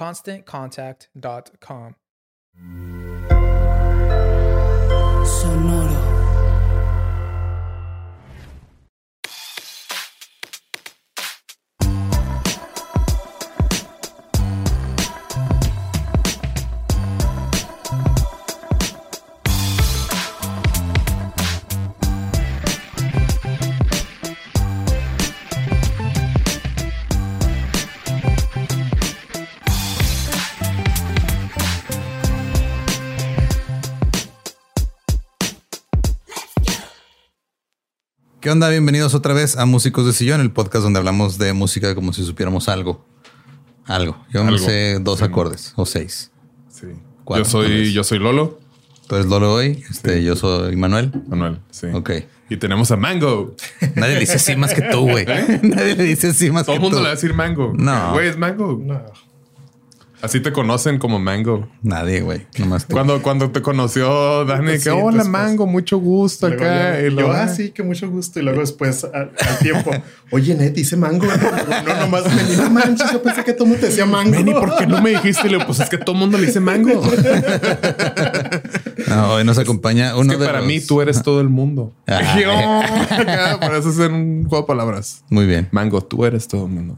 ConstantContact.com. 0.00 1.94
¿Qué 38.40 38.50
onda? 38.50 38.68
Bienvenidos 38.70 39.14
otra 39.14 39.34
vez 39.34 39.56
a 39.56 39.66
Músicos 39.66 40.06
de 40.06 40.12
Sillón, 40.12 40.40
el 40.40 40.50
podcast 40.50 40.82
donde 40.84 40.98
hablamos 40.98 41.36
de 41.38 41.52
música 41.52 41.94
como 41.94 42.12
si 42.12 42.24
supiéramos 42.24 42.68
algo. 42.68 43.04
Algo. 43.86 44.16
Yo 44.32 44.42
me 44.44 44.48
Algo. 44.52 44.64
sé 44.64 44.98
dos 45.00 45.18
Sí. 45.18 45.24
acordes 45.24 45.72
o 45.76 45.84
seis. 45.84 46.30
Sí. 46.68 46.86
Cuatro, 47.24 47.44
yo 47.44 47.50
tal 47.50 47.68
soy, 47.68 47.80
vez. 47.80 47.92
yo 47.92 48.04
soy 48.04 48.18
Lolo, 48.18 48.58
Tú 49.06 49.16
eres 49.16 49.26
Lolo 49.26 49.52
hoy, 49.54 49.82
este, 49.90 50.22
yo 50.22 50.36
soy 50.36 50.76
Manuel. 50.76 51.10
Manuel. 51.26 51.58
Sí. 51.70 51.88
Ok. 51.92 52.10
Y 52.48 52.56
tenemos 52.58 52.90
a 52.92 52.96
Mango. 52.96 53.56
Nadie 53.96 54.14
le 54.14 54.20
dice 54.20 54.34
así 54.34 54.54
más 54.54 54.72
que 54.72 54.82
tú, 54.82 55.00
güey. 55.00 55.26
Nadie 55.62 55.96
le 55.96 56.04
dice 56.04 56.28
así 56.28 56.50
más 56.50 56.62
¿Eh? 56.62 56.66
Todo 56.66 56.74
el 56.76 56.78
que 56.78 56.82
mundo 56.82 56.96
tú. 56.98 57.02
le 57.02 57.08
va 57.08 57.12
a 57.12 57.14
decir 57.16 57.34
Mango. 57.34 57.72
No. 57.76 58.12
Güey, 58.12 58.28
es 58.28 58.38
Mango. 58.38 58.80
Así 60.22 60.40
te 60.40 60.52
conocen 60.52 60.98
como 60.98 61.18
Mango. 61.18 61.68
Nadie, 61.82 62.20
güey. 62.20 62.46
Nomás 62.58 62.86
tú. 62.86 62.92
Cuando, 62.94 63.22
cuando 63.22 63.50
te 63.50 63.62
conoció 63.62 64.44
Dani, 64.44 64.64
Pues 64.66 64.84
que 64.84 64.90
sí, 64.90 64.96
hola 64.96 65.18
después. 65.18 65.28
Mango, 65.28 65.66
mucho 65.66 65.98
gusto 65.98 66.46
Luego 66.48 66.62
acá. 66.64 67.00
yo, 67.00 67.06
Y 67.06 67.10
yo, 67.10 67.10
luego, 67.16 67.32
ah, 67.32 67.48
sí, 67.48 67.70
que 67.70 67.82
mucho 67.82 68.10
gusto. 68.10 68.38
Y 68.38 68.42
luego 68.42 68.60
después, 68.60 69.04
al, 69.04 69.32
al 69.40 69.58
tiempo, 69.62 69.90
oye, 70.30 70.54
Net, 70.54 70.72
dice 70.74 70.96
mango. 70.96 71.26
No, 71.86 71.96
nomás 72.00 72.24
me 72.34 72.56
no 72.56 72.70
manches, 72.70 73.10
yo 73.12 73.22
pensé 73.22 73.42
que 73.44 73.52
todo 73.54 73.64
mundo 73.66 73.80
te 73.80 73.86
decía 73.86 74.04
mango. 74.06 74.30
Manny, 74.32 74.52
¿por 74.52 74.76
qué 74.76 74.86
no 74.86 75.00
me 75.00 75.10
dijiste? 75.10 75.48
Le 75.48 75.64
pues 75.64 75.80
es 75.80 75.88
que 75.88 75.96
todo 75.98 76.12
el 76.12 76.18
mundo 76.20 76.36
le 76.38 76.46
dice 76.46 76.60
Mango. 76.60 77.00
No, 79.08 79.32
hoy 79.34 79.44
nos 79.44 79.58
acompaña 79.58 80.08
es 80.10 80.14
uno 80.14 80.32
que 80.32 80.38
de 80.38 80.46
para 80.46 80.58
los- 80.58 80.66
mí 80.68 80.80
tú 80.80 81.00
eres 81.00 81.22
todo 81.22 81.40
el 81.40 81.48
mundo. 81.48 81.92
Ah. 82.06 82.38
Yo, 82.38 82.52
acá, 82.52 83.58
Para 83.58 83.78
eso 83.78 83.88
es 83.90 83.96
un 83.98 84.44
juego 84.48 84.62
de 84.62 84.66
palabras. 84.68 85.24
Muy 85.30 85.46
bien. 85.46 85.68
Mango, 85.72 86.00
tú 86.02 86.24
eres 86.24 86.46
todo 86.46 86.66
el 86.66 86.70
mundo. 86.72 86.96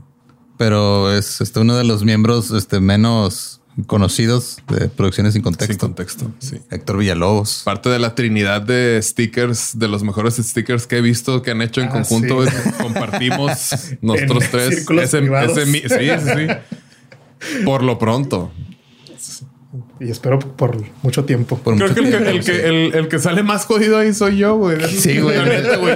Pero 0.62 1.12
es 1.12 1.41
este, 1.41 1.59
uno 1.59 1.75
de 1.77 1.83
los 1.83 2.05
miembros 2.05 2.53
este, 2.53 2.78
menos 2.78 3.61
conocidos 3.89 4.59
de 4.69 4.89
Producciones 4.89 5.33
sin 5.33 5.43
Contexto. 5.43 5.73
Sin 5.73 5.78
contexto. 5.81 6.31
Sí. 6.39 6.59
Héctor 6.71 6.99
Villalobos. 6.99 7.62
Parte 7.65 7.89
de 7.89 7.99
la 7.99 8.15
trinidad 8.15 8.62
de 8.62 9.00
stickers, 9.03 9.77
de 9.77 9.89
los 9.89 10.05
mejores 10.05 10.37
stickers 10.37 10.87
que 10.87 10.99
he 10.99 11.00
visto 11.00 11.43
que 11.43 11.50
han 11.50 11.62
hecho 11.62 11.81
en 11.81 11.89
Ah, 11.89 11.91
conjunto. 11.91 12.47
sí. 12.47 12.53
Compartimos 12.81 13.49
nosotros 14.03 14.45
En 14.45 14.50
tres. 14.53 15.67
mi- 15.67 15.81
sí, 15.81 15.89
sí, 15.89 16.09
sí. 16.37 17.65
Por 17.65 17.83
lo 17.83 17.99
pronto. 17.99 18.53
Y 20.04 20.10
espero 20.10 20.40
por 20.40 20.76
mucho 21.02 21.24
tiempo. 21.24 21.56
Por 21.58 21.76
Creo 21.76 21.88
mucho 21.88 22.00
que 22.02 22.08
el, 22.08 22.24
que, 22.24 22.30
el, 22.30 22.42
sí. 22.42 22.50
que, 22.50 22.66
el, 22.68 22.94
el 22.94 23.08
que 23.08 23.18
sale 23.20 23.44
más 23.44 23.66
jodido 23.66 23.98
ahí 23.98 24.12
soy 24.12 24.38
yo, 24.38 24.56
güey. 24.56 24.80
Sí, 24.88 25.20
güey. 25.20 25.36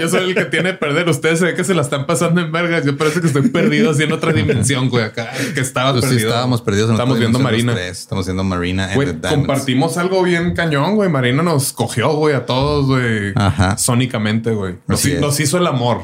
Yo 0.00 0.08
soy 0.08 0.28
el 0.30 0.34
que 0.36 0.44
tiene 0.44 0.70
que 0.70 0.76
perder. 0.76 1.08
Ustedes 1.08 1.40
se 1.40 1.46
ve 1.46 1.54
que 1.54 1.64
se 1.64 1.74
la 1.74 1.82
están 1.82 2.06
pasando 2.06 2.40
en 2.40 2.52
vergas. 2.52 2.84
Yo 2.84 2.96
parece 2.96 3.20
que 3.20 3.26
estoy 3.26 3.48
perdido 3.48 3.90
así 3.90 4.04
en 4.04 4.12
otra 4.12 4.32
dimensión, 4.32 4.88
güey. 4.90 5.04
Acá 5.04 5.30
que 5.54 5.60
estaba 5.60 5.92
Pues 5.92 6.04
sí, 6.04 6.16
estábamos 6.18 6.62
perdidos. 6.62 6.88
en 6.90 6.94
otra 6.94 7.04
Estamos 7.04 7.18
viendo 7.18 7.38
Marina. 7.40 7.74
tres. 7.74 8.00
Estamos 8.00 8.26
viendo 8.26 8.44
Marina. 8.44 8.90
Güey, 8.94 9.20
compartimos 9.20 9.96
algo 9.96 10.22
bien 10.22 10.54
cañón, 10.54 10.94
güey. 10.94 11.08
Marina 11.10 11.42
nos 11.42 11.72
cogió, 11.72 12.12
güey, 12.14 12.36
a 12.36 12.46
todos, 12.46 12.86
güey. 12.86 13.32
Ajá. 13.34 13.76
Sónicamente, 13.76 14.52
güey. 14.52 14.76
Nos, 14.86 15.40
hizo 15.40 15.58
el 15.58 15.66
amor. 15.66 16.02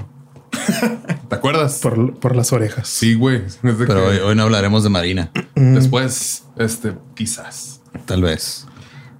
¿Te 1.28 1.34
acuerdas? 1.36 1.78
Por, 1.80 2.18
por 2.18 2.34
las 2.34 2.52
orejas. 2.52 2.88
Sí, 2.88 3.14
güey. 3.14 3.42
Pero 3.62 3.86
que- 3.86 3.92
hoy, 3.94 4.16
hoy 4.18 4.34
no 4.34 4.42
hablaremos 4.42 4.82
de 4.82 4.90
Marina. 4.90 5.30
Después, 5.54 6.44
este, 6.58 6.94
quizás. 7.14 7.81
Tal 8.06 8.22
vez. 8.22 8.66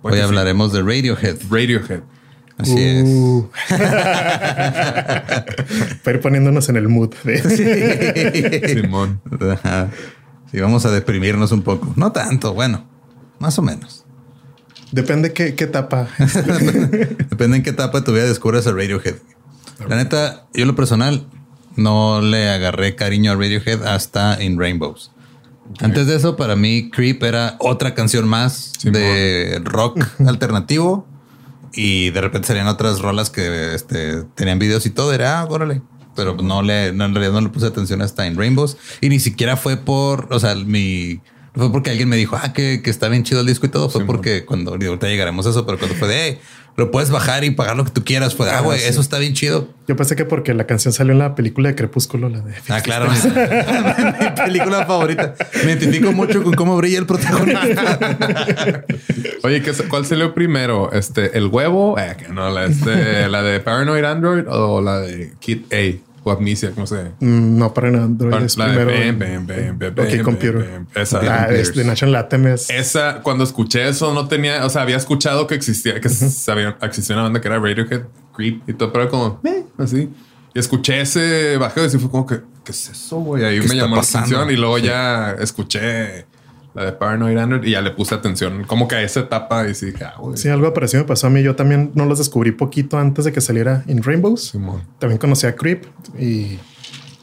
Puede 0.03 0.17
Hoy 0.17 0.21
sí. 0.23 0.27
hablaremos 0.27 0.73
de 0.73 0.83
Radiohead. 0.83 1.37
Radiohead. 1.51 2.01
Así 2.59 2.75
es. 2.79 3.09
Para 6.03 6.17
ir 6.17 6.21
poniéndonos 6.21 6.69
en 6.69 6.77
el 6.77 6.89
mood. 6.89 7.15
de- 7.25 8.69
Simón. 8.83 9.21
Ajá. 9.53 9.91
Sí, 10.51 10.61
vamos 10.61 10.85
a 10.85 10.91
deprimirnos 10.91 11.53
un 11.53 11.63
poco. 11.63 11.93
No 11.97 12.13
tanto, 12.13 12.53
bueno, 12.55 12.87
más 13.39 13.59
o 13.59 13.63
menos. 13.63 14.05
Depende 14.91 15.33
qué, 15.33 15.55
qué 15.55 15.65
etapa. 15.65 16.09
Depende 16.19 17.57
en 17.59 17.63
qué 17.63 17.71
etapa 17.71 18.01
de 18.01 18.05
tu 18.05 18.13
vida 18.13 18.25
descubres 18.25 18.67
a 18.67 18.73
Radiohead. 18.73 19.15
La 19.89 19.97
neta, 19.97 20.47
yo 20.53 20.63
en 20.63 20.69
lo 20.69 20.77
personal 20.77 21.27
no 21.77 22.21
le 22.21 22.51
agarré 22.51 22.95
cariño 22.95 23.33
a 23.33 23.37
Radiohead 23.37 23.87
hasta 23.87 24.43
In 24.43 24.59
Rainbows. 24.59 25.12
Antes 25.81 26.07
de 26.07 26.17
eso, 26.17 26.37
para 26.37 26.57
mí, 26.57 26.91
Creep 26.91 27.23
era 27.23 27.57
otra 27.59 27.95
canción 27.95 28.29
más 28.29 28.73
de 28.83 29.61
rock 29.65 30.05
alternativo. 30.27 31.07
Y 31.75 32.11
de 32.11 32.21
repente 32.21 32.49
salían 32.49 32.69
otras 32.69 33.01
rolas 33.01 33.31
que 33.31 33.75
este, 33.75 34.25
tenían 34.35 34.59
videos 34.59 34.85
y 34.87 34.91
todo. 34.91 35.13
Era, 35.13 35.41
ah, 35.41 35.47
órale. 35.49 35.81
pero 36.15 36.37
no 36.37 36.63
le, 36.63 36.93
no, 36.93 37.07
en 37.07 37.15
realidad 37.15 37.33
no 37.33 37.41
le 37.41 37.49
puse 37.49 37.67
atención 37.67 38.03
hasta 38.03 38.27
en 38.27 38.37
Rainbows 38.37 38.77
y 39.01 39.09
ni 39.09 39.19
siquiera 39.19 39.57
fue 39.57 39.79
por, 39.79 40.29
o 40.31 40.39
sea, 40.39 40.55
mi, 40.55 41.21
no 41.55 41.65
fue 41.65 41.73
porque 41.73 41.91
alguien 41.91 42.09
me 42.09 42.17
dijo, 42.17 42.39
ah, 42.41 42.53
que, 42.53 42.81
que 42.83 42.91
está 42.91 43.09
bien 43.09 43.25
chido 43.25 43.41
el 43.41 43.47
disco 43.47 43.67
y 43.67 43.69
todo, 43.69 43.91
fue 43.91 44.07
porque 44.07 44.45
cuando, 44.45 44.73
ahorita 44.73 45.07
llegaremos 45.07 45.47
a 45.47 45.51
eso, 45.51 45.67
pero 45.67 45.79
cuando 45.79 45.97
fue 45.97 46.09
de, 46.09 46.27
hey, 46.27 46.39
lo 46.77 46.91
puedes 46.91 47.11
bajar 47.11 47.45
y 47.45 47.51
pagar 47.51 47.77
lo 47.77 47.85
que 47.85 47.91
tú 47.91 48.05
quieras, 48.05 48.35
fue, 48.35 48.47
de, 48.47 48.53
ah, 48.53 48.61
güey, 48.61 48.79
sí. 48.79 48.87
eso 48.89 49.03
está 49.03 49.19
bien 49.19 49.35
chido. 49.35 49.69
Yo 49.87 49.95
pensé 49.95 50.17
que 50.17 50.25
porque 50.25 50.55
la 50.55 50.67
canción 50.67 50.95
salió 50.95 51.13
en 51.13 51.19
la 51.19 51.35
película 51.35 51.69
de 51.69 51.75
Crepúsculo, 51.75 52.31
la 52.31 52.41
de. 52.41 52.55
Ah, 52.71 52.81
claro. 52.81 53.11
mi 54.21 54.31
película 54.45 54.87
favorita. 54.87 55.35
Me 55.65 55.73
identifico 55.73 56.13
mucho 56.13 56.43
con 56.43 56.55
cómo 56.55 56.77
brilla 56.79 56.99
el 56.99 57.07
protagonista. 57.07 57.99
Oye, 59.43 59.61
¿qué, 59.61 59.73
¿cuál 59.89 60.07
salió 60.07 60.33
primero? 60.33 60.91
Este, 60.93 61.37
el 61.37 61.49
huevo, 61.49 61.99
eh, 61.99 62.17
que 62.17 62.29
no, 62.29 62.49
la, 62.49 62.65
este, 62.65 63.29
la 63.29 63.43
de 63.43 63.61
Paranoid 63.61 64.05
Android 64.05 64.45
o 64.49 64.81
la 64.81 65.01
de 65.01 65.35
Kid 65.41 65.65
A 65.71 66.12
o 66.25 66.31
Amnesia, 66.31 66.71
¿cómo 66.75 66.87
se 66.87 66.97
llama? 66.97 67.11
Mm, 67.21 67.59
No, 67.59 67.75
para 67.75 67.89
Android 67.89 68.43
es 68.45 68.57
La 68.57 68.69
de 68.69 69.13
primero. 69.13 69.73
OK 70.03 70.23
Computer. 70.23 70.83
Esa. 70.95 71.21
Ah, 71.23 71.49
es 71.51 71.75
de 71.75 71.85
National 71.85 72.17
Anthem 72.17 72.47
es. 72.49 72.71
Esa, 72.71 73.21
cuando 73.23 73.45
escuché 73.45 73.89
eso, 73.89 74.13
no 74.15 74.29
tenía, 74.29 74.65
o 74.65 74.71
sea, 74.71 74.83
había 74.83 74.97
escuchado 74.97 75.47
que 75.47 75.55
existía, 75.55 76.01
que 76.01 76.09
sabía, 76.09 76.77
existía 76.83 77.17
una 77.17 77.25
banda 77.25 77.41
que 77.41 77.49
era 77.49 77.59
Radiohead, 77.59 78.03
Creep 78.37 78.69
y 78.69 78.73
todo, 78.75 78.93
pero 78.93 79.05
era 79.05 79.11
como, 79.11 79.41
eh, 79.45 79.65
así. 79.79 80.09
Y 80.55 80.59
escuché 80.59 81.01
ese 81.01 81.57
bajeo 81.57 81.87
y 81.87 81.91
sí 81.91 81.99
fue 81.99 82.11
como 82.11 82.27
que, 82.27 82.41
¿qué 82.65 82.73
es 82.73 82.89
eso, 82.91 83.17
güey? 83.19 83.45
Ahí 83.45 83.61
¿Qué 83.61 83.69
me 83.69 83.77
llamó 83.77 83.97
la 83.97 84.03
atención 84.03 84.51
y 84.51 84.57
luego 84.57 84.79
ya 84.79 85.33
escuché 85.41 86.27
la 86.75 86.85
de 86.85 86.93
Paranoid 86.93 87.37
Android 87.37 87.65
y 87.65 87.73
ya 87.73 87.81
le 87.81 87.91
puse 87.91 88.15
atención, 88.15 88.65
como 88.65 88.89
que 88.89 88.97
a 88.97 89.03
esa 89.03 89.21
etapa 89.21 89.69
y 89.69 89.75
sí, 89.75 89.87
dije, 89.87 90.05
ah. 90.05 90.15
Sí, 90.35 90.49
algo 90.49 90.73
parecido 90.73 91.03
me 91.03 91.09
pasó 91.09 91.27
a 91.27 91.31
mí. 91.31 91.43
Yo 91.43 91.57
también 91.57 91.93
no 91.95 92.07
los 92.07 92.19
descubrí 92.19 92.53
poquito 92.53 92.99
antes 92.99 93.25
de 93.25 93.33
que 93.33 93.41
saliera 93.41 93.85
In 93.87 94.03
Rainbows. 94.03 94.51
Simón. 94.51 94.83
También 94.99 95.19
conocí 95.19 95.47
a 95.47 95.55
Creep 95.55 95.85
y 96.19 96.59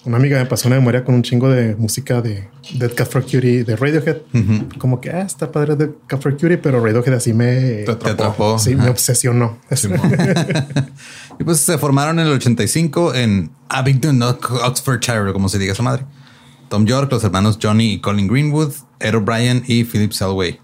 una 0.06 0.18
amiga 0.18 0.40
me 0.40 0.46
pasó 0.46 0.68
una 0.68 0.78
memoria 0.78 1.04
con 1.04 1.16
un 1.16 1.24
chingo 1.24 1.50
de 1.50 1.75
música 1.75 2.22
de 2.22 2.48
Dead 2.74 2.94
Cat 2.96 3.10
for 3.10 3.22
Cutie 3.22 3.63
de 3.63 3.75
Radiohead. 3.75 4.18
Como 4.78 5.01
que 5.01 5.10
ah, 5.10 5.22
está 5.22 5.51
padre 5.51 5.75
Dead 5.75 5.90
Cat 6.07 6.22
for 6.22 6.31
Cutie, 6.34 6.57
pero 6.57 6.84
Radiohead 6.84 7.13
así 7.13 7.34
me, 7.34 7.84
Te 7.84 7.96
Te 7.96 8.10
atrapó. 8.10 8.57
sí, 8.60 8.75
me 8.75 8.90
obsesionó. 8.90 9.60
Y 11.40 11.44
pues 11.46 11.60
se 11.62 11.78
formaron 11.78 12.19
en 12.19 12.28
el 12.28 12.34
85 12.34 13.16
en 13.16 13.51
Abingdon, 13.69 14.22
Oxfordshire, 14.22 15.31
como 15.31 15.48
se 15.48 15.57
diga 15.57 15.74
su 15.74 15.84
madre. 15.84 16.04
Tom 16.69 16.86
York, 16.86 17.12
los 17.12 17.24
hermanos 17.24 17.60
Johnny 17.62 17.94
y 17.94 18.00
Colin 18.00 18.27
Greenwood, 18.27 18.71
Ed 19.00 19.16
O'Brien 19.16 19.63
y 19.68 19.83
Philip 19.83 20.12
Selway. 20.12 20.60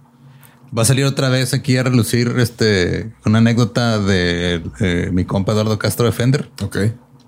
Va 0.78 0.82
a 0.82 0.86
salir 0.86 1.06
otra 1.06 1.30
vez 1.30 1.54
aquí 1.54 1.78
a 1.78 1.84
relucir 1.84 2.36
este, 2.38 3.14
una 3.26 3.38
anécdota 3.40 4.00
de 4.00 4.62
eh, 4.80 5.10
mi 5.12 5.26
compa 5.26 5.54
Eduardo 5.54 5.80
Castro 5.80 6.06
de 6.06 6.12
Fender. 6.12 6.50
Ok. 6.62 6.78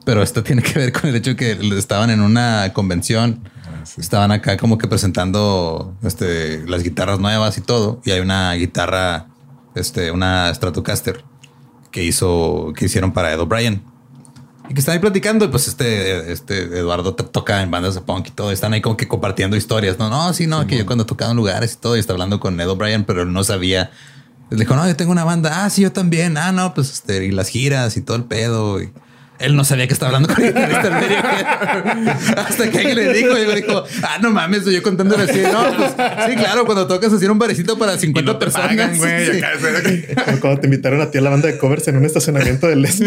Pero 0.06 0.22
esto 0.22 0.44
tiene 0.44 0.62
que 0.62 0.80
ver 0.80 0.92
con 0.92 1.10
el 1.10 1.16
hecho 1.16 1.36
que 1.36 1.52
estaban 1.78 2.10
en 2.10 2.22
una 2.22 2.72
convención. 2.74 3.50
Estaban 3.98 4.32
acá 4.32 4.58
como 4.58 4.78
que 4.78 4.88
presentando 4.88 5.98
este, 6.04 6.68
las 6.68 6.84
guitarras 6.84 7.20
nuevas 7.20 7.58
y 7.58 7.62
todo. 7.62 8.02
Y 8.06 8.12
hay 8.12 8.20
una 8.20 8.54
guitarra, 8.54 9.28
este, 9.76 10.12
una 10.12 10.54
Stratocaster 10.54 11.24
que 11.92 12.04
hizo, 12.04 12.74
que 12.76 12.86
hicieron 12.86 13.14
para 13.14 13.34
Ed 13.34 13.40
O'Brien. 13.40 13.82
Y 14.70 14.74
que 14.74 14.80
están 14.80 14.94
ahí 14.94 15.00
platicando. 15.00 15.46
Y 15.46 15.48
pues 15.48 15.68
este, 15.68 16.32
este 16.32 16.64
Eduardo 16.64 17.16
te 17.16 17.24
toca 17.24 17.62
en 17.62 17.72
bandas 17.72 17.96
de 17.96 18.02
punk 18.02 18.28
y 18.28 18.32
todo. 18.32 18.52
Están 18.52 18.74
ahí 18.74 18.82
como 18.82 18.98
que 18.98 19.08
compartiendo 19.08 19.56
historias. 19.56 19.98
No, 20.00 20.10
no, 20.10 20.34
sí, 20.34 20.48
no, 20.48 20.68
que 20.68 20.78
yo 20.78 20.86
cuando 20.86 21.06
tocaba 21.06 21.32
en 21.32 21.38
lugares 21.38 21.74
y 21.74 21.78
todo. 21.78 21.96
Y 21.96 22.00
está 22.00 22.14
hablando 22.14 22.40
con 22.40 22.60
Ed 22.60 22.70
O'Brien, 22.70 23.04
pero 23.04 23.24
él 23.24 23.32
no 23.32 23.44
sabía. 23.44 23.92
Le 24.50 24.60
dijo, 24.60 24.76
no, 24.76 24.88
yo 24.88 24.96
tengo 24.96 25.12
una 25.12 25.24
banda. 25.24 25.64
Ah, 25.64 25.70
sí, 25.70 25.82
yo 25.82 25.92
también. 25.92 26.38
Ah, 26.38 26.52
no, 26.52 26.74
pues 26.74 26.92
este, 26.92 27.26
y 27.26 27.32
las 27.32 27.50
giras 27.50 27.98
y 27.98 28.02
todo 28.02 28.18
el 28.18 28.24
pedo. 28.24 28.82
Y 28.82 28.92
él 29.40 29.56
no 29.56 29.64
sabía 29.64 29.88
que 29.88 29.94
estaba 29.94 30.16
hablando 30.16 30.34
con 30.34 30.44
el 30.44 30.54
guitarrista 30.54 30.88
en 30.88 31.00
serio. 31.04 31.18
Hasta 32.38 32.70
que 32.72 32.78
alguien 32.80 32.96
le 32.96 33.14
dijo, 33.14 33.38
y 33.38 33.48
me 33.48 33.56
dijo, 33.56 33.84
ah, 34.04 34.18
no 34.22 34.32
mames, 34.32 34.66
yo 34.66 34.82
contándole 34.84 35.24
así. 35.24 35.42
No, 35.42 35.76
pues 35.78 35.92
sí, 36.30 36.36
claro, 36.36 36.66
cuando 36.66 36.88
tocas 36.88 37.22
en 37.22 37.32
un 37.32 37.40
barecito 37.40 37.78
para 37.78 37.98
50 37.98 38.20
Y 38.20 38.34
no 38.34 38.38
te 38.40 38.46
personas. 38.46 38.68
pagan, 38.70 38.98
güey. 38.98 39.32
Sí. 39.32 39.38
acá, 39.38 39.50
sí. 39.86 40.04
Como 40.26 40.40
cuando 40.40 40.62
te 40.62 40.68
invitaron 40.68 41.02
a 41.02 41.12
ti 41.12 41.18
a 41.18 41.22
la 41.22 41.30
banda 41.30 41.48
de 41.48 41.58
covers 41.58 41.88
en 41.88 41.98
un 41.98 42.06
estacionamiento 42.06 42.68
del 42.68 42.82
Les. 42.82 43.00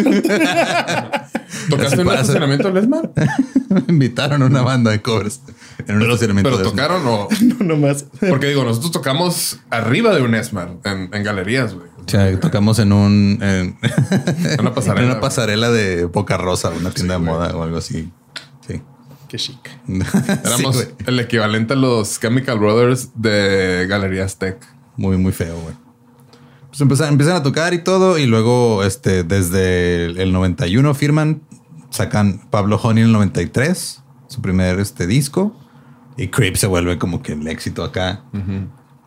¿Tocaste 1.68 2.00
en 2.00 2.06
un 2.08 2.14
estacionamiento 2.14 2.68
de 2.68 2.74
Lesmar? 2.80 3.10
Me 3.68 3.82
invitaron 3.88 4.42
a 4.42 4.46
una 4.46 4.62
banda 4.62 4.90
de 4.90 5.00
covers 5.00 5.40
en 5.86 5.96
un 5.96 6.02
estacionamiento 6.02 6.50
Pero 6.50 6.58
de- 6.58 6.64
tocaron 6.64 7.02
o... 7.06 7.28
no, 7.42 7.64
nomás. 7.64 8.04
Porque 8.28 8.46
digo, 8.48 8.64
nosotros 8.64 8.92
tocamos 8.92 9.58
arriba 9.70 10.14
de 10.14 10.22
un 10.22 10.34
Esmar 10.34 10.70
en, 10.84 11.08
en 11.12 11.22
galerías, 11.24 11.74
güey. 11.74 11.89
O 12.06 12.08
sea, 12.10 12.38
tocamos 12.40 12.78
en 12.78 12.92
un 12.92 13.38
en, 13.42 13.76
Una 14.60 14.74
pasarela, 14.74 15.00
en 15.00 15.06
una 15.06 15.14
güey. 15.14 15.20
pasarela 15.20 15.70
de 15.70 16.04
Boca 16.06 16.36
Rosa, 16.36 16.70
una 16.70 16.90
tienda 16.90 17.14
de 17.18 17.20
güey. 17.20 17.32
moda 17.32 17.56
o 17.56 17.62
algo 17.62 17.76
así. 17.78 18.10
Sí. 18.66 18.80
Qué 19.28 19.36
chic. 19.36 19.70
Éramos 20.44 20.76
Sí, 20.76 20.84
el 21.06 21.20
equivalente 21.20 21.74
a 21.74 21.76
los 21.76 22.18
Chemical 22.20 22.58
Brothers 22.58 23.10
de 23.14 23.86
Galerías 23.88 24.38
Tech. 24.38 24.58
muy, 24.96 25.16
muy 25.16 25.32
feo, 25.32 25.56
güey. 25.60 25.74
Pues 26.68 26.80
empiezan, 26.80 27.08
empiezan 27.08 27.36
a 27.36 27.42
tocar 27.42 27.74
y 27.74 27.78
todo, 27.82 28.16
y 28.18 28.26
luego, 28.26 28.84
este, 28.84 29.24
desde 29.24 30.06
el, 30.06 30.18
el 30.18 30.32
91 30.32 30.94
firman, 30.94 31.42
sacan 31.90 32.42
Pablo 32.50 32.76
Honey 32.80 33.02
en 33.02 33.08
el 33.08 33.12
93, 33.12 34.02
su 34.28 34.40
primer 34.40 34.78
este, 34.78 35.08
disco, 35.08 35.56
y 36.16 36.28
Creep 36.28 36.54
se 36.54 36.68
vuelve 36.68 36.96
como 36.96 37.22
que 37.22 37.32
el 37.32 37.46
éxito 37.48 37.82
acá. 37.82 38.22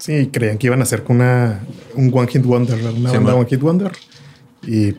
Sí, 0.06 0.28
creían 0.34 0.58
que 0.58 0.68
iban 0.68 0.82
a 0.82 0.84
hacer 0.84 1.04
con 1.06 1.18
una, 1.18 1.62
un 1.96 2.12
One 2.14 2.28
Hit 2.30 2.44
Wonder, 2.44 2.78
una 2.78 2.92
Sí, 2.92 3.16
banda 3.16 3.20
man. 3.32 3.34
One 3.36 3.46
Hit 3.50 3.62
Wonder. 3.62 3.92
Y 4.68 4.92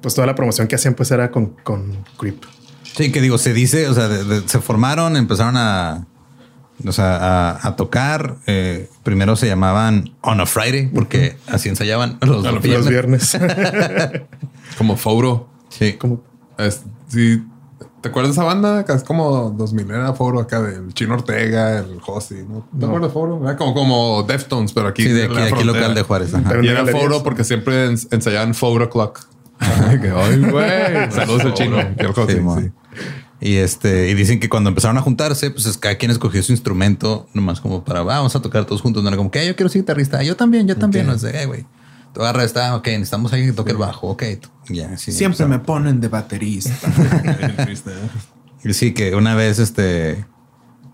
pues 0.00 0.14
toda 0.14 0.24
la 0.26 0.36
promoción 0.36 0.68
que 0.68 0.76
hacían 0.76 0.94
pues 0.94 1.10
era 1.10 1.32
con, 1.32 1.46
con 1.64 2.04
Creep. 2.16 2.44
Sí, 2.84 3.10
que 3.10 3.20
digo, 3.20 3.38
se 3.38 3.52
dice, 3.52 3.88
o 3.88 3.94
sea, 3.94 4.06
de- 4.06 4.22
de- 4.22 4.48
se 4.48 4.60
formaron, 4.60 5.16
empezaron 5.16 5.56
a, 5.56 6.06
o 6.86 6.92
sea, 6.92 7.16
a, 7.56 7.66
a 7.68 7.74
tocar. 7.74 8.36
eh, 8.46 8.88
primero 9.02 9.34
se 9.34 9.48
llamaban 9.48 10.10
On 10.20 10.40
a 10.40 10.46
Friday, 10.46 10.86
porque 10.94 11.36
así 11.48 11.68
ensayaban 11.68 12.18
los, 12.20 12.44
los 12.44 12.88
viernes. 12.88 13.36
Como 14.78 14.96
Foro. 14.96 15.48
Sí, 15.70 15.94
Como 15.94 16.22
Es- 16.56 16.82
sí. 17.08 17.42
¿Te 18.06 18.10
acuerdas 18.10 18.36
de 18.36 18.40
esa 18.40 18.44
banda? 18.44 18.84
Que 18.84 18.92
es 18.92 19.02
como 19.02 19.50
2000 19.50 19.90
era 19.90 20.12
Foro 20.12 20.38
acá 20.38 20.62
del 20.62 20.94
Chino 20.94 21.14
Ortega, 21.14 21.78
el 21.80 22.00
Josi. 22.00 22.36
¿no? 22.48 22.60
¿Te 22.70 22.78
No. 22.78 22.86
acuerdas 22.86 23.10
de 23.10 23.12
Foro? 23.14 23.40
Era 23.42 23.56
como, 23.56 23.74
como 23.74 24.22
Deftones, 24.22 24.72
pero 24.72 24.86
aquí. 24.86 25.02
sí, 25.02 25.08
de 25.08 25.24
aquí, 25.24 25.64
local 25.64 25.92
de 25.96 26.02
Juárez. 26.02 26.32
ajá. 26.32 26.44
Pero- 26.48 26.62
Y 26.62 26.68
era. 26.68 26.86
Foro 26.86 27.24
porque 27.24 27.42
siempre 27.42 27.88
ens- 27.90 28.06
ensayaban 28.12 28.54
Foro 28.54 28.84
O'Clock. 28.84 29.26
que, 29.58 30.12
Ay, 30.14 30.38
güey. 30.50 31.10
Saludos 31.10 31.46
al 31.46 31.54
Chino. 31.54 31.78
y 31.78 32.00
al 32.04 32.12
Josi, 32.12 32.34
Sí, 32.34 32.40
mo. 32.40 32.60
sí. 32.60 32.70
Y 33.40 33.56
este, 33.56 34.08
y 34.08 34.14
dicen 34.14 34.38
que 34.38 34.48
cuando 34.48 34.68
empezaron 34.68 34.96
a 34.98 35.02
juntarse, 35.02 35.50
pues 35.50 35.66
es 35.66 35.76
cada 35.76 35.96
quien 35.96 36.12
escogió 36.12 36.42
su 36.44 36.52
instrumento, 36.52 37.26
nomás 37.34 37.60
como 37.60 37.82
para 37.84 38.00
"Ah, 38.00 38.04
vamos 38.04 38.36
a 38.36 38.40
tocar 38.40 38.64
todos 38.66 38.80
juntos. 38.82 39.02
No 39.02 39.08
era 39.08 39.16
como 39.16 39.32
que 39.32 39.40
"Ah, 39.40 39.44
yo 39.44 39.56
quiero 39.56 39.68
ser 39.68 39.82
guitarrista, 39.82 40.22
yo 40.22 40.36
también, 40.36 40.68
yo 40.68 40.76
también. 40.76 41.06
No 41.08 41.18
sé, 41.18 41.42
"Eh, 41.42 41.46
güey. 41.46 41.66
Tu 42.16 42.22
agarra 42.22 42.44
esta, 42.44 42.74
ok, 42.76 42.86
necesitamos 42.86 43.30
alguien 43.34 43.50
que 43.50 43.54
toque 43.56 43.72
el 43.72 43.76
bajo, 43.76 44.08
ok. 44.08 44.22
Ya, 44.70 44.96
sí. 44.96 45.12
Siempre 45.12 45.44
me 45.44 45.58
ponen 45.58 46.00
de 46.00 46.08
baterista. 46.08 46.72
Sí, 48.70 48.94
que 48.94 49.14
una 49.14 49.34
vez 49.34 49.58
este. 49.58 50.24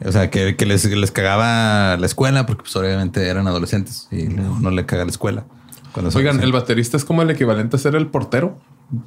O 0.05 0.11
sea, 0.11 0.31
que, 0.31 0.57
que 0.57 0.67
les, 0.67 0.85
les 0.85 1.11
cagaba 1.13 1.97
la 1.97 2.07
escuela 2.07 2.45
porque 2.45 2.63
pues 2.65 2.75
obviamente 2.77 3.27
eran 3.29 3.47
adolescentes 3.47 4.09
y 4.11 4.25
no, 4.25 4.59
no 4.59 4.71
le 4.73 4.85
caga 4.85 5.05
la 5.05 5.11
escuela. 5.13 5.45
Cuando 5.93 6.11
Oigan, 6.19 6.43
el 6.43 6.51
baterista 6.53 6.97
es 6.97 7.05
como 7.05 7.23
el 7.23 7.31
equivalente 7.31 7.77
a 7.77 7.79
ser 7.79 7.95
el 7.95 8.09
portero 8.09 8.59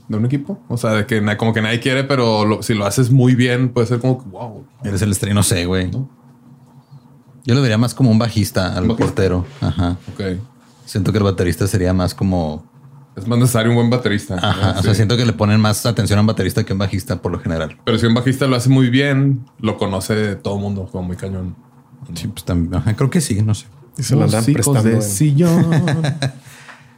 de 0.08 0.18
un 0.18 0.26
equipo. 0.26 0.58
O 0.70 0.78
sea, 0.78 0.92
de 0.92 1.06
que 1.06 1.22
como 1.38 1.54
que 1.54 1.62
nadie 1.62 1.80
quiere, 1.82 2.06
pero 2.06 2.46
lo- 2.46 2.64
si 2.64 2.74
lo 2.74 2.86
haces 2.86 3.12
muy 3.12 3.36
bien, 3.36 3.70
puede 3.70 3.88
ser 3.88 4.00
como 4.00 4.24
que 4.24 4.30
wow. 4.30 4.66
Eres 4.86 5.02
el 5.02 5.12
estreno, 5.12 5.36
no 5.36 5.44
sé, 5.44 5.66
güey. 5.66 5.92
Yo 5.92 7.54
lo 7.54 7.62
diría 7.62 7.78
más 7.78 7.94
como 7.94 8.10
un 8.10 8.18
bajista 8.18 8.70
al 8.76 8.86
Bajista. 8.88 8.96
portero. 9.06 9.46
Ajá. 9.62 9.98
Ok. 10.14 10.22
Siento 10.86 11.12
que 11.12 11.18
el 11.18 11.24
baterista 11.24 11.68
sería 11.68 11.94
más 11.94 12.14
como. 12.14 12.64
Es 13.16 13.28
más 13.28 13.40
necesario 13.40 13.72
un 13.72 13.78
buen 13.78 13.90
baterista. 13.90 14.36
Ajá. 14.36 14.74
¿no? 14.74 14.80
O 14.80 14.84
sea, 14.84 14.92
Sí. 14.92 14.98
siento 14.98 15.16
que 15.18 15.26
le 15.26 15.34
ponen 15.34 15.60
más 15.62 15.86
atención 15.86 16.18
a 16.20 16.22
un 16.22 16.28
baterista 16.28 16.64
que 16.64 16.74
a 16.74 16.76
un 16.76 16.80
bajista 16.80 17.22
por 17.22 17.32
lo 17.32 17.40
general. 17.40 17.78
Pero 17.86 17.98
si 17.98 18.06
un 18.06 18.14
bajista 18.14 18.46
lo 18.48 18.56
hace 18.56 18.70
muy 18.70 18.90
bien, 18.90 19.46
lo 19.60 19.78
conoce 19.78 20.36
todo 20.36 20.56
el 20.56 20.62
mundo 20.62 20.88
como 20.92 21.06
muy 21.08 21.16
cañón. 21.16 21.56
Sí, 22.14 22.28
pues 22.28 22.44
también. 22.44 22.76
ajá, 22.76 22.94
creo 22.96 23.10
que 23.10 23.22
sí, 23.22 23.42
no 23.42 23.56
sé. 23.56 23.66
y 23.98 24.04
se 24.04 24.16
lo 24.16 24.24
andan 24.26 24.42
Músicos 24.42 24.66
prestando. 24.66 24.90
de 24.90 24.96
en- 24.96 25.02
sillón. 25.02 26.04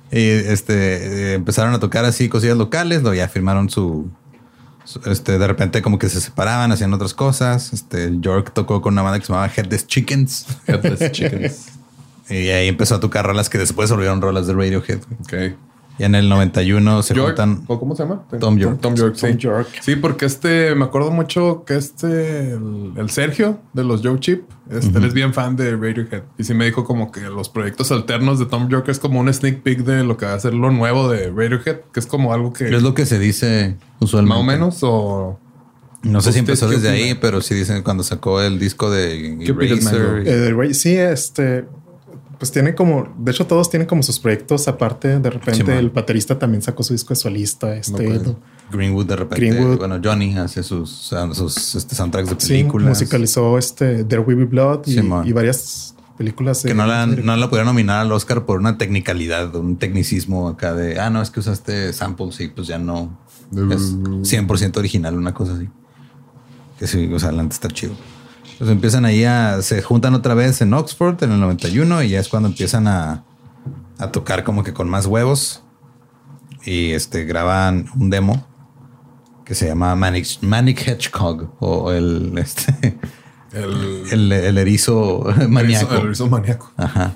Y 0.10 0.20
este 0.30 1.32
eh, 1.32 1.34
empezaron 1.34 1.74
a 1.74 1.80
tocar 1.80 2.06
así 2.06 2.30
cosillas 2.30 2.56
locales, 2.58 3.02
luego 3.02 3.14
ya 3.14 3.28
firmaron 3.28 3.70
su, 3.70 4.10
su- 4.86 5.02
este, 5.06 5.38
de 5.38 5.46
repente 5.48 5.82
como 5.82 6.00
que 6.00 6.08
se 6.08 6.22
separaban, 6.22 6.72
hacían 6.72 6.94
otras 6.94 7.14
cosas. 7.14 7.74
Este 7.74 8.12
York 8.22 8.52
tocó 8.54 8.82
con 8.82 8.94
una 8.94 9.02
banda 9.02 9.20
que 9.20 9.26
se 9.26 9.34
llamaba 9.34 9.52
Headless 9.54 9.86
Chickens. 9.86 10.46
Headless 10.66 11.12
Chickens. 11.12 11.68
Y 12.30 12.50
ahí 12.50 12.68
empezó 12.68 12.96
a 12.96 13.00
tocar 13.00 13.26
rolas 13.26 13.50
que 13.50 13.58
después 13.58 13.90
se 13.90 13.96
volvieron 13.96 14.22
rolas 14.22 14.48
de 14.48 14.54
Radiohead. 14.54 15.00
güey. 15.30 15.50
Ok. 15.52 15.58
Y 16.00 16.04
en 16.04 16.14
el 16.14 16.30
91 16.30 17.02
se 17.02 17.16
York, 17.16 17.30
juntan. 17.30 17.64
¿o 17.66 17.80
¿Cómo 17.80 17.96
se 17.96 18.04
llama? 18.04 18.24
Tom 18.40 18.56
York. 18.60 18.78
Tom 18.82 18.94
York, 18.96 19.16
sí. 19.16 19.30
Tom 19.30 19.38
York. 19.38 19.68
Sí, 19.82 19.96
porque 19.96 20.28
este, 20.28 20.76
me 20.76 20.86
acuerdo 20.86 21.10
mucho 21.10 21.64
que 21.66 21.76
este, 21.76 22.52
el, 22.52 22.92
el 22.98 23.10
Sergio 23.10 23.60
de 23.74 23.84
los 23.84 24.02
Joe 24.04 24.20
Chip, 24.20 24.44
este, 24.70 24.96
él 24.96 25.06
es 25.06 25.16
bien 25.16 25.34
fan 25.34 25.56
de 25.56 25.72
Radiohead. 25.76 26.22
Y 26.38 26.44
sí 26.44 26.54
me 26.54 26.66
dijo 26.66 26.84
como 26.84 27.12
que 27.12 27.22
los 27.22 27.50
proyectos 27.50 27.92
alternos 27.92 28.38
de 28.38 28.46
Tom 28.46 28.70
York 28.70 28.88
es 28.90 29.00
como 29.00 29.20
un 29.20 29.34
sneak 29.34 29.64
peek 29.64 29.80
de 29.80 30.04
lo 30.04 30.18
que 30.18 30.28
va 30.28 30.36
a 30.36 30.40
ser 30.40 30.54
lo 30.54 30.70
nuevo 30.70 31.10
de 31.10 31.32
Radiohead, 31.32 31.78
que 31.92 32.00
es 32.00 32.06
como 32.06 32.32
algo 32.32 32.54
que 32.54 32.66
Es 32.68 32.84
lo 32.84 32.94
que 32.94 33.08
se 33.08 33.18
dice 33.18 33.76
usualmente. 34.00 34.36
más 34.36 34.42
o 34.44 34.46
menos 34.46 34.80
o... 34.84 35.40
No 36.04 36.22
sé 36.22 36.32
si 36.32 36.40
¿Ustedes 36.42 36.62
empezó 36.62 36.70
desde 36.70 36.90
ahí, 36.90 37.16
pero 37.20 37.42
sí 37.42 37.56
dicen 37.56 37.82
cuando 37.82 38.04
sacó 38.04 38.40
el 38.40 38.60
disco 38.60 38.92
de 38.92 39.40
¿Qué 39.44 39.52
opinas, 39.52 39.92
Eraser. 39.92 40.28
Eh, 40.28 40.54
Ray- 40.54 40.76
sí, 40.76 40.96
este, 40.96 41.66
pues 42.40 42.52
tiene 42.52 42.76
como, 42.76 43.14
de 43.18 43.32
hecho 43.32 43.48
todos 43.48 43.70
tienen 43.70 43.88
como 43.88 44.04
sus 44.04 44.20
proyectos 44.20 44.68
aparte. 44.68 45.20
De 45.20 45.30
repente 45.30 45.78
el 45.78 45.90
baterista 45.90 46.38
también 46.38 46.62
sacó 46.62 46.84
su 46.84 46.94
disco 46.94 47.10
de 47.10 47.16
solista. 47.16 47.76
Este, 47.76 48.22
Greenwood 48.72 49.06
de 49.06 49.16
repente. 49.16 49.46
Greenwood. 49.46 49.78
Bueno, 49.80 50.00
Johnny 50.04 50.38
hace 50.38 50.62
sus, 50.62 51.12
sus 51.34 51.76
este, 51.76 51.96
soundtracks 51.96 52.30
de 52.30 52.36
sí, 52.40 52.50
películas. 52.50 52.90
musicalizó 52.90 53.58
este 53.58 54.04
There 54.04 54.22
Will 54.22 54.38
Be 54.38 54.46
Blood 54.46 54.88
y, 54.88 55.32
varias 55.32 55.96
películas. 56.18 56.62
que 56.64 56.74
no 56.74 56.86
la, 56.86 57.06
no 57.08 57.36
la 57.36 57.50
pudieron 57.50 57.68
nominar 57.68 58.02
al 58.02 58.12
Oscar 58.12 58.46
por 58.46 58.60
una 58.60 58.78
technicalidad, 58.78 59.56
un 59.56 59.78
tecnicismo 59.78 60.48
acá 60.50 60.74
de, 60.74 61.00
ah, 61.00 61.10
no, 61.10 61.22
es 61.22 61.32
que 61.32 61.40
usaste 61.40 61.92
samples 61.94 62.40
y 62.40 62.50
pues 62.50 62.68
ya 62.68 62.78
no 62.78 63.18
es 63.52 63.96
100% 63.96 64.78
original, 64.78 65.16
una 65.16 65.34
cosa 65.34 65.54
así. 65.54 65.70
Que 66.78 66.86
sí, 66.86 67.12
o 67.12 67.18
sea, 67.18 67.30
adelante 67.30 67.54
está 67.56 67.70
chido. 67.70 67.94
Pues 68.58 68.70
empiezan 68.70 69.06
ahí 69.06 69.24
a, 69.24 69.62
se 69.62 69.82
juntan 69.82 70.14
otra 70.14 70.34
vez 70.34 70.62
en 70.62 70.74
Oxford 70.74 71.24
en 71.24 71.32
el 71.32 71.40
91 71.40 72.04
y 72.04 72.10
ya 72.10 72.20
es 72.20 72.28
cuando 72.28 72.50
empiezan 72.50 72.88
a, 72.88 73.24
a 74.00 74.12
tocar 74.12 74.44
como 74.44 74.64
que 74.64 74.74
con 74.74 74.90
más 74.90 75.06
huevos 75.06 75.64
y 76.64 76.92
este 76.92 77.24
graban 77.26 77.86
un 77.98 78.10
demo 78.10 78.46
que 79.46 79.56
se 79.56 79.68
llama 79.68 79.96
Manic, 79.96 80.42
Manic 80.42 80.88
Hedgehog 80.88 81.56
o 81.60 81.92
el, 81.92 82.38
este, 82.38 82.98
El, 83.54 84.04
el, 84.12 84.32
el 84.32 84.58
erizo 84.58 85.26
maníaco. 85.50 85.96
El 85.96 86.08
erizo 86.08 86.28
maníaco. 86.28 86.72
Ajá. 86.78 87.14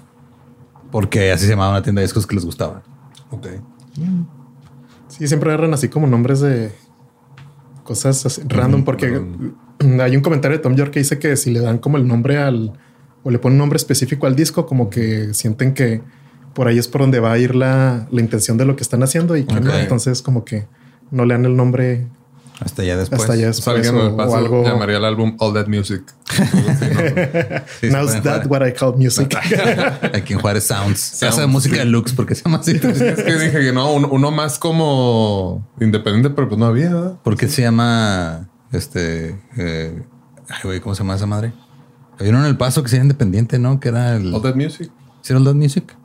Porque 0.91 1.31
así 1.31 1.45
se 1.45 1.51
llamaba 1.51 1.71
una 1.71 1.83
tienda 1.83 2.01
de 2.01 2.05
discos 2.05 2.25
que 2.25 2.35
les 2.35 2.45
gustaba. 2.45 2.83
Ok. 3.31 3.47
Sí, 5.07 5.27
siempre 5.27 5.49
agarran 5.49 5.73
así 5.73 5.89
como 5.89 6.07
nombres 6.07 6.39
de 6.39 6.73
cosas 7.83 8.25
así, 8.25 8.41
random, 8.47 8.83
porque 8.83 9.21
hay 10.01 10.15
un 10.15 10.21
comentario 10.21 10.57
de 10.57 10.63
Tom 10.63 10.75
York 10.75 10.91
que 10.91 10.99
dice 10.99 11.19
que 11.19 11.35
si 11.37 11.51
le 11.51 11.59
dan 11.59 11.77
como 11.77 11.97
el 11.97 12.07
nombre 12.07 12.37
al 12.37 12.73
o 13.23 13.29
le 13.29 13.37
ponen 13.39 13.53
un 13.55 13.59
nombre 13.59 13.77
específico 13.77 14.25
al 14.27 14.35
disco, 14.35 14.65
como 14.65 14.89
que 14.89 15.33
sienten 15.33 15.73
que 15.73 16.01
por 16.53 16.67
ahí 16.67 16.77
es 16.79 16.87
por 16.87 17.01
donde 17.01 17.19
va 17.19 17.31
a 17.33 17.37
ir 17.37 17.55
la, 17.55 18.07
la 18.11 18.21
intención 18.21 18.57
de 18.57 18.65
lo 18.65 18.75
que 18.75 18.83
están 18.83 19.03
haciendo 19.03 19.37
y 19.37 19.45
que 19.45 19.59
no, 19.59 19.73
entonces 19.73 20.21
como 20.21 20.43
que 20.43 20.65
no 21.11 21.25
le 21.25 21.33
dan 21.35 21.45
el 21.45 21.55
nombre 21.55 22.07
Hasta 22.59 22.83
ya 22.83 22.97
después. 22.97 23.21
hasta 23.21 23.33
allá 23.33 23.45
Pues 23.47 23.57
después 23.57 23.75
alguien 23.77 23.95
o, 23.95 24.15
me 24.17 24.23
o 24.23 24.35
algo. 24.35 24.63
llamaría 24.63 24.97
el 24.97 25.05
álbum 25.05 25.35
All 25.39 25.53
That 25.53 25.67
Music. 25.67 26.03
Sí, 27.79 27.87
se 27.87 27.91
Now's 27.91 28.21
that 28.23 28.45
what 28.47 28.65
I 28.67 28.73
call 28.73 28.93
music. 28.97 29.35
Aquí 30.13 30.33
en 30.33 30.39
Juárez 30.39 30.65
Sounds. 30.65 31.19
De 31.19 31.31
Sounds, 31.31 31.47
música 31.47 31.75
sí. 31.75 31.79
deluxe 31.81 32.13
porque 32.13 32.35
se 32.35 32.43
llama 32.43 32.57
así. 32.57 32.71
es 32.71 32.81
que 33.23 33.33
dije 33.39 33.59
que 33.59 33.71
no, 33.73 33.91
uno, 33.93 34.09
uno 34.11 34.31
más 34.31 34.59
como 34.59 35.67
independiente, 35.79 36.29
pero 36.31 36.47
pues 36.49 36.59
no 36.59 36.65
había. 36.65 36.89
¿verdad? 36.93 37.13
¿Por 37.23 37.37
qué 37.37 37.47
se 37.47 37.61
llama 37.61 38.49
este? 38.71 39.39
eh, 39.57 40.03
ay, 40.49 40.59
güey, 40.63 40.79
¿cómo 40.79 40.95
se 40.95 41.03
llama 41.03 41.15
esa 41.15 41.25
madre? 41.25 41.53
Había 42.19 42.31
uno 42.31 42.41
en 42.41 42.45
el 42.47 42.57
paso 42.57 42.83
que 42.83 42.89
se 42.89 42.97
era 42.97 43.03
independiente, 43.03 43.57
¿no? 43.59 43.79
Que 43.79 43.89
era 43.89 44.15
el. 44.15 44.33
All 44.33 44.41
That 44.41 44.55
Music. 44.55 44.91
¿Sí 45.21 45.33
era 45.33 45.39
el 45.39 45.43
Dot 45.45 45.55
Music? 45.55 45.95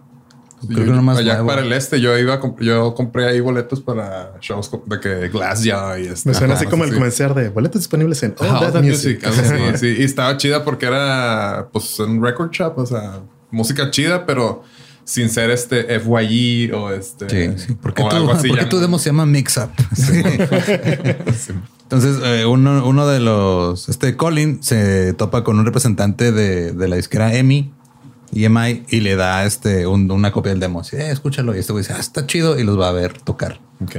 Creo 0.66 0.78
que 0.80 0.86
Yo- 0.86 0.92
uno 0.92 1.02
más 1.02 1.18
allá 1.18 1.34
nuevo. 1.34 1.48
para 1.48 1.60
el 1.60 1.72
este, 1.74 2.00
yo 2.00 2.16
iba, 2.18 2.40
comp- 2.40 2.60
yo 2.62 2.94
compré 2.94 3.26
ahí 3.26 3.40
boletos 3.40 3.80
para 3.82 4.32
shows 4.40 4.70
de 4.86 5.00
que 5.00 5.28
Glass 5.28 5.62
ya 5.62 5.98
y 5.98 6.06
este. 6.06 6.30
Me 6.30 6.34
suena 6.34 6.54
así 6.54 6.64
Ajá, 6.64 6.70
como 6.70 6.84
el 6.84 6.90
sí. 6.90 6.96
comercial 6.96 7.34
de 7.34 7.50
boletos 7.50 7.82
disponibles 7.82 8.22
en 8.22 8.34
All 8.38 8.46
Ajá, 8.48 8.58
That, 8.60 8.66
All 8.68 8.72
That 8.72 8.82
Music. 8.82 9.22
así, 9.24 9.42
sí. 9.78 9.96
Y 9.98 10.04
estaba 10.04 10.34
chida 10.38 10.64
porque 10.64 10.86
era 10.86 11.68
pues 11.72 11.98
un 12.00 12.22
record 12.24 12.50
shop, 12.52 12.78
o 12.78 12.86
sea, 12.86 13.20
música 13.50 13.90
chida, 13.90 14.24
pero 14.24 14.62
sin 15.04 15.28
ser 15.28 15.50
este 15.50 16.00
FYE 16.00 16.72
o 16.72 16.90
este. 16.90 17.28
Sí, 17.58 17.66
sí. 17.66 17.74
¿Por 17.74 17.92
qué, 17.92 18.02
o 18.02 18.08
tu, 18.08 18.16
algo 18.16 18.32
así 18.32 18.48
¿por 18.48 18.58
qué 18.58 18.64
tu 18.64 18.78
demo 18.78 18.98
se 18.98 19.10
llama 19.10 19.26
Mix 19.26 19.58
Up? 19.58 19.70
Sí. 19.94 20.22
Entonces, 21.86 22.18
eh, 22.24 22.46
uno, 22.46 22.84
uno 22.86 23.06
de 23.06 23.20
los, 23.20 23.88
este 23.88 24.16
Colin 24.16 24.60
se 24.62 25.12
topa 25.14 25.44
con 25.44 25.58
un 25.58 25.64
representante 25.64 26.32
de, 26.32 26.72
de 26.72 26.88
la 26.88 26.96
disquera 26.96 27.32
EMI, 27.34 27.72
EMI, 28.34 28.84
y 28.88 29.00
le 29.00 29.14
da 29.14 29.44
este 29.44 29.86
un- 29.86 30.10
una 30.10 30.32
copia 30.32 30.50
del 30.50 30.58
demo. 30.60 30.80
Así, 30.80 30.96
eh, 30.96 31.10
escúchalo. 31.12 31.54
Y 31.54 31.60
este 31.60 31.72
güey 31.72 31.82
dice, 31.84 31.94
ah, 31.96 32.00
está 32.00 32.26
chido, 32.26 32.58
y 32.58 32.64
los 32.64 32.78
va 32.78 32.88
a 32.88 32.92
ver 32.92 33.12
tocar. 33.22 33.60
Ok. 33.82 33.96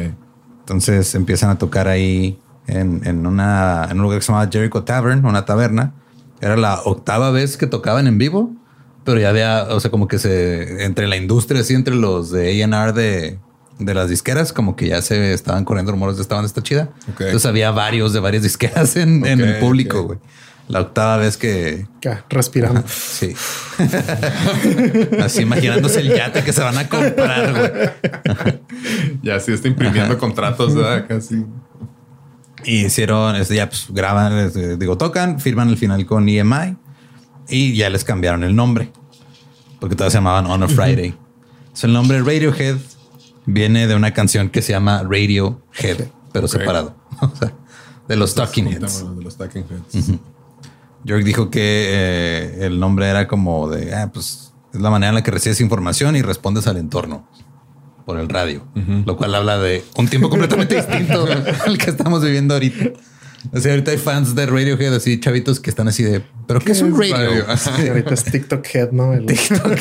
Entonces 0.59 1.15
empiezan 1.15 1.49
a 1.49 1.57
tocar 1.57 1.87
ahí 1.87 2.37
en, 2.67 3.01
en 3.05 3.25
una, 3.25 3.87
en 3.89 3.97
un 3.97 4.03
lugar 4.03 4.19
que 4.19 4.25
se 4.25 4.33
llamaba 4.33 4.49
Jericho 4.51 4.83
Tavern, 4.83 5.25
una 5.25 5.45
taberna. 5.45 5.93
Era 6.41 6.57
la 6.57 6.81
octava 6.83 7.31
vez 7.31 7.55
que 7.55 7.67
tocaban 7.67 8.05
en 8.05 8.17
vivo, 8.17 8.51
pero 9.05 9.17
ya 9.21 9.29
había, 9.29 9.63
o 9.69 9.79
sea, 9.79 9.89
como 9.91 10.09
que 10.09 10.19
se, 10.19 10.83
entre 10.83 11.07
la 11.07 11.15
industria, 11.15 11.61
así, 11.61 11.73
entre 11.73 11.95
los 11.95 12.29
de 12.31 12.61
A&R 12.63 12.91
de, 12.91 13.39
de 13.79 13.93
las 13.93 14.09
disqueras, 14.09 14.53
como 14.53 14.75
que 14.75 14.87
ya 14.87 15.01
se 15.01 15.33
estaban 15.33 15.63
corriendo 15.65 15.91
rumores 15.91 16.15
de 16.17 16.21
esta 16.23 16.35
banda 16.35 16.47
está 16.47 16.63
chida. 16.63 16.89
Entonces 17.07 17.45
había 17.45 17.71
varios 17.71 18.13
de 18.13 18.19
varias 18.19 18.43
disqueras 18.43 18.95
en, 18.95 19.25
en 19.25 19.39
el 19.41 19.59
público, 19.59 20.03
güey. 20.03 20.19
La 20.67 20.81
octava 20.81 21.15
vez 21.17 21.37
que, 21.37 21.87
Ya, 22.01 22.25
respirando. 22.29 22.83
sí. 22.87 23.33
Así 25.23 25.41
imaginándose 25.43 26.01
el 26.01 26.13
yate 26.13 26.43
que 26.43 26.51
se 26.51 26.61
van 26.61 26.77
a 26.77 26.89
comprar, 26.89 27.53
güey. 27.53 28.59
Ya 29.21 29.39
sí 29.39 29.53
está 29.53 29.67
imprimiendo 29.69 30.17
contratos, 30.17 30.75
¿verdad? 30.75 31.05
Casi. 31.07 31.45
Y 32.65 32.85
hicieron, 32.85 33.35
este, 33.37 33.55
ya 33.55 33.69
pues 33.69 33.85
graban, 33.89 34.37
este, 34.39 34.75
digo, 34.75 34.97
tocan, 34.97 35.39
firman 35.39 35.69
al 35.69 35.77
final 35.77 36.05
con 36.05 36.27
EMI 36.27 36.75
y 37.47 37.75
ya 37.75 37.89
les 37.89 38.03
cambiaron 38.03 38.43
el 38.43 38.53
nombre 38.55 38.91
porque 39.79 39.95
todas 39.95 40.11
se 40.11 40.17
llamaban 40.17 40.47
On 40.47 40.63
a 40.63 40.67
Friday. 40.67 41.15
So, 41.73 41.87
el 41.87 41.93
nombre 41.93 42.19
Radiohead 42.19 42.77
viene 43.47 43.87
de 43.87 43.95
una 43.95 44.13
canción 44.13 44.49
que 44.49 44.61
se 44.61 44.73
llama 44.73 45.01
Radiohead, 45.03 46.05
pero 46.31 46.45
Ok. 46.45 46.51
separado. 46.51 46.95
O 47.19 47.35
sea, 47.35 47.51
de 48.07 48.15
los 48.15 48.35
Talking 48.35 48.67
Heads. 48.67 49.03
De 49.17 49.23
los 49.23 49.35
Talking 49.37 49.63
Heads. 49.63 50.11
York 51.03 51.23
dijo 51.23 51.49
que 51.49 51.87
eh, 51.89 52.65
el 52.67 52.79
nombre 52.79 53.07
era 53.07 53.27
como 53.27 53.67
de, 53.69 53.95
ah, 53.95 54.11
pues 54.13 54.53
es 54.73 54.79
la 54.81 54.89
manera 54.91 55.09
en 55.09 55.15
la 55.15 55.23
que 55.23 55.31
recibes 55.31 55.59
información 55.61 56.15
y 56.15 56.21
respondes 56.21 56.67
al 56.67 56.77
entorno 56.77 57.27
por 58.05 58.19
el 58.19 58.29
radio, 58.29 58.65
lo 59.05 59.17
cual 59.17 59.33
habla 59.35 59.57
de 59.57 59.83
un 59.97 60.07
tiempo 60.07 60.29
completamente 60.29 60.75
distinto 60.77 61.25
al 61.65 61.77
que 61.77 61.89
estamos 61.89 62.23
viviendo 62.23 62.53
ahorita. 62.53 62.91
O 63.51 63.59
sea, 63.59 63.71
ahorita 63.71 63.91
hay 63.91 63.97
fans 63.97 64.33
de 64.35 64.45
Radiohead, 64.45 64.93
así 64.93 65.19
chavitos 65.19 65.59
que 65.59 65.69
están 65.69 65.87
así 65.87 66.03
de, 66.03 66.21
pero 66.47 66.59
¿qué, 66.59 66.71
es 66.73 66.81
un 66.81 66.97
radio? 66.97 67.45
radio? 67.45 67.45
Ahorita 67.91 68.13
es 68.13 68.23
TikTok 68.23 68.65
Head, 68.73 68.91
¿no? 68.91 69.13
El- 69.13 69.25
TikTok, 69.27 69.77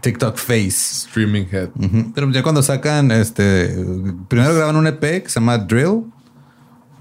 TikTok 0.00 0.36
Face. 0.36 1.06
Streaming 1.06 1.44
Head. 1.50 1.70
Pero 2.14 2.30
ya 2.30 2.42
cuando 2.42 2.62
sacan, 2.62 3.10
este, 3.10 3.74
primero 4.28 4.54
graban 4.54 4.76
un 4.76 4.86
EP 4.86 5.00
que 5.00 5.28
se 5.28 5.40
llama 5.40 5.58
Drill 5.58 6.04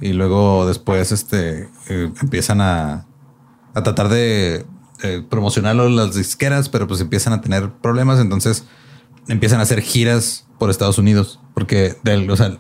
y 0.02 0.14
luego 0.14 0.66
después, 0.68 1.12
este, 1.12 1.70
eh, 1.90 2.12
empiezan 2.22 2.62
a, 2.62 3.06
a 3.74 3.84
tratar 3.84 4.10
de 4.10 4.66
eh, 5.04 5.24
promocionarlo 5.30 5.88
en 5.88 5.96
las 5.96 6.16
disqueras, 6.16 6.70
pero 6.70 6.88
pues 6.88 7.02
empiezan 7.02 7.34
a 7.34 7.42
tener 7.42 7.70
problemas, 7.70 8.20
entonces 8.20 8.66
empiezan 9.28 9.60
a 9.60 9.64
hacer 9.64 9.82
giras 9.82 10.48
por 10.58 10.70
Estados 10.70 10.98
Unidos, 10.98 11.40
porque 11.54 11.96
del, 12.04 12.30
o 12.30 12.36
sea, 12.36 12.58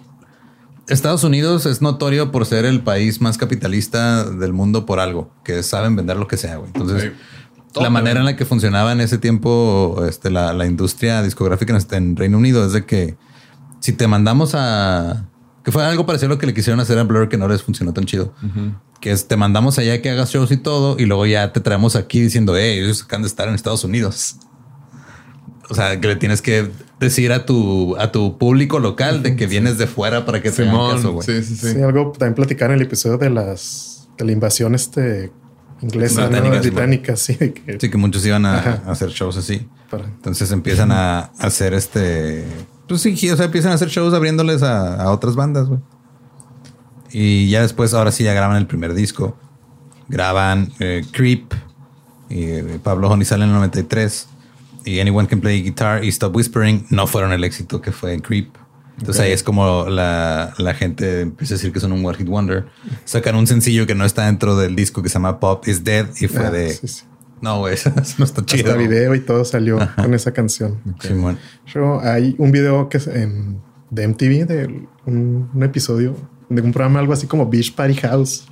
Estados 0.88 1.24
Unidos 1.24 1.65
es 1.65 1.81
notorio 1.81 2.31
por 2.31 2.46
ser 2.46 2.65
el 2.65 2.81
país 2.81 3.22
más 3.22 3.38
capitalista 3.38 4.24
del 4.24 4.53
mundo 4.53 4.86
por 4.86 5.00
algo, 5.00 5.31
que 5.43 5.63
saben 5.63 5.96
vender 5.96 6.17
lo 6.17 6.27
que 6.27 6.38
sea, 6.38 6.58
güey. 6.58 6.72
Entonces. 6.74 7.13
Todo 7.73 7.83
la 7.83 7.89
manera 7.89 8.19
en 8.19 8.25
la 8.25 8.35
que 8.35 8.45
funcionaba 8.45 8.91
en 8.91 8.99
ese 9.01 9.17
tiempo 9.19 10.03
este, 10.09 10.29
la, 10.31 10.53
la 10.53 10.65
industria 10.65 11.21
discográfica 11.21 11.71
en, 11.73 11.77
este- 11.77 11.97
en 11.97 12.15
Reino 12.15 12.38
Unido 12.38 12.65
es 12.65 12.73
de 12.73 12.85
que 12.85 13.17
si 13.79 13.93
te 13.93 14.07
mandamos 14.07 14.51
a... 14.55 15.25
Que 15.63 15.71
fue 15.71 15.83
algo 15.85 16.05
parecido 16.05 16.27
a 16.31 16.35
lo 16.35 16.38
que 16.39 16.47
le 16.47 16.53
quisieron 16.53 16.79
hacer 16.79 16.97
a 16.97 17.03
Blur 17.03 17.29
que 17.29 17.38
no 17.38 17.47
les 17.47 17.61
funcionó 17.61 17.93
tan 17.93 18.05
chido. 18.05 18.33
Que 19.01 19.11
es 19.11 19.27
te 19.27 19.35
mandamos 19.38 19.77
allá 19.77 20.01
que 20.01 20.09
hagas 20.09 20.31
shows 20.31 20.51
y 20.51 20.57
todo 20.57 20.95
y 20.97 21.05
luego 21.05 21.25
ya 21.25 21.53
te 21.53 21.59
traemos 21.59 21.95
aquí 21.95 22.21
diciendo, 22.21 22.55
hey, 22.57 22.79
ellos 22.79 23.03
acaban 23.03 23.21
de 23.21 23.27
estar 23.27 23.47
en 23.47 23.53
Estados 23.55 23.83
Unidos. 23.83 24.38
O 25.69 25.75
sea, 25.75 25.99
que 26.01 26.07
le 26.07 26.15
tienes 26.15 26.41
que 26.41 26.71
decir 26.99 27.31
a 27.31 27.45
tu, 27.45 27.95
a 27.97 28.11
tu 28.11 28.38
público 28.39 28.79
local 28.79 29.21
de 29.21 29.35
que 29.35 29.45
vienes 29.47 29.77
de 29.77 29.85
fuera 29.85 30.25
para 30.25 30.41
que 30.41 30.49
te 30.51 30.63
hagan 30.63 30.95
caso, 30.95 31.11
güey. 31.13 31.25
Sí, 31.25 31.43
sí, 31.43 31.55
sí. 31.55 31.73
Sí, 31.73 31.81
algo 31.81 32.11
también 32.17 32.33
platicar 32.35 32.71
en 32.71 32.77
el 32.77 32.81
episodio 32.81 33.17
de 33.17 33.29
las 33.29 34.07
de 34.17 34.25
la 34.25 34.31
invasión 34.31 34.73
este 34.75 35.31
inglesa, 35.81 36.29
¿no? 36.29 36.59
Británica, 36.59 37.15
sí, 37.15 37.36
que 37.38 37.77
Sí, 37.79 37.89
que 37.89 37.98
muchos 37.98 38.25
iban 38.25 38.45
a, 38.45 38.57
hacer 38.88 39.09
shows 39.09 39.38
así. 39.38 39.67
para- 39.89 40.05
Entonces 40.05 40.51
empiezan 40.51 40.91
a 40.91 41.31
hacer 41.39 41.74
este. 41.74 42.45
Pues 42.88 43.01
sí, 43.01 43.29
o 43.29 43.36
sea, 43.36 43.45
empiezan 43.45 43.71
a 43.71 43.75
hacer 43.75 43.89
shows 43.89 44.13
abriéndoles 44.13 44.63
a, 44.63 45.01
a 45.01 45.12
otras 45.12 45.36
bandas, 45.36 45.67
güey. 45.67 45.79
Y 47.12 47.50
ya 47.50 47.62
después, 47.62 47.93
ahora 47.93 48.12
sí, 48.12 48.24
ya 48.24 48.33
graban 48.33 48.57
el 48.57 48.67
primer 48.67 48.93
disco. 48.93 49.38
Graban 50.07 50.71
eh, 50.79 51.03
Creep. 51.12 51.53
Y 52.29 52.43
eh, 52.43 52.79
Pablo 52.83 53.09
Honey 53.09 53.25
sale 53.25 53.43
en 53.45 53.50
el 53.50 53.55
93. 53.55 54.27
Y 54.86 55.00
Anyone 55.00 55.27
Can 55.27 55.41
Play 55.41 55.62
Guitar 55.63 56.03
y 56.03 56.09
Stop 56.09 56.36
Whispering 56.36 56.86
no 56.89 57.07
fueron 57.07 57.31
el 57.31 57.43
éxito 57.43 57.81
que 57.81 57.91
fue 57.91 58.19
Creep. 58.21 58.50
Entonces 59.00 59.20
ahí 59.22 59.32
es 59.32 59.44
como 59.44 59.86
la, 59.89 60.53
la 60.58 60.74
gente 60.74 61.22
empieza 61.22 61.53
a 61.53 61.58
decir 61.58 61.72
que 61.72 61.79
son 61.79 61.91
un 61.91 62.06
One 62.06 62.18
Hit 62.18 62.27
Wonder. 62.27 62.65
Sacan 63.06 63.36
un 63.36 63.48
sencillo 63.48 63.88
que 63.88 63.96
no 63.96 64.06
está 64.06 64.25
dentro 64.25 64.56
del 64.58 64.75
disco 64.75 65.01
que 65.01 65.10
se 65.10 65.13
llama 65.13 65.39
Pop 65.39 65.68
is 65.68 65.84
Dead 65.84 66.08
y 66.20 66.27
fue 66.27 66.46
Ah, 66.46 66.51
de. 66.51 66.70
sí, 66.74 66.88
sí. 66.88 67.03
No, 67.41 67.60
güey, 67.60 67.74
eso 67.75 67.91
no 68.18 68.25
está 68.25 68.46
chido. 68.46 68.68
Hasta 68.72 68.77
video 68.77 69.15
y 69.15 69.22
todo 69.22 69.46
salió 69.46 69.79
con 69.96 70.13
esa 70.13 70.32
canción. 70.34 70.79
Simón. 71.00 71.38
Yo, 71.74 72.01
hay 72.01 72.36
un 72.38 72.51
video 72.51 72.89
que 72.89 72.98
es 72.98 73.08
en, 73.08 73.62
de 73.89 74.08
MTV 74.08 74.46
de 74.46 74.88
un, 75.06 75.50
un 75.53 75.63
episodio 75.63 76.15
de 76.50 76.62
un 76.62 76.74
programa 76.74 77.00
algo 77.00 77.13
así 77.13 77.27
como 77.27 77.50
Beach 77.50 77.74
Party 77.75 77.96
House. 77.96 78.46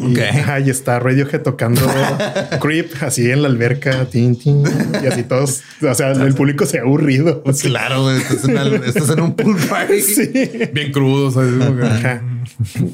Y, 0.00 0.12
Ok. 0.12 0.18
ajá, 0.30 0.60
y 0.60 0.70
está 0.70 0.98
Radiohead 0.98 1.42
tocando 1.42 1.82
Creep 2.60 2.90
así 3.02 3.30
en 3.30 3.42
la 3.42 3.48
alberca, 3.48 4.06
tin, 4.06 4.36
tin, 4.38 4.62
y 5.02 5.06
así 5.06 5.22
todos, 5.24 5.62
o 5.88 5.94
sea, 5.94 6.12
el 6.12 6.34
público 6.34 6.64
se 6.66 6.78
ha 6.78 6.82
aburrido. 6.82 7.42
así. 7.46 7.68
Claro, 7.68 8.02
güey. 8.04 8.16
Estás 8.18 8.44
en, 8.48 8.58
al- 8.58 8.74
estás 8.84 9.10
en 9.10 9.20
un 9.20 9.34
pool 9.34 9.56
party. 9.68 10.00
Sí. 10.00 10.30
Bien 10.72 10.92
que- 10.92 11.86
Ajá. 11.86 12.22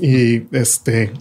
Y 0.02 0.42
este 0.52 1.12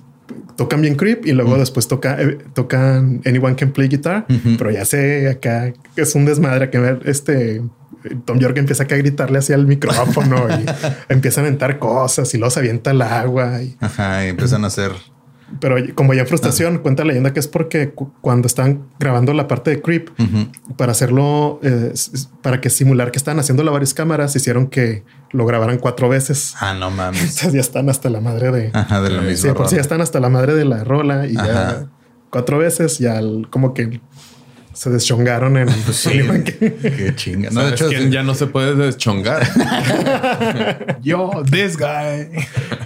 tocan 0.58 0.82
bien 0.82 0.96
creep 0.96 1.26
y 1.26 1.34
luego 1.34 1.58
después 1.58 1.88
toca, 1.88 2.20
eh, 2.22 2.38
tocan 2.54 3.22
Anyone 3.26 3.56
Can 3.56 3.72
Play 3.72 3.88
Guitar, 3.90 4.26
pero 4.58 4.72
ya 4.72 4.86
sé 4.86 5.30
acá 5.30 5.74
que 5.96 6.02
es 6.02 6.16
un 6.16 6.26
desmadre 6.26 6.70
que 6.70 6.80
ver 6.80 7.02
este 7.06 7.62
Tom 8.26 8.40
York 8.40 8.56
empieza 8.58 8.84
acá 8.84 8.96
a 8.96 8.98
gritarle 9.00 9.40
hacia 9.40 9.56
el 9.56 9.66
micrófono 9.68 10.48
y 10.50 10.66
empieza 11.10 11.42
a 11.42 11.44
aventar 11.44 11.80
cosas 11.80 12.32
y 12.34 12.38
luego 12.38 12.52
se 12.52 12.60
avienta 12.60 12.92
el 12.92 13.02
agua. 13.02 13.62
Y, 13.64 13.76
Ajá. 13.80 14.26
Y 14.26 14.30
empiezan 14.30 14.64
a 14.64 14.68
hacer. 14.68 14.92
Pero 15.60 15.76
como 15.94 16.14
ya 16.14 16.22
en 16.22 16.28
frustración, 16.28 16.80
cuenta 16.80 17.04
la 17.04 17.10
leyenda 17.10 17.32
que 17.34 17.40
es 17.40 17.48
porque 17.48 17.92
cu- 17.92 18.12
cuando 18.22 18.48
están 18.48 18.88
grabando 19.00 19.32
la 19.34 19.48
parte 19.48 19.72
de 19.72 19.82
creep 19.82 20.10
para 20.78 20.92
hacerlo, 20.92 21.60
eh, 21.64 21.94
para 22.42 22.62
que 22.62 22.70
simular 22.70 23.12
que 23.12 23.18
estaban 23.18 23.40
haciendo 23.40 23.64
varias 23.72 23.94
cámaras, 23.94 24.36
hicieron 24.36 24.68
que 24.68 25.04
lo 25.32 25.46
grabaran 25.46 25.78
cuatro 25.78 26.10
veces. 26.10 26.56
Ah, 26.60 26.74
no 26.74 26.90
mames. 26.90 27.20
Entonces 27.22 27.54
ya 27.54 27.60
están 27.62 27.90
hasta 27.90 28.10
la 28.10 28.22
madre 28.22 28.52
de, 28.52 28.72
Ajá, 28.74 29.02
de 29.02 29.10
la 29.12 29.22
misma. 29.22 29.50
Sí, 29.52 29.56
por 29.56 29.68
sí 29.68 29.76
ya 29.76 29.82
están 29.82 30.02
hasta 30.02 30.20
la 30.20 30.30
madre 30.30 30.56
de 30.56 30.66
la 30.66 30.84
rola 30.84 31.28
y 31.28 31.36
Ajá. 31.38 31.48
ya 31.48 31.88
cuatro 32.30 32.58
veces 32.58 32.98
ya 33.00 33.20
el- 33.20 33.48
como 33.50 33.74
que 33.74 34.02
se 34.76 34.90
deschongaron 34.90 35.58
en 35.58 35.68
Pues 35.68 35.98
sí, 35.98 36.22
qué 36.44 37.14
chinga. 37.16 37.50
No, 37.50 37.62
de 37.62 37.78
¿Sabes 37.78 37.82
hecho, 37.82 37.90
quién 37.90 38.12
ya 38.12 38.24
no 38.24 38.36
se 38.36 38.48
puede 38.48 38.76
deschongar? 38.76 39.48
Yo, 41.02 41.32
this 41.50 41.78
guy. 41.78 41.88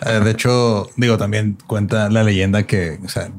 eh, 0.05 0.21
de 0.23 0.31
hecho, 0.31 0.89
digo, 0.95 1.17
también 1.17 1.57
cuenta 1.67 2.09
la 2.09 2.23
leyenda 2.23 2.63
que, 2.63 2.99
o 3.03 3.09
sea, 3.09 3.31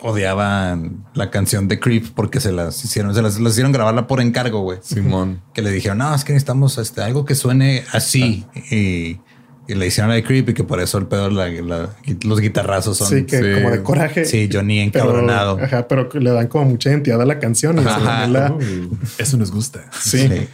odiaban 0.00 1.04
la 1.14 1.30
canción 1.30 1.68
de 1.68 1.78
Creep 1.78 2.06
porque 2.14 2.40
se 2.40 2.52
las 2.52 2.84
hicieron, 2.84 3.14
se 3.14 3.22
las, 3.22 3.38
las 3.38 3.52
hicieron 3.52 3.72
grabarla 3.72 4.06
por 4.06 4.20
encargo, 4.20 4.60
güey. 4.60 4.78
Simón. 4.82 5.42
Que 5.52 5.62
le 5.62 5.70
dijeron, 5.70 5.98
no, 5.98 6.14
es 6.14 6.24
que 6.24 6.32
necesitamos 6.32 6.78
este, 6.78 7.02
algo 7.02 7.24
que 7.24 7.34
suene 7.34 7.84
así. 7.92 8.46
Y, 8.70 9.20
y 9.68 9.74
le 9.74 9.86
hicieron 9.86 10.08
la 10.10 10.16
de 10.16 10.24
Creep 10.24 10.48
y 10.50 10.54
que 10.54 10.64
por 10.64 10.80
eso 10.80 10.98
el 10.98 11.06
pedo, 11.06 11.30
la- 11.30 11.48
la- 11.48 11.90
los 12.24 12.40
guitarrazos 12.40 12.98
son. 12.98 13.08
Sí, 13.08 13.24
que 13.24 13.38
sí. 13.38 13.54
como 13.62 13.70
de 13.70 13.82
coraje. 13.82 14.24
Sí, 14.24 14.48
Johnny 14.52 14.90
pero- 14.90 15.04
encabronado. 15.06 15.58
ajá, 15.62 15.86
pero 15.88 16.08
le 16.12 16.30
dan 16.30 16.48
como 16.48 16.64
mucha 16.66 16.90
identidad 16.90 17.20
a 17.20 17.24
la 17.24 17.38
canción. 17.38 17.78
Ajá. 17.78 18.26
la- 18.26 18.54
Eso 19.18 19.36
nos 19.36 19.50
gusta. 19.52 19.84
sí. 20.00 20.28
Sí. 20.28 20.48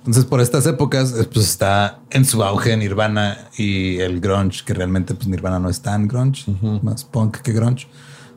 Entonces, 0.00 0.24
por 0.24 0.40
estas 0.40 0.66
épocas, 0.66 1.12
eh, 1.12 1.28
pues 1.30 1.44
está 1.46 1.98
en 2.10 2.24
su 2.24 2.42
auge 2.42 2.74
Nirvana 2.74 3.36
y 3.58 3.98
el 3.98 4.18
grunge, 4.20 4.62
que 4.64 4.72
realmente 4.72 5.14
pues 5.14 5.28
Nirvana 5.28 5.58
no 5.58 5.68
es 5.68 5.82
tan 5.82 6.08
grunge, 6.08 6.44
más 6.82 7.04
punk 7.04 7.36
que 7.42 7.52
grunge. 7.52 7.86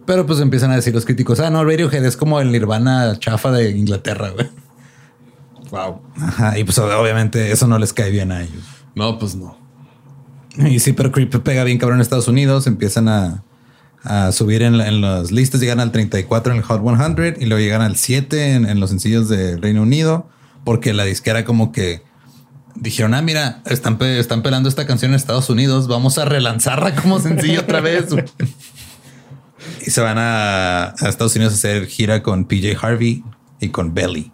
Pero 0.05 0.25
pues 0.25 0.41
empiezan 0.41 0.71
a 0.71 0.75
decir 0.75 0.93
los 0.93 1.05
críticos, 1.05 1.39
ah, 1.39 1.49
no, 1.49 1.63
Radiohead 1.63 2.03
es 2.03 2.17
como 2.17 2.41
el 2.41 2.51
Nirvana 2.51 3.17
chafa 3.17 3.49
de 3.51 3.71
Inglaterra, 3.71 4.31
güey. 4.31 4.49
Wow. 5.71 6.01
Ajá, 6.21 6.57
y 6.59 6.65
pues 6.65 6.77
obviamente 6.79 7.51
eso 7.53 7.65
no 7.65 7.79
les 7.79 7.93
cae 7.93 8.11
bien 8.11 8.31
a 8.33 8.41
ellos. 8.41 8.63
No, 8.95 9.17
pues 9.17 9.33
no. 9.35 9.57
Y 10.57 10.79
sí, 10.79 10.93
pero 10.93 11.11
Creep 11.11 11.35
pega 11.43 11.63
bien 11.63 11.77
cabrón 11.77 11.97
en 11.97 12.01
Estados 12.01 12.27
Unidos, 12.27 12.67
empiezan 12.67 13.07
a, 13.07 13.43
a 14.03 14.31
subir 14.31 14.61
en, 14.61 14.75
en 14.75 15.01
las 15.01 15.31
listas, 15.31 15.61
llegan 15.61 15.79
al 15.79 15.91
34 15.91 16.53
en 16.53 16.59
el 16.59 16.63
Hot 16.63 16.81
100 16.83 17.37
y 17.39 17.45
luego 17.45 17.63
llegan 17.63 17.81
al 17.81 17.95
7 17.95 18.53
en, 18.53 18.65
en 18.65 18.79
los 18.79 18.89
sencillos 18.89 19.29
de 19.29 19.57
Reino 19.57 19.81
Unido, 19.81 20.29
porque 20.63 20.93
la 20.93 21.05
disquera 21.05 21.45
como 21.45 21.71
que 21.71 22.03
dijeron, 22.75 23.13
ah, 23.13 23.21
mira, 23.21 23.61
están, 23.65 24.01
están 24.01 24.43
pelando 24.43 24.69
esta 24.69 24.85
canción 24.85 25.11
en 25.11 25.15
Estados 25.15 25.49
Unidos, 25.49 25.87
vamos 25.87 26.17
a 26.17 26.25
relanzarla 26.25 26.95
como 26.95 27.19
sencillo 27.19 27.61
otra 27.61 27.79
vez. 27.81 28.11
güey". 28.11 28.25
y 29.85 29.89
se 29.89 30.01
van 30.01 30.17
a, 30.17 30.89
a 30.89 31.09
Estados 31.09 31.35
Unidos 31.35 31.53
a 31.53 31.57
hacer 31.57 31.87
gira 31.87 32.21
con 32.21 32.45
PJ 32.45 32.77
Harvey 32.79 33.23
y 33.59 33.69
con 33.69 33.93
Belly. 33.93 34.32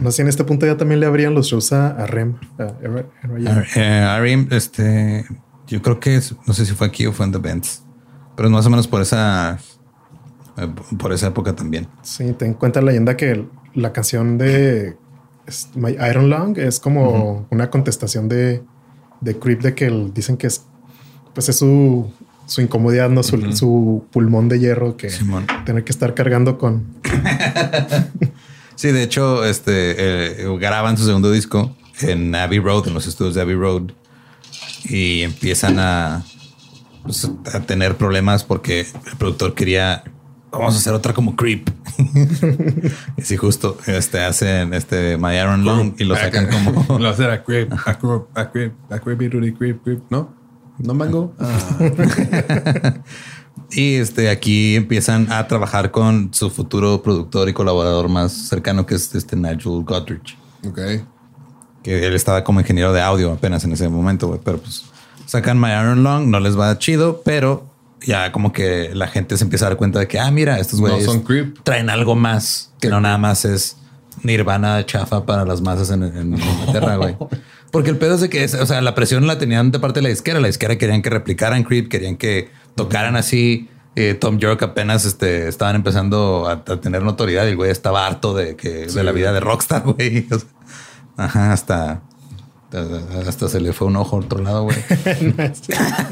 No 0.00 0.10
sé 0.10 0.16
si 0.16 0.22
en 0.22 0.28
este 0.28 0.44
punto 0.44 0.64
ya 0.66 0.76
también 0.76 1.00
le 1.00 1.06
abrían 1.06 1.34
los 1.34 1.46
shows 1.48 1.72
a, 1.72 1.88
a 1.88 2.06
Rem. 2.06 2.34
a 2.58 2.72
Eh, 3.76 4.16
R.E.M., 4.18 4.46
este, 4.52 5.26
yo 5.66 5.82
creo 5.82 6.00
que 6.00 6.16
es- 6.16 6.34
no 6.46 6.54
sé 6.54 6.64
si 6.64 6.72
fue 6.74 6.86
aquí 6.86 7.06
o 7.06 7.12
fue 7.12 7.26
en 7.26 7.32
The 7.32 7.38
Bends, 7.38 7.82
pero 8.36 8.48
más 8.48 8.64
o 8.66 8.70
menos 8.70 8.86
por 8.88 9.02
esa, 9.02 9.58
eh, 10.56 10.68
por 10.98 11.12
esa 11.12 11.26
época 11.28 11.54
también. 11.54 11.86
Sí, 12.02 12.32
ten 12.32 12.48
en 12.48 12.54
cuenta 12.54 12.80
la 12.80 12.86
leyenda 12.86 13.16
que 13.16 13.44
la 13.74 13.92
canción 13.92 14.38
de 14.38 14.96
My 15.74 15.90
Iron 16.10 16.30
Lung 16.30 16.56
es 16.58 16.80
como 16.80 17.46
una 17.50 17.68
contestación 17.70 18.28
de, 18.28 18.62
de 19.20 19.38
Creep 19.38 19.60
de 19.60 19.74
que 19.74 19.86
el- 19.86 20.14
dicen 20.14 20.36
que 20.38 20.46
es 20.46 20.64
pues 21.34 21.48
es 21.48 21.56
su, 21.58 22.10
su 22.46 22.60
incomodidad, 22.60 23.08
no 23.10 23.22
su, 23.22 23.52
su 23.52 24.04
pulmón 24.10 24.48
de 24.48 24.58
hierro 24.58 24.96
que 24.96 25.10
Simón. 25.10 25.46
tener 25.64 25.84
que 25.84 25.92
estar 25.92 26.14
cargando 26.14 26.58
con 26.58 26.86
Sí, 28.80 28.92
de 28.92 29.02
hecho, 29.02 29.44
este 29.44 30.42
eh, 30.42 30.56
graban 30.58 30.96
su 30.96 31.04
segundo 31.04 31.30
disco 31.30 31.76
en 32.00 32.34
Abbey 32.34 32.60
Road, 32.60 32.88
en 32.88 32.94
los 32.94 33.06
estudios 33.06 33.34
de 33.34 33.42
Abbey 33.42 33.54
Road, 33.54 33.90
y 34.84 35.20
empiezan 35.20 35.78
a, 35.78 36.24
pues, 37.02 37.30
a 37.52 37.60
tener 37.60 37.98
problemas 37.98 38.42
porque 38.42 38.80
el 38.80 39.16
productor 39.18 39.52
quería 39.52 40.02
vamos 40.50 40.76
a 40.76 40.78
hacer 40.78 40.94
otra 40.94 41.12
como 41.12 41.36
Creep. 41.36 41.68
y 43.18 43.22
sí, 43.22 43.36
justo 43.36 43.76
este 43.86 44.24
hacen 44.24 44.72
este 44.72 45.18
My 45.18 45.36
Iron 45.36 45.62
Lung 45.62 45.92
y 45.98 46.04
lo 46.04 46.16
sacan 46.16 46.48
como 46.48 46.98
Lo 46.98 47.10
hacer 47.10 47.28
a 47.28 47.44
creep, 47.44 47.70
a 47.84 47.98
creep, 47.98 48.22
a 48.34 48.50
creep, 48.50 48.72
a 48.88 48.98
creep, 48.98 49.18
creep, 49.18 49.58
creep, 49.58 49.82
creep. 49.82 50.00
¿No? 50.08 50.34
¿No 50.78 50.94
mango? 50.94 51.34
Ah. 51.38 53.02
Y 53.72 53.96
este 53.96 54.30
aquí 54.30 54.76
empiezan 54.76 55.30
a 55.30 55.46
trabajar 55.46 55.90
con 55.90 56.34
su 56.34 56.50
futuro 56.50 57.02
productor 57.02 57.48
y 57.48 57.52
colaborador 57.52 58.08
más 58.08 58.32
cercano, 58.32 58.86
que 58.86 58.96
es 58.96 59.14
este 59.14 59.36
Nigel 59.36 59.84
Godrich, 59.84 60.36
ok. 60.66 60.78
que 61.82 62.06
él 62.06 62.14
estaba 62.14 62.42
como 62.42 62.60
ingeniero 62.60 62.92
de 62.92 63.00
audio 63.00 63.32
apenas 63.32 63.64
en 63.64 63.72
ese 63.72 63.88
momento, 63.88 64.26
güey. 64.26 64.40
Pero 64.44 64.58
pues 64.58 64.84
sacan 65.26 65.60
My 65.60 65.68
Iron 65.70 66.02
Long, 66.02 66.26
no 66.26 66.40
les 66.40 66.58
va 66.58 66.76
chido, 66.78 67.22
pero 67.24 67.70
ya 68.02 68.32
como 68.32 68.52
que 68.52 68.90
la 68.94 69.06
gente 69.06 69.36
se 69.36 69.44
empieza 69.44 69.66
a 69.66 69.68
dar 69.70 69.78
cuenta 69.78 70.00
de 70.00 70.08
que, 70.08 70.18
ah, 70.18 70.30
mira, 70.30 70.58
estos 70.58 70.80
güeyes 70.80 71.08
traen 71.62 71.90
algo 71.90 72.16
más 72.16 72.72
que 72.80 72.88
no 72.88 73.00
nada 73.00 73.18
más 73.18 73.44
es 73.44 73.76
Nirvana 74.22 74.84
chafa 74.84 75.24
para 75.24 75.44
las 75.44 75.60
masas 75.60 75.90
en, 75.90 76.02
en 76.02 76.34
Inglaterra, 76.34 76.96
güey. 76.96 77.16
Porque 77.70 77.90
el 77.90 77.96
pedo 77.96 78.16
es 78.16 78.20
de 78.20 78.28
que, 78.28 78.44
o 78.44 78.66
sea, 78.66 78.80
la 78.80 78.94
presión 78.94 79.26
la 79.26 79.38
tenían 79.38 79.70
de 79.70 79.78
parte 79.78 80.00
de 80.00 80.02
la 80.02 80.08
disquera. 80.08 80.40
La 80.40 80.48
disquera 80.48 80.76
querían 80.76 81.02
que 81.02 81.10
replicaran 81.10 81.62
Creep, 81.62 81.88
querían 81.88 82.16
que 82.16 82.50
tocaran 82.84 83.16
así. 83.16 83.68
Eh, 83.96 84.14
Tom 84.14 84.38
York 84.38 84.62
apenas 84.62 85.04
este, 85.04 85.48
estaban 85.48 85.76
empezando 85.76 86.46
a, 86.48 86.52
a 86.52 86.80
tener 86.80 87.02
notoriedad 87.02 87.44
y 87.46 87.50
el 87.50 87.56
güey 87.56 87.70
estaba 87.70 88.06
harto 88.06 88.34
de 88.34 88.56
que 88.56 88.86
de 88.86 89.04
la 89.04 89.12
vida 89.12 89.32
de 89.32 89.40
rockstar, 89.40 89.82
güey. 89.84 90.26
O 90.30 90.38
sea, 90.38 90.48
ajá, 91.16 91.52
hasta 91.52 92.02
hasta 93.26 93.48
se 93.48 93.60
le 93.60 93.72
fue 93.72 93.88
un 93.88 93.96
ojo 93.96 94.16
a 94.16 94.20
otro 94.20 94.40
lado, 94.42 94.62
güey. 94.64 94.76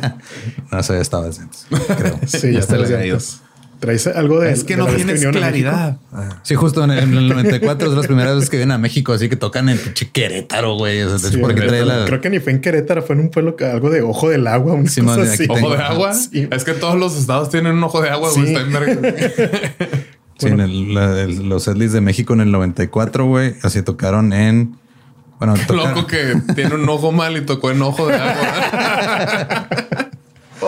no 0.72 0.82
sé, 0.82 1.00
estaba 1.00 1.26
decente, 1.26 1.56
creo. 1.96 2.18
Sí, 2.26 2.52
ya 2.52 2.58
está 2.58 2.76
está. 2.76 3.42
Traes 3.80 4.06
algo 4.08 4.40
de. 4.40 4.50
Es 4.52 4.64
que 4.64 4.74
de 4.74 4.82
no 4.82 4.86
tienes 4.88 5.24
claridad. 5.26 5.98
Sí, 6.42 6.56
justo 6.56 6.82
en 6.82 6.90
el, 6.90 6.98
en 6.98 7.14
el 7.16 7.28
94 7.28 7.90
es 7.90 7.96
las 7.96 8.06
primeras 8.06 8.34
veces 8.34 8.50
que 8.50 8.56
vienen 8.56 8.72
a 8.74 8.78
México, 8.78 9.12
así 9.12 9.28
que 9.28 9.36
tocan 9.36 9.68
en 9.68 9.78
pinche 9.78 10.10
Querétaro, 10.10 10.74
güey. 10.76 11.02
O 11.02 11.08
sea, 11.10 11.14
de 11.18 11.20
Sí, 11.20 11.26
hecho, 11.36 11.40
porque 11.40 11.60
trae 11.62 11.84
la. 11.84 12.04
Creo 12.04 12.20
que 12.20 12.28
ni 12.30 12.40
fue 12.40 12.52
en 12.52 12.60
Querétaro, 12.60 13.02
fue 13.02 13.14
en 13.14 13.20
un 13.22 13.30
pueblo 13.30 13.54
que 13.54 13.66
algo 13.66 13.88
de 13.90 14.02
ojo 14.02 14.28
del 14.30 14.46
agua, 14.48 14.74
una 14.74 14.88
Sí, 14.90 15.00
cosa 15.02 15.22
así. 15.22 15.46
¿Ojo 15.48 15.70
de 15.70 15.82
agua? 15.82 16.12
Sí. 16.14 16.48
Es 16.50 16.64
que 16.64 16.72
todos 16.72 16.96
los 16.98 17.16
estados 17.16 17.50
tienen 17.50 17.74
un 17.74 17.84
ojo 17.84 18.00
de 18.02 18.10
agua, 18.10 18.30
güey. 18.32 18.46
Sí. 18.48 18.54
Está 18.54 18.66
en 18.66 18.72
verga. 18.72 19.14
Sí, 20.40 20.46
en 20.46 20.60
el- 20.60 20.94
la- 20.94 21.20
el- 21.22 21.48
los 21.48 21.66
Edlis 21.66 21.92
de 21.92 22.00
México 22.00 22.32
en 22.32 22.40
el 22.42 22.52
94, 22.52 23.26
güey. 23.26 23.54
Así 23.64 23.82
tocaron 23.82 24.32
en. 24.32 24.76
Bueno, 25.40 25.54
tocaron- 25.66 25.94
Loco 25.94 26.06
que 26.06 26.34
tiene 26.54 26.76
un 26.76 26.88
ojo 26.88 27.10
mal 27.10 27.36
y 27.36 27.40
tocó 27.40 27.72
en 27.72 27.82
ojo 27.82 28.06
de 28.06 28.14
agua. 28.14 29.68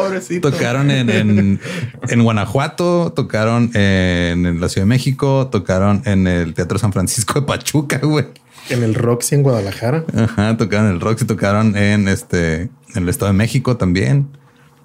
Pobrecito. 0.02 0.50
Tocaron 0.50 0.90
en, 0.90 1.10
en, 1.10 1.60
en 2.08 2.22
Guanajuato, 2.22 3.12
tocaron 3.14 3.70
en, 3.74 4.46
en 4.46 4.60
la 4.60 4.68
Ciudad 4.68 4.84
de 4.86 4.88
México, 4.88 5.48
tocaron 5.50 6.02
en 6.04 6.26
el 6.26 6.54
Teatro 6.54 6.78
San 6.78 6.92
Francisco 6.92 7.40
de 7.40 7.46
Pachuca, 7.46 7.98
güey. 8.02 8.26
En 8.68 8.82
el 8.82 8.94
Roxy 8.94 9.34
en 9.34 9.42
Guadalajara. 9.42 10.04
Ajá, 10.16 10.56
tocaron 10.56 10.86
en 10.86 10.92
el 10.92 11.00
Roxy, 11.00 11.24
tocaron 11.24 11.76
en 11.76 12.06
este 12.08 12.62
en 12.94 13.02
el 13.02 13.08
Estado 13.08 13.32
de 13.32 13.38
México 13.38 13.76
también. 13.76 14.28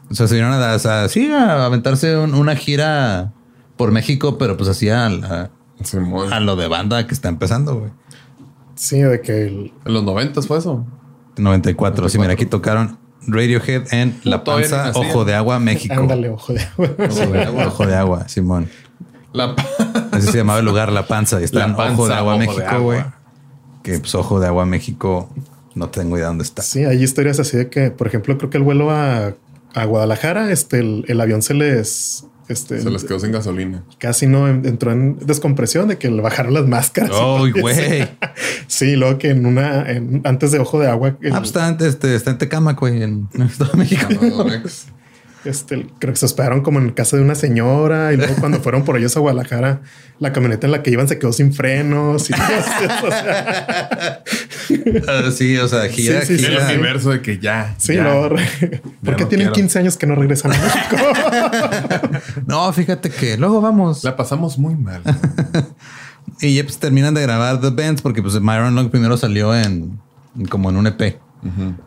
O 0.10 0.14
sea, 0.16 0.28
se 0.28 0.36
vieron 0.36 0.54
a, 0.54 0.74
o 0.76 0.80
sea, 0.80 1.08
sí, 1.10 1.32
a 1.32 1.66
aventarse 1.66 2.16
un- 2.18 2.34
una 2.36 2.56
gira 2.56 3.34
por 3.78 3.92
México, 3.92 4.38
pero 4.38 4.56
pues 4.58 4.70
así 4.70 4.90
a, 4.90 5.06
a- 5.08 5.50
a 6.32 6.40
lo 6.40 6.56
de 6.56 6.68
banda 6.68 7.06
que 7.08 7.14
está 7.14 7.28
empezando, 7.30 7.76
güey. 7.80 7.92
Sí, 8.76 9.00
de 9.02 9.22
que 9.22 9.46
el, 9.48 9.74
En 9.86 9.94
los 9.94 10.04
noventas 10.04 10.48
fue 10.48 10.58
eso. 10.60 10.86
94. 11.38 12.08
Sí, 12.10 12.18
mira, 12.20 12.34
aquí 12.34 12.46
tocaron 12.46 12.98
Radiohead 13.28 13.94
en 13.94 14.20
La 14.24 14.44
Panza. 14.44 14.92
Ojo 14.94 15.26
de 15.26 15.34
Agua, 15.34 15.60
México. 15.60 15.94
ándale, 15.96 16.30
ojo 16.30 16.54
de 16.54 16.62
agua. 16.62 16.90
Ojo 17.10 17.32
de 17.32 17.44
agua, 17.44 17.68
Ojo 17.68 17.86
de 17.86 17.96
Agua, 17.96 18.28
Simón. 18.28 18.70
La 19.34 19.56
Así 20.12 20.28
se 20.28 20.38
llamaba 20.38 20.60
el 20.60 20.66
lugar, 20.66 20.92
La 20.92 21.08
Panza. 21.08 21.42
Y 21.42 21.44
está 21.44 21.60
La 21.60 21.66
en 21.66 21.72
Ojo 21.94 22.08
de 22.08 22.14
Agua, 22.14 22.36
Ojo 22.36 22.40
México, 22.40 22.80
güey. 22.82 23.04
Que 23.84 24.00
pues 24.00 24.16
Ojo 24.16 24.40
de 24.40 24.48
Agua, 24.48 24.66
México 24.66 25.30
no 25.76 25.90
tengo 25.90 26.18
idea 26.18 26.28
dónde 26.28 26.44
está. 26.44 26.62
Sí, 26.62 26.86
hay 26.86 27.04
historias 27.04 27.40
así 27.40 27.58
de 27.58 27.70
que, 27.70 27.92
por 27.92 28.08
ejemplo, 28.08 28.38
creo 28.38 28.50
que 28.50 28.58
el 28.58 28.64
vuelo 28.64 28.92
a, 28.92 29.34
a 29.74 29.86
Guadalajara, 29.86 30.52
este, 30.52 30.80
el, 30.80 31.06
el 31.08 31.20
avión 31.20 31.42
se 31.42 31.54
les... 31.54 32.26
Este, 32.48 32.80
Se 32.80 32.90
les 32.92 33.04
quedó 33.04 33.20
sin 33.20 33.32
gasolina. 33.32 33.84
Casi 33.98 34.28
no 34.28 34.48
entró 34.48 34.92
en 34.92 35.18
descompresión 35.20 35.88
de 35.88 35.98
que 35.98 36.10
le 36.12 36.22
bajaron 36.22 36.54
las 36.54 36.68
máscaras. 36.68 37.12
¡Oh, 37.14 37.46
güey! 37.62 38.08
Sí, 38.68 38.96
luego 38.96 39.18
que 39.18 39.30
en 39.32 39.46
una, 39.46 39.90
en- 39.92 40.22
antes 40.26 40.52
de 40.52 40.60
Ojo 40.60 40.80
de 40.80 40.88
Agua, 40.88 41.18
el- 41.22 41.34
Ah, 41.34 41.38
pues 41.40 41.48
está, 41.56 41.76
este, 41.86 42.14
está 42.16 42.32
en 42.32 42.38
Tecámac, 42.38 42.80
güey, 42.80 43.02
en 43.02 43.28
en 43.34 43.42
Estado 43.44 43.72
de 43.72 43.78
México. 43.80 44.08
Este, 45.46 45.86
creo 46.00 46.12
que 46.14 46.20
se 46.20 46.26
hospedaron 46.26 46.62
como 46.62 46.80
en 46.80 46.90
casa 46.90 47.18
de 47.18 47.24
una 47.24 47.36
señora 47.36 48.12
y 48.14 48.18
luego 48.18 48.34
cuando 48.40 48.60
fueron 48.62 48.84
por 48.84 48.98
ellos 48.98 49.16
a 49.16 49.20
Guadalajara, 49.20 49.82
la 50.20 50.34
camioneta 50.34 50.66
en 50.66 50.72
la 50.72 50.82
que 50.82 50.90
iban 50.92 51.08
se 51.08 51.20
quedó 51.20 51.32
sin 51.34 51.54
frenos 51.54 52.30
y 52.30 52.34
todo 52.34 52.46
eso, 52.48 53.06
o 53.06 53.12
sea, 53.12 54.24
Ah, 55.08 55.32
sí, 55.32 55.58
o 55.58 55.68
sea, 55.68 55.88
gira, 55.90 56.22
Sí, 56.22 56.28
sí, 56.28 56.40
sí. 56.40 56.46
El 56.46 56.52
gira. 56.54 56.66
universo 56.68 57.12
de 57.12 57.22
que 57.22 57.38
ya. 57.40 57.76
sí, 57.78 57.94
ya. 57.96 58.04
luego, 58.04 58.30
¿por 58.30 58.40
Ya 58.40 59.16
qué 59.16 59.24
no 59.24 59.28
tienen 59.28 59.48
quiero. 59.48 59.54
15 59.54 59.80
años 59.80 59.98
que 59.98 60.08
no 60.08 60.16
regresan 60.16 60.52
a 60.54 60.58
México? 60.58 60.98
No, 62.48 62.72
fíjate 62.74 63.10
que 63.10 63.38
luego 63.38 63.62
vamos. 63.62 64.04
La 64.04 64.16
pasamos 64.16 64.58
muy 64.58 64.76
mal. 64.76 65.02
Y 66.42 66.56
ya 66.56 66.64
pues 66.64 66.78
terminan 66.80 67.14
de 67.14 67.22
grabar 67.22 67.62
The 67.62 67.70
Bands 67.70 68.02
porque 68.02 68.22
pues 68.22 68.34
Myron 68.42 68.76
Long 68.76 68.90
primero 68.90 69.16
salió 69.16 69.56
en 69.56 70.00
como 70.50 70.70
en 70.70 70.76
un 70.76 70.88
EP 70.88 71.18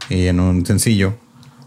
y 0.08 0.26
en 0.28 0.40
un 0.40 0.64
sencillo. 0.64 1.16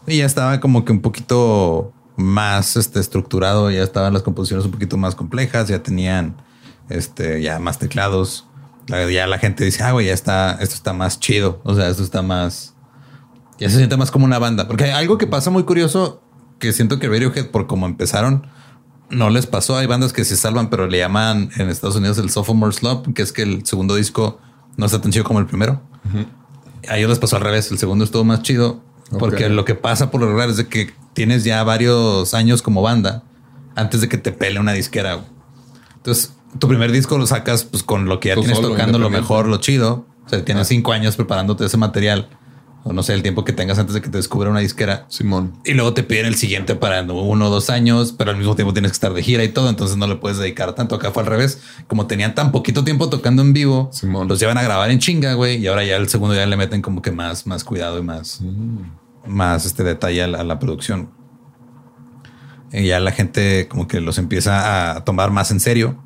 Y 0.07 0.17
ya 0.17 0.25
estaba 0.25 0.59
como 0.59 0.83
que 0.85 0.91
un 0.91 1.01
poquito 1.01 1.93
más 2.17 2.75
este, 2.75 2.99
estructurado, 2.99 3.69
ya 3.71 3.83
estaban 3.83 4.13
las 4.13 4.23
composiciones 4.23 4.65
un 4.65 4.71
poquito 4.71 4.97
más 4.97 5.15
complejas, 5.15 5.67
ya 5.67 5.81
tenían 5.83 6.35
este, 6.89 7.41
ya 7.41 7.59
más 7.59 7.79
teclados. 7.79 8.47
La- 8.87 9.09
Ya 9.09 9.27
la 9.27 9.37
gente 9.37 9.63
dice, 9.63 9.83
ah, 9.83 9.91
güey, 9.91 10.07
ya 10.07 10.13
está, 10.13 10.53
esto 10.59 10.75
está 10.75 10.93
más 10.93 11.19
chido. 11.19 11.61
O 11.63 11.75
sea, 11.75 11.87
esto 11.89 12.03
está 12.03 12.21
más, 12.21 12.73
ya 13.59 13.69
se 13.69 13.77
siente 13.77 13.95
más 13.97 14.11
como 14.11 14.25
una 14.25 14.39
banda. 14.39 14.67
Porque 14.67 14.85
hay 14.85 14.91
algo 14.91 15.17
que 15.17 15.27
pasa 15.27 15.49
muy 15.51 15.63
curioso 15.63 16.21
que 16.59 16.73
siento 16.73 16.99
que 16.99 17.07
Radiohead, 17.07 17.49
por 17.51 17.67
como 17.67 17.85
empezaron, 17.85 18.47
no 19.09 19.29
les 19.29 19.45
pasó. 19.45 19.77
Hay 19.77 19.87
bandas 19.87 20.13
que 20.13 20.25
se 20.25 20.35
salvan, 20.35 20.69
pero 20.69 20.87
le 20.87 20.97
llaman 20.97 21.49
en 21.57 21.69
Estados 21.69 21.95
Unidos 21.95 22.17
el 22.17 22.29
sophomore 22.29 22.73
slump, 22.73 23.13
que 23.15 23.21
es 23.21 23.31
que 23.31 23.41
el 23.43 23.65
segundo 23.65 23.95
disco 23.95 24.39
no 24.77 24.85
está 24.85 24.99
tan 25.01 25.11
chido 25.11 25.25
como 25.25 25.39
el 25.39 25.45
primero. 25.45 25.81
A 26.87 26.97
ellos 26.97 27.09
les 27.09 27.19
pasó 27.19 27.35
al 27.37 27.43
revés. 27.43 27.71
El 27.71 27.77
segundo 27.77 28.03
estuvo 28.03 28.23
más 28.23 28.41
chido 28.41 28.83
porque 29.17 29.49
lo 29.49 29.65
que 29.65 29.75
pasa 29.75 30.11
por 30.11 30.21
lo 30.21 30.27
regular 30.27 30.49
es 30.49 30.57
de 30.57 30.67
que 30.67 30.93
tienes 31.13 31.43
ya 31.43 31.63
varios 31.63 32.33
años 32.33 32.61
como 32.61 32.81
banda 32.81 33.23
antes 33.75 34.01
de 34.01 34.09
que 34.09 34.17
te 34.17 34.31
pele 34.31 34.59
una 34.59 34.73
disquera. 34.73 35.19
Entonces, 35.95 36.33
tu 36.59 36.67
primer 36.67 36.91
disco 36.91 37.17
lo 37.17 37.27
sacas 37.27 37.63
pues 37.63 37.83
con 37.83 38.05
lo 38.05 38.19
que 38.19 38.29
ya 38.29 38.35
Tú 38.35 38.41
tienes 38.41 38.57
solo, 38.57 38.69
tocando 38.69 38.99
lo 38.99 39.09
mejor, 39.09 39.47
lo 39.47 39.57
chido. 39.57 40.05
O 40.25 40.29
sea, 40.29 40.43
tienes 40.45 40.67
cinco 40.67 40.93
años 40.93 41.15
preparándote 41.15 41.65
ese 41.65 41.77
material 41.77 42.29
o 42.83 42.93
no 42.93 43.03
sé, 43.03 43.13
el 43.13 43.21
tiempo 43.21 43.45
que 43.45 43.53
tengas 43.53 43.77
antes 43.77 43.93
de 43.93 44.01
que 44.01 44.09
te 44.09 44.17
descubra 44.17 44.49
una 44.49 44.59
disquera. 44.59 45.05
Simón. 45.07 45.53
Y 45.65 45.73
luego 45.73 45.93
te 45.93 46.03
piden 46.03 46.25
el 46.25 46.35
siguiente 46.35 46.75
para 46.75 47.03
uno 47.03 47.47
o 47.47 47.49
dos 47.49 47.69
años, 47.69 48.13
pero 48.17 48.31
al 48.31 48.37
mismo 48.37 48.55
tiempo 48.55 48.73
tienes 48.73 48.91
que 48.91 48.95
estar 48.95 49.13
de 49.13 49.21
gira 49.21 49.43
y 49.43 49.49
todo, 49.49 49.69
entonces 49.69 49.97
no 49.97 50.07
le 50.07 50.15
puedes 50.15 50.39
dedicar 50.39 50.73
tanto. 50.73 50.95
Acá 50.95 51.11
fue 51.11 51.21
al 51.23 51.29
revés. 51.29 51.61
Como 51.87 52.07
tenían 52.07 52.33
tan 52.33 52.51
poquito 52.51 52.83
tiempo 52.83 53.09
tocando 53.09 53.43
en 53.43 53.53
vivo, 53.53 53.89
Simón. 53.93 54.27
los 54.27 54.39
llevan 54.39 54.57
a 54.57 54.63
grabar 54.63 54.89
en 54.89 54.99
chinga, 54.99 55.33
güey, 55.33 55.57
y 55.57 55.67
ahora 55.67 55.83
ya 55.83 55.95
el 55.97 56.09
segundo 56.09 56.35
ya 56.35 56.45
le 56.45 56.57
meten 56.57 56.81
como 56.81 57.01
que 57.01 57.11
más, 57.11 57.45
más 57.45 57.63
cuidado 57.63 57.99
y 57.99 58.03
más, 58.03 58.41
más 59.25 59.65
este 59.65 59.83
detalle 59.83 60.23
a 60.23 60.27
la, 60.27 60.39
a 60.39 60.43
la 60.43 60.59
producción. 60.59 61.11
Y 62.71 62.87
ya 62.87 62.99
la 62.99 63.11
gente 63.11 63.67
como 63.67 63.87
que 63.87 63.99
los 63.99 64.17
empieza 64.17 64.95
a 64.95 65.03
tomar 65.03 65.31
más 65.31 65.51
en 65.51 65.59
serio 65.59 66.01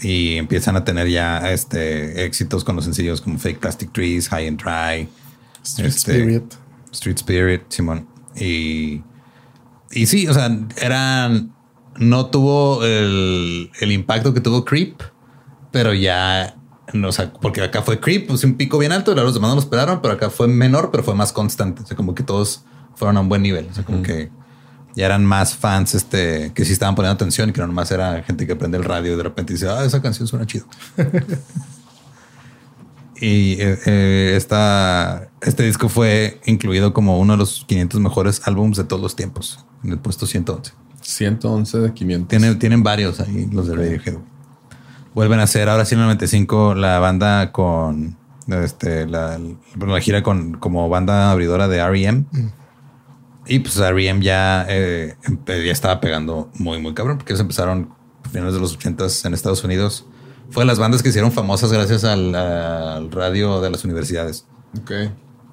y 0.00 0.36
empiezan 0.36 0.76
a 0.76 0.84
tener 0.84 1.08
ya 1.08 1.50
este 1.50 2.24
éxitos 2.24 2.64
con 2.64 2.76
los 2.76 2.84
sencillos 2.84 3.20
como 3.20 3.38
Fake 3.38 3.58
Plastic 3.60 3.92
Trees, 3.92 4.28
High 4.28 4.48
and 4.48 4.62
Dry, 4.62 5.08
Street 5.62 5.88
Este, 5.88 6.12
Spirit. 6.18 6.54
Street 6.92 7.16
Spirit, 7.16 7.62
Simón. 7.68 8.06
Y, 8.36 9.02
y 9.90 10.06
sí, 10.06 10.26
o 10.28 10.34
sea, 10.34 10.56
eran. 10.80 11.52
No 11.96 12.26
tuvo 12.26 12.84
el, 12.84 13.70
el 13.80 13.92
impacto 13.92 14.34
que 14.34 14.40
tuvo 14.40 14.64
Creep, 14.64 15.00
pero 15.70 15.94
ya. 15.94 16.56
No, 16.94 17.08
o 17.08 17.12
sea, 17.12 17.32
porque 17.32 17.60
acá 17.60 17.82
fue 17.82 17.98
Creep, 17.98 18.28
pues 18.28 18.44
un 18.44 18.54
pico 18.54 18.78
bien 18.78 18.92
alto, 18.92 19.12
y 19.12 19.16
los 19.16 19.34
demás 19.34 19.50
no 19.50 19.56
lo 19.56 19.60
esperaron, 19.60 20.00
pero 20.00 20.14
acá 20.14 20.30
fue 20.30 20.46
menor, 20.46 20.90
pero 20.90 21.02
fue 21.02 21.14
más 21.14 21.32
constante. 21.32 21.82
O 21.82 21.86
sea, 21.86 21.96
como 21.96 22.14
que 22.14 22.22
todos 22.22 22.64
fueron 22.94 23.16
a 23.16 23.20
un 23.20 23.28
buen 23.28 23.42
nivel. 23.42 23.66
O 23.68 23.74
sea, 23.74 23.84
como 23.84 24.02
que 24.02 24.30
ya 24.94 25.06
eran 25.06 25.26
más 25.26 25.56
fans 25.56 25.96
este, 25.96 26.52
que 26.54 26.64
sí 26.64 26.72
estaban 26.72 26.94
poniendo 26.94 27.14
atención 27.14 27.50
y 27.50 27.52
que 27.52 27.60
no 27.60 27.66
nomás 27.66 27.90
era 27.90 28.22
gente 28.22 28.46
que 28.46 28.54
prende 28.54 28.78
el 28.78 28.84
radio 28.84 29.14
y 29.14 29.16
de 29.16 29.24
repente 29.24 29.52
dice, 29.52 29.68
ah, 29.68 29.84
esa 29.84 30.00
canción 30.00 30.28
suena 30.28 30.46
chido. 30.46 30.66
Y 33.20 33.52
eh, 33.60 33.78
eh, 33.86 34.34
esta, 34.36 35.30
este 35.40 35.62
disco 35.62 35.88
fue 35.88 36.40
incluido 36.46 36.92
como 36.92 37.18
uno 37.18 37.34
de 37.34 37.38
los 37.38 37.64
500 37.66 38.00
mejores 38.00 38.42
álbumes 38.44 38.76
de 38.76 38.84
todos 38.84 39.00
los 39.00 39.14
tiempos, 39.14 39.64
en 39.84 39.92
el 39.92 39.98
puesto 39.98 40.26
111. 40.26 40.72
111 41.00 41.78
de 41.78 41.94
500. 41.94 42.28
Tiene, 42.28 42.54
tienen 42.56 42.82
varios 42.82 43.20
ahí, 43.20 43.48
los 43.52 43.68
de 43.68 43.76
Radiohead. 43.76 44.18
Vuelven 45.14 45.40
a 45.40 45.44
hacer 45.44 45.68
ahora 45.68 45.84
sí 45.84 45.94
en 45.94 46.00
el 46.00 46.06
95 46.06 46.74
la 46.74 46.98
banda 46.98 47.52
con 47.52 48.16
este, 48.48 49.06
la, 49.06 49.38
la 49.78 50.00
gira 50.00 50.22
con 50.22 50.54
como 50.54 50.88
banda 50.88 51.30
abridora 51.30 51.68
de 51.68 51.86
REM. 51.88 52.24
Y 53.46 53.58
pues 53.60 53.76
REM 53.76 54.20
ya, 54.22 54.66
eh, 54.68 55.16
empe- 55.24 55.64
ya 55.64 55.72
estaba 55.72 56.00
pegando 56.00 56.50
muy, 56.54 56.80
muy 56.80 56.94
cabrón, 56.94 57.18
porque 57.18 57.32
ellos 57.34 57.40
empezaron 57.42 57.90
a 58.24 58.28
finales 58.30 58.54
de 58.54 58.60
los 58.60 58.74
80 58.74 59.04
en 59.24 59.34
Estados 59.34 59.62
Unidos. 59.64 60.06
Fue 60.50 60.62
de 60.62 60.66
las 60.66 60.78
bandas 60.78 61.02
que 61.02 61.10
hicieron 61.10 61.30
famosas 61.32 61.70
gracias 61.72 62.04
al, 62.04 62.34
al 62.34 63.10
radio 63.10 63.60
de 63.60 63.70
las 63.70 63.84
universidades. 63.84 64.46
Ok. 64.80 64.92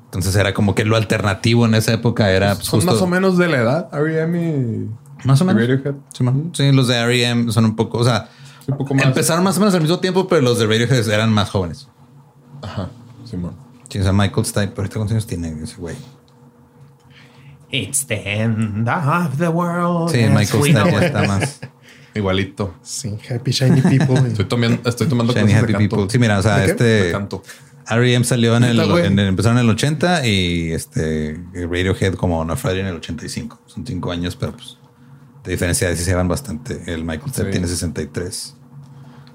Entonces 0.05 0.35
era 0.35 0.53
como 0.53 0.73
que 0.75 0.83
lo 0.85 0.95
alternativo 0.97 1.65
en 1.65 1.75
esa 1.75 1.93
época 1.93 2.31
era 2.31 2.55
pues, 2.55 2.65
Son 2.67 2.79
justo- 2.79 2.93
más 2.93 3.01
o 3.01 3.07
menos 3.07 3.37
de 3.37 3.47
la 3.47 3.57
edad, 3.61 3.89
R.E.M. 3.93 4.89
y 5.23 5.27
Más 5.27 5.39
o 5.41 5.45
menos. 5.45 5.61
Radiohead. 5.61 5.95
Sí. 6.13 6.25
Sí, 6.53 6.71
los 6.71 6.87
de 6.87 7.05
REM 7.05 7.51
son 7.51 7.65
un 7.65 7.75
poco, 7.75 7.99
o 7.99 8.03
sea, 8.03 8.29
Un 8.71 8.77
poco 8.77 8.93
más. 8.95 9.05
empezaron 9.05 9.43
más 9.43 9.57
o 9.57 9.59
menos 9.59 9.75
al 9.75 9.81
mismo 9.81 9.99
tiempo, 9.99 10.27
pero 10.27 10.41
los 10.41 10.59
de 10.59 10.65
Radiohead 10.67 11.07
eran 11.09 11.31
más 11.31 11.49
jóvenes. 11.49 11.87
Ajá. 12.61 12.89
Simón. 13.25 13.55
Sí, 13.89 13.99
o 13.99 14.03
sea, 14.03 14.13
Michael 14.13 14.45
Stipe, 14.45 14.67
pero 14.67 14.81
ahorita 14.81 14.95
cuántos 14.95 15.11
años 15.13 15.27
tiene 15.27 15.49
ese 15.63 15.75
güey. 15.77 15.95
It's 17.71 18.05
the 18.07 18.41
end 18.41 18.87
of 18.89 19.37
the 19.37 19.47
world. 19.47 20.11
Sí, 20.11 20.17
Michael 20.27 20.45
Stipe 20.63 20.73
ya 20.73 21.05
está 21.05 21.23
más. 21.27 21.59
Igualito. 22.13 22.73
Sí, 22.81 23.17
Happy 23.29 23.51
Shiny 23.51 23.81
People. 23.81 24.19
Estoy 24.27 24.45
tomando, 24.45 24.89
estoy 24.89 25.07
tomando 25.07 25.33
Shiny 25.33 25.53
Happy 25.53 25.67
de 25.67 25.73
canto. 25.79 25.95
People. 25.95 26.11
Sí, 26.11 26.19
mira, 26.19 26.39
o 26.39 26.41
sea, 26.41 26.65
este 26.65 27.09
canto. 27.11 27.41
REM 27.87 28.23
salió 28.25 28.55
en 28.57 28.63
el, 28.65 28.79
en 28.79 29.17
el- 29.19 29.27
empezaron 29.27 29.57
en 29.57 29.65
el 29.65 29.69
80 29.71 30.25
y 30.27 30.71
este 30.71 31.39
Radiohead 31.53 32.13
como 32.15 32.43
No 32.45 32.55
Friday 32.57 32.81
en 32.81 32.87
el 32.87 32.95
85. 32.97 33.61
Son 33.65 33.85
cinco 33.85 34.11
años, 34.11 34.35
pero 34.35 34.51
pues 34.53 34.77
de 35.43 35.51
diferencia 35.51 35.89
de 35.89 35.95
sí 35.95 36.03
se 36.03 36.11
llevan 36.11 36.27
bastante. 36.27 36.83
El 36.93 37.03
Michael 37.05 37.31
Stipe 37.31 37.47
Sí. 37.47 37.51
tiene 37.51 37.67
63. 37.67 38.55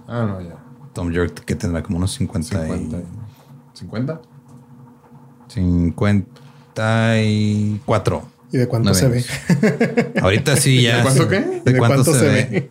Ah, 0.08 0.24
no, 0.26 0.40
ya. 0.40 0.56
Tom 0.92 1.10
York 1.12 1.44
que 1.44 1.54
tendrá 1.54 1.82
como 1.82 1.98
unos 1.98 2.12
50 2.14 2.48
50. 2.66 2.96
y 2.98 3.04
50. 3.74 4.20
54. 5.48 8.28
¿Y 8.52 8.58
de 8.58 8.68
cuánto 8.68 8.94
se 8.94 9.08
ve? 9.08 9.24
Ahorita 10.22 10.56
sí 10.56 10.82
ya. 10.82 10.98
¿De 10.98 11.02
cuánto 11.02 11.28
qué? 11.28 11.40
¿De, 11.40 11.60
¿De 11.72 11.78
cuánto, 11.78 12.04
cuánto 12.04 12.12
se, 12.14 12.20
se 12.20 12.26
ve? 12.28 12.70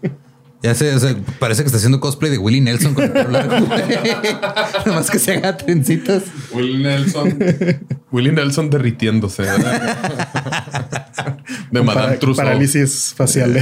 Ya 0.64 0.74
sé, 0.74 0.96
o 0.96 1.00
sea, 1.00 1.14
parece 1.38 1.62
que 1.62 1.68
está 1.68 1.78
haciendo 1.78 2.00
cosplay 2.00 2.32
de 2.32 2.38
Willie 2.40 2.62
Nelson 2.62 2.96
con 2.96 3.04
el 3.04 3.12
pelo 3.12 3.30
largo. 3.30 3.66
güey. 3.68 3.84
Nomás 4.86 5.12
que 5.12 5.20
se 5.20 5.34
haga 5.34 5.58
trencitas. 5.58 6.24
Willie 6.54 6.82
Nelson. 6.82 7.38
Willie 8.12 8.32
Nelson 8.32 8.70
derritiéndose. 8.72 9.44
¿verdad? 9.44 9.98
de 11.72 11.82
Madame 11.84 12.06
Para- 12.08 12.20
Trousseau. 12.20 12.46
parálisis 12.46 13.14
facial. 13.16 13.54
de- 13.54 13.62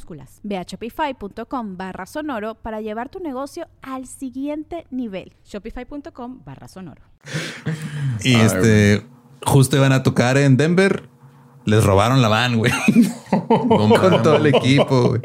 Ve 0.43 0.57
a 0.57 0.63
shopify.com 0.63 1.77
barra 1.77 2.05
sonoro 2.05 2.55
para 2.55 2.81
llevar 2.81 3.09
tu 3.09 3.19
negocio 3.19 3.67
al 3.81 4.07
siguiente 4.07 4.85
nivel. 4.91 5.33
Shopify.com 5.45 6.41
barra 6.45 6.67
sonoro. 6.67 7.01
Y 8.23 8.35
este, 8.35 9.03
justo 9.45 9.75
iban 9.77 9.91
a 9.93 10.03
tocar 10.03 10.37
en 10.37 10.55
Denver. 10.57 11.09
Les 11.65 11.83
robaron 11.83 12.21
la 12.21 12.27
van, 12.27 12.57
güey. 12.57 12.71
Con 13.47 14.21
todo 14.23 14.35
el 14.37 14.47
equipo, 14.47 15.09
güey. 15.09 15.21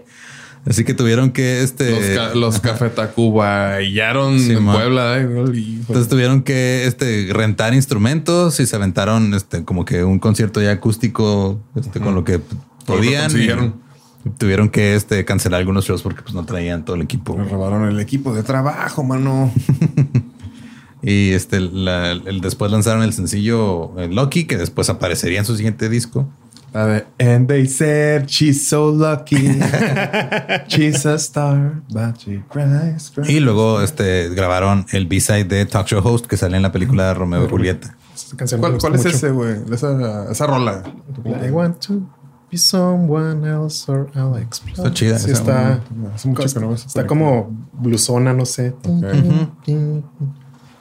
Así 0.69 0.85
que 0.85 0.95
tuvieron 0.95 1.31
que 1.31 1.63
este. 1.63 1.91
Los, 1.91 2.17
ca 2.29 2.35
los 2.35 2.61
Café 2.61 2.91
Tacuba 2.91 3.75
hallaron 3.77 4.39
Sí, 4.41 4.53
en 4.53 4.65
man. 4.65 4.75
Puebla. 4.77 5.19
eh. 5.19 5.23
Entonces 5.25 6.09
tuvieron 6.09 6.43
que 6.43 6.87
este, 6.87 7.29
rentar 7.31 7.73
instrumentos 7.75 8.59
y 8.61 8.67
se 8.67 8.75
aventaron 8.77 9.33
este, 9.35 9.65
como 9.65 9.85
que 9.85 10.03
un 10.05 10.19
concierto 10.19 10.61
ya 10.61 10.73
acústico 10.73 11.61
este, 11.77 12.01
con 12.01 12.15
lo 12.15 12.25
que 12.25 12.41
podían. 12.85 13.25
consiguieron. 13.25 13.86
Tuvieron 14.39 14.69
que 14.69 14.95
este, 14.95 15.25
cancelar 15.25 15.61
algunos 15.61 15.85
shows 15.85 16.03
porque 16.03 16.23
pues, 16.23 16.35
no 16.35 16.45
traían 16.45 16.85
todo 16.85 16.97
el 16.97 17.03
equipo. 17.03 17.37
Me 17.37 17.49
robaron 17.49 17.89
el 17.89 18.01
equipo 18.01 18.35
de 18.35 18.43
trabajo, 18.43 19.03
mano. 19.05 19.53
Y 21.03 21.33
este, 21.33 21.61
la- 21.61 22.13
el, 22.13 22.41
después 22.41 22.73
lanzaron 22.73 23.03
el 23.03 23.13
sencillo 23.13 23.93
Lucky, 24.11 24.45
que 24.47 24.57
después 24.57 24.89
aparecería 24.91 25.39
en 25.39 25.45
su 25.45 25.55
siguiente 25.55 25.89
disco. 25.89 26.29
La 26.73 26.87
de 26.87 27.07
And 27.21 27.47
they 27.47 27.67
said 27.69 28.27
she's 28.27 28.67
so 28.69 28.91
lucky. 28.91 29.37
she's 30.69 31.07
a 31.07 31.15
star, 31.15 31.81
but 31.91 32.17
she 32.19 32.43
cries. 32.51 33.13
cries. 33.15 33.31
Y 33.31 33.41
luego 33.41 33.83
este, 33.83 34.31
grabaron 34.31 34.85
el 34.91 35.07
B-side 35.07 35.45
de 35.45 35.65
Talk 35.67 35.87
Show 35.87 36.01
Host 36.03 36.27
que 36.27 36.37
sale 36.37 36.57
en 36.57 36.63
la 36.63 36.73
película 36.73 37.07
de 37.09 37.15
Romeo 37.15 37.45
y 37.45 37.49
Julieta. 37.49 37.97
¿Cuál, 38.59 38.79
cuál 38.79 38.95
es 38.97 39.05
mucho. 39.05 39.17
ese, 39.17 39.31
güey? 39.31 39.57
Esa, 39.71 40.31
esa 40.33 40.47
rola. 40.47 40.83
I 41.25 41.51
want 41.51 41.79
to 41.87 42.01
be 42.51 42.57
someone 42.59 43.45
else 43.47 43.91
or 43.91 44.11
I'll 44.15 44.37
explode. 44.37 44.77
Está 44.77 44.93
chida 44.93 45.19
Sí, 45.19 45.31
está, 45.31 45.81
Hace 46.15 46.29
mucho 46.29 46.53
que 46.53 46.61
no 46.61 46.71
ves 46.71 46.81
esa 46.81 46.89
está 46.89 47.07
como 47.07 47.51
blusona, 47.73 48.33
no 48.33 48.47
sé. 48.47 48.75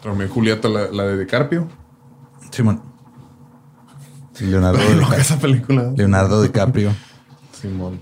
Romeo 0.03 0.27
y 0.27 0.29
Julieta, 0.29 0.69
la, 0.69 0.87
la 0.91 1.03
de 1.03 1.19
DiCaprio. 1.19 1.67
Simón. 2.51 2.81
Leonardo, 4.39 4.77
DiCaprio. 4.79 5.17
esa 5.17 5.39
película. 5.39 5.93
Leonardo 5.95 6.41
DiCaprio. 6.41 6.93
Simón. 7.59 8.01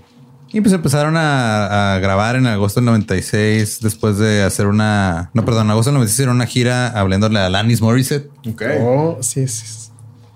Y 0.52 0.60
pues 0.60 0.72
empezaron 0.72 1.16
a, 1.16 1.94
a 1.94 1.98
grabar 1.98 2.36
en 2.36 2.46
agosto 2.46 2.78
del 2.80 2.84
96 2.84 3.80
después 3.80 4.18
de 4.18 4.44
hacer 4.44 4.68
una... 4.68 5.30
No, 5.34 5.44
perdón, 5.44 5.66
en 5.66 5.72
agosto 5.72 5.90
del 5.90 5.94
96 5.94 6.14
hicieron 6.14 6.36
una 6.36 6.46
gira 6.46 6.88
hablándole 6.88 7.40
a 7.40 7.46
Alanis 7.46 7.80
Morissette. 7.82 8.30
Ok. 8.48 8.62
Oh, 8.80 9.18
sí, 9.20 9.48
sí. 9.48 9.90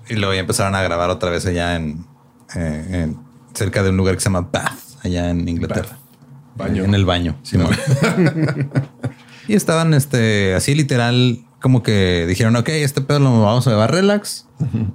Y 0.09 0.15
luego 0.15 0.35
ya 0.35 0.41
empezaron 0.41 0.75
a 0.75 0.83
grabar 0.83 1.11
otra 1.11 1.31
vez 1.31 1.47
allá 1.47 1.77
en, 1.77 2.05
eh, 2.55 2.87
en- 2.91 3.19
cerca 3.55 3.83
de 3.83 3.91
un 3.91 3.97
lugar 3.97 4.15
que 4.15 4.21
se 4.21 4.27
llama 4.27 4.49
Bath, 4.53 4.79
allá 5.03 5.31
en 5.31 5.49
Inglaterra. 5.49 5.99
Baño. 6.57 6.85
En 6.85 6.95
el 6.95 7.05
baño. 7.05 7.37
Simón. 7.43 7.71
y 9.49 9.55
estaban 9.55 9.95
este, 9.95 10.55
así 10.55 10.75
literal, 10.75 11.41
como 11.61 11.83
que 11.83 12.25
dijeron, 12.29 12.55
ok, 12.57 12.69
este 12.71 13.01
pedo 13.01 13.19
lo 13.21 13.43
vamos 13.43 13.67
a 13.67 13.71
llevar 13.71 13.93
relax. 13.93 14.47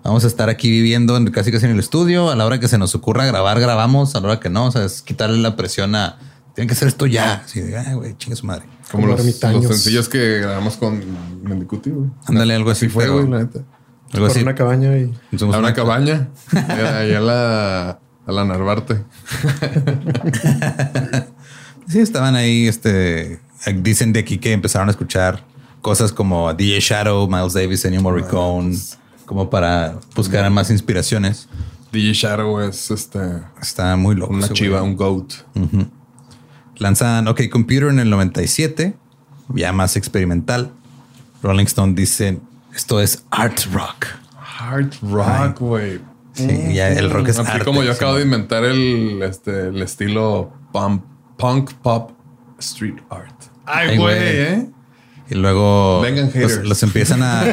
Vamos 0.03 0.23
a 0.23 0.27
estar 0.27 0.49
aquí 0.49 0.69
viviendo 0.69 1.15
en- 1.17 1.31
casi 1.31 1.51
casi 1.51 1.65
en 1.65 1.71
el 1.71 1.79
estudio. 1.79 2.29
A 2.29 2.35
la 2.35 2.45
hora 2.45 2.59
que 2.59 2.67
se 2.67 2.77
nos 2.77 2.95
ocurra 2.95 3.25
grabar, 3.25 3.59
grabamos. 3.59 4.15
A 4.15 4.19
la 4.19 4.27
hora 4.27 4.39
que 4.39 4.49
no, 4.49 4.65
o 4.65 4.71
sea, 4.71 4.83
es 4.85 5.01
quitarle 5.01 5.37
la 5.39 5.55
presión 5.55 5.95
a... 5.95 6.19
Tienen 6.53 6.67
que 6.67 6.73
hacer 6.73 6.87
esto 6.87 7.07
ya. 7.07 7.41
Así 7.45 7.61
de, 7.61 7.77
ay, 7.77 7.95
güey, 7.95 8.15
chingue 8.17 8.35
su 8.35 8.45
madre. 8.45 8.65
Como 8.91 9.07
Como 9.07 9.15
los, 9.17 9.67
sencillos 9.67 10.07
que 10.07 10.39
grabamos 10.39 10.77
con 10.77 11.01
Mendicuti, 11.41 11.89
güey. 11.89 12.09
Ándale, 12.27 12.53
algo 12.53 12.69
así 12.69 12.89
Fue, 12.89 13.05
fue. 13.07 13.21
güey, 13.23 13.29
la 13.29 13.39
neta. 13.39 13.59
Algo 14.13 14.27
Por 14.27 14.31
así. 14.31 14.41
una 14.43 14.53
cabaña 14.55 14.95
y 14.97 15.11
A 15.51 15.57
una 15.57 15.73
cabaña. 15.73 16.29
Allá 16.51 17.17
a 17.19 17.21
la, 17.21 17.89
a 18.27 18.31
la 18.31 18.45
Narvarte. 18.45 19.03
Sí, 21.87 21.99
estaban 21.99 22.35
ahí, 22.35 22.67
este, 22.67 23.39
dicen 23.81 24.13
de 24.13 24.21
aquí 24.21 24.37
que 24.37 24.53
empezaron 24.53 24.87
a 24.87 24.91
escuchar 24.91 25.43
cosas 25.81 26.13
como 26.13 26.47
a 26.47 26.53
DJ 26.53 26.79
Shadow, 26.79 27.27
Miles 27.27 27.53
Davis, 27.53 27.83
Ennio 27.83 28.01
Morricone, 28.01 28.77
como 29.25 29.49
para 29.49 29.95
buscar 30.15 30.49
más 30.49 30.71
inspiraciones. 30.71 31.49
DJ 31.91 32.13
Shadow 32.13 32.61
es 32.61 32.89
este, 32.89 33.19
Está 33.61 33.95
muy 33.97 34.15
loco. 34.15 34.33
una 34.33 34.47
chiva, 34.49 34.79
güey. 34.79 34.91
un 34.91 34.97
goat. 34.97 35.33
Lanzan 36.77 37.27
OK 37.27 37.49
Computer 37.51 37.89
en 37.89 37.99
el 37.99 38.09
97, 38.09 38.95
ya 39.49 39.73
más 39.73 39.97
experimental. 39.97 40.71
Rolling 41.43 41.65
Stone 41.65 41.93
dice, 41.95 42.39
esto 42.75 42.99
es 43.01 43.23
art 43.31 43.59
rock. 43.71 44.05
Hard 44.59 44.93
rock, 45.01 45.59
güey. 45.59 45.99
Sí, 46.33 46.73
ya 46.73 46.89
el 46.89 47.09
rock 47.11 47.27
es 47.29 47.39
Así 47.39 47.51
arte. 47.51 47.65
como 47.65 47.83
yo 47.83 47.91
acabo 47.91 48.13
sí. 48.13 48.19
de 48.19 48.25
inventar 48.25 48.63
el, 48.63 49.21
este, 49.23 49.67
el 49.67 49.81
estilo 49.81 50.51
pump, 50.71 51.03
punk 51.37 51.73
pop 51.75 52.11
street 52.59 52.95
art. 53.09 53.35
Ay, 53.65 53.97
güey. 53.97 54.17
¿eh? 54.19 54.69
Y 55.29 55.35
luego 55.35 56.01
Vengan 56.01 56.31
los, 56.35 56.55
los 56.57 56.83
empiezan 56.83 57.21
a, 57.23 57.43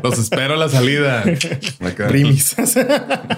Los 0.02 0.18
espero 0.18 0.54
a 0.54 0.56
la 0.56 0.68
salida. 0.68 1.22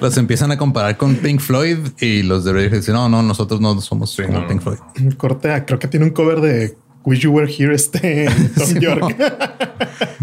Los 0.01 0.17
empiezan 0.17 0.51
a 0.53 0.57
comparar 0.59 0.97
con 0.97 1.17
Pink 1.17 1.41
Floyd 1.41 1.79
y 2.01 2.23
los 2.23 2.45
de 2.45 2.53
Radiohead 2.53 2.77
dicen, 2.79 2.95
no, 2.95 3.09
no, 3.09 3.23
nosotros 3.23 3.61
no 3.61 3.81
somos 3.81 4.13
Sí, 4.15 4.23
como 4.23 4.41
no, 4.41 4.47
Pink 4.49 4.65
no. 4.65 4.73
Floyd. 4.73 5.15
Corte 5.17 5.53
a- 5.53 5.65
creo 5.67 5.79
que 5.79 5.89
tiene 5.89 6.07
un 6.07 6.13
cover 6.13 6.41
de 6.41 6.77
Wish 7.05 7.21
You 7.21 7.33
Were 7.33 7.51
Here, 7.51 7.75
este 7.75 8.29
Tom 8.57 8.67
Sí, 8.67 8.79
York. 8.81 9.17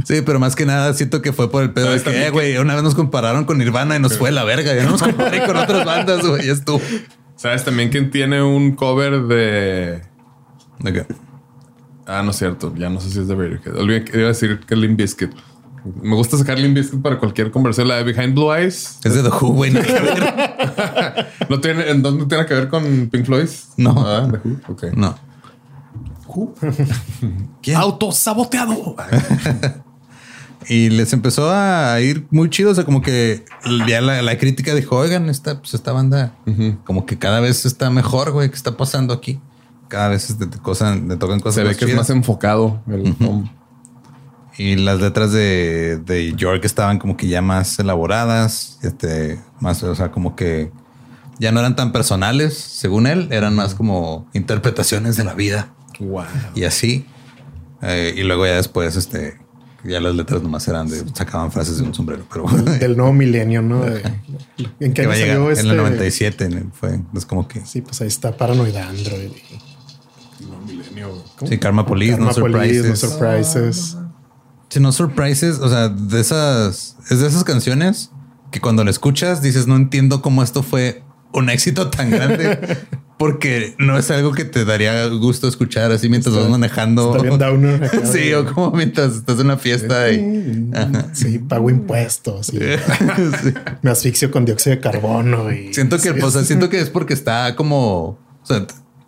Sí, 0.05 0.21
pero 0.25 0.39
más 0.39 0.55
que 0.55 0.65
nada 0.65 0.93
siento 0.93 1.21
que 1.21 1.33
fue 1.33 1.49
por 1.49 1.63
el 1.63 1.71
pedo 1.71 1.91
de 1.91 1.99
¿Sabes 1.99 2.31
que, 2.31 2.53
eh, 2.53 2.59
una 2.59 2.75
vez 2.75 2.83
nos 2.83 2.95
compararon 2.95 3.45
con 3.45 3.57
Nirvana 3.57 3.95
y 3.95 3.99
nos 3.99 4.17
fue 4.17 4.31
la 4.31 4.43
verga. 4.43 4.75
Ya 4.75 4.83
no 4.83 4.91
nos 4.91 5.01
comparé 5.01 5.43
con 5.45 5.57
otras 5.57 5.85
bandas, 5.85 6.25
güey. 6.25 6.47
Es 6.47 6.63
tú. 6.63 6.79
¿Sabes 7.35 7.63
también 7.63 7.89
quién 7.89 8.09
tiene 8.11 8.41
un 8.41 8.75
cover 8.75 9.23
de... 9.23 10.01
¿De 10.79 10.93
qué? 10.93 11.05
Ah, 12.05 12.21
no 12.23 12.31
es 12.31 12.37
cierto. 12.37 12.73
Ya 12.77 12.89
no 12.89 12.99
sé 12.99 13.09
si 13.09 13.19
es 13.19 13.27
de 13.27 13.35
Radiohead. 13.35 13.75
Olvidé 13.77 14.03
que 14.05 14.17
iba 14.17 14.25
a 14.25 14.29
decir 14.29 14.59
que 14.65 14.75
Limp 14.75 14.97
Bizkit. 14.97 15.31
Me 16.01 16.15
gusta 16.15 16.37
sacar 16.37 16.57
Limp 16.59 16.75
Bizkit 16.75 17.01
para 17.01 17.17
cualquier 17.17 17.51
comercial. 17.51 17.87
La 17.87 17.97
de 17.97 18.03
Behind 18.03 18.33
Blue 18.33 18.53
Eyes. 18.53 18.99
Es 19.03 19.13
de 19.13 19.23
The 19.23 19.29
Who, 19.29 19.53
güey. 19.53 19.71
ver. 19.71 19.85
¿No 21.49 21.59
tiene, 21.59 21.89
¿En 21.89 22.01
dónde 22.01 22.25
tiene 22.25 22.45
que 22.45 22.53
ver 22.53 22.69
con 22.69 23.09
Pink 23.09 23.25
Floyd? 23.25 23.49
No. 23.77 23.93
Ah, 23.97 24.27
The 24.31 24.47
Who. 24.47 24.73
Ok. 24.73 24.83
No. 24.95 25.26
¿Quién? 27.61 27.77
Autosaboteado. 27.77 28.95
Y 30.69 30.89
les 30.89 31.13
empezó 31.13 31.49
a 31.51 31.99
ir 32.01 32.27
muy 32.29 32.49
chido. 32.49 32.71
O 32.71 32.75
sea, 32.75 32.83
como 32.83 33.01
que 33.01 33.45
ya 33.87 34.01
la, 34.01 34.21
la 34.21 34.37
crítica 34.37 34.75
dijo, 34.75 34.97
oigan, 34.97 35.29
esta, 35.29 35.59
pues 35.59 35.73
esta 35.73 35.93
banda 35.93 36.33
como 36.83 37.05
que 37.05 37.17
cada 37.17 37.39
vez 37.39 37.65
está 37.65 37.89
mejor, 37.89 38.31
güey. 38.31 38.49
¿Qué 38.49 38.55
está 38.55 38.75
pasando 38.75 39.13
aquí? 39.13 39.39
Cada 39.87 40.09
vez 40.09 40.29
este, 40.29 40.49
cosa, 40.59 40.95
le 40.95 41.15
tocan 41.15 41.39
cosas 41.39 41.55
Se 41.55 41.63
ve 41.63 41.69
más 41.69 41.77
que 41.77 41.85
es 41.85 41.95
más 41.95 42.09
enfocado. 42.09 42.81
El 42.87 43.15
Tom. 43.15 43.49
Y 44.57 44.75
las 44.75 44.99
letras 44.99 45.31
de, 45.31 46.01
de 46.03 46.33
York 46.33 46.65
estaban 46.65 46.97
como 46.99 47.15
que 47.15 47.27
ya 47.27 47.41
más 47.41 47.77
elaboradas, 47.79 48.79
este, 48.81 49.39
más, 49.61 49.83
o 49.83 49.95
sea, 49.95 50.11
como 50.11 50.35
que 50.35 50.71
ya 51.39 51.51
no 51.51 51.59
eran 51.59 51.75
tan 51.75 51.91
personales, 51.91 52.57
según 52.57 53.05
él, 53.05 53.27
eran 53.31 53.55
más 53.55 53.75
como 53.75 54.27
interpretaciones 54.33 55.15
de 55.15 55.23
la 55.23 55.35
vida 55.35 55.76
Wow. 55.99 56.23
y 56.55 56.63
así. 56.63 57.05
Eh, 57.81 58.13
y 58.17 58.23
luego 58.23 58.45
ya 58.45 58.55
después, 58.55 58.95
este, 58.95 59.37
ya 59.83 59.99
las 60.01 60.15
letras 60.15 60.41
nomás 60.41 60.67
eran 60.67 60.87
de, 60.89 61.03
sacaban 61.13 61.51
frases 61.51 61.77
de 61.77 61.83
un 61.83 61.93
sombrero, 61.93 62.25
pero 62.31 62.45
Del 62.79 62.97
nuevo 62.97 63.13
milenio, 63.13 63.61
¿no? 63.61 63.81
De- 63.83 64.01
¿En 64.79 64.93
qué 64.93 65.03
año 65.03 65.11
a 65.11 65.15
llegar 65.15 65.35
salió 65.37 65.45
en 65.45 65.51
este? 65.57 65.69
el 65.69 65.77
97, 65.77 66.45
en 66.45 66.53
el- 66.53 66.71
fue, 66.71 66.99
es 67.15 67.25
como 67.25 67.47
que, 67.47 67.65
Sí, 67.65 67.81
pues 67.81 68.01
ahí 68.01 68.07
está 68.07 68.35
Paranoid 68.35 68.75
Android. 68.75 69.29
No, 70.39 70.59
milenio. 70.65 71.23
sí, 71.47 71.57
Karma 71.57 71.85
Police, 71.85 72.17
no 72.17 72.29
Police, 72.31 72.83
surprises. 72.83 72.87
No 72.89 72.95
Surprises. 72.95 73.97
Sí, 74.69 74.79
no 74.81 74.91
surprises, 74.91 75.59
o 75.59 75.69
sea, 75.69 75.89
de 75.89 76.19
esas, 76.19 76.97
es 77.09 77.19
de 77.21 77.27
esas 77.27 77.43
canciones 77.43 78.11
que 78.51 78.59
cuando 78.59 78.83
la 78.83 78.89
escuchas 78.89 79.41
dices, 79.41 79.65
no 79.67 79.75
entiendo 79.75 80.21
cómo 80.21 80.43
esto 80.43 80.61
fue 80.63 81.03
un 81.31 81.49
éxito 81.49 81.89
tan 81.89 82.09
grande. 82.09 82.77
porque 83.17 83.75
no 83.79 83.97
es 83.97 84.11
algo 84.11 84.31
que 84.31 84.45
te 84.45 84.63
daría 84.63 85.07
gusto 85.07 85.47
escuchar 85.47 85.91
así 85.91 86.07
mientras 86.09 86.35
vas 86.35 86.49
manejando. 86.49 87.11
Está 87.15 87.23
bien 87.23 87.37
downer. 87.39 87.89
Sí, 88.05 88.19
de- 88.19 88.35
o 88.35 88.45
como 88.53 88.71
mientras 88.71 89.15
estás 89.15 89.39
en 89.39 89.45
una 89.47 89.57
fiesta 89.57 90.11
y 90.11 90.69
Sí, 91.13 91.39
pago 91.39 91.69
impuestos. 91.69 92.53
y 92.53 92.59
Me 93.81 93.89
asfixio 93.91 94.29
con 94.31 94.45
dióxido 94.45 94.75
de 94.75 94.81
carbono. 94.81 95.51
Y 95.51 95.73
siento 95.73 95.97
que, 95.97 96.13
Sí, 96.13 96.19
o 96.21 96.29
sea, 96.31 96.43
siento 96.43 96.69
que 96.69 96.79
es 96.79 96.89
porque 96.89 97.13
está 97.15 97.55
como, 97.55 98.05
o 98.09 98.19
sea, 98.43 98.67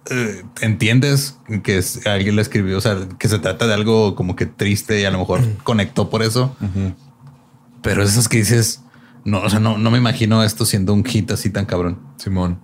eh, 0.10 0.43
entiendes 0.62 1.38
que 1.63 1.78
es- 1.78 2.06
alguien 2.08 2.36
lo 2.36 2.41
escribió, 2.41 2.78
o 2.80 2.82
sea, 2.82 2.98
que 3.19 3.28
se 3.28 3.38
trata 3.38 3.67
de 3.67 3.76
algo 3.76 4.15
como 4.15 4.36
que 4.36 4.48
triste 4.48 5.00
y 5.02 5.06
a 5.06 5.12
lo 5.12 5.19
mejor 5.19 5.41
conectó 5.63 6.10
por 6.10 6.24
eso. 6.24 6.56
Pero 7.84 8.02
esas 8.04 8.28
que 8.28 8.38
dices, 8.38 8.82
no, 9.24 9.41
o 9.41 9.50
sea, 9.52 9.60
no, 9.60 9.78
no 9.78 9.91
me 9.91 9.98
imagino 10.00 10.43
esto 10.43 10.65
siendo 10.65 10.93
un 10.93 11.06
hit 11.06 11.30
así 11.32 11.50
tan 11.52 11.65
cabrón. 11.65 12.00
Simón. 12.17 12.60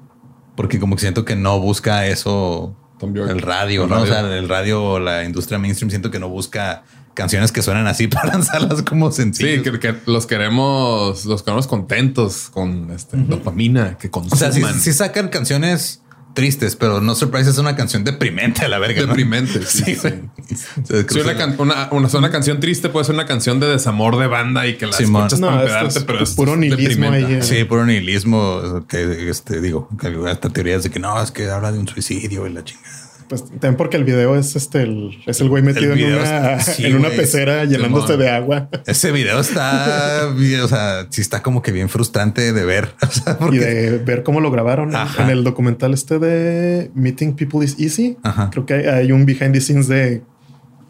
Porque 0.56 0.80
como 0.80 0.96
que 0.96 1.02
siento 1.02 1.26
que 1.26 1.36
no 1.36 1.60
busca 1.60 2.08
eso 2.08 2.76
el 3.02 3.42
radio, 3.42 3.84
El 3.84 3.90
¿no? 3.90 3.96
radio. 3.96 4.04
O 4.04 4.08
sea, 4.08 4.38
el 4.38 4.50
radio 4.50 4.84
o 4.84 5.00
la 5.00 5.24
industria 5.26 5.60
mainstream 5.60 5.90
siento 5.90 6.12
que 6.12 6.20
no 6.20 6.30
busca 6.30 6.84
canciones 7.14 7.52
que 7.52 7.62
suenan 7.62 7.88
así 7.88 8.08
para 8.10 8.34
lanzarlas 8.34 8.82
como 8.84 9.12
sencillos. 9.12 9.64
Sí, 9.66 9.72
que, 9.72 9.80
que 9.80 9.96
los 10.06 10.26
queremos, 10.26 11.26
los 11.26 11.44
queremos 11.44 11.68
contentos 11.68 12.50
con 12.52 12.92
este 12.92 13.18
dopamina 13.18 13.98
que 13.98 14.08
O 14.08 14.12
consuman. 14.12 14.40
sea, 14.40 14.52
sí, 14.52 14.64
sí 14.80 14.94
sacan 14.94 15.28
canciones 15.30 16.02
tristes, 16.36 16.76
pero 16.76 17.02
No 17.02 17.16
Surprise 17.16 17.50
es 17.50 17.58
una 17.58 17.76
canción 17.76 18.04
deprimente 18.04 18.64
a 18.64 18.68
la 18.68 18.78
verga. 18.78 19.02
¿no? 19.02 19.08
Deprimente, 19.08 19.66
sí, 19.66 19.96
Sí, 19.96 21.20
una, 21.20 21.36
can- 21.36 21.56
una, 21.58 21.90
una, 21.92 22.08
una 22.14 22.30
canción 22.30 22.60
triste 22.60 22.90
puede 22.90 23.06
ser 23.06 23.16
una 23.16 23.26
canción 23.26 23.60
de 23.60 23.66
desamor 23.68 24.18
de 24.20 24.28
banda 24.28 24.68
y 24.68 24.76
que 24.78 24.86
la 24.86 24.94
Simón. 24.94 25.24
escuchas 25.24 25.40
No, 25.40 25.48
para 25.48 25.88
es 25.88 26.04
pero 26.04 26.24
es 26.24 26.32
puro 26.36 26.56
nihilismo 26.56 27.10
ahí, 27.10 27.24
eh. 27.24 27.42
Sí, 27.42 27.64
puro 27.64 27.86
nihilismo 27.88 28.86
que 28.88 29.30
este 29.30 29.60
digo, 29.62 29.90
que 30.00 30.14
hasta 30.30 30.50
teorías 30.50 30.84
de 30.84 30.92
que 30.92 31.00
no, 31.00 31.20
es 31.22 31.32
que 31.32 31.50
habla 31.50 31.72
de 31.72 31.80
un 31.80 31.88
suicidio 31.88 32.46
y 32.46 32.54
la 32.54 32.64
chingada. 32.64 33.05
Pues 33.28 33.44
también 33.46 33.76
porque 33.76 33.98
el 33.98 34.04
video 34.04 34.36
es 34.36 34.56
este, 34.56 34.84
el, 34.84 35.18
es 35.26 35.42
el 35.42 35.50
güey 35.50 35.64
metido 35.64 35.94
en 35.94 36.14
una, 36.14 36.54
es- 36.58 36.66
sí, 36.66 36.86
en 36.86 36.96
una 36.96 37.10
pecera 37.10 37.66
llenándose 37.66 38.18
de 38.18 38.30
agua 38.30 38.70
Ese 38.86 39.12
video 39.12 39.40
está, 39.40 40.28
o 40.64 40.68
sea, 40.68 41.08
sí 41.10 41.22
está 41.22 41.42
como 41.42 41.64
que 41.64 41.72
bien 41.72 41.90
frustrante 41.90 42.54
de 42.54 42.66
ver. 42.66 42.94
O 43.02 43.12
sea, 43.12 43.38
y 43.52 43.58
de 43.58 43.98
ver 43.98 44.22
cómo 44.22 44.42
lo 44.42 44.52
grabaron 44.52 44.96
Ajá. 44.96 45.24
en 45.24 45.30
el 45.32 45.44
documental 45.44 45.94
este 45.96 46.20
de 46.20 46.92
Meeting 46.94 47.36
People 47.36 47.66
is 47.66 47.76
Easy. 47.80 48.18
Ajá. 48.22 48.50
Creo 48.52 48.66
que 48.68 48.76
hay, 48.76 48.86
hay 48.86 49.12
un 49.12 49.26
behind 49.26 49.54
the 49.54 49.62
scenes 49.62 49.88
de, 49.88 50.22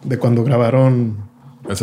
de 0.04 0.18
cuando 0.18 0.44
grabaron 0.44 1.18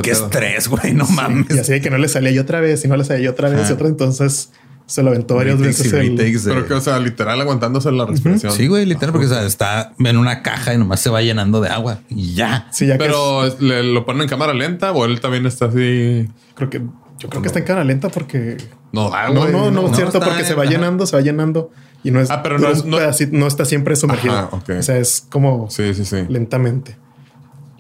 qué 0.03 0.11
estrés, 0.11 0.69
güey, 0.69 0.93
no 0.93 1.07
Sí, 1.07 1.15
mames. 1.15 1.47
y 1.51 1.59
así 1.59 1.73
de 1.73 1.81
que 1.81 1.89
no 1.91 1.97
le 1.99 2.09
salía 2.09 2.31
y 2.31 2.39
otra 2.39 2.61
vez 2.61 2.85
y 2.85 2.89
no 2.89 2.97
le 2.97 3.05
salía 3.05 3.25
y 3.25 3.29
otra 3.29 3.49
vez 3.49 3.61
y 3.61 3.63
Ajá. 3.65 3.75
otra. 3.75 3.89
Entonces 3.89 4.51
se 4.87 5.03
lo 5.03 5.11
aventó 5.11 5.37
varias 5.37 5.59
Retakes 5.59 5.79
veces. 5.85 5.93
el- 5.93 6.17
retakes 6.19 6.45
de- 6.45 6.53
Pero 6.55 6.67
que, 6.67 6.75
o 6.75 6.81
sea, 6.81 6.99
literal 6.99 7.41
aguantándose 7.41 7.91
la 7.93 8.05
respiración. 8.07 8.53
Sí, 8.53 8.67
güey, 8.67 8.85
literal, 8.87 9.13
porque 9.13 9.27
o 9.27 9.31
sea, 9.31 9.45
está 9.45 9.95
en 9.99 10.17
una 10.17 10.43
caja 10.43 10.75
y 10.75 10.79
nomás 10.79 11.01
se 11.01 11.11
va 11.11 11.23
llenando 11.23 11.61
de 11.61 11.69
agua 11.69 12.01
y 12.11 12.35
ya. 12.35 12.69
Sí, 12.73 12.87
ya 12.87 12.95
que 12.99 13.05
Pero 13.05 13.43
¿le, 13.61 13.83
lo 13.83 14.05
ponen 14.05 14.23
en 14.23 14.29
cámara 14.29 14.53
lenta 14.55 14.93
o 14.93 15.05
él 15.05 15.21
también 15.21 15.47
está 15.47 15.67
así. 15.67 16.29
creo 16.55 16.69
que 16.71 16.83
yo 17.19 17.29
creo 17.31 17.41
que 17.43 17.47
está 17.49 17.61
en 17.61 17.65
cámara 17.65 17.85
lenta 17.85 18.09
porque 18.09 18.57
No, 18.93 19.09
da, 19.11 19.29
no, 19.31 19.47
no, 19.49 19.71
no, 19.71 19.83
no, 19.83 19.89
es 19.91 19.97
cierto, 19.97 20.21
porque 20.21 20.45
se 20.45 20.55
va 20.55 20.65
llenando, 20.65 21.07
se 21.07 21.17
va 21.17 21.23
llenando 21.23 21.71
y 22.05 22.11
no 22.11 22.21
es, 22.21 22.31
Ah, 22.31 22.43
pero 22.43 22.59
no 22.59 22.69
es- 22.69 22.85
no- 22.85 22.97
pedacito, 22.99 23.37
no 23.37 23.47
está 23.47 23.65
siempre 23.65 23.95
sumergido. 23.97 24.35
Ajá. 24.35 24.51
O 24.79 24.83
sea, 24.83 24.99
es 24.99 25.25
como 25.31 25.71
Sí, 25.71 25.95
sí, 25.95 26.05
sí. 26.05 26.17
lentamente. 26.29 26.97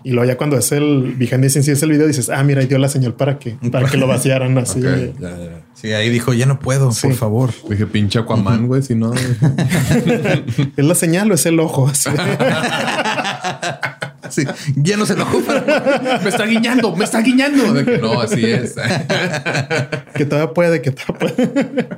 Y 0.04 0.10
luego 0.12 0.26
ya 0.28 0.36
cuando 0.36 0.56
es 0.58 0.72
el 0.72 1.14
behind 1.16 1.42
the 1.42 1.48
scenes 1.50 1.68
y 1.68 1.70
es 1.72 1.82
el 1.82 1.90
video 1.90 2.06
dices, 2.06 2.28
ah, 2.30 2.42
mira, 2.42 2.62
y 2.62 2.66
dio 2.66 2.78
la 2.78 2.88
señal 2.88 3.14
para 3.14 3.38
que, 3.38 3.56
para 3.70 3.88
que 3.88 3.96
lo 3.96 4.06
vaciaran 4.06 4.56
así. 4.58 4.80
Ok, 4.80 5.18
ya, 5.20 5.30
ya. 5.30 5.62
Sí, 5.74 5.92
ahí 5.92 6.10
dijo, 6.10 6.32
ya 6.32 6.46
no 6.46 6.58
puedo, 6.58 6.92
Sí. 6.92 7.06
por 7.08 7.16
favor. 7.16 7.50
Dije 7.68 7.86
pinche 7.86 8.18
Aquaman, 8.18 8.66
güey, 8.66 8.82
si 8.82 8.94
no. 8.94 9.12
¿Es 10.76 10.84
la 10.84 10.94
señal 10.94 11.30
o 11.30 11.34
es 11.34 11.46
el 11.46 11.58
ojo? 11.60 11.88
Así. 11.88 12.10
Sí, 14.30 14.44
ya 14.76 14.96
no 14.96 15.04
se 15.04 15.12
enojó. 15.12 15.42
pero- 15.46 15.62
me 16.22 16.28
está 16.30 16.46
guiñando, 16.46 16.96
me 16.96 17.04
está 17.04 17.20
guiñando. 17.20 17.74
De 17.74 17.84
que 17.84 17.98
no, 17.98 18.18
así 18.20 18.42
es. 18.46 18.74
que 20.14 20.24
todavía 20.24 20.54
puede, 20.54 20.80
que 20.80 20.90
todavía 20.92 21.34
puede. 21.36 21.88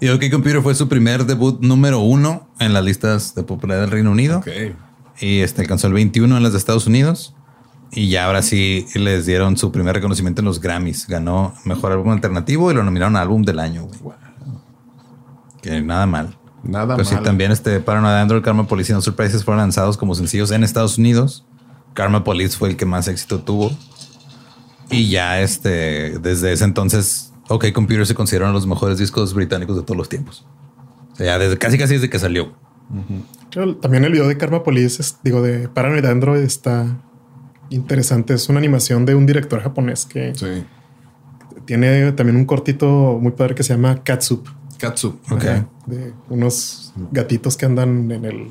Y 0.00 0.08
OK 0.08 0.24
Computer 0.32 0.62
fue 0.62 0.74
su 0.74 0.88
primer 0.88 1.26
debut 1.26 1.60
número 1.60 2.00
uno 2.00 2.48
en 2.58 2.72
las 2.72 2.82
listas 2.84 3.34
de 3.36 3.44
popularidad 3.44 3.82
del 3.84 3.92
Reino 3.92 4.10
Unido. 4.10 4.38
ok. 4.38 4.48
Y 5.20 5.40
este 5.40 5.62
alcanzó 5.62 5.86
el 5.86 5.92
21 5.92 6.36
en 6.36 6.42
las 6.42 6.52
de 6.52 6.58
Estados 6.58 6.86
Unidos. 6.86 7.34
Y 7.92 8.08
ya 8.08 8.26
ahora 8.26 8.42
sí 8.42 8.86
les 8.94 9.26
dieron 9.26 9.56
su 9.56 9.72
primer 9.72 9.94
reconocimiento 9.94 10.40
en 10.40 10.46
los 10.46 10.60
Grammys. 10.60 11.06
Ganó 11.08 11.54
mejor 11.64 11.92
álbum 11.92 12.10
alternativo 12.10 12.70
y 12.70 12.74
lo 12.74 12.84
nominaron 12.84 13.16
a 13.16 13.20
álbum 13.20 13.42
del 13.42 13.58
año. 13.58 13.86
güey. 14.00 14.16
Que 15.60 15.80
nada 15.82 16.06
mal. 16.06 16.36
Nada 16.62 16.94
Pero 16.94 17.08
sí, 17.08 17.14
mal. 17.14 17.24
también 17.24 17.52
este 17.52 17.80
Paranoid 17.80 18.14
Android, 18.14 18.42
Karma 18.42 18.66
Police 18.66 18.92
y 18.92 18.94
No 18.94 19.00
Surprises 19.00 19.44
fueron 19.44 19.60
lanzados 19.60 19.96
como 19.96 20.14
sencillos 20.14 20.50
en 20.52 20.62
Estados 20.62 20.98
Unidos. 20.98 21.44
Karma 21.94 22.22
Police 22.22 22.56
fue 22.56 22.68
el 22.70 22.76
que 22.76 22.86
más 22.86 23.08
éxito 23.08 23.40
tuvo. 23.40 23.72
Y 24.90 25.08
ya 25.08 25.40
este, 25.40 26.18
desde 26.18 26.52
ese 26.52 26.64
entonces, 26.64 27.32
OK 27.48 27.72
Computer 27.72 28.06
se 28.06 28.14
consideraron 28.14 28.54
los 28.54 28.66
mejores 28.66 28.98
discos 28.98 29.34
británicos 29.34 29.76
de 29.76 29.82
todos 29.82 29.96
los 29.96 30.08
tiempos. 30.08 30.46
O 31.12 31.16
sea, 31.16 31.26
ya 31.26 31.38
desde, 31.38 31.58
casi 31.58 31.78
casi 31.78 31.94
desde 31.94 32.08
que 32.10 32.18
salió. 32.18 32.54
También 33.80 34.04
el 34.04 34.12
video 34.12 34.28
de 34.28 34.36
Karma 34.36 34.62
Police, 34.62 35.02
es- 35.02 35.18
digo, 35.22 35.42
de 35.42 35.68
Paranoid 35.68 36.04
Android 36.04 36.40
está 36.42 37.02
interesante. 37.70 38.34
Es 38.34 38.48
una 38.48 38.58
animación 38.58 39.04
de 39.06 39.14
un 39.14 39.26
director 39.26 39.60
japonés 39.60 40.06
que 40.06 40.34
Sí. 40.34 40.64
tiene 41.64 42.12
también 42.12 42.36
un 42.36 42.44
cortito 42.44 43.18
muy 43.20 43.32
padre 43.32 43.54
que 43.54 43.62
se 43.62 43.74
llama 43.74 44.02
Katsup. 44.02 44.46
Katsu. 44.78 45.18
Ok. 45.30 45.44
De 45.86 46.14
unos 46.30 46.92
gatitos 47.12 47.56
que 47.56 47.66
andan 47.66 48.10
en 48.10 48.24
el 48.24 48.50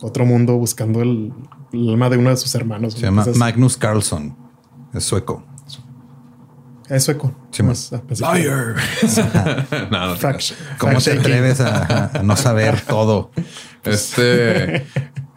otro 0.00 0.24
mundo 0.24 0.56
buscando 0.56 1.02
el, 1.02 1.32
el 1.72 1.88
alma 1.90 2.08
de 2.10 2.16
uno 2.18 2.30
de 2.30 2.36
sus 2.36 2.54
hermanos. 2.54 2.94
Se 2.94 3.00
llama 3.00 3.24
Magnus 3.36 3.76
Carlson. 3.76 4.36
Es 4.92 5.04
sueco. 5.04 5.42
Es 6.94 7.04
sueco. 7.04 7.34
Sí, 7.50 7.62
Más- 7.62 7.90
Liar. 8.20 8.74
no, 9.90 10.06
no 10.08 10.16
Fact- 10.16 10.54
¿Cómo 10.78 10.98
te 11.00 11.12
atreves 11.12 11.60
a, 11.60 12.10
a 12.18 12.22
no 12.22 12.36
saber 12.36 12.80
todo? 12.82 13.30
Este, 13.84 14.86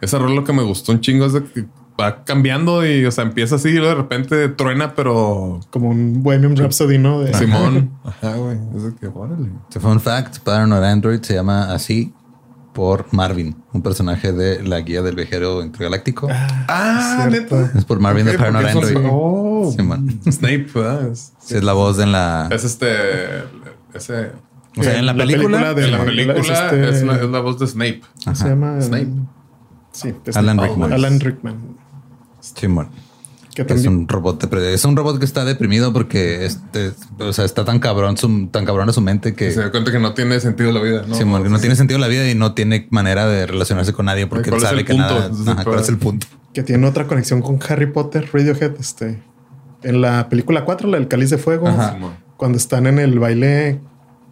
ese 0.00 0.18
rol 0.18 0.34
lo 0.34 0.44
que 0.44 0.52
me 0.52 0.62
gustó 0.62 0.92
un 0.92 1.00
chingo 1.00 1.26
es 1.26 1.32
de 1.34 1.44
que 1.44 1.66
va 2.00 2.22
cambiando 2.24 2.86
y, 2.86 3.04
o 3.04 3.10
sea, 3.10 3.24
empieza 3.24 3.56
así 3.56 3.70
y 3.70 3.72
luego 3.74 3.88
de 3.88 3.94
repente 3.96 4.48
truena, 4.50 4.94
pero 4.94 5.60
Como 5.70 5.88
un 5.90 6.22
Bohemian 6.22 6.56
Rhapsody, 6.56 6.98
¿no? 6.98 7.20
De- 7.22 7.34
Simón. 7.34 7.90
Ajá, 8.04 8.34
güey. 8.36 8.56
Es 8.76 8.82
de 8.84 8.94
que, 8.94 9.06
órale. 9.08 9.50
Se 9.68 9.80
fue 9.80 9.90
un 9.90 10.00
fact. 10.00 10.38
Paranoid 10.38 10.84
Android 10.84 11.20
se 11.22 11.34
llama 11.34 11.72
así 11.72 12.14
por 12.78 13.06
Marvin, 13.12 13.56
un 13.72 13.82
personaje 13.82 14.30
de 14.32 14.62
la 14.62 14.78
guía 14.82 15.02
del 15.02 15.16
viajero 15.16 15.64
intergaláctico. 15.64 16.28
Ah, 16.30 17.26
cierto. 17.28 17.56
neta. 17.56 17.76
Es 17.76 17.84
por 17.84 17.98
Marvin 17.98 18.24
Ok, 18.24 18.32
de 18.34 18.38
Paranoid 18.38 18.68
son- 18.72 18.84
Android. 18.84 19.06
Oh, 19.10 19.74
Sí, 19.76 19.82
man. 19.82 20.20
Snape, 20.30 20.68
¿verdad? 20.72 21.08
Es, 21.08 21.32
Sí, 21.40 21.56
es 21.56 21.64
la 21.64 21.72
voz 21.72 21.98
en 21.98 22.12
la. 22.12 22.48
es 22.52 22.62
este, 22.62 22.86
ese. 23.94 24.30
O 24.76 24.82
sea, 24.84 24.96
en 24.96 25.06
la, 25.06 25.12
La 25.12 25.24
película. 25.24 25.58
película 25.58 25.74
de 25.74 25.84
En 25.86 25.90
la 25.90 25.98
la- 25.98 26.04
película 26.04 26.38
es 26.38 26.48
este- 26.50 26.88
es, 26.88 27.02
la, 27.02 27.16
es 27.16 27.28
la 27.28 27.40
voz 27.40 27.58
de 27.58 27.66
Snape. 27.66 28.00
¿Cómo 28.22 28.36
se 28.36 28.48
llama? 28.48 28.80
Snape. 28.80 29.08
Sí, 29.90 30.14
es- 30.24 30.36
Alan 30.36 30.56
Rickman. 30.58 30.92
Alan 30.92 31.18
Rickman. 31.18 31.56
Simón. 32.38 32.90
Que 33.66 33.74
Es 33.74 33.86
un 33.86 34.06
robot 34.08 34.52
es 34.54 34.84
un 34.84 34.96
robot 34.96 35.18
que 35.18 35.24
está 35.24 35.44
deprimido 35.44 35.92
porque 35.92 36.46
este, 36.46 36.92
o 37.18 37.32
sea, 37.32 37.44
está 37.44 37.64
tan 37.64 37.80
cabrón 37.80 38.16
su, 38.16 38.48
tan 38.48 38.64
cabrón 38.64 38.92
su 38.92 39.00
mente 39.00 39.34
que 39.34 39.50
Se 39.50 39.60
da 39.60 39.70
cuenta 39.70 39.90
que 39.90 39.98
no 39.98 40.14
tiene 40.14 40.38
sentido 40.40 40.72
la 40.72 40.80
vida. 40.80 41.04
No, 41.06 41.42
que 41.42 41.48
no 41.48 41.58
tiene 41.58 41.76
sentido 41.76 41.98
la 41.98 42.08
vida 42.08 42.28
y 42.30 42.34
no 42.34 42.54
tiene 42.54 42.86
manera 42.90 43.26
de 43.26 43.46
relacionarse 43.46 43.92
con 43.92 44.06
nadie 44.06 44.26
porque 44.26 44.50
¿Cuál 44.50 44.60
él 44.60 44.64
es 44.64 44.70
sabe 44.70 44.84
que 44.84 44.92
punto? 44.92 45.08
nada. 45.08 45.26
Entonces, 45.26 45.48
Ajá, 45.48 45.64
¿Cuál 45.64 45.80
es 45.80 45.88
el 45.88 45.98
punto? 45.98 46.26
que 46.54 46.62
tiene 46.62 46.86
otra 46.86 47.06
conexión 47.06 47.42
con 47.42 47.58
Harry 47.68 47.86
Potter, 47.86 48.28
Radiohead, 48.32 48.74
este, 48.80 49.22
en 49.82 50.00
la 50.00 50.28
película 50.28 50.64
4, 50.64 50.88
la 50.88 50.98
del 50.98 51.06
Cáliz 51.08 51.30
de 51.30 51.38
Fuego, 51.38 51.68
Ajá. 51.68 51.98
Cuando 52.36 52.56
están 52.58 52.86
en 52.86 52.98
el 52.98 53.18
baile 53.18 53.80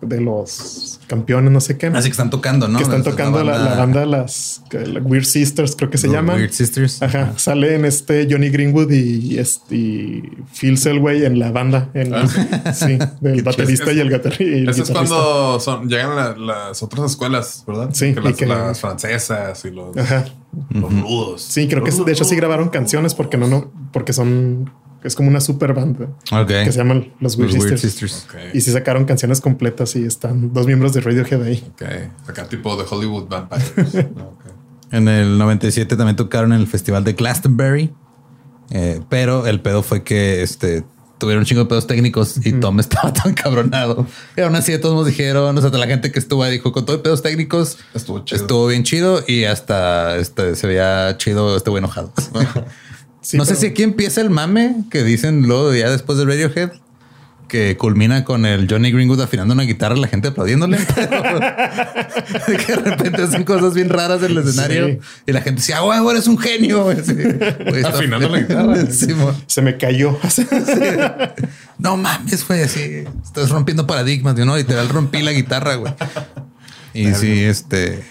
de 0.03 0.21
los 0.21 1.01
campeones, 1.07 1.51
no 1.53 1.61
sé 1.61 1.79
qué, 1.79 1.87
Así 1.87 2.09
que 2.09 2.13
están 2.13 2.29
tocando, 2.31 2.69
¿no? 2.69 2.77
que 2.79 2.85
están 2.85 3.01
Es 3.01 3.05
tocando 3.07 3.43
la, 3.43 3.57
la 3.59 3.75
banda, 3.77 4.05
las 4.05 4.63
la 4.71 5.01
Weird 5.01 5.25
Sisters, 5.25 5.75
creo 5.77 5.89
que 5.91 5.99
se 5.99 6.07
Los 6.09 6.17
llaman. 6.17 6.37
Weird 6.37 6.53
Sisters. 6.53 7.03
Ajá, 7.03 7.33
sale 7.37 7.75
en 7.75 7.85
este 7.85 8.27
Johnny 8.31 8.51
Greenwood 8.51 8.91
y, 8.93 9.39
este, 9.39 9.75
y 9.75 10.23
Phil 10.59 10.77
Selway 10.79 11.25
en 11.25 11.39
la 11.39 11.51
banda, 11.51 11.91
en 11.95 12.15
Ah, 12.15 12.27
sí, 12.75 12.99
del 13.21 13.43
baterista 13.43 13.93
y 13.93 14.01
el, 14.01 14.11
gater- 14.11 14.37
y 14.41 14.45
el 14.65 14.69
Eso 14.69 14.83
es 14.83 14.91
cuando 14.91 15.59
son, 15.61 15.89
llegan 15.89 16.15
la- 16.15 16.37
las 16.37 16.83
otras 16.83 17.11
escuelas, 17.13 17.65
¿verdad? 17.67 17.91
Sí, 17.93 18.13
que 18.15 18.21
y 18.21 18.23
las, 18.23 18.37
que- 18.37 18.47
las 18.47 18.81
francesas 18.81 19.65
y 19.65 19.71
los, 19.71 19.97
Ajá. 19.97 20.25
los 20.71 20.93
rudos. 21.01 21.43
Sí, 21.43 21.69
creo 21.69 21.83
que 21.85 21.91
de 21.91 22.13
hecho 22.13 22.25
sí 22.25 22.37
grabaron 22.37 22.69
canciones 22.69 23.15
porque 23.15 23.37
no, 23.39 23.47
no, 23.49 23.73
porque 23.93 24.13
son, 24.13 24.71
es 25.07 25.15
como 25.15 25.29
una 25.29 25.41
super 25.41 25.73
banda 25.73 26.09
que 26.47 26.73
se 26.73 26.79
llaman 26.79 27.13
Los 27.21 27.37
Weird, 27.37 27.55
Los 27.55 27.65
Weird 27.65 27.79
Sisters. 27.79 28.27
Y 28.53 28.61
sí 28.61 28.73
sacaron 28.73 29.05
canciones 29.05 29.41
completas 29.41 29.95
y 29.97 30.05
están 30.05 30.53
dos 30.53 30.67
miembros 30.67 30.93
de 30.93 31.01
Radiohead 31.01 31.43
ahí. 31.43 31.65
Ok. 31.75 31.83
Acá 32.29 32.49
tipo 32.49 32.77
de 32.77 32.85
Hollywood 32.89 33.29
Vampires. 33.29 34.07
En 34.93 35.09
el 35.09 35.37
97 35.37 35.97
también 35.97 36.15
tocaron 36.15 36.53
en 36.53 36.61
el 36.61 36.69
festival 36.69 37.03
de 37.03 37.15
Glastonbury. 37.15 37.93
Eh, 38.71 39.01
pero 39.09 39.47
el 39.49 39.61
pedo 39.61 39.83
fue 39.83 40.05
que 40.05 40.43
este 40.43 40.85
tuvieron 41.19 41.41
un 41.43 41.47
chingo 41.47 41.63
de 41.63 41.69
pedos 41.69 41.87
técnicos 41.87 42.45
y 42.45 42.53
Tom 42.53 42.79
estaba 42.81 43.13
tan 43.13 43.35
cabronado. 43.35 44.07
Y 44.37 44.41
aún 44.43 44.55
así, 44.55 44.77
todos 44.79 44.95
nos 44.95 45.07
dijeron, 45.07 45.57
o 45.57 45.61
sea, 45.61 45.71
la 45.71 45.87
gente 45.87 46.13
que 46.13 46.19
estuvo 46.19 46.43
ahí 46.43 46.53
dijo 46.53 46.73
con 46.73 46.85
todo 46.85 46.97
de 46.97 47.03
pedos 47.03 47.23
técnicos, 47.23 47.79
Estuvo 47.95 48.25
chido. 48.25 48.41
estuvo 48.41 48.67
bien 48.67 48.85
chido 48.85 49.23
y 49.27 49.45
hasta 49.45 50.17
este, 50.17 50.55
se 50.57 50.67
veía 50.67 51.17
chido, 51.19 51.57
estuvo 51.57 51.79
enojado. 51.79 52.13
Sí, 53.27 53.37
no 53.37 53.45
sé 53.45 53.57
si 53.57 53.67
aquí 53.67 53.83
empieza 53.83 54.21
el 54.21 54.31
mame 54.31 54.85
que 54.89 55.03
dicen 55.03 55.43
luego 55.49 55.75
ya 55.75 55.91
después 55.91 56.17
de 56.17 56.25
Radiohead. 56.25 56.71
Que 57.49 57.77
culmina 57.77 58.25
con 58.25 58.45
el 58.45 58.69
Johnny 58.71 58.91
Greenwood 58.91 59.21
afinando 59.21 59.55
una 59.55 59.63
guitarra, 59.65 59.95
la 59.97 60.09
gente 60.09 60.29
aplaudiéndole. 60.29 60.79
pero 60.97 61.23
de 62.49 62.57
que 62.57 62.73
de 62.73 62.77
repente 62.91 63.23
hacen 63.23 63.45
cosas 63.45 63.75
bien 63.75 63.89
raras 63.89 64.21
en 64.23 64.33
el 64.33 64.39
escenario 64.39 64.87
Sí. 64.89 64.99
y 65.29 65.33
la 65.33 65.41
gente 65.43 65.61
decía, 65.61 65.79
güey, 65.81 65.99
eres 66.11 66.27
un 66.29 66.39
genio. 66.39 66.85
güey". 66.85 66.97
Sí. 67.05 67.15
Güey, 67.15 67.85
Afinando 67.85 68.29
la 68.29 68.39
guitarra. 68.41 68.77
Sí. 68.91 69.09
Se 69.47 69.63
me 69.63 69.77
cayó. 69.77 70.19
No 71.79 71.97
mames, 71.97 72.45
fue 72.45 72.63
así. 72.63 73.05
Estás 73.25 73.51
rompiendo 73.51 73.87
paradigmas. 73.87 74.37
Yo 74.37 74.45
no, 74.45 74.57
literal 74.57 74.89
rompí 74.89 75.23
la 75.23 75.33
guitarra, 75.33 75.75
güey. 75.77 75.93
Y 76.95 77.13
sí, 77.15 77.45
este 77.45 78.03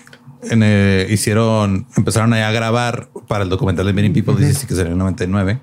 en 0.50 0.64
el- 0.64 1.12
hicieron, 1.12 1.88
empezaron 1.98 2.34
a 2.34 2.52
grabar 2.52 3.10
para 3.28 3.44
el 3.44 3.50
documental 3.50 3.86
de 3.86 3.94
Many 3.94 4.10
People 4.10 4.36
Disease 4.36 4.66
que 4.68 4.74
salió 4.76 4.88
en 4.88 4.94
el 4.94 4.98
99. 5.00 5.62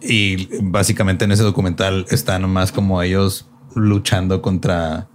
Y 0.00 0.48
básicamente 0.62 1.24
en 1.24 1.32
ese 1.32 1.42
documental 1.42 2.06
está 2.10 2.38
nomás 2.38 2.70
como 2.72 3.02
ellos 3.02 3.48
luchando 3.74 4.40
contra 4.42 5.08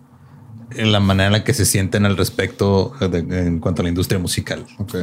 la 0.76 1.00
manera 1.00 1.28
en 1.28 1.34
la 1.34 1.44
que 1.44 1.54
se 1.54 1.66
sienten 1.66 2.06
al 2.06 2.18
respecto 2.18 2.94
de- 3.00 3.48
en 3.48 3.60
cuanto 3.60 3.82
a 3.82 3.84
la 3.84 3.90
industria 3.90 4.20
musical. 4.20 4.66
Ok. 4.80 4.96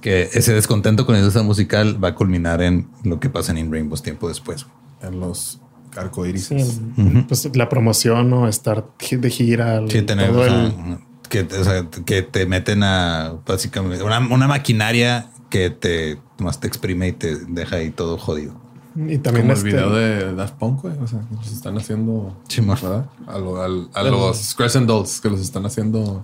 Que 0.00 0.30
ese 0.32 0.52
descontento 0.52 1.06
con 1.06 1.12
la 1.14 1.20
industria 1.20 1.44
musical 1.44 2.02
va 2.02 2.08
a 2.08 2.14
culminar 2.14 2.60
en 2.62 2.88
lo 3.04 3.20
que 3.20 3.30
pasa 3.30 3.52
en 3.52 3.58
In 3.58 3.70
Rainbows 3.72 4.02
tiempo 4.02 4.28
después. 4.28 4.66
En 5.00 5.20
los 5.20 5.60
arcoíris. 5.96 6.46
Sí, 6.46 6.56
el- 6.56 7.24
pues 7.28 7.48
la 7.54 7.68
promoción 7.68 8.32
o 8.32 8.48
estar 8.48 8.84
de 9.10 9.30
gira. 9.30 9.76
el- 9.76 9.90
Sí, 9.90 10.02
tener, 10.02 10.30
todo 10.30 10.40
o 10.40 10.44
sea, 10.44 10.64
el- 10.66 10.98
que, 11.32 11.44
te- 11.44 11.56
o 11.58 11.64
sea, 11.64 11.86
que 12.04 12.20
te 12.20 12.44
meten 12.44 12.82
a 12.82 13.32
básicamente 13.46 14.02
una, 14.04 14.18
una 14.18 14.46
maquinaria 14.46 15.28
que 15.48 15.70
te 15.70 16.18
más 16.38 16.60
te 16.60 16.66
exprime 16.66 17.08
y 17.08 17.12
te 17.12 17.36
deja 17.36 17.76
ahí 17.76 17.90
todo 17.90 18.18
jodido. 18.18 18.54
y 18.94 19.16
también 19.16 19.46
Como 19.46 19.52
el 19.52 19.56
este- 19.58 19.68
video 19.68 19.90
de 19.94 20.34
Daft 20.34 20.54
Punk, 20.56 20.82
güey. 20.82 20.94
O 20.98 21.06
sea, 21.06 21.20
que 21.20 21.34
los 21.36 21.50
están 21.50 21.78
haciendo. 21.78 22.36
Simón. 22.48 22.76
¿verdad? 22.82 23.06
A, 23.26 23.38
lo- 23.38 23.62
al- 23.62 23.88
a 23.94 24.02
los 24.02 24.54
Crescent 24.54 24.86
Dolls 24.86 25.20
que 25.22 25.30
los 25.30 25.40
están 25.40 25.64
haciendo. 25.64 26.22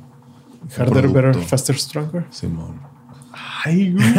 Harder, 0.77 1.05
producto. 1.11 1.13
Better, 1.23 1.43
Faster, 1.45 1.79
Stronger. 1.79 2.25
Simón. 2.31 2.81
Ay, 3.65 3.93
güey. 3.93 4.13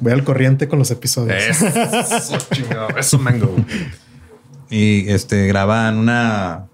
Voy 0.00 0.12
al 0.12 0.24
corriente 0.24 0.66
con 0.68 0.78
los 0.80 0.90
episodios. 0.90 1.36
Eso, 1.42 2.38
chingado. 2.52 2.88
Eso, 2.96 3.18
mango. 3.18 3.54
Y 4.70 5.08
este 5.10 5.46
graban 5.46 5.96
una 5.98 6.66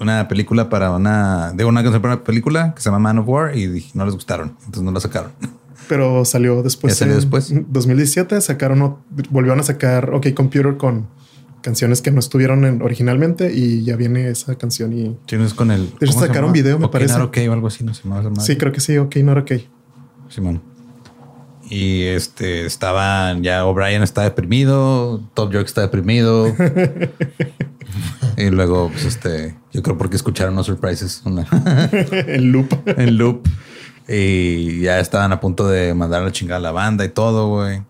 una 0.00 0.26
película 0.28 0.68
para 0.68 0.90
una 0.90 1.52
de 1.52 1.64
una 1.64 1.82
canción 1.82 2.02
para 2.02 2.14
una 2.14 2.24
película 2.24 2.74
que 2.74 2.80
se 2.82 2.86
llama 2.90 2.98
Man 2.98 3.18
of 3.18 3.28
War 3.28 3.56
y 3.56 3.86
no 3.94 4.04
les 4.04 4.14
gustaron, 4.14 4.56
entonces 4.60 4.82
no 4.82 4.90
la 4.92 5.00
sacaron. 5.00 5.32
Pero 5.88 6.24
salió 6.24 6.62
después. 6.62 6.94
¿Ya 6.94 6.98
salió 7.00 7.14
en 7.14 7.20
después? 7.20 7.52
2017 7.68 8.40
sacaron, 8.40 8.96
volvieron 9.30 9.60
a 9.60 9.62
sacar 9.62 10.14
OK 10.14 10.32
Computer 10.34 10.76
con 10.76 11.06
canciones 11.62 12.02
que 12.02 12.10
no 12.10 12.20
estuvieron 12.20 12.64
en- 12.64 12.82
originalmente 12.82 13.52
y 13.54 13.84
ya 13.84 13.96
viene 13.96 14.28
esa 14.28 14.54
canción 14.56 14.92
y 14.92 15.16
Sí, 15.26 15.36
no 15.36 15.44
es 15.44 15.54
con 15.54 15.70
el. 15.70 15.84
hecho, 15.84 15.96
¿cómo 16.00 16.12
se 16.12 16.26
sacaron 16.26 16.52
video, 16.52 16.78
me 16.78 16.86
Ok, 16.86 16.92
parece. 16.92 17.18
Not 17.18 17.28
Ok 17.28 17.38
o 17.48 17.52
algo 17.52 17.66
así, 17.68 17.84
no 17.84 17.94
sé 17.94 18.06
más. 18.08 18.24
sí, 18.44 18.56
creo 18.56 18.72
que 18.72 18.80
sí, 18.80 18.96
OK, 18.98 19.16
no 19.16 19.32
OK. 19.32 19.52
Simón. 20.28 20.60
Y 21.70 22.02
este 22.02 22.66
estaban 22.66 23.42
ya 23.42 23.64
O'Brien 23.64 24.02
está 24.02 24.22
deprimido, 24.22 25.20
Top 25.32 25.50
York 25.52 25.66
está 25.66 25.80
deprimido. 25.80 26.54
y 28.36 28.50
luego, 28.50 28.90
pues 28.90 29.04
este, 29.06 29.54
yo 29.74 29.82
creo 29.82 29.98
porque 29.98 30.16
escucharon 30.16 30.54
No 30.54 30.64
Surprises 30.64 31.20
una, 31.24 31.46
el 32.26 32.52
loop. 32.52 32.72
en 32.86 33.18
loop 33.18 33.46
y 34.08 34.80
ya 34.80 35.00
estaban 35.00 35.32
a 35.32 35.40
punto 35.40 35.66
de 35.68 35.94
mandar 35.94 36.22
a 36.22 36.26
la 36.26 36.32
chingada 36.32 36.58
a 36.58 36.62
la 36.62 36.72
banda 36.72 37.04
y 37.04 37.08
todo, 37.08 37.48
güey. 37.48 37.82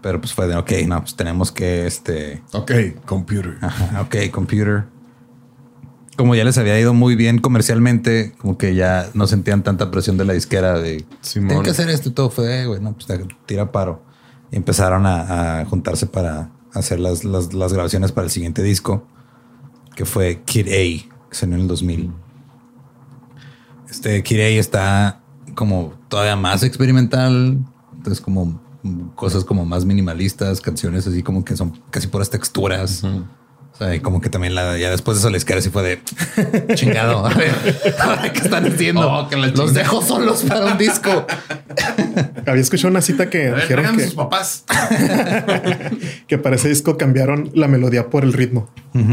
Pero 0.00 0.20
pues 0.20 0.32
fue 0.32 0.46
de 0.46 0.56
ok, 0.56 0.70
no, 0.86 1.00
pues 1.00 1.14
tenemos 1.14 1.50
que 1.52 1.86
este, 1.86 2.42
Ok, 2.52 2.72
computer. 3.04 3.58
Ajá, 3.60 4.02
ok, 4.02 4.30
computer. 4.30 4.84
Como 6.16 6.34
ya 6.34 6.44
les 6.44 6.56
había 6.58 6.78
ido 6.78 6.94
muy 6.94 7.16
bien 7.16 7.38
comercialmente, 7.38 8.32
como 8.38 8.56
que 8.56 8.74
ya 8.74 9.08
no 9.14 9.26
sentían 9.26 9.62
tanta 9.62 9.90
presión 9.90 10.16
de 10.16 10.24
la 10.24 10.32
disquera 10.32 10.78
de 10.78 11.04
tienen 11.32 11.62
que 11.62 11.70
hacer 11.70 11.88
esto 11.88 12.10
y 12.10 12.12
todo 12.12 12.30
fue, 12.30 12.66
güey, 12.66 12.80
no, 12.80 12.94
pues 12.94 13.08
tira 13.46 13.72
paro. 13.72 14.02
Y 14.52 14.56
empezaron 14.56 15.04
a, 15.06 15.60
a 15.60 15.64
juntarse 15.64 16.06
para 16.06 16.50
hacer 16.72 17.00
las, 17.00 17.24
las, 17.24 17.52
las 17.52 17.72
grabaciones 17.72 18.12
para 18.12 18.26
el 18.26 18.30
siguiente 18.30 18.62
disco, 18.62 19.06
que 19.94 20.04
fue 20.04 20.42
Kid 20.44 20.68
A, 20.68 21.28
que 21.28 21.36
salió 21.36 21.56
en 21.56 21.62
el 21.62 21.68
2000. 21.68 22.12
Este 23.90 24.22
Kid 24.22 24.40
A 24.40 24.48
está 24.48 25.20
como 25.54 25.94
todavía 26.08 26.36
más 26.36 26.62
experimental, 26.62 27.58
entonces 27.96 28.20
como 28.20 28.60
cosas 29.14 29.44
como 29.44 29.64
más 29.64 29.84
minimalistas, 29.84 30.60
canciones 30.60 31.06
así 31.06 31.22
como 31.22 31.44
que 31.44 31.56
son 31.56 31.80
casi 31.90 32.08
puras 32.08 32.30
texturas. 32.30 33.04
O 33.04 33.76
sea, 33.76 33.92
y 33.92 33.98
como 33.98 34.20
que 34.20 34.28
también 34.28 34.54
la, 34.54 34.78
ya 34.78 34.90
después 34.90 35.16
de 35.16 35.20
eso 35.20 35.30
les 35.30 35.44
así 35.50 35.68
fue 35.68 35.82
de 35.82 36.74
chingado. 36.74 37.26
A 37.26 37.30
ver, 37.34 37.52
qué 38.32 38.38
están 38.38 38.64
haciendo. 38.66 39.12
Oh, 39.12 39.28
que 39.28 39.36
Los 39.36 39.74
dejo 39.74 40.00
solos 40.00 40.44
para 40.44 40.66
un 40.66 40.78
disco. 40.78 41.26
Había 42.46 42.62
escuchado 42.62 42.90
una 42.90 43.00
cita 43.00 43.28
que 43.30 43.50
dijeron 43.52 43.96
que, 43.96 44.04
sus 44.04 44.14
papás. 44.14 44.64
que 46.28 46.38
para 46.38 46.54
ese 46.54 46.68
disco 46.68 46.96
cambiaron 46.96 47.50
la 47.54 47.66
melodía 47.66 48.10
por 48.10 48.22
el 48.22 48.32
ritmo. 48.32 48.70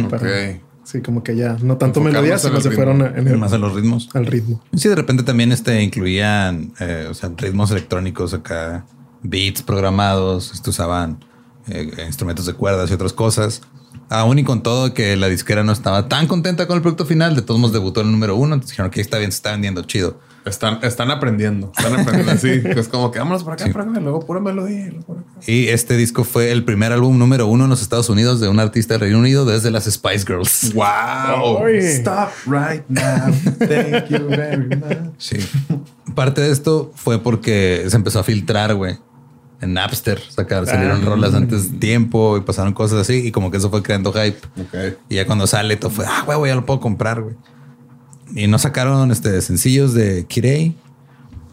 Para-. 0.10 0.60
Sí, 0.84 1.02
como 1.02 1.24
que 1.24 1.36
ya 1.36 1.58
no 1.62 1.78
tanto 1.78 2.00
Enfocarnos 2.00 2.04
melodía, 2.14 2.34
en 2.34 2.40
sino 2.40 2.62
se 2.62 2.70
ritmo. 2.70 2.84
fueron 2.84 3.02
en 3.18 3.28
el, 3.28 3.38
Más 3.38 3.54
a 3.54 3.58
los 3.58 3.74
ritmos. 3.74 4.10
al 4.14 4.26
ritmo. 4.26 4.62
Sí, 4.76 4.90
de 4.90 4.96
repente 4.96 5.24
también 5.24 5.52
este, 5.52 5.82
incluían 5.84 6.74
eh, 6.80 7.08
o 7.10 7.14
sea, 7.14 7.32
ritmos 7.38 7.70
electrónicos 7.72 8.34
acá, 8.34 8.86
beats 9.22 9.62
programados, 9.62 10.52
este, 10.54 10.72
usaban 10.72 11.24
eh, 11.68 11.92
instrumentos 12.08 12.46
de 12.48 12.54
cuerdas 12.54 12.90
y 12.90 12.94
otras 12.94 13.14
cosas. 13.14 13.62
Aún 14.10 14.40
y 14.40 14.44
con 14.44 14.64
todo 14.64 14.94
que 14.94 15.16
la 15.16 15.28
disquera 15.30 15.64
no 15.64 15.72
estaba 15.72 16.10
tan 16.10 16.28
contenta 16.28 16.68
con 16.68 16.76
el 16.76 16.82
producto 16.82 17.06
final, 17.06 17.36
de 17.36 17.44
todos 17.44 17.60
modos 17.60 17.74
debutó 17.74 18.02
en 18.02 18.08
el 18.08 18.12
número 18.14 18.36
uno. 18.36 18.56
Entonces 18.56 18.72
dijeron 18.72 18.92
que 18.92 19.00
está 19.02 19.18
bien, 19.20 19.32
se 19.32 19.38
está 19.38 19.52
vendiendo 19.52 19.84
chido. 19.84 20.20
Están, 20.46 20.80
están 20.82 21.12
aprendiendo. 21.12 21.72
Están 21.78 22.00
aprendiendo 22.00 22.32
así. 22.32 22.50
es 22.66 22.88
como 22.88 23.12
que 23.12 23.20
vámonos 23.20 23.44
por 23.44 23.54
acá, 23.54 23.66
Sí. 23.66 23.72
por 23.72 23.82
acá, 23.84 24.00
luego 24.00 24.26
pura 24.26 24.40
melodía. 24.40 24.88
y 24.88 24.90
luego 24.90 25.06
por 25.06 25.18
acá. 25.20 25.28
Y 25.46 25.68
este 25.68 25.98
disco 25.98 26.24
fue 26.24 26.52
el 26.52 26.64
primer 26.66 26.92
álbum 26.92 27.18
número 27.20 27.46
uno 27.48 27.66
en 27.66 27.70
los 27.70 27.82
Estados 27.82 28.10
Unidos 28.10 28.40
de 28.40 28.48
un 28.50 28.60
artista 28.60 28.96
del 28.96 29.02
Reino 29.02 29.20
Unido 29.20 29.46
desde 29.46 29.70
las 29.72 29.86
Spice 29.86 30.26
Girls. 30.26 30.74
Wow. 30.76 31.66
Ay. 31.66 31.78
Stop 31.78 32.30
right 32.48 32.84
now. 32.90 33.32
Thank 33.60 34.10
you 34.10 34.28
very 34.30 34.76
much. 34.76 35.14
Sí. 35.20 35.38
Parte 36.16 36.42
de 36.42 36.52
esto 36.52 36.92
fue 36.96 37.20
porque 37.20 37.86
se 37.88 37.96
empezó 37.96 38.20
a 38.20 38.24
filtrar, 38.24 38.74
güey. 38.76 38.98
En 39.62 39.74
Napster 39.74 40.20
sacar, 40.28 40.66
salieron 40.66 41.02
Ah. 41.04 41.06
rolas 41.06 41.36
antes 41.36 41.72
de 41.72 41.78
tiempo 41.78 42.36
y 42.36 42.42
pasaron 42.42 42.74
cosas 42.74 42.98
así 43.02 43.28
y 43.28 43.32
como 43.32 43.52
que 43.52 43.58
eso 43.58 43.70
fue 43.70 43.84
creando 43.84 44.12
hype. 44.12 44.40
Ok. 44.60 44.98
Y 45.08 45.16
ya 45.18 45.28
cuando 45.28 45.46
sale 45.46 45.76
todo 45.76 45.92
fue, 45.92 46.06
ah, 46.08 46.24
güey, 46.26 46.52
ya 46.52 46.56
lo 46.56 46.66
puedo 46.66 46.80
comprar, 46.80 47.22
güey. 47.22 47.36
Y 48.36 48.48
no 48.48 48.58
sacaron 48.60 49.12
este 49.12 49.42
sencillos 49.42 49.94
de 49.94 50.26
Kirei. 50.26 50.76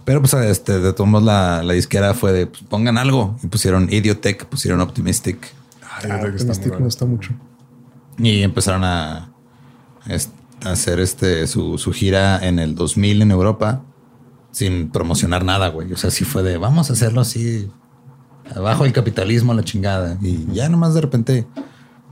Pero 0.05 0.21
pues 0.23 0.33
este, 0.33 0.81
de 0.81 0.93
todos 0.95 1.09
modos 1.09 1.27
la, 1.27 1.63
la 1.63 1.75
disquera 1.75 2.15
fue 2.15 2.33
de 2.33 2.47
pues, 2.47 2.63
pongan 2.63 2.97
algo 2.97 3.37
y 3.43 3.49
pusieron 3.49 3.93
Idiotech, 3.93 4.47
pusieron 4.47 4.81
Optimistic 4.81 5.53
Ay, 5.83 6.11
Ah, 6.11 6.21
que 6.31 6.37
está 6.37 6.55
bueno. 6.69 6.85
gusta 6.87 7.05
mucho. 7.05 7.33
y 8.19 8.43
empezaron 8.43 8.85
a 8.85 9.31
hacer 10.65 11.01
este 11.01 11.47
su, 11.47 11.77
su 11.79 11.93
gira 11.93 12.39
en 12.47 12.59
el 12.59 12.75
2000 12.75 13.23
en 13.23 13.31
Europa 13.31 13.83
sin 14.51 14.89
promocionar 14.91 15.45
nada, 15.45 15.69
güey. 15.69 15.93
O 15.93 15.97
sea, 15.97 16.11
sí 16.11 16.25
fue 16.25 16.43
de 16.43 16.57
vamos 16.57 16.91
a 16.91 16.95
hacerlo 16.95 17.21
así 17.21 17.71
abajo 18.55 18.85
el 18.85 18.93
capitalismo, 18.93 19.53
la 19.55 19.63
chingada. 19.63 20.17
Y 20.23 20.47
ya 20.53 20.69
nomás 20.69 20.95
de 20.95 21.01
repente 21.01 21.47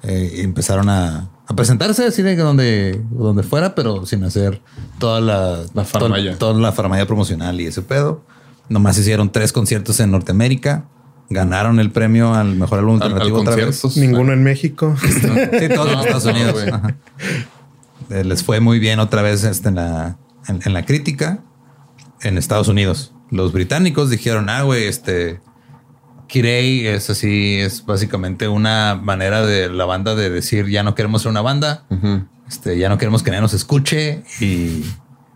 eh, 0.02 0.40
empezaron 0.42 0.88
a, 0.88 1.30
a 1.48 1.54
presentarse 1.54 2.04
así 2.06 2.22
de 2.22 2.36
donde, 2.36 3.00
donde 3.10 3.42
fuera, 3.42 3.74
pero 3.74 4.04
sin 4.04 4.24
hacer 4.24 4.60
toda 4.98 5.20
la, 5.20 5.64
La 5.74 6.36
toda 6.38 6.58
la 6.58 7.06
promocional 7.06 7.60
y 7.60 7.66
ese 7.66 7.82
pedo. 7.82 8.22
Nomás 8.68 8.98
hicieron 8.98 9.30
tres 9.30 9.52
conciertos 9.52 10.00
en 10.00 10.10
Norteamérica. 10.10 10.86
Ganaron 11.30 11.78
el 11.80 11.90
premio 11.90 12.34
al 12.34 12.56
mejor 12.56 12.80
álbum 12.80 12.96
Al, 12.96 13.02
al 13.02 13.12
alternativo 13.12 13.40
otra 13.40 13.56
vez. 13.56 13.96
Ninguno 13.96 14.32
en 14.32 14.42
México. 14.42 14.96
Sí, 15.02 15.68
todos 15.74 15.92
en 15.92 15.98
Estados 16.00 16.24
Unidos. 16.24 16.64
Eh, 18.10 18.24
Les 18.24 18.42
fue 18.42 18.60
muy 18.60 18.78
bien 18.78 18.98
otra 18.98 19.22
vez 19.22 19.44
este, 19.44 19.68
en, 19.68 19.76
la, 19.76 20.16
en, 20.48 20.60
en 20.64 20.72
la 20.72 20.84
crítica 20.84 21.40
en 22.22 22.38
Estados 22.38 22.68
Unidos. 22.68 23.12
Los 23.30 23.52
británicos 23.52 24.10
dijeron, 24.10 24.48
ah, 24.48 24.62
güey, 24.62 24.84
este 24.84 25.40
Kirei 26.28 26.86
es 26.86 27.08
así, 27.10 27.56
es 27.58 27.84
básicamente 27.84 28.48
una 28.48 28.94
manera 28.94 29.44
de 29.44 29.68
la 29.68 29.84
banda 29.84 30.14
de 30.14 30.30
decir 30.30 30.66
ya 30.68 30.82
no 30.82 30.94
queremos 30.94 31.22
ser 31.22 31.30
una 31.30 31.42
banda, 31.42 31.84
este, 32.48 32.78
ya 32.78 32.88
no 32.88 32.98
queremos 32.98 33.22
que 33.22 33.30
nadie 33.30 33.42
nos 33.42 33.54
escuche 33.54 34.22
y 34.40 34.82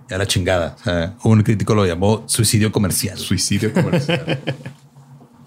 ya 0.08 0.18
la 0.18 0.26
chingada. 0.26 0.76
O 0.80 0.84
sea, 0.84 1.14
un 1.22 1.42
crítico 1.42 1.74
lo 1.74 1.86
llamó 1.86 2.24
suicidio 2.26 2.72
comercial. 2.72 3.16
Suicidio 3.18 3.72
comercial. 3.72 4.40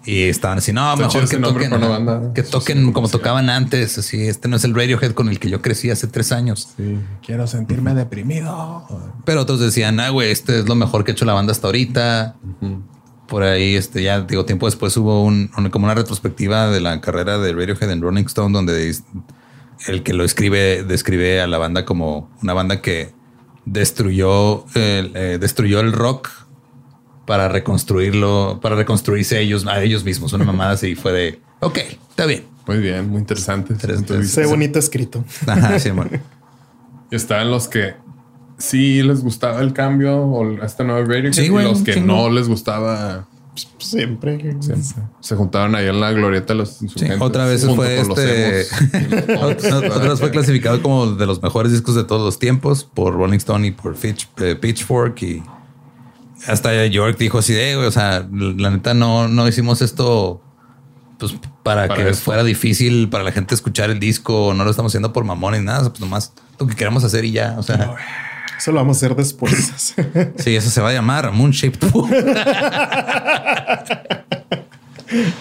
Y 0.06 0.24
estaban 0.24 0.58
así, 0.58 0.72
no, 0.72 0.92
Está 0.92 1.06
mejor 1.06 1.28
que 1.28 1.36
toquen, 1.38 1.70
para 1.70 1.86
una 1.86 1.88
banda. 1.88 2.32
que 2.34 2.42
toquen 2.42 2.92
como 2.92 3.08
tocaban 3.08 3.48
antes. 3.48 3.96
Así, 3.96 4.26
este 4.26 4.48
no 4.48 4.56
es 4.56 4.64
el 4.64 4.74
Radiohead 4.74 5.12
con 5.12 5.28
el 5.30 5.38
que 5.40 5.48
yo 5.48 5.62
crecí 5.62 5.90
hace 5.90 6.06
tres 6.06 6.30
años. 6.30 6.68
Sí, 6.76 6.98
quiero 7.24 7.46
sentirme 7.46 7.94
deprimido. 7.94 8.86
Pero 9.24 9.40
otros 9.40 9.60
decían, 9.60 9.98
ah, 10.00 10.10
güey, 10.10 10.30
este 10.30 10.58
es 10.58 10.68
lo 10.68 10.74
mejor 10.74 11.04
que 11.04 11.12
ha 11.12 11.14
hecho 11.14 11.24
la 11.24 11.32
banda 11.32 11.52
hasta 11.52 11.68
ahorita. 11.68 12.36
Por 13.28 13.42
ahí, 13.42 13.74
este, 13.74 14.02
ya 14.02 14.20
digo, 14.20 14.44
tiempo 14.44 14.66
después 14.66 14.96
hubo 14.96 15.22
un, 15.24 15.50
un- 15.56 15.70
como 15.70 15.86
una 15.86 15.94
retrospectiva 15.94 16.70
de 16.70 16.80
la 16.80 17.00
carrera 17.00 17.38
de 17.38 17.52
Radiohead 17.52 17.90
en 17.90 18.02
Rolling 18.02 18.24
Stone, 18.26 18.52
donde 18.52 18.94
el 19.86 20.02
que 20.02 20.12
lo 20.12 20.24
escribe 20.24 20.82
describe 20.84 21.40
a 21.40 21.46
la 21.46 21.58
banda 21.58 21.84
como 21.84 22.30
una 22.42 22.52
banda 22.52 22.80
que 22.82 23.12
destruyó 23.64 24.64
el, 24.74 25.12
eh, 25.14 25.38
destruyó 25.40 25.80
el 25.80 25.92
rock 25.92 26.28
para 27.26 27.48
reconstruirlo, 27.48 28.60
para 28.62 28.76
reconstruirse 28.76 29.40
ellos 29.40 29.66
a 29.66 29.82
ellos 29.82 30.04
mismos. 30.04 30.32
Una 30.34 30.44
mamada 30.44 30.72
así 30.72 30.94
fue 30.94 31.12
de, 31.12 31.40
ok, 31.60 31.78
está 32.10 32.26
bien. 32.26 32.44
Muy 32.66 32.78
bien, 32.78 33.08
muy 33.08 33.18
interesante. 33.20 33.72
Interesante. 33.72 34.24
Se 34.24 34.46
bonito 34.46 34.78
escrito. 34.78 35.24
Ajá, 35.46 35.78
sí, 35.78 35.90
estaban 37.10 37.50
los 37.50 37.68
que 37.68 37.94
sí 38.58 39.02
les 39.02 39.22
gustaba 39.22 39.60
el 39.60 39.72
cambio 39.72 40.18
o 40.18 40.62
este 40.64 40.84
nuevo 40.84 41.00
Radiohead 41.06 41.32
Sí, 41.32 41.42
y 41.44 41.48
güey, 41.48 41.64
los 41.64 41.82
que 41.82 42.00
no 42.00 42.30
les 42.30 42.48
gustaba 42.48 43.26
Siempre. 43.78 44.38
siempre. 44.60 44.82
Se 45.20 45.36
juntaron 45.36 45.74
ahí 45.76 45.86
en 45.86 46.00
la 46.00 46.10
glorieta 46.12 46.54
los 46.54 46.70
Sí, 46.70 46.88
otra 47.20 47.44
vez 47.46 47.64
fue 47.74 48.00
este. 48.00 48.66
otra 49.38 50.08
vez 50.08 50.18
fue 50.18 50.30
clasificado 50.30 50.82
como 50.82 51.12
de 51.12 51.26
los 51.26 51.40
mejores 51.42 51.70
discos 51.70 51.94
de 51.94 52.04
todos 52.04 52.22
los 52.22 52.38
tiempos 52.38 52.82
por 52.84 53.14
Rolling 53.14 53.36
Stone 53.36 53.66
y 53.68 53.70
por 53.70 53.96
Fitch- 53.96 54.26
eh, 54.38 54.56
Pitchfork. 54.56 55.22
Y 55.22 55.42
hasta 56.48 56.84
York 56.86 57.16
dijo 57.18 57.38
así 57.38 57.52
de, 57.52 57.76
güey, 57.76 57.86
o 57.86 57.92
sea, 57.92 58.26
la 58.32 58.70
neta 58.70 58.92
no, 58.92 59.28
no 59.28 59.46
hicimos 59.46 59.82
esto 59.82 60.40
pues 61.18 61.36
para, 61.62 61.86
Para 61.86 62.04
que 62.04 62.14
fuera 62.14 62.42
difícil 62.42 63.08
para 63.08 63.22
la 63.22 63.30
gente 63.30 63.54
escuchar 63.54 63.88
el 63.90 64.00
disco. 64.00 64.52
No 64.54 64.64
lo 64.64 64.70
estamos 64.70 64.90
haciendo 64.90 65.12
por 65.12 65.24
mamones 65.24 65.62
nada, 65.62 65.88
pues 65.88 66.00
nomás 66.00 66.32
lo 66.58 66.66
que 66.66 66.74
queremos 66.74 67.04
hacer 67.04 67.24
y 67.24 67.30
ya. 67.30 67.54
O 67.56 67.62
sea, 67.62 67.94
Eso 68.58 68.72
lo 68.72 68.78
vamos 68.78 68.96
a 68.96 68.98
hacer 69.06 69.16
después. 69.16 69.94
sí, 70.36 70.56
eso 70.56 70.70
se 70.70 70.80
va 70.80 70.90
a 70.90 70.92
llamar 70.92 71.30
Moon 71.32 71.50
Shaped 71.50 71.88
Pool. 71.90 72.10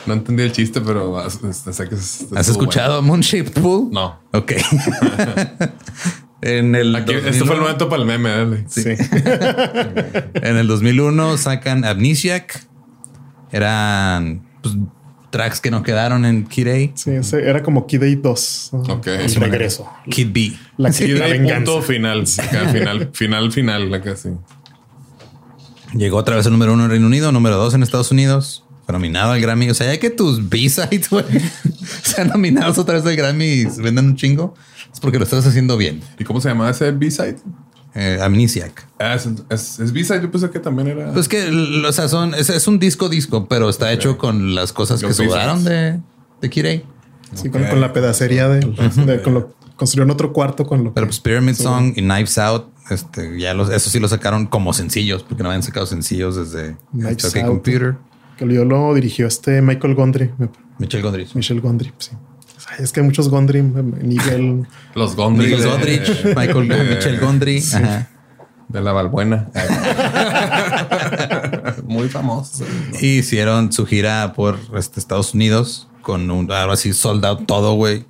No 0.05 0.13
entendí 0.13 0.43
el 0.43 0.51
chiste, 0.51 0.81
pero 0.81 1.17
as- 1.17 1.39
as- 1.43 1.75
sé 1.75 1.87
que 1.89 1.95
es- 1.95 2.27
¿Has 2.35 2.47
escuchado 2.49 3.01
Moon 3.01 3.21
Shaped 3.21 3.53
Pool? 3.61 3.89
bueno. 3.91 4.19
Ok. 4.33 4.51
en 6.41 6.75
el 6.75 6.91
No. 6.91 6.97
Aquí, 6.99 7.13
este 7.13 7.21
fue 7.45 7.55
el 7.55 7.61
2001 7.61 7.61
momento 7.61 7.89
para 7.89 8.01
el 8.01 8.07
meme. 8.07 8.29
dale. 8.29 8.65
sí. 8.67 8.83
En 10.35 10.57
el 10.57 10.67
2001 10.67 11.37
sacan 11.37 11.85
Amnesiac. 11.85 12.67
Eran 13.51 14.43
pues, 14.61 14.75
tracks 15.33 15.59
que 15.59 15.71
no 15.71 15.81
quedaron 15.81 16.25
en 16.25 16.45
Kid 16.45 16.67
A. 16.67 16.95
Sí, 16.95 17.09
ese 17.09 17.49
era 17.49 17.63
como 17.63 17.87
Kid 17.87 18.03
A 18.03 18.15
2. 18.15 18.69
Ok. 18.71 19.07
El 19.07 19.35
regreso. 19.35 19.89
Kid 20.07 20.27
B. 20.31 20.53
La, 20.77 20.93
Sí, 20.93 21.07
la 21.07 21.27
punto 21.55 21.81
final. 21.81 22.23
Acá, 22.37 22.69
final, 22.69 23.09
final, 23.13 23.51
final. 23.51 23.93
Acá 23.93 24.15
sí. 24.15 24.29
Llegó 25.95 26.17
otra 26.17 26.35
vez 26.35 26.45
el 26.45 26.51
número 26.51 26.73
uno 26.73 26.85
en 26.85 26.91
Reino 26.91 27.07
Unido, 27.07 27.31
número 27.31 27.57
dos 27.57 27.73
en 27.73 27.81
Estados 27.81 28.11
Unidos. 28.11 28.63
Fue 28.85 28.93
nominado 28.93 29.31
al 29.31 29.41
Grammy. 29.41 29.71
O 29.71 29.73
sea, 29.73 29.91
ya 29.91 29.99
que 29.99 30.11
tus 30.11 30.49
B-sides 30.49 31.09
güey, 31.09 31.25
sean 32.03 32.27
nominados 32.27 32.77
otra 32.77 32.95
vez 32.95 33.05
al 33.05 33.15
Grammy 33.15 33.45
y 33.45 33.69
se 33.69 33.81
vendan 33.81 34.05
un 34.05 34.15
chingo, 34.15 34.53
es 34.93 34.99
porque 34.99 35.17
lo 35.17 35.23
estás 35.23 35.47
haciendo 35.47 35.77
bien. 35.77 36.01
¿Y 36.19 36.25
cómo 36.25 36.41
se 36.41 36.49
llamaba 36.49 36.69
ese 36.69 36.91
B-side? 36.91 37.37
Eh, 37.95 38.17
Amnesiac. 38.21 38.87
Ah, 38.99 39.13
es, 39.15 39.27
es, 39.49 39.79
es 39.79 39.93
B-side. 39.93 40.21
Yo 40.21 40.31
pensé 40.31 40.49
que 40.49 40.59
también 40.59 40.87
era. 40.87 41.13
Pues 41.13 41.27
que, 41.27 41.47
o 41.87 41.91
sea, 41.93 42.07
son, 42.07 42.33
es, 42.33 42.49
es 42.49 42.67
un 42.67 42.79
disco 42.79 43.07
disco, 43.09 43.47
pero 43.47 43.69
está 43.69 43.91
hecho 43.91 44.17
con 44.17 44.55
las 44.55 44.73
cosas 44.73 45.01
que 45.01 45.13
sobraron 45.13 45.63
de, 45.63 45.99
de 46.41 46.83
A. 46.83 47.35
Sí, 47.37 47.49
con, 47.49 47.63
con 47.65 47.81
la 47.81 47.93
pedacería 47.93 48.47
de, 48.49 48.59
de- 49.05 49.21
con 49.21 49.33
lo 49.33 49.53
construyeron 49.75 50.11
otro 50.11 50.33
cuarto 50.33 50.65
con 50.67 50.83
lo 50.83 50.93
Pero 50.93 51.07
pues 51.07 51.19
Pyramid 51.19 51.55
Song 51.55 51.93
y 51.95 52.01
Knives 52.01 52.37
Out, 52.37 52.65
este, 52.91 53.39
ya 53.39 53.53
los, 53.55 53.69
eso 53.71 53.89
sí 53.89 53.99
lo 53.99 54.07
sacaron 54.07 54.45
como 54.45 54.71
sencillos, 54.73 55.23
porque 55.23 55.41
no 55.43 55.49
habían 55.49 55.63
sacado 55.63 55.85
sencillos 55.87 56.35
desde 56.35 56.77
Knives 56.91 57.35
Out. 57.35 57.45
Computer. 57.47 57.95
que 58.37 58.53
yo 58.53 58.65
lo 58.65 58.93
dirigió 58.93 59.25
este 59.27 59.61
Michael 59.63 59.95
Gondry, 59.95 60.31
me- 60.37 60.49
Michelle 60.77 61.01
Gondry. 61.03 61.27
Michelle 61.33 61.59
Gondry, 61.59 61.91
sí. 61.97 62.11
Es 62.79 62.91
que 62.91 63.01
hay 63.01 63.05
muchos 63.05 63.29
Gondry, 63.29 63.61
Miguel. 63.61 64.65
Los 64.95 65.15
Gondry. 65.15 65.51
De- 65.55 65.65
Godrich, 65.65 66.25
Michael 66.35 66.67
de- 66.67 66.95
Michelle 66.95 67.17
Gondry. 67.19 67.63
Ajá. 67.73 68.09
De 68.69 68.81
la 68.81 68.91
Valbuena. 68.91 69.49
Muy 71.85 72.09
famoso. 72.09 72.65
Hicieron 73.01 73.71
su 73.71 73.85
gira 73.85 74.33
por 74.33 74.57
este, 74.75 74.99
Estados 74.99 75.33
Unidos 75.33 75.87
con 76.01 76.29
un 76.31 76.51
algo 76.51 76.73
así 76.73 76.93
sold 76.93 77.23
out 77.25 77.45
todo, 77.45 77.73
güey. 77.75 78.05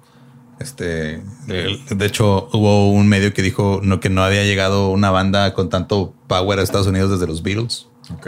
Este, 0.59 1.21
de, 1.47 1.77
de 1.89 2.05
hecho, 2.05 2.47
hubo 2.53 2.91
un 2.91 3.07
medio 3.09 3.33
que 3.33 3.41
dijo 3.41 3.81
no, 3.83 3.99
que 3.99 4.09
no 4.09 4.23
había 4.23 4.43
llegado 4.43 4.89
una 4.91 5.11
banda 5.11 5.53
con 5.53 5.69
tanto 5.69 6.13
power 6.27 6.59
a 6.59 6.63
Estados 6.63 6.87
Unidos 6.87 7.11
desde 7.11 7.27
los 7.27 7.43
Beatles. 7.43 7.87
Ok. 8.13 8.27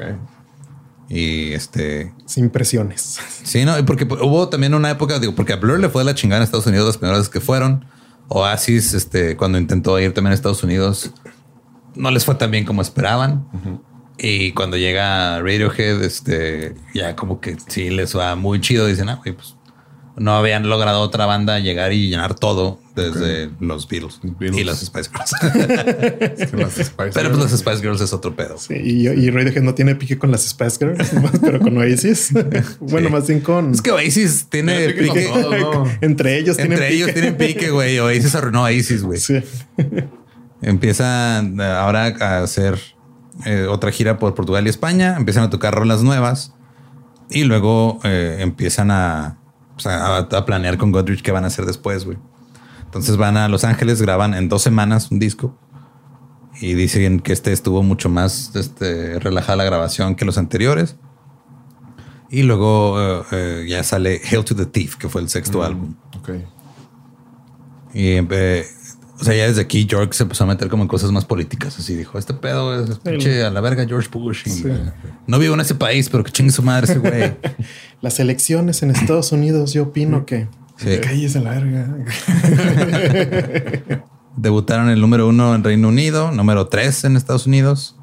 Y 1.09 1.53
este, 1.53 2.13
Sin 2.25 2.49
presiones. 2.49 3.19
Sí, 3.43 3.63
no, 3.63 3.73
porque 3.85 4.05
hubo 4.05 4.49
también 4.49 4.73
una 4.73 4.89
época, 4.89 5.19
digo, 5.19 5.35
porque 5.35 5.53
a 5.53 5.57
Blur 5.57 5.79
le 5.79 5.89
fue 5.89 6.01
de 6.01 6.05
la 6.05 6.15
chingada 6.15 6.39
en 6.39 6.43
Estados 6.43 6.65
Unidos 6.65 6.87
las 6.87 6.97
primeras 6.97 7.19
veces 7.19 7.31
que 7.31 7.41
fueron. 7.41 7.85
Oasis, 8.27 8.93
este, 8.93 9.37
cuando 9.37 9.57
intentó 9.57 9.99
ir 9.99 10.13
también 10.13 10.31
a 10.31 10.35
Estados 10.35 10.63
Unidos, 10.63 11.11
no 11.93 12.09
les 12.09 12.25
fue 12.25 12.35
tan 12.35 12.49
bien 12.49 12.65
como 12.65 12.81
esperaban. 12.81 13.47
Y 14.17 14.53
cuando 14.53 14.77
llega 14.77 15.39
Radiohead, 15.41 16.01
este, 16.01 16.75
ya 16.93 17.15
como 17.15 17.39
que 17.39 17.57
sí 17.67 17.89
les 17.89 18.17
va 18.17 18.35
muy 18.35 18.59
chido. 18.61 18.87
Dicen, 18.87 19.09
ah, 19.09 19.15
güey, 19.23 19.35
pues 19.35 19.55
no 20.17 20.35
habían 20.35 20.67
logrado 20.67 21.01
otra 21.01 21.25
banda 21.25 21.59
llegar 21.59 21.93
y 21.93 22.09
llenar 22.09 22.33
todo 22.33 22.79
desde 22.95 23.49
los 23.59 23.87
Beatles, 23.87 24.19
Los 24.23 24.37
Beatles. 24.39 24.61
y 24.61 24.63
las 24.63 24.79
Spice 24.79 25.09
Girls. 25.11 25.33
Es 26.39 26.51
que 26.51 26.57
las 26.57 26.73
Spice 26.73 27.11
Pero 27.13 27.29
pues 27.31 27.51
las 27.51 27.59
Spice 27.59 27.81
Girls 27.81 27.99
es 28.01 28.13
otro 28.13 28.35
pedo. 28.35 28.57
Sí, 28.57 28.73
y, 28.75 29.07
y 29.09 29.29
Radiohead 29.29 29.61
no 29.63 29.73
tiene 29.75 29.95
pique 29.95 30.17
con 30.17 30.31
las 30.31 30.43
Spice 30.47 30.77
Girls, 30.79 31.11
pero 31.41 31.59
con 31.59 31.77
Oasis. 31.77 32.31
bueno, 32.79 33.07
Sí. 33.09 33.13
más 33.13 33.27
bien 33.27 33.41
con. 33.41 33.71
Es 33.71 33.81
que 33.81 33.91
Oasis 33.91 34.47
tiene 34.49 34.87
pique 34.89 35.01
pique. 35.03 35.25
todo, 35.33 35.83
¿no? 35.83 35.91
Entre 36.01 36.37
ellos 36.37 36.55
tienen 36.55 36.73
Entre 36.73 36.93
ellos 36.93 37.07
pique. 37.09 37.19
tienen 37.21 37.37
pique, 37.37 37.69
güey. 37.71 37.99
Oasis 37.99 38.33
arruinó 38.35 38.59
a 38.59 38.69
Oasis, 38.69 39.03
güey. 39.03 39.19
Sí. 39.19 39.43
Empiezan 40.61 41.59
eh, 41.59 41.63
ahora 41.63 42.15
a 42.19 42.43
hacer 42.43 42.79
eh, 43.45 43.67
otra 43.69 43.91
gira 43.91 44.17
por 44.19 44.33
Portugal 44.35 44.65
y 44.65 44.69
España. 44.69 45.15
Empiezan 45.17 45.43
a 45.43 45.49
tocar 45.49 45.73
rolas 45.75 46.01
nuevas 46.01 46.53
y 47.29 47.43
luego 47.43 47.99
eh, 48.03 48.37
empiezan 48.39 48.89
a, 48.91 49.37
pues, 49.73 49.85
a, 49.87 50.17
a 50.17 50.45
planear 50.45 50.77
con 50.77 50.91
Godrich 50.91 51.21
qué 51.21 51.31
van 51.31 51.43
a 51.43 51.47
hacer 51.47 51.65
después, 51.65 52.05
güey. 52.05 52.17
Entonces 52.95 53.17
van 53.17 53.35
a 53.35 53.49
Los 53.49 53.65
Ángeles, 53.65 54.01
graban 54.01 54.33
en 54.33 54.47
dos 54.47 54.61
semanas 54.61 55.11
un 55.11 55.19
disco 55.19 55.57
y 56.61 56.75
dicen 56.75 57.19
que 57.19 57.33
este 57.33 57.51
estuvo 57.51 57.83
mucho 57.83 58.07
más 58.07 58.55
este, 58.55 59.19
relajada 59.19 59.57
la 59.57 59.63
grabación 59.65 60.15
que 60.15 60.23
los 60.23 60.37
anteriores. 60.37 60.95
Y 62.29 62.43
luego 62.43 62.95
eh, 62.97 63.23
eh, 63.33 63.65
ya 63.67 63.83
sale 63.83 64.21
Hail 64.31 64.45
to 64.45 64.55
the 64.55 64.65
Thief, 64.65 64.95
que 64.95 65.09
fue 65.09 65.19
el 65.19 65.27
sexto 65.27 65.61
álbum. 65.61 65.95
Ok. 66.17 66.29
Y 67.93 68.11
eh, 68.29 68.65
o 69.19 69.23
sea, 69.23 69.35
ya 69.35 69.47
desde 69.47 69.61
aquí 69.61 69.85
York 69.85 70.13
se 70.13 70.23
empezó 70.23 70.45
a 70.45 70.47
meter 70.47 70.69
como 70.69 70.83
en 70.83 70.87
cosas 70.87 71.11
más 71.11 71.25
políticas. 71.25 71.77
Así 71.77 71.95
dijo: 71.95 72.17
Este 72.17 72.33
pedo 72.33 72.81
es 72.81 72.99
pinche 72.99 73.43
a 73.43 73.49
la 73.49 73.61
verga 73.61 73.85
George 73.85 74.09
Bush. 74.11 74.43
Y, 74.45 74.67
eh, 74.67 74.91
No 75.27 75.39
vivo 75.39 75.53
en 75.53 75.61
ese 75.61 75.75
país, 75.75 76.09
pero 76.09 76.23
que 76.23 76.31
chingue 76.31 76.51
su 76.51 76.63
madre 76.63 76.91
ese 76.91 76.99
güey. 76.99 77.35
Las 78.01 78.19
elecciones 78.19 78.83
en 78.83 78.91
Estados 78.91 79.31
Unidos, 79.31 79.73
yo 79.73 79.83
opino 79.83 80.25
que. 80.25 80.47
Sí. 80.77 80.99
Cállese 81.01 81.39
la 81.39 81.51
verga. 81.51 81.95
Debutaron 84.35 84.89
el 84.89 84.99
número 84.99 85.27
uno 85.27 85.55
en 85.55 85.63
Reino 85.63 85.87
Unido, 85.87 86.31
número 86.31 86.67
tres 86.67 87.03
en 87.05 87.15
Estados 87.15 87.47
Unidos. 87.47 87.95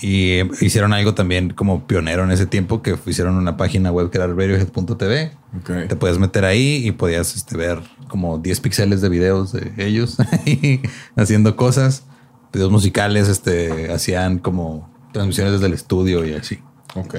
Y 0.00 0.40
hicieron 0.64 0.92
algo 0.92 1.14
también 1.14 1.50
como 1.50 1.86
pionero 1.86 2.24
en 2.24 2.30
ese 2.30 2.46
tiempo, 2.46 2.82
que 2.82 2.96
hicieron 3.06 3.36
una 3.36 3.56
página 3.56 3.90
web 3.90 4.10
que 4.10 4.18
era 4.18 4.26
radiohead.tv. 4.26 5.32
Ok. 5.58 5.88
Te 5.88 5.96
puedes 5.96 6.18
meter 6.18 6.44
ahí 6.44 6.86
y 6.86 6.92
podías 6.92 7.34
este, 7.34 7.56
ver 7.56 7.80
como 8.08 8.38
10 8.38 8.60
píxeles 8.60 9.00
de 9.00 9.08
videos 9.08 9.52
de 9.52 9.72
ellos 9.78 10.18
haciendo 11.16 11.56
cosas. 11.56 12.04
Videos 12.52 12.70
musicales, 12.70 13.28
este, 13.28 13.90
hacían 13.90 14.38
como 14.38 14.90
transmisiones 15.12 15.54
desde 15.54 15.66
el 15.66 15.72
estudio 15.72 16.26
y 16.26 16.34
así. 16.34 16.58
Ok. 16.94 17.14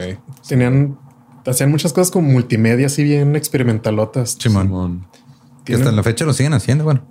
Tenían. 0.47 0.97
Hacían 1.47 1.71
muchas 1.71 1.93
cosas 1.93 2.11
como 2.11 2.29
multimedia, 2.29 2.87
así 2.87 3.03
bien 3.03 3.35
experimentalotas. 3.35 4.37
Simón. 4.39 5.07
Que 5.63 5.75
hasta 5.75 5.91
la 5.91 6.03
fecha 6.03 6.25
lo 6.25 6.33
siguen 6.33 6.53
haciendo. 6.53 6.83
Bueno, 6.83 7.01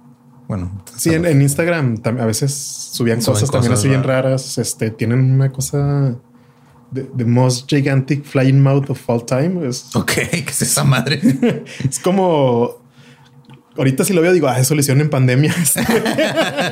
bueno. 0.49 0.83
Sí, 0.97 1.15
en, 1.15 1.27
en 1.27 1.43
Instagram 1.43 2.01
a 2.05 2.27
veces 2.27 2.53
subían 2.53 3.21
cosas, 3.21 3.51
también 3.51 3.73
así 3.73 3.89
bien 3.89 4.03
raras. 4.03 4.59
Este 4.59 4.91
tienen 4.91 5.33
una 5.33 5.51
cosa 5.51 6.17
de 6.91 7.03
the 7.17 7.25
most 7.25 7.69
gigantic 7.69 8.25
flying 8.25 8.63
mouth 8.63 8.91
of 8.91 9.11
all 9.11 9.25
time. 9.25 9.67
Es, 9.67 9.95
Ok, 9.95 10.13
¿qué 10.31 10.45
es 10.49 10.63
esa 10.63 10.85
madre? 10.85 11.21
es 11.89 11.99
como 11.99 12.86
ahorita 13.77 14.05
si 14.05 14.13
lo 14.13 14.23
veo, 14.23 14.33
digo, 14.33 14.49
ah, 14.49 14.59
eso 14.61 14.75
lo 14.75 14.81
hicieron 14.81 15.01
en 15.01 15.11
pandemia. 15.11 15.55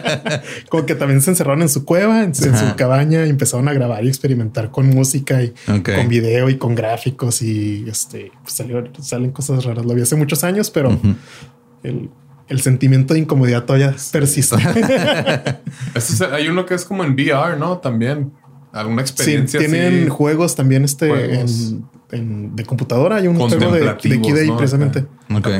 Como 0.68 0.86
que 0.86 0.94
también 0.94 1.20
se 1.20 1.30
encerraron 1.30 1.62
en 1.62 1.68
su 1.68 1.84
cueva, 1.84 2.22
en, 2.22 2.34
su 2.34 2.50
cabaña 2.76 3.26
y 3.26 3.30
empezaron 3.30 3.68
a 3.68 3.72
grabar 3.72 4.04
y 4.04 4.08
experimentar 4.08 4.70
con 4.70 4.88
música 4.88 5.42
y 5.42 5.52
con 5.66 6.08
video 6.08 6.48
y 6.50 6.56
con 6.58 6.74
gráficos 6.74 7.42
y 7.42 7.84
este 7.88 8.32
pues, 8.42 8.54
salió- 8.54 8.84
salen 9.02 9.30
cosas 9.32 9.64
raras. 9.64 9.84
Lo 9.84 9.94
vi 9.94 10.02
hace 10.02 10.16
muchos 10.16 10.44
años, 10.44 10.70
pero 10.70 10.98
el, 11.82 12.10
el 12.48 12.60
sentimiento 12.60 13.14
de 13.14 13.20
incomodidad 13.20 13.64
todavía 13.64 13.94
persiste. 14.12 14.56
Este 15.94 16.12
es- 16.14 16.20
hay 16.22 16.48
uno 16.48 16.66
que 16.66 16.74
es 16.74 16.84
como 16.84 17.04
en 17.04 17.12
VR, 17.14 17.56
¿no? 17.58 17.78
También. 17.78 18.32
Alguna 18.72 19.06
sí, 19.06 19.12
experiencia. 19.12 19.60
tienen 19.60 20.00
así. 20.02 20.08
juegos 20.08 20.56
también 20.56 20.84
este 20.84 21.08
Juegos. 21.08 21.74
en, 22.10 22.18
en- 22.18 22.56
de 22.56 22.64
computadora. 22.64 23.16
Hay 23.16 23.28
un 23.28 23.36
juego 23.36 23.70
de, 23.72 23.80
de 23.80 24.52
precisamente. 24.56 25.06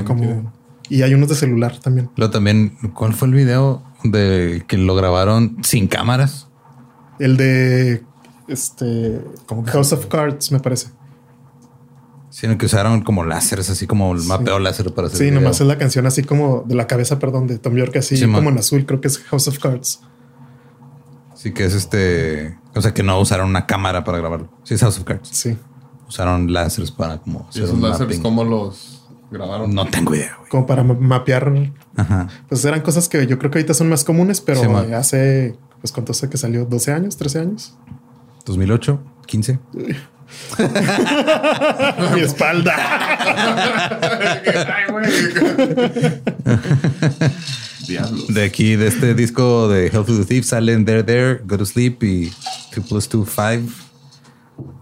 Como, 0.04 0.52
y 0.88 1.02
hay 1.02 1.14
unos 1.14 1.28
de 1.28 1.34
celular 1.34 1.78
también. 1.78 2.10
Luego 2.16 2.30
también, 2.32 2.76
¿cuál 2.94 3.14
fue 3.14 3.28
el 3.28 3.34
video 3.34 3.82
de 4.02 4.64
que 4.68 4.76
lo 4.78 4.94
grabaron 4.94 5.56
sin 5.62 5.86
cámaras? 5.88 6.48
El 7.18 7.36
de 7.36 8.02
este 8.48 9.20
House 9.66 9.92
of 9.92 10.06
Cards, 10.06 10.50
me 10.52 10.60
parece. 10.60 10.88
Sino 12.30 12.58
que 12.58 12.66
usaron 12.66 13.02
como 13.02 13.24
láseres, 13.24 13.70
así 13.70 13.86
como 13.86 14.12
el 14.12 14.24
mapeo 14.24 14.58
láser 14.58 14.92
para 14.92 15.06
hacer 15.06 15.18
Sí, 15.18 15.24
el 15.24 15.30
video. 15.30 15.42
nomás 15.42 15.60
es 15.60 15.66
la 15.68 15.78
canción 15.78 16.04
así 16.06 16.24
como 16.24 16.64
de 16.66 16.74
la 16.74 16.88
cabeza, 16.88 17.20
perdón, 17.20 17.46
de 17.46 17.58
Tom 17.58 17.76
York, 17.76 17.94
así 17.96 18.16
Sí, 18.16 18.24
como 18.30 18.50
en 18.50 18.58
azul, 18.58 18.84
creo 18.86 19.00
que 19.00 19.06
es 19.08 19.18
House 19.20 19.46
of 19.46 19.58
Cards. 19.60 20.00
Sí, 21.36 21.52
que 21.52 21.64
es 21.64 21.74
este. 21.74 22.58
O 22.74 22.80
sea, 22.82 22.92
que 22.92 23.02
no 23.04 23.20
usaron 23.20 23.48
una 23.48 23.66
cámara 23.66 24.02
para 24.02 24.18
grabarlo. 24.18 24.48
Sí, 24.64 24.74
es 24.74 24.80
House 24.80 24.98
of 24.98 25.04
Cards. 25.04 25.28
Sí, 25.30 25.56
Usaron 26.08 26.52
láseres 26.52 26.90
para 26.90 27.18
como 27.18 27.48
Y 27.54 27.58
esos 27.58 27.70
un 27.70 27.82
láseres, 27.82 28.18
mapping. 28.18 28.22
¿cómo 28.22 28.44
los 28.44 28.93
grabaron? 29.34 29.74
No 29.74 29.86
tengo 29.86 30.14
idea, 30.14 30.34
güey. 30.38 30.48
como 30.48 30.66
para 30.66 30.82
ma- 30.82 30.94
mapear. 30.98 31.52
Ajá. 31.96 32.28
Pues 32.48 32.64
eran 32.64 32.80
cosas 32.80 33.08
que 33.08 33.26
yo 33.26 33.38
creo 33.38 33.50
que 33.50 33.58
ahorita 33.58 33.74
son 33.74 33.88
más 33.90 34.04
comunes, 34.04 34.40
pero 34.40 34.60
Sí, 34.60 34.66
eh, 34.90 34.94
hace, 34.94 35.54
pues 35.80 35.92
cuánto 35.92 36.14
sé 36.14 36.30
que 36.30 36.38
salió, 36.38 36.64
12 36.64 36.92
años, 36.92 37.16
13 37.18 37.40
años. 37.40 37.74
2008, 38.46 39.00
15. 39.26 39.58
Mi 42.14 42.20
espalda. 42.20 42.74
Diablos. 47.86 48.26
De 48.28 48.44
aquí, 48.44 48.76
de 48.76 48.86
este 48.86 49.14
disco 49.14 49.68
de 49.68 49.86
Health 49.88 50.08
of 50.08 50.18
the 50.20 50.24
Thief, 50.24 50.44
salen 50.46 50.84
There 50.84 51.02
There, 51.02 51.40
Go 51.44 51.58
to 51.58 51.66
Sleep 51.66 52.02
y 52.02 52.32
2 52.74 52.86
plus 52.88 53.08
2, 53.08 53.28
5. 53.28 53.72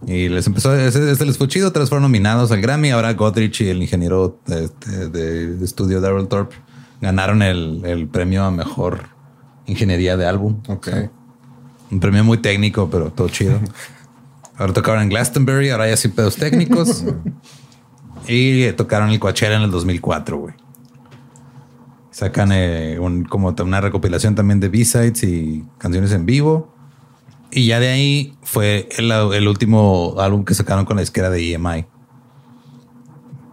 Y 0.06 0.28
les 0.28 0.46
empezó, 0.46 0.74
ese, 0.74 1.10
ese 1.12 1.24
les 1.24 1.38
fue 1.38 1.48
chido, 1.48 1.72
tras 1.72 1.88
fueron 1.88 2.02
nominados 2.02 2.50
al 2.52 2.60
Grammy. 2.60 2.90
Ahora 2.90 3.12
Godrich 3.14 3.60
y 3.62 3.68
el 3.68 3.80
ingeniero 3.82 4.38
este, 4.46 5.08
de, 5.08 5.56
de 5.56 5.64
estudio 5.64 6.00
Daryl 6.00 6.28
Thorpe 6.28 6.56
ganaron 7.00 7.40
el, 7.42 7.82
el 7.84 8.08
premio 8.08 8.44
a 8.44 8.50
mejor 8.50 9.04
ingeniería 9.66 10.16
de 10.16 10.26
álbum. 10.26 10.60
Ok. 10.68 10.88
Un 11.90 12.00
premio 12.00 12.24
muy 12.24 12.38
técnico, 12.38 12.88
pero 12.90 13.10
todo 13.12 13.28
chido. 13.28 13.58
Ahora 14.56 14.72
tocaron 14.72 15.02
en 15.02 15.08
Glastonbury, 15.08 15.70
ahora 15.70 15.88
ya 15.88 15.96
sin 15.96 16.10
pedos 16.12 16.36
técnicos. 16.36 17.04
y 18.28 18.62
eh, 18.64 18.72
tocaron 18.74 19.08
el 19.10 19.18
Coachella 19.18 19.56
en 19.56 19.62
el 19.62 19.70
2004, 19.70 20.36
güey. 20.38 20.54
Sacan 22.10 22.50
eh, 22.52 22.98
un- 23.00 23.24
como 23.24 23.54
una 23.62 23.80
recopilación 23.80 24.34
también 24.34 24.60
de 24.60 24.68
B-sides 24.68 25.22
y 25.24 25.64
canciones 25.78 26.12
en 26.12 26.26
vivo. 26.26 26.72
Y 27.52 27.66
ya 27.66 27.78
de 27.80 27.88
ahí 27.90 28.34
fue 28.42 28.88
el, 28.96 29.10
el 29.12 29.46
último 29.46 30.14
álbum 30.18 30.44
que 30.44 30.54
sacaron 30.54 30.84
con 30.86 30.96
la 30.96 31.02
disquera 31.02 31.28
de 31.30 31.52
EMI. 31.52 31.84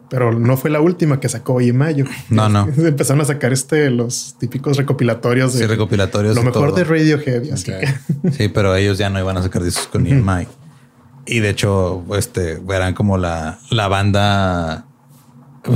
Pero 0.10 0.32
no 0.39 0.58
fue 0.58 0.72
la 0.72 0.82
última 0.82 1.20
que 1.20 1.30
sacó 1.30 1.62
en 1.62 1.78
mayo. 1.78 2.06
No, 2.30 2.50
no. 2.50 2.68
Empezaron 2.78 3.22
a 3.22 3.26
sacar 3.26 3.54
este 3.54 3.89
los 3.91 4.36
típicos 4.39 4.78
recopilatorios 4.78 5.54
de 5.54 5.60
Sí, 5.60 5.66
recopilatorios 5.68 6.36
lo 6.36 6.41
mejor 6.43 6.70
todo. 6.70 6.78
de 6.78 6.84
Radiohead. 6.86 7.43
y 7.43 7.52
así 7.52 7.72
Ok. 7.72 7.78
que- 8.22 8.32
Sí, 8.32 8.47
pero 8.47 8.76
ellos 8.76 8.97
ya 8.97 9.10
no 9.12 9.20
iban 9.20 9.38
a 9.38 9.43
sacar 9.43 9.62
discos 9.64 9.88
con 9.88 10.08
EMI. 10.08 10.47
Y 11.28 11.39
de 11.41 11.50
hecho, 11.50 12.04
este, 12.18 12.60
eran 12.74 12.95
como 12.95 13.18
la, 13.20 13.60
la 13.70 13.88
banda. 13.88 14.86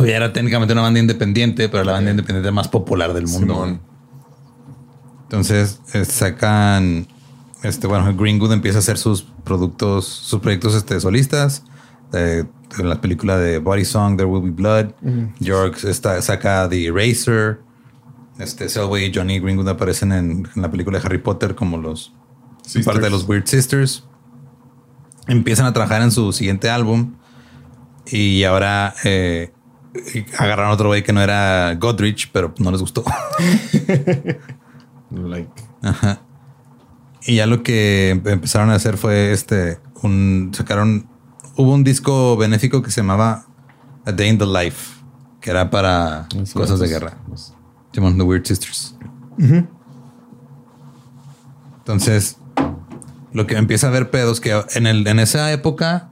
Ya 0.04 0.16
era 0.16 0.34
técnicamente 0.34 0.74
una 0.74 0.82
banda 0.82 1.00
independiente, 1.00 1.70
pero 1.70 1.84
la 1.84 1.92
banda 1.92 2.10
independiente 2.10 2.50
más 2.52 2.70
popular 2.70 3.14
del 3.14 3.28
mundo. 3.28 3.54
Simón. 3.54 3.82
Entonces 5.24 5.80
eh, 5.94 6.06
sacan. 6.06 7.08
Este, 7.64 7.88
bueno, 7.88 8.14
Greenwood 8.16 8.52
empieza 8.52 8.78
a 8.78 8.80
hacer 8.80 8.98
sus 8.98 9.24
productos, 9.24 10.06
sus 10.06 10.42
proyectos 10.42 10.76
este, 10.76 11.00
solistas. 11.00 11.64
Eh, 12.12 12.44
en 12.78 12.90
la 12.90 13.02
película 13.02 13.38
de 13.38 13.58
Body 13.60 13.86
Song, 13.86 14.18
There 14.18 14.30
Will 14.30 14.44
Be 14.44 14.52
Blood. 14.52 14.92
York 15.40 15.84
está, 15.86 16.22
saca 16.22 16.68
The 16.70 16.88
Eraser. 16.88 17.62
Este, 18.38 18.68
Selway 18.68 19.06
y 19.06 19.14
Johnny 19.14 19.40
Greenwood 19.40 19.70
aparecen 19.70 20.12
en, 20.12 20.48
en 20.56 20.62
la 20.62 20.70
película 20.70 21.00
de 21.00 21.06
Harry 21.06 21.20
Potter 21.20 21.56
como 21.56 21.78
los 21.78 22.14
Sisters. 22.64 22.86
parte 22.86 23.02
de 23.02 23.10
los 23.10 23.28
Weird 23.28 23.48
Sisters. 23.48 24.04
Empiezan 25.28 25.66
a 25.66 25.74
trabajar 25.74 26.02
en 26.02 26.12
su 26.12 26.34
siguiente 26.34 26.70
álbum 26.70 27.16
y 28.08 28.44
ahora 28.44 28.94
eh, 29.06 29.54
agarraron 30.38 30.72
otro 30.72 30.90
güey 30.90 31.04
que 31.04 31.14
no 31.14 31.22
era 31.22 31.76
Godrich, 31.76 32.30
pero 32.34 32.54
no 32.58 32.72
les 32.72 32.82
gustó. 32.82 33.06
Like. 35.12 35.52
Ajá. 35.82 36.22
Y 37.26 37.36
ya 37.36 37.46
lo 37.46 37.64
que 37.64 38.10
em- 38.12 38.22
empezaron 38.26 38.70
a 38.70 38.76
hacer 38.76 38.98
fue 38.98 39.32
este, 39.32 39.80
un, 40.02 40.52
sacaron, 40.54 41.08
hubo 41.56 41.74
un 41.74 41.84
disco 41.84 42.36
benéfico 42.38 42.82
que 42.82 42.92
se 42.92 43.02
llamaba 43.02 43.46
A 44.06 44.12
Day 44.12 44.30
in 44.30 44.38
the 44.38 44.46
Life, 44.46 45.02
que 45.40 45.50
era 45.52 45.70
para 45.70 46.28
Eso, 46.42 46.60
cosas 46.60 46.80
de 46.80 46.88
pues, 46.88 46.92
guerra. 46.92 47.18
Se 47.36 47.54
llaman 47.94 48.18
The 48.18 48.24
Weird 48.24 48.46
Sisters. 48.46 48.96
Entonces, 51.78 52.38
lo 53.32 53.48
que 53.48 53.56
empieza 53.58 53.88
a 53.88 53.90
ver 53.90 54.10
pedos 54.10 54.40
que 54.40 54.62
en, 54.76 54.88
el, 54.88 55.08
en 55.08 55.20
esa 55.20 55.52
época 55.52 56.10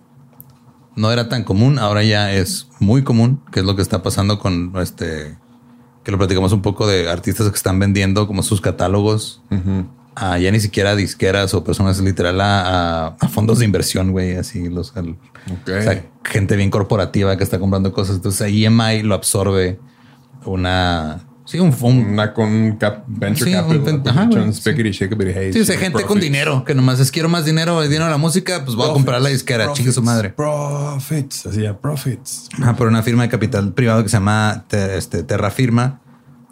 no 0.96 1.12
era 1.12 1.30
tan 1.30 1.44
común, 1.44 1.80
ahora 1.80 2.04
ya 2.04 2.32
es 2.34 2.68
muy 2.80 3.04
común, 3.04 3.42
que 3.52 3.62
es 3.62 3.66
lo 3.66 3.76
que 3.76 3.82
está 3.82 4.04
pasando 4.04 4.40
con 4.40 4.74
este, 4.78 5.38
que 6.04 6.12
lo 6.12 6.18
platicamos 6.18 6.52
un 6.52 6.62
poco 6.62 6.88
de 6.88 7.10
artistas 7.10 7.50
que 7.50 7.56
están 7.56 7.80
vendiendo 7.80 8.28
como 8.28 8.44
sus 8.44 8.60
catálogos 8.62 9.42
a 10.16 10.38
ya 10.38 10.52
ni 10.52 10.60
siquiera 10.60 10.96
disqueras 10.96 11.54
o 11.54 11.64
personas 11.64 12.00
literal 12.00 12.40
a, 12.42 13.08
a- 13.08 13.16
a 13.20 13.28
fondos 13.30 13.60
de 13.60 13.66
inversión, 13.66 14.12
güey, 14.12 14.36
así 14.36 14.70
los 14.70 14.96
al- 14.98 15.18
o 15.78 15.82
sea, 15.82 16.04
gente 16.24 16.56
bien 16.56 16.70
corporativa 16.70 17.38
que 17.38 17.44
está 17.44 17.60
comprando 17.60 17.92
cosas. 17.94 18.18
Entonces 18.18 18.42
EMI 18.54 19.04
lo 19.04 19.16
absorbe 19.16 19.80
una 20.46 21.22
sí, 21.46 21.60
un, 21.60 21.76
un- 21.82 22.06
Una 22.14 22.34
con 22.34 22.78
cap, 22.78 23.04
venture 23.08 23.52
Sí, 23.52 23.56
un 23.58 23.84
capital. 23.84 24.02
ajá, 24.06 24.30
hey, 25.36 25.54
Sí, 25.54 25.60
o 25.62 25.66
sea, 25.66 25.76
shit, 25.76 25.84
gente 25.84 26.04
con 26.04 26.20
dinero 26.20 26.64
que 26.66 26.76
nomás 26.76 27.00
es 27.00 27.12
quiero 27.12 27.30
más 27.30 27.46
dinero, 27.46 27.82
el 27.82 27.90
dinero 27.90 28.06
de 28.06 28.12
la 28.12 28.18
música, 28.18 28.64
pues 28.64 28.76
voy 28.76 28.90
a 28.90 28.94
comprar 28.94 29.22
la 29.22 29.30
disquera, 29.30 29.72
chingue 29.74 29.92
su 29.92 30.02
madre. 30.02 30.30
Profits. 30.32 31.46
Así 31.46 31.62
ya, 31.62 31.78
profits. 31.80 32.50
Ajá, 32.62 32.76
por 32.76 32.88
una 32.88 33.04
firma 33.04 33.24
de 33.24 33.30
capital 33.30 33.74
privado 33.74 34.04
que 34.04 34.10
se 34.10 34.18
llama 34.18 34.66
Te- 34.68 34.98
este, 34.98 35.24
Terra 35.24 35.52
Firma. 35.52 36.02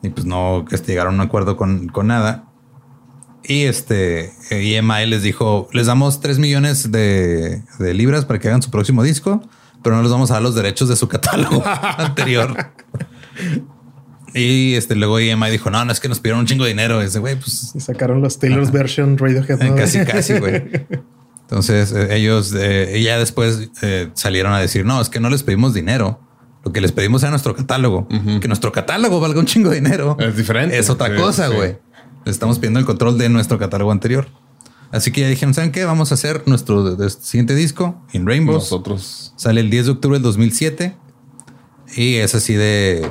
Y 0.02 0.10
pues 0.10 0.26
no 0.26 0.66
este, 0.72 0.94
llegaron 0.94 1.14
a 1.16 1.16
un 1.16 1.22
acuerdo 1.28 1.58
con, 1.58 1.88
con 1.90 2.08
nada. 2.08 2.46
Y 3.44 3.64
este 3.64 4.34
eh, 4.52 4.78
EMI 4.78 5.06
les 5.08 5.24
dijo: 5.24 5.68
les 5.74 5.88
damos 5.88 6.20
3 6.22 6.40
millones 6.40 6.92
de, 6.92 7.62
de 7.80 7.94
libras 7.94 8.26
para 8.26 8.40
que 8.40 8.48
hagan 8.48 8.62
su 8.62 8.70
próximo 8.70 9.02
disco, 9.04 9.42
pero 9.84 9.96
no 9.96 10.02
les 10.04 10.12
vamos 10.12 10.30
a 10.32 10.36
dar 10.36 10.44
los 10.44 10.56
derechos 10.56 10.90
de 10.90 10.96
su 10.96 11.08
catálogo 11.08 11.64
anterior. 11.98 12.72
Y 14.34 14.76
este 14.76 14.96
luego 14.96 15.20
EMI 15.20 15.50
dijo: 15.50 15.70
No, 15.72 15.84
no 15.86 15.92
es 15.92 16.00
que 16.00 16.08
nos 16.10 16.20
pidieron 16.20 16.42
un 16.42 16.46
chingo 16.46 16.64
de 16.64 16.70
dinero. 16.72 17.02
Ese 17.02 17.20
güey, 17.20 17.36
pues 17.36 17.72
Y 17.74 17.80
sacaron 17.80 18.22
los 18.22 18.38
Taylor's 18.40 18.72
version 18.72 19.18
Radiohead. 19.18 19.60
¿no? 19.60 19.76
Casi, 19.76 20.00
casi, 20.06 20.38
güey. 20.38 20.64
Entonces 21.42 21.92
eh, 21.92 22.16
ellos 22.16 22.54
eh, 22.56 23.02
ya 23.04 23.18
después 23.18 23.72
eh, 23.82 24.10
salieron 24.14 24.54
a 24.54 24.60
decir, 24.60 24.86
no, 24.86 25.02
es 25.02 25.10
que 25.10 25.20
no 25.20 25.32
les 25.32 25.42
pedimos 25.42 25.74
dinero. 25.74 26.20
Lo 26.64 26.72
que 26.72 26.80
les 26.80 26.92
pedimos 26.92 27.24
era 27.24 27.32
nuestro 27.32 27.56
catálogo. 27.56 28.08
Que 28.42 28.48
nuestro 28.48 28.72
catálogo 28.72 29.20
valga 29.20 29.40
un 29.40 29.46
chingo 29.46 29.70
de 29.70 29.78
dinero. 29.82 30.16
Es 30.20 30.36
diferente. 30.36 30.78
Es 30.78 30.90
otra 30.90 31.08
Sí, 31.08 31.16
cosa, 31.16 31.48
güey. 31.48 31.78
Estamos 32.26 32.60
pidiendo 32.60 32.80
el 32.80 32.86
control 32.86 33.18
de 33.18 33.30
nuestro 33.30 33.58
catálogo 33.60 33.92
anterior. 33.92 34.28
Así 34.92 35.12
que 35.12 35.22
ya 35.22 35.28
dijeron, 35.28 35.54
¿saben 35.54 35.72
qué? 35.72 35.86
Vamos 35.86 36.12
a 36.12 36.16
hacer 36.16 36.44
nuestro 36.48 36.98
siguiente 37.10 37.54
disco, 37.54 38.02
In 38.14 38.26
Rainbows. 38.26 38.64
Nosotros. 38.64 39.34
Sale 39.36 39.62
el 39.62 39.70
10 39.70 39.86
de 39.86 39.92
octubre 39.92 40.16
del 40.16 40.24
2007. 40.24 40.96
Y 41.96 42.16
es 42.16 42.36
así 42.36 42.54
de... 42.54 43.10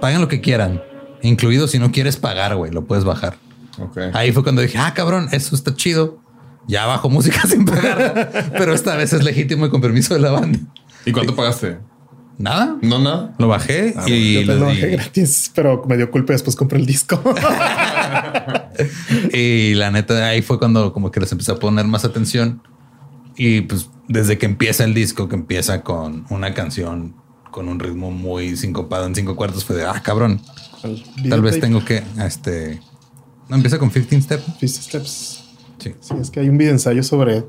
Paguen 0.00 0.20
lo 0.20 0.28
que 0.28 0.40
quieran. 0.40 0.82
Incluido 1.22 1.66
si 1.68 1.78
no 1.78 1.90
quieres 1.90 2.16
pagar, 2.16 2.54
güey, 2.54 2.70
lo 2.70 2.84
puedes 2.84 3.04
bajar. 3.04 3.36
Ok. 3.78 3.98
Ahí 4.12 4.30
fue 4.32 4.42
cuando 4.42 4.62
dije, 4.62 4.78
ah, 4.78 4.92
cabrón, 4.94 5.28
eso 5.32 5.54
está 5.54 5.74
chido. 5.74 6.20
Ya 6.68 6.86
bajo 6.86 7.08
música 7.10 7.40
sin 7.48 7.64
pagar, 7.64 8.52
pero 8.56 8.72
esta 8.72 8.96
vez 8.96 9.12
es 9.12 9.24
legítimo 9.24 9.66
y 9.66 9.70
con 9.70 9.80
permiso 9.80 10.14
de 10.14 10.20
la 10.20 10.30
banda. 10.30 10.58
¿Y 11.04 11.12
cuánto 11.12 11.34
pagaste? 11.34 11.78
Nada, 12.36 12.76
No, 12.82 12.98
nada. 12.98 13.32
lo 13.38 13.46
bajé 13.48 13.94
Ah, 13.96 14.04
y, 14.08 14.34
Yo 14.34 14.40
te 14.40 14.46
lo 14.46 14.54
lo- 14.56 14.66
bajé 14.66 14.88
y- 14.88 14.92
gratis, 14.92 15.50
pero 15.54 15.84
me 15.88 15.96
dio 15.96 16.10
culpa 16.10 16.32
y 16.32 16.34
después 16.34 16.56
compré 16.56 16.78
el 16.80 16.86
disco. 16.86 17.22
y 19.32 19.74
la 19.74 19.90
neta 19.90 20.26
ahí 20.28 20.42
fue 20.42 20.58
cuando 20.58 20.92
como 20.92 21.10
que 21.10 21.20
les 21.20 21.30
empecé 21.32 21.52
a 21.52 21.56
poner 21.56 21.86
más 21.86 22.04
atención. 22.04 22.62
Y 23.36 23.62
pues 23.62 23.88
desde 24.08 24.38
que 24.38 24.46
empieza 24.46 24.84
el 24.84 24.94
disco, 24.94 25.28
que 25.28 25.34
empieza 25.36 25.82
con 25.82 26.24
una 26.30 26.54
canción 26.54 27.16
con 27.50 27.68
un 27.68 27.78
ritmo 27.78 28.10
muy 28.10 28.56
sincopado 28.56 29.06
en 29.06 29.14
cinco 29.14 29.36
cuartos. 29.36 29.64
Fue 29.64 29.76
de, 29.76 29.84
ah, 29.84 30.00
cabrón, 30.02 30.40
tal 31.28 31.42
vez 31.42 31.60
tengo 31.60 31.84
que, 31.84 32.02
este... 32.24 32.80
No, 33.48 33.56
empieza 33.56 33.78
con 33.78 33.90
15 33.90 34.20
Step. 34.22 34.40
Fist 34.58 34.82
Steps. 34.82 35.43
Sí. 35.84 35.94
Sí, 36.00 36.14
es 36.20 36.30
que 36.30 36.40
hay 36.40 36.48
un 36.48 36.56
video 36.56 36.72
ensayo 36.72 37.02
sobre 37.02 37.44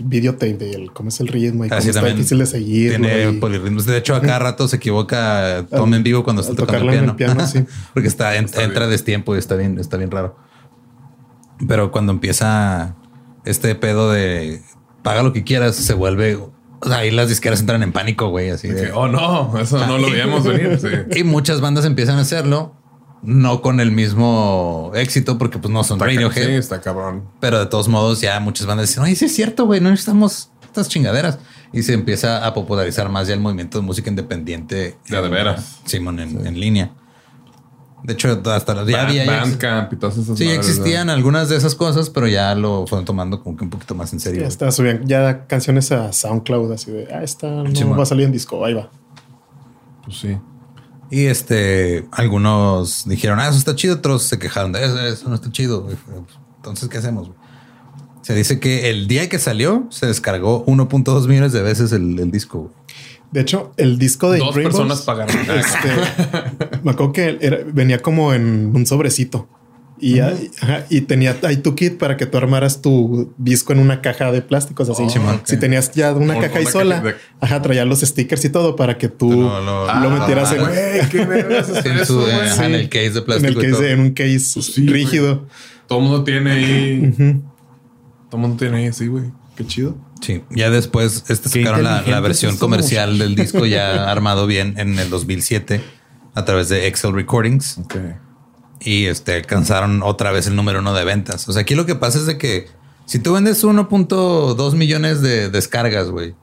videotape 0.00 0.54
de 0.54 0.70
el- 0.72 0.92
cómo 0.92 1.10
es 1.10 1.20
el 1.20 1.28
ritmo 1.28 1.64
y 1.64 1.68
Ah, 1.68 1.78
cómo 1.78 1.90
está 1.90 2.04
difícil 2.06 2.38
de 2.38 2.46
seguir. 2.46 2.90
Tiene 2.96 3.32
polirritmos. 3.34 3.86
De 3.86 3.96
hecho, 3.96 4.14
a 4.16 4.20
cada 4.20 4.40
rato 4.40 4.66
se 4.66 4.76
equivoca 4.76 5.64
Tom 5.70 5.94
en 5.94 6.02
vivo 6.02 6.24
cuando 6.24 6.42
está 6.42 6.54
tocando 6.56 6.86
el 6.86 6.90
piano. 6.90 7.04
en 7.04 7.10
el 7.10 7.16
piano, 7.16 7.46
sí. 7.46 7.64
Porque 7.94 8.08
está, 8.08 8.36
en- 8.36 8.46
Está 8.46 8.64
entra 8.64 8.80
bien. 8.80 8.90
destiempo 8.90 9.36
y 9.36 9.38
está 9.38 9.54
bien, 9.54 9.78
está 9.78 9.96
bien 9.96 10.10
raro. 10.10 10.36
Pero 11.66 11.90
cuando 11.90 12.12
empieza 12.12 12.96
este 13.44 13.74
pedo 13.74 14.10
de 14.12 14.62
paga 15.02 15.22
lo 15.22 15.32
que 15.32 15.44
quieras, 15.44 15.76
se 15.76 15.94
vuelve. 15.94 16.34
O 16.36 16.52
sea, 16.86 16.98
ahí 16.98 17.10
las 17.10 17.28
disqueras 17.28 17.60
entran 17.60 17.82
en 17.82 17.92
pánico, 17.92 18.28
güey. 18.30 18.50
Así 18.50 18.68
De 18.68 18.74
de. 18.74 18.82
que, 18.86 18.92
oh 18.92 19.08
no, 19.08 19.58
eso 19.58 19.84
no 19.86 19.98
lo 19.98 20.10
veíamos 20.10 20.44
venir. 20.44 20.78
Sí. 20.80 20.88
Y 21.20 21.24
muchas 21.24 21.60
bandas 21.60 21.84
empiezan 21.84 22.18
a 22.18 22.22
hacerlo, 22.22 22.74
no 23.22 23.60
con 23.62 23.80
el 23.80 23.90
mismo 23.92 24.92
éxito, 24.94 25.38
porque 25.38 25.58
pues 25.58 25.72
no 25.72 25.82
son 25.84 25.96
Está, 25.96 26.06
Radiohead. 26.06 26.46
sí, 26.46 26.52
está 26.52 26.80
cabrón. 26.80 27.24
Pero 27.40 27.58
de 27.58 27.66
todos 27.66 27.88
modos, 27.88 28.20
ya 28.20 28.38
muchas 28.40 28.66
bandas 28.66 28.88
dicen, 28.88 29.02
oye, 29.02 29.14
sí 29.16 29.24
es 29.26 29.34
cierto, 29.34 29.66
güey, 29.66 29.80
no 29.80 29.90
necesitamos 29.90 30.50
estas 30.64 30.88
chingaderas. 30.88 31.38
Y 31.72 31.82
se 31.82 31.92
empieza 31.92 32.46
a 32.46 32.54
popularizar 32.54 33.08
más 33.10 33.28
ya 33.28 33.34
el 33.34 33.40
movimiento 33.40 33.78
de 33.78 33.84
música 33.84 34.08
independiente. 34.08 34.96
De 35.08 35.16
a 35.16 35.20
de 35.20 35.28
veras. 35.28 35.80
Simón, 35.84 36.18
en, 36.20 36.46
en 36.46 36.58
línea. 36.58 36.92
De 38.04 38.12
hecho, 38.14 38.40
hasta 38.46 38.74
los 38.74 38.88
ya 38.88 38.98
Band- 38.98 39.08
había. 39.10 39.24
ya 39.26 39.40
Bandcamp 39.40 39.92
y 39.92 39.96
todas 39.96 40.16
esas 40.16 40.38
sí, 40.38 40.44
madres, 40.44 40.58
existían 40.68 41.08
¿no? 41.08 41.12
algunas 41.12 41.48
de 41.48 41.56
esas 41.56 41.74
cosas, 41.74 42.08
pero 42.10 42.28
ya 42.28 42.54
lo 42.54 42.86
fueron 42.86 43.04
tomando 43.04 43.42
como 43.42 43.56
que 43.56 43.64
un 43.64 43.70
poquito 43.70 43.94
más 43.96 44.12
en 44.12 44.20
serio. 44.20 44.42
Ya 44.42 44.46
está, 44.46 44.70
subían 44.70 45.04
ya 45.06 45.46
canciones 45.46 45.90
a 45.92 46.12
SoundCloud, 46.12 46.72
así 46.72 46.92
de, 46.92 47.08
ah, 47.12 47.22
esta 47.24 47.48
no 47.50 47.74
Sí, 47.74 47.84
man. 47.84 47.98
va 47.98 48.04
a 48.04 48.06
salir 48.06 48.24
en 48.26 48.32
disco, 48.32 48.64
ahí 48.64 48.72
va. 48.74 48.88
Pues 50.04 50.16
sí. 50.18 50.38
Y 51.10 51.24
este, 51.26 52.06
algunos 52.12 53.04
dijeron, 53.08 53.40
ah, 53.40 53.48
eso 53.48 53.58
está 53.58 53.74
chido, 53.74 53.96
otros 53.96 54.22
se 54.24 54.38
quejaron 54.38 54.72
de 54.72 54.84
eso, 54.84 55.00
eso 55.00 55.28
no 55.28 55.34
está 55.36 55.50
chido. 55.50 55.82
güey. 55.82 55.96
Entonces, 56.56 56.88
¿qué 56.88 56.98
hacemos? 56.98 57.30
Se 58.22 58.34
dice 58.34 58.60
que 58.60 58.90
el 58.90 59.08
día 59.08 59.28
que 59.28 59.38
salió 59.38 59.86
se 59.90 60.06
descargó 60.06 60.66
1.2 60.66 61.26
millones 61.28 61.52
de 61.52 61.62
veces 61.62 61.92
el, 61.92 62.18
el 62.18 62.30
disco. 62.30 62.70
De 63.32 63.40
hecho, 63.40 63.72
el 63.78 63.98
disco 63.98 64.30
de 64.30 64.38
Dos 64.38 64.54
Rainbows, 64.54 64.76
personas 64.76 65.02
pagaron. 65.02 65.34
este, 65.38 66.78
me 66.82 66.90
acuerdo 66.90 67.12
que 67.12 67.38
era- 67.40 67.58
venía 67.72 68.00
como 68.00 68.34
en 68.34 68.72
un 68.74 68.84
sobrecito 68.86 69.48
y, 70.00 70.20
ajá, 70.20 70.84
y 70.90 71.00
tenía 71.02 71.36
ahí 71.42 71.56
tu 71.58 71.74
kit 71.74 71.98
para 71.98 72.16
que 72.16 72.26
tú 72.26 72.36
armaras 72.38 72.80
tu 72.82 73.32
disco 73.38 73.72
en 73.72 73.78
una 73.80 74.00
caja 74.00 74.30
de 74.32 74.42
plásticos 74.42 74.88
así. 74.88 75.02
Oh. 75.04 75.40
Si 75.44 75.56
tenías 75.58 75.92
ya 75.92 76.12
una 76.12 76.38
caja 76.40 76.60
la 76.60 76.70
sola, 76.70 77.00
de- 77.00 77.14
ajá, 77.40 77.60
traía 77.62 77.84
los 77.84 78.00
stickers 78.00 78.44
y 78.44 78.50
todo 78.50 78.76
para 78.76 78.98
que 78.98 79.08
tú 79.08 79.30
lo, 79.30 80.10
metieras 80.10 80.52
ah, 80.52 80.56
en, 80.56 80.60
Güey, 80.62 81.08
qué 81.10 81.24
vergas 81.24 81.68
es 81.68 81.82
Sí, 81.82 81.88
en, 81.88 81.96
eso, 81.98 82.14
su- 82.14 82.20
güey. 82.20 82.32
ajá, 82.48 82.66
en 82.66 82.74
el 82.74 82.88
case 82.88 83.00
de 83.02 83.08
en 83.10 83.16
el 83.16 83.24
plástico. 83.24 83.50
y 83.60 83.64
case, 83.64 83.70
todo. 83.72 83.84
en 83.86 84.00
un 84.00 84.10
case 84.12 84.38
sí, 84.38 84.82
güey. 84.82 84.92
rígido. 84.94 85.46
Todo 85.86 85.98
el 86.00 86.04
mundo 86.04 86.24
tiene 86.24 86.50
ahí. 86.52 87.12
Todo 88.30 88.36
el 88.36 88.38
mundo 88.38 88.56
tiene 88.56 88.76
ahí 88.78 88.86
así, 88.86 89.06
güey. 89.06 89.24
Qué 89.56 89.66
chido. 89.66 89.96
Sí, 90.20 90.42
ya 90.50 90.68
después 90.70 91.24
este, 91.28 91.48
sacaron 91.48 91.82
la, 91.84 92.20
versión 92.20 92.52
somos. 92.52 92.60
comercial 92.60 93.18
del 93.18 93.34
disco 93.36 93.66
ya 93.66 94.10
armado 94.10 94.46
bien 94.46 94.74
en 94.76 94.98
el 94.98 95.10
2007 95.10 95.80
a 96.34 96.44
través 96.44 96.68
de 96.68 96.86
Excel 96.88 97.12
Recordings 97.12 97.78
Ok. 97.78 97.94
Y 98.80 99.06
este 99.06 99.34
alcanzaron 99.36 100.02
otra 100.02 100.30
vez 100.32 100.46
el 100.46 100.56
número 100.56 100.80
uno 100.80 100.94
de 100.94 101.04
ventas. 101.04 101.48
O 101.48 101.52
sea, 101.52 101.62
aquí 101.62 101.74
lo 101.74 101.86
que 101.86 101.94
pasa 101.94 102.18
es 102.18 102.26
de 102.26 102.38
que 102.38 102.68
si 103.06 103.18
tú 103.18 103.32
vendes 103.32 103.64
1.2 103.64 104.74
millones 104.74 105.20
de 105.22 105.48
descargas, 105.50 106.10
güey, 106.10 106.34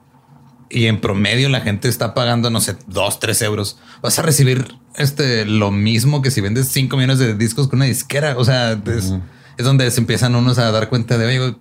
y 0.68 0.86
en 0.86 1.00
promedio 1.00 1.48
la 1.48 1.60
gente 1.60 1.88
está 1.88 2.12
pagando, 2.12 2.50
no 2.50 2.60
sé, 2.60 2.76
2, 2.88 3.20
3 3.20 3.42
euros, 3.42 3.78
vas 4.02 4.18
a 4.18 4.22
recibir 4.22 4.74
este 4.96 5.44
lo 5.44 5.70
mismo 5.70 6.22
que 6.22 6.30
si 6.32 6.40
vendes 6.40 6.68
5 6.68 6.96
millones 6.96 7.18
de 7.20 7.34
discos 7.34 7.68
con 7.68 7.78
una 7.78 7.84
disquera. 7.86 8.34
O 8.36 8.44
sea, 8.44 8.72
es, 8.72 9.14
es 9.58 9.64
donde 9.64 9.88
se 9.90 10.00
empiezan 10.00 10.34
unos 10.34 10.58
a 10.58 10.70
dar 10.72 10.88
cuenta 10.88 11.18
de, 11.18 11.26
oye, 11.38 11.56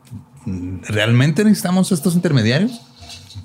¿realmente 0.88 1.44
necesitamos 1.44 1.92
estos 1.92 2.16
intermediarios? 2.16 2.82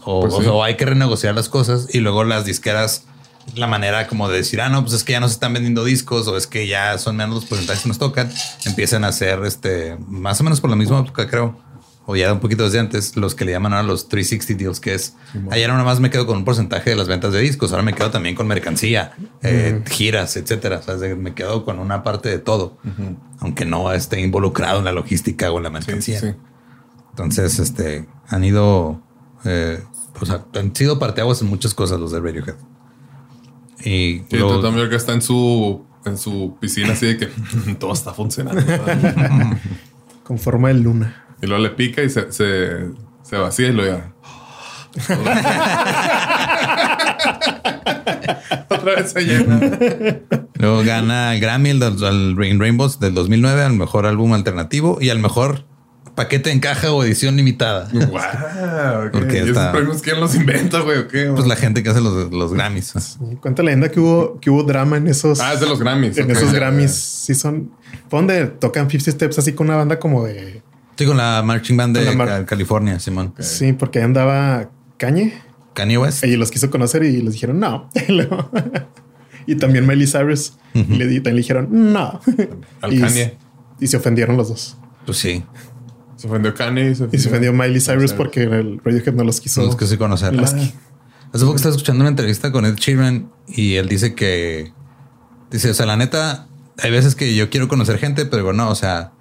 O, 0.04 0.20
Pues 0.22 0.32
o 0.34 0.38
sí. 0.38 0.44
sea, 0.44 0.52
o 0.52 0.62
hay 0.64 0.76
que 0.76 0.86
renegociar 0.86 1.34
las 1.34 1.48
cosas 1.48 1.88
y 1.92 2.00
luego 2.00 2.24
las 2.24 2.44
disqueras, 2.44 3.04
la 3.56 3.66
manera 3.66 4.06
como 4.06 4.28
de 4.28 4.36
decir, 4.38 4.60
ah, 4.60 4.68
no, 4.68 4.82
pues 4.82 4.94
es 4.94 5.04
que 5.04 5.12
ya 5.12 5.20
no 5.20 5.28
se 5.28 5.34
están 5.34 5.52
vendiendo 5.52 5.84
discos 5.84 6.28
o 6.28 6.36
es 6.36 6.46
que 6.46 6.66
ya 6.66 6.96
son 6.98 7.16
menos 7.16 7.34
los 7.34 7.44
porcentajes 7.46 7.82
que 7.82 7.88
nos 7.88 7.98
tocan, 7.98 8.30
empiezan 8.64 9.04
a 9.04 9.08
hacer 9.08 9.42
este 9.44 9.96
más 10.08 10.40
o 10.40 10.44
menos 10.44 10.60
por 10.60 10.70
la 10.70 10.76
misma 10.76 11.00
época, 11.00 11.26
creo, 11.26 11.58
o 12.06 12.16
ya 12.16 12.32
un 12.32 12.40
poquito 12.40 12.64
desde 12.64 12.78
antes, 12.80 13.16
los 13.16 13.34
que 13.34 13.44
le 13.44 13.52
llaman 13.52 13.72
ahora 13.72 13.86
los 13.86 14.08
360 14.08 14.62
deals, 14.62 14.80
que 14.80 14.94
es 14.94 15.14
ayer 15.50 15.68
nada 15.68 15.84
más 15.84 16.00
me 16.00 16.10
quedo 16.10 16.26
con 16.26 16.36
un 16.38 16.44
porcentaje 16.44 16.90
de 16.90 16.96
las 16.96 17.08
ventas 17.08 17.32
de 17.32 17.40
discos, 17.40 17.70
ahora 17.72 17.82
me 17.84 17.92
quedo 17.94 18.10
también 18.10 18.34
con 18.34 18.46
mercancía, 18.46 19.12
eh, 19.42 19.82
giras, 19.88 20.36
etcétera. 20.36 20.80
O 20.86 20.98
sea, 20.98 21.14
me 21.16 21.34
quedo 21.34 21.64
con 21.64 21.78
una 21.78 22.02
parte 22.02 22.28
de 22.28 22.38
todo, 22.38 22.78
aunque 23.40 23.64
no 23.64 23.92
esté 23.92 24.20
involucrado 24.20 24.78
en 24.80 24.84
la 24.86 24.92
logística 24.92 25.50
o 25.52 25.58
en 25.58 25.64
la 25.64 25.68
Sí, 25.68 25.72
mercancía. 25.74 26.20
sí. 26.20 26.34
Entonces, 27.10 27.58
este 27.58 28.06
han 28.28 28.44
ido, 28.44 29.02
eh, 29.44 29.82
sea, 30.24 30.44
han 30.54 30.74
sido 30.74 30.98
parteaguas 30.98 31.42
en 31.42 31.48
muchas 31.48 31.74
cosas 31.74 32.00
los 32.00 32.12
de 32.12 32.20
Radiohead. 32.20 32.54
Y 33.84 34.22
Sí, 34.30 34.36
luego- 34.36 34.60
también 34.60 34.88
que 34.90 34.96
está 34.96 35.12
en 35.12 35.22
su, 35.22 35.84
en 36.04 36.16
su 36.18 36.56
piscina 36.60 36.92
así 36.92 37.06
de 37.06 37.16
que 37.18 37.26
todo 37.78 37.92
está 37.92 38.12
funcionando. 38.12 38.62
con 40.24 40.38
forma 40.38 40.68
de 40.68 40.74
luna. 40.74 41.24
y 41.42 41.46
luego 41.46 41.62
le 41.62 41.70
pica 41.70 42.02
y 42.02 42.10
se, 42.10 42.30
se, 42.32 42.86
se 43.22 43.36
vacía 43.36 43.68
y 43.68 43.72
lo 43.72 43.84
ya. 43.86 44.12
Otra 48.68 48.94
vez 48.96 49.12
se 49.12 49.20
llena. 49.22 49.60
luego 50.54 50.82
gana 50.84 51.34
el 51.34 51.40
Grammy 51.40 51.70
al 51.70 52.36
Rain 52.36 52.58
Rainbows 52.60 52.98
del 53.00 53.14
2009 53.14 53.62
al 53.62 53.72
mejor 53.74 54.06
álbum 54.06 54.32
alternativo 54.32 54.98
y 55.00 55.10
al 55.10 55.18
mejor 55.18 55.64
paquete 56.24 56.50
en 56.50 56.60
caja 56.60 56.92
o 56.92 57.02
edición 57.02 57.34
limitada. 57.36 57.88
Wow. 57.92 59.10
Porque 59.12 59.34
¿Y 59.34 59.36
esos 59.38 59.48
está- 59.50 59.72
premios 59.72 60.02
quién 60.02 60.20
los 60.20 60.34
inventa, 60.34 60.80
güey? 60.80 60.98
¿O 60.98 61.08
qué? 61.08 61.30
Pues 61.34 61.46
la 61.46 61.56
gente 61.56 61.82
que 61.82 61.88
hace 61.88 62.00
los, 62.02 62.30
los 62.30 62.52
Grammys. 62.52 63.18
Cuenta 63.40 63.62
la 63.62 63.66
leyenda 63.70 63.90
que 63.90 64.00
hubo, 64.00 64.38
que 64.38 64.50
hubo 64.50 64.62
drama 64.62 64.98
en 64.98 65.08
esos, 65.08 65.40
Ah, 65.40 65.54
es 65.54 65.60
de 65.60 65.66
los 65.66 65.78
Grammys. 65.80 66.18
en 66.18 66.30
esos 66.30 66.52
Grammys. 66.52 66.90
Sí 66.92 67.34
son, 67.34 67.70
fue 68.10 68.18
donde 68.18 68.46
tocan 68.46 68.90
50 68.90 69.10
Steps 69.12 69.38
así 69.38 69.52
con 69.54 69.68
una 69.68 69.76
banda 69.76 69.98
como 69.98 70.24
de, 70.24 70.62
Sí, 70.98 71.06
con 71.06 71.16
la 71.16 71.42
marching 71.42 71.78
band 71.78 71.96
de 71.96 72.14
mar- 72.14 72.44
California, 72.44 72.98
Simón. 73.00 73.32
sí, 73.38 73.72
porque 73.72 74.00
ahí 74.00 74.04
andaba 74.04 74.68
Cañe. 74.98 75.32
Kanye 75.72 75.96
West. 75.96 76.24
Y 76.24 76.36
los 76.36 76.50
quiso 76.50 76.68
conocer 76.68 77.02
y 77.04 77.22
les 77.22 77.32
dijeron 77.32 77.58
no. 77.58 77.88
Y 79.46 79.54
también 79.56 79.86
Miley 79.86 80.06
Cyrus. 80.06 80.52
y 80.74 80.82
le, 80.84 81.06
di- 81.06 81.16
también 81.20 81.36
le 81.36 81.40
dijeron 81.42 81.68
no. 81.70 82.20
Al 82.82 82.92
y, 82.92 83.00
Kanye. 83.00 83.36
y 83.80 83.86
se 83.86 83.96
ofendieron 83.96 84.36
los 84.36 84.48
dos. 84.50 84.76
Pues 85.06 85.16
sí. 85.18 85.42
Se 86.20 86.26
ofendió 86.28 86.52
Kanye 86.54 86.90
y 86.90 86.94
se 86.94 87.08
Y 87.10 87.18
se 87.18 87.28
ofendió 87.28 87.52
Miley 87.52 87.80
Cyrus 87.80 88.12
porque 88.12 88.42
el 88.42 88.80
Radiohead 88.84 89.14
no 89.14 89.24
los 89.24 89.40
quiso. 89.40 89.62
Los 89.64 89.76
que 89.76 89.86
se 89.86 89.96
conocer. 89.96 90.34
Los- 90.34 90.52
Ah. 90.52 90.58
Hace 91.32 91.44
poco 91.44 91.56
estaba 91.56 91.74
escuchando 91.74 92.00
una 92.02 92.10
entrevista 92.10 92.50
con 92.52 92.64
Ed 92.66 92.74
Sheeran 92.74 93.30
y 93.46 93.76
él 93.76 93.88
dice 93.88 94.14
que 94.14 94.72
dice, 95.50 95.70
o 95.70 95.74
sea, 95.74 95.86
la 95.86 95.96
neta, 95.96 96.48
hay 96.76 96.90
veces 96.90 97.14
que 97.14 97.34
yo 97.36 97.48
quiero 97.50 97.68
conocer 97.68 97.98
gente, 97.98 98.24
pero 98.26 98.38
digo, 98.42 98.52
no, 98.52 98.68
o 98.68 98.74
sea, 98.74 99.12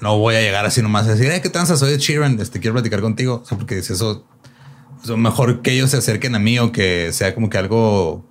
no 0.00 0.18
voy 0.18 0.34
a 0.34 0.40
llegar 0.42 0.66
así 0.66 0.82
nomás 0.82 1.06
a 1.06 1.12
decir, 1.14 1.30
"Eh, 1.30 1.40
¿qué 1.40 1.48
tranza? 1.48 1.76
Soy 1.76 1.92
Ed 1.92 2.00
Sheeran, 2.00 2.38
este, 2.40 2.60
quiero 2.60 2.74
platicar 2.74 3.00
contigo. 3.00 3.40
O 3.42 3.46
sea, 3.46 3.56
porque 3.56 3.76
dice 3.76 3.94
eso, 3.94 4.26
es 5.02 5.08
mejor 5.10 5.62
que 5.62 5.72
ellos 5.72 5.90
se 5.90 5.96
acerquen 5.98 6.34
a 6.34 6.38
mí 6.38 6.58
o 6.58 6.70
que 6.72 7.12
sea 7.12 7.34
como 7.34 7.48
que 7.48 7.56
algo 7.58 8.26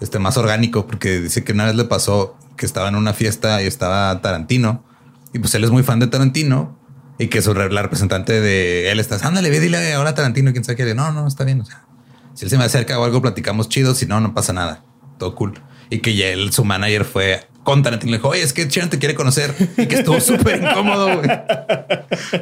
este, 0.00 0.20
más 0.20 0.36
orgánico, 0.36 0.86
porque 0.86 1.20
dice 1.20 1.42
que 1.42 1.52
una 1.52 1.64
vez 1.64 1.74
le 1.74 1.84
pasó 1.86 2.36
que 2.56 2.66
estaba 2.66 2.88
en 2.88 2.94
una 2.94 3.14
fiesta 3.14 3.60
y 3.62 3.66
estaba 3.66 4.20
Tarantino 4.20 4.84
y 5.32 5.40
pues 5.40 5.54
él 5.56 5.64
es 5.64 5.70
muy 5.70 5.82
fan 5.82 5.98
de 5.98 6.06
Tarantino 6.06 6.77
y 7.18 7.28
que 7.28 7.42
su, 7.42 7.52
re- 7.54 7.70
la 7.72 7.82
representante 7.82 8.40
de 8.40 8.90
él 8.90 9.00
está, 9.00 9.16
ándale, 9.26 9.50
ve, 9.50 9.60
dile 9.60 9.92
ahora 9.94 10.10
a 10.10 10.14
Tarantino, 10.14 10.52
quién 10.52 10.64
sabe 10.64 10.76
qué. 10.76 10.94
No, 10.94 11.10
no, 11.12 11.26
está 11.26 11.44
bien. 11.44 11.60
O 11.60 11.64
sea, 11.64 11.84
si 12.34 12.44
él 12.44 12.50
se 12.50 12.58
me 12.58 12.64
acerca 12.64 12.98
o 12.98 13.04
algo, 13.04 13.20
platicamos 13.22 13.68
chido. 13.68 13.94
Si 13.94 14.06
no, 14.06 14.20
no 14.20 14.34
pasa 14.34 14.52
nada. 14.52 14.84
Todo 15.18 15.34
cool. 15.34 15.60
Y 15.90 15.98
que 15.98 16.14
ya 16.14 16.26
él, 16.28 16.52
su 16.52 16.64
manager 16.64 17.04
fue 17.04 17.48
con 17.64 17.82
Tarantino. 17.82 18.12
Le 18.12 18.18
dijo, 18.18 18.28
oye, 18.28 18.42
es 18.42 18.52
que 18.52 18.66
Sharon 18.68 18.88
te 18.90 18.98
quiere 18.98 19.14
conocer. 19.14 19.52
Y 19.76 19.86
que 19.86 19.96
estuvo 19.96 20.20
súper 20.20 20.62
incómodo, 20.62 21.16
güey. 21.18 21.28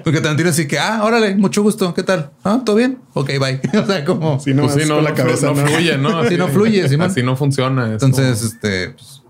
Porque 0.04 0.20
Tarantino 0.20 0.50
así 0.50 0.68
que, 0.68 0.78
ah, 0.78 1.02
órale, 1.04 1.34
mucho 1.36 1.62
gusto. 1.62 1.94
¿Qué 1.94 2.02
tal? 2.02 2.30
Ah, 2.44 2.60
¿todo 2.64 2.76
bien? 2.76 2.98
Ok, 3.14 3.30
bye. 3.40 3.60
o 3.80 3.86
sea, 3.86 4.04
como... 4.04 4.38
Sí, 4.40 4.52
no, 4.54 4.64
Pues 4.64 4.74
sí, 4.82 4.88
no, 4.88 5.00
la 5.00 5.14
cabeza. 5.14 5.46
no, 5.52 5.54
fluye, 5.66 5.96
¿no? 5.98 6.18
Así 6.20 6.36
no 6.36 6.48
fluye, 6.48 6.88
Simón. 6.88 7.10
Así 7.10 7.22
no 7.22 7.36
funciona. 7.36 7.86
es 7.86 7.92
Entonces, 8.02 8.42
este... 8.42 8.90
pues, 8.90 9.22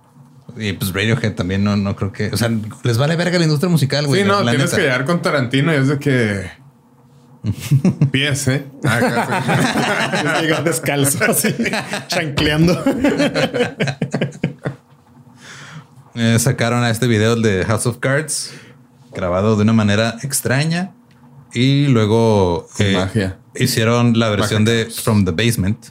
y 0.57 0.73
pues 0.73 0.93
Radiohead 0.93 1.35
también 1.35 1.63
no, 1.65 1.77
no 1.77 1.97
creo 1.97 2.13
que... 2.13 2.29
O 2.29 2.37
sea, 2.37 2.51
les 2.83 2.99
vale 2.99 3.17
verga 3.17 3.39
la 3.39 3.45
industria 3.45 3.69
musical, 3.69 4.07
güey. 4.07 4.23
Sí, 4.23 4.29
no, 4.29 4.43
tienes 4.43 4.59
neta. 4.59 4.77
que 4.77 4.83
llegar 4.83 5.05
con 5.05 5.23
Tarantino 5.23 5.73
y 5.73 5.77
es 5.77 5.89
de 5.89 5.99
que. 5.99 6.51
Pies, 8.11 8.49
¿eh? 8.49 8.67
Ah, 8.85 10.41
llegar 10.41 10.65
descalzo, 10.65 11.25
así, 11.31 11.55
chancleando. 12.09 12.83
Eh, 16.15 16.39
sacaron 16.39 16.83
a 16.83 16.91
este 16.91 17.07
video 17.07 17.37
de 17.37 17.65
House 17.67 17.87
of 17.87 17.99
Cards, 17.99 18.53
grabado 19.15 19.57
de 19.57 19.63
una 19.63 19.75
manera 19.75 20.17
extraña. 20.23 20.93
Y 21.53 21.87
luego 21.87 22.67
eh, 22.79 22.95
magia. 22.95 23.39
hicieron 23.55 24.19
la 24.19 24.29
versión 24.31 24.65
Magia 24.65 24.85
de 24.85 24.91
From 24.91 25.25
the 25.25 25.31
Basement. 25.31 25.87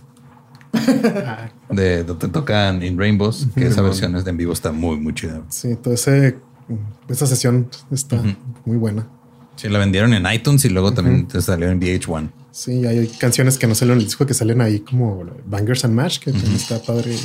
De 1.70 2.04
donde 2.04 2.28
tocan 2.28 2.84
In 2.84 2.98
Rainbows, 2.98 3.48
que 3.56 3.68
esa 3.68 3.82
versión 3.82 4.16
es 4.16 4.24
de 4.24 4.32
en 4.32 4.38
vivo 4.38 4.54
está 4.54 4.72
muy, 4.72 4.98
muy 4.98 5.14
chida. 5.14 5.42
Sí, 5.50 5.76
toda 5.76 5.96
esa 5.96 7.28
sesión 7.28 7.70
está 7.92 8.22
muy 8.66 8.78
buena. 8.78 9.08
Sí, 9.56 9.70
la 9.70 9.80
vendieron 9.80 10.14
en 10.14 10.26
iTunes 10.32 10.66
y 10.66 10.70
luego 10.70 10.94
también 10.94 11.28
te 11.28 11.42
salió 11.42 11.70
en 11.70 11.80
VH1. 11.80 12.30
Sí, 12.52 12.86
hay 12.86 13.08
canciones 13.08 13.58
que 13.58 13.68
no 13.68 13.76
salen 13.76 13.94
en 13.94 14.00
el 14.00 14.06
disco 14.06 14.26
que 14.26 14.34
salen 14.34 14.62
ahí 14.62 14.80
como 14.80 15.26
Bangers 15.46 15.86
and 15.86 15.94
Mash, 15.94 16.20
que 16.20 16.32
también 16.32 16.56
está 16.56 16.82
padre 16.82 17.16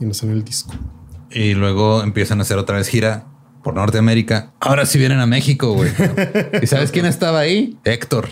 y 0.00 0.04
no 0.04 0.14
salen 0.14 0.32
en 0.32 0.38
el 0.38 0.44
disco. 0.44 0.74
Y 1.30 1.54
luego 1.54 2.02
empiezan 2.02 2.38
a 2.38 2.42
hacer 2.42 2.58
otra 2.58 2.76
vez 2.76 2.88
gira 2.88 3.26
por 3.64 3.74
Norteamérica. 3.74 4.52
Ahora 4.60 4.86
sí 4.86 4.98
vienen 4.98 5.18
a 5.18 5.26
México, 5.26 5.72
güey. 5.72 5.90
¿Y 6.62 6.66
sabes 6.66 6.92
quién 6.92 7.06
estaba 7.06 7.40
ahí? 7.40 7.76
Héctor. 7.84 8.28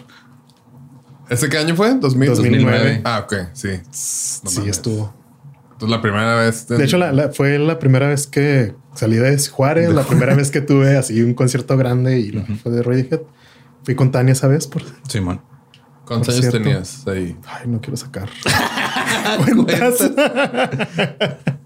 ¿Ese 1.33 1.49
qué 1.49 1.59
año 1.59 1.74
fue? 1.74 1.95
2000, 1.95 2.28
2009. 2.30 3.01
Ah, 3.05 3.20
ok, 3.24 3.35
sí. 3.55 3.68
No 3.68 3.80
sí, 4.51 4.59
mames. 4.59 4.70
estuvo. 4.76 5.14
Entonces 5.72 5.89
la 5.91 6.03
primera 6.03 6.37
vez. 6.37 6.68
De 6.68 6.85
hecho, 6.85 6.99
la- 6.99 7.12
la- 7.12 7.30
fue 7.30 7.59
la 7.59 7.78
primera 7.78 8.07
vez 8.09 8.26
que 8.26 8.74
salí 8.95 9.16
de 9.16 9.37
Juárez, 9.49 9.91
la 9.93 10.03
primera 10.05 10.35
vez 10.35 10.51
que 10.51 10.61
tuve 10.61 10.97
así 10.97 11.22
un 11.22 11.35
concierto 11.35 11.76
grande 11.76 12.18
y 12.20 12.30
lo- 12.30 12.45
fue 12.62 12.70
de 12.72 12.83
Radiohead. 12.83 13.20
Fui 13.85 13.95
con 13.97 14.11
Tania 14.12 14.33
esa 14.33 14.47
vez 14.47 14.66
por... 14.68 14.83
Simón. 15.09 15.41
¿Cuántos 16.07 16.35
por 16.35 16.35
años 16.35 16.51
cierto. 16.51 16.59
tenías 16.59 17.07
ahí? 17.09 17.37
Ay, 17.47 17.66
no 17.68 17.80
quiero 17.80 17.97
sacar 17.97 18.28
cuentas. 19.45 20.11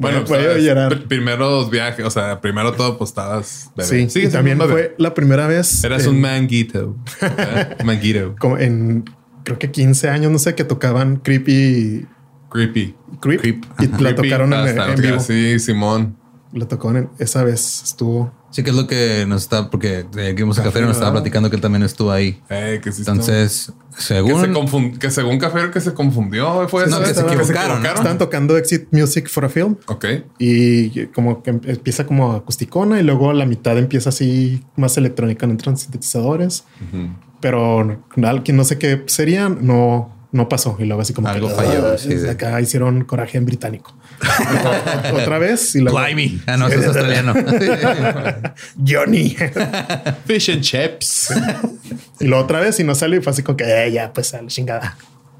Bueno, 0.00 0.24
voy 0.26 0.38
a 0.38 0.42
sabes, 0.42 0.64
llorar. 0.64 0.92
pr- 0.92 1.06
primeros 1.08 1.70
viajes, 1.70 2.04
o 2.04 2.10
sea, 2.10 2.40
primero 2.40 2.72
todo, 2.72 2.98
pues 2.98 3.10
estabas 3.10 3.70
bebé. 3.76 3.88
Sí, 3.88 3.96
y 3.96 4.10
siendo 4.10 4.30
también 4.32 4.58
bebé. 4.58 4.72
fue 4.72 4.94
la 4.98 5.14
primera 5.14 5.46
vez. 5.46 5.84
Eras 5.84 6.04
en- 6.04 6.10
un 6.10 6.20
manguito. 6.20 6.96
manguito. 7.84 8.34
como 8.38 8.58
en 8.58 9.04
creo 9.44 9.58
que 9.58 9.70
15 9.70 10.08
años, 10.08 10.30
no 10.32 10.38
sé, 10.38 10.54
que 10.54 10.64
tocaban 10.64 11.16
Creepy 11.16 12.06
Creepy. 12.50 12.94
Creep, 13.20 13.40
Creep, 13.40 13.64
y 13.78 14.02
la 14.02 14.14
tocaron 14.14 14.52
en, 14.52 14.78
en 14.80 14.94
vivo. 15.00 15.20
Sí, 15.20 15.58
Simón. 15.58 16.16
La 16.52 16.66
tocaron 16.66 16.96
en- 16.96 17.10
esa 17.20 17.44
vez, 17.44 17.82
estuvo. 17.84 18.32
Sí, 18.50 18.64
que 18.64 18.70
es 18.70 18.76
lo 18.76 18.88
que 18.88 19.24
nos 19.28 19.42
está, 19.42 19.70
porque 19.70 20.00
eh, 20.16 20.26
aquí 20.26 20.34
vimos 20.42 20.58
a 20.58 20.64
Café, 20.64 20.80
nos 20.80 20.96
estaba 20.96 21.12
platicando 21.12 21.48
que 21.48 21.54
él 21.54 21.62
también 21.62 21.84
estuvo 21.84 22.10
ahí. 22.10 22.42
Eh, 22.48 22.80
que 22.82 22.90
sí 22.90 23.02
Entonces, 23.02 23.72
Que, 23.94 24.02
según. 24.02 24.40
se 24.40 24.48
confund- 24.50 24.98
que 24.98 25.10
según 25.12 25.38
Café 25.38 25.70
que 25.70 25.80
se 25.80 25.94
confundió. 25.94 26.68
Fue 26.68 26.86
No, 26.88 26.96
eso, 26.96 26.98
que 27.00 27.14
se 27.14 27.22
¿verdad? 27.22 27.34
equivocaron, 27.40 27.82
¿no? 27.84 27.88
Estaban 27.90 28.18
tocando 28.18 28.56
Exit 28.56 28.88
Music 28.90 29.28
for 29.28 29.44
a 29.44 29.48
Film 29.48 29.76
Ok. 29.86 30.04
y 30.40 31.06
como 31.08 31.40
que 31.44 31.50
em- 31.50 31.60
empieza 31.64 32.04
como 32.04 32.32
acusticona 32.32 32.98
y 32.98 33.04
luego 33.04 33.32
la 33.32 33.46
mitad 33.46 33.78
empieza 33.78 34.08
así 34.08 34.64
más 34.74 34.96
electrónica, 34.96 35.46
no 35.46 35.52
entran 35.52 35.76
sintetizadores, 35.76 36.64
pero 37.40 38.02
nada, 38.16 38.42
que 38.42 38.52
no 38.52 38.64
sé 38.64 38.78
qué 38.78 39.04
serían, 39.06 39.58
no, 39.64 40.12
no 40.32 40.48
pasó. 40.48 40.76
Y 40.78 40.84
luego 40.84 41.02
así 41.02 41.12
como 41.12 41.28
Algo 41.28 41.48
que, 41.48 41.54
falló, 41.54 41.98
sí, 41.98 42.14
acá 42.28 42.60
hicieron 42.60 43.04
coraje 43.04 43.38
en 43.38 43.44
británico. 43.46 43.94
Otra 45.14 45.38
vez 45.38 45.74
y 45.74 45.80
luego 45.80 45.98
Blimey. 45.98 46.40
Ah, 46.46 46.56
no, 46.56 46.68
eso 46.68 46.78
es 46.80 46.86
australiano. 46.86 47.34
Johnny. 48.86 49.36
Fish 50.26 50.50
and 50.50 50.60
chips. 50.62 51.32
Y 52.20 52.26
luego 52.26 52.44
otra 52.44 52.60
vez 52.60 52.78
y 52.80 52.84
no 52.84 52.94
salió 52.94 53.18
y 53.18 53.22
fue 53.22 53.32
así 53.32 53.42
como 53.42 53.56
que 53.56 53.64
eh, 53.86 53.92
ya, 53.92 54.12
pues 54.12 54.32
a 54.34 54.42
la 54.42 54.48
chingada. 54.48 54.96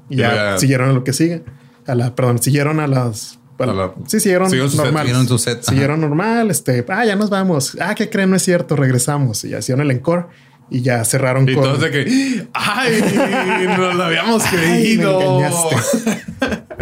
Y 0.09 0.17
ya 0.17 0.33
Ya. 0.53 0.57
siguieron 0.57 0.89
a 0.89 0.93
lo 0.93 1.03
que 1.03 1.13
sigue. 1.13 1.43
A 1.87 1.95
la, 1.95 2.15
perdón, 2.15 2.41
siguieron 2.41 2.79
a 2.79 2.87
las. 2.87 3.39
bueno, 3.57 3.73
A 3.73 3.75
la- 3.75 3.93
sí, 4.07 4.19
siguieron 4.19 4.49
Siguieron 4.49 4.69
su 4.71 4.77
set, 4.77 4.85
normal. 4.85 5.03
siguieron 5.03 5.27
su 5.27 5.37
set. 5.37 5.63
Siguieron 5.63 6.01
normal. 6.01 6.51
Este, 6.51 6.85
ah, 6.89 7.05
ya 7.05 7.15
nos 7.15 7.29
vamos. 7.29 7.77
Ah, 7.79 7.95
¿qué 7.95 8.09
creen? 8.09 8.29
No 8.29 8.35
es 8.35 8.43
cierto. 8.43 8.75
Regresamos 8.75 9.43
y 9.45 9.49
ya 9.49 9.59
hicieron 9.59 9.81
el 9.85 9.91
encore 9.91 10.27
y 10.73 10.81
ya 10.81 11.03
cerraron 11.05 11.47
Y 11.47 11.53
con. 11.53 11.63
todos 11.63 11.81
de 11.81 11.91
que, 11.91 12.47
ay, 12.53 13.03
nos 13.77 13.95
lo 13.95 14.03
habíamos 14.03 14.41
Ay, 14.51 14.51
me 14.51 14.57
creído. 15.03 15.39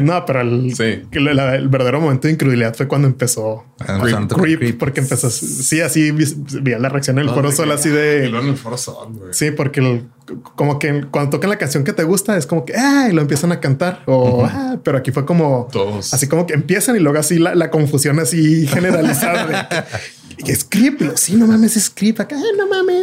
no, 0.02 0.26
pero 0.26 0.42
el, 0.42 0.74
Sí. 0.76 1.02
el 1.12 1.68
verdadero 1.70 2.00
momento 2.00 2.28
de 2.28 2.34
incredulidad 2.34 2.74
fue 2.76 2.88
cuando 2.88 3.08
empezó 3.08 3.66
Ah, 3.80 4.00
Creep, 4.02 4.58
Creep. 4.60 4.78
porque 4.78 5.00
empezó. 5.02 5.30
Sí, 5.30 5.82
así 5.82 6.12
vi, 6.12 6.26
vi 6.62 6.72
la 6.78 6.90
reacción 6.90 7.18
en 7.20 7.28
el 7.28 7.34
foro 7.34 7.52
solo 7.52 7.74
así 7.74 7.90
Y 7.90 7.92
de. 7.94 8.30
luego 8.30 8.46
en 8.46 8.52
el 8.52 8.58
foro 8.58 8.78
sol, 8.78 9.08
güey. 9.14 9.34
Sí, 9.34 9.52
porque 9.52 9.80
el- 9.80 10.04
como 10.56 10.78
que 10.78 11.06
cuando 11.10 11.32
tocan 11.32 11.50
la 11.50 11.58
canción 11.58 11.84
que 11.84 11.92
te 11.94 12.04
gusta 12.04 12.38
es 12.38 12.46
como 12.46 12.64
que 12.66 12.76
ah, 12.78 13.08
y 13.10 13.14
lo 13.14 13.22
empiezan 13.22 13.52
a 13.52 13.60
cantar 13.60 14.04
o 14.06 14.46
ah, 14.46 14.78
pero 14.84 15.00
aquí 15.00 15.12
fue 15.12 15.26
como 15.26 15.68
Todos. 15.72 16.14
así 16.14 16.28
como 16.28 16.46
que 16.46 16.54
empiezan 16.54 16.96
y 16.96 17.00
luego 17.00 17.18
así 17.18 17.40
la, 17.40 17.56
la 17.56 17.72
confusión 17.72 18.20
así 18.20 18.68
generalizada 18.74 19.48
de 19.48 19.56
que, 20.38 20.44
que 20.46 20.52
es 20.52 20.64
creep, 20.64 21.02
lo- 21.02 21.18
sí, 21.18 21.36
no 21.36 21.48
mames, 21.48 21.76
es 21.78 21.90
creep 21.90 22.20
acá, 22.22 22.36
"Ay, 22.36 22.58
no 22.58 22.68
mames. 22.68 22.99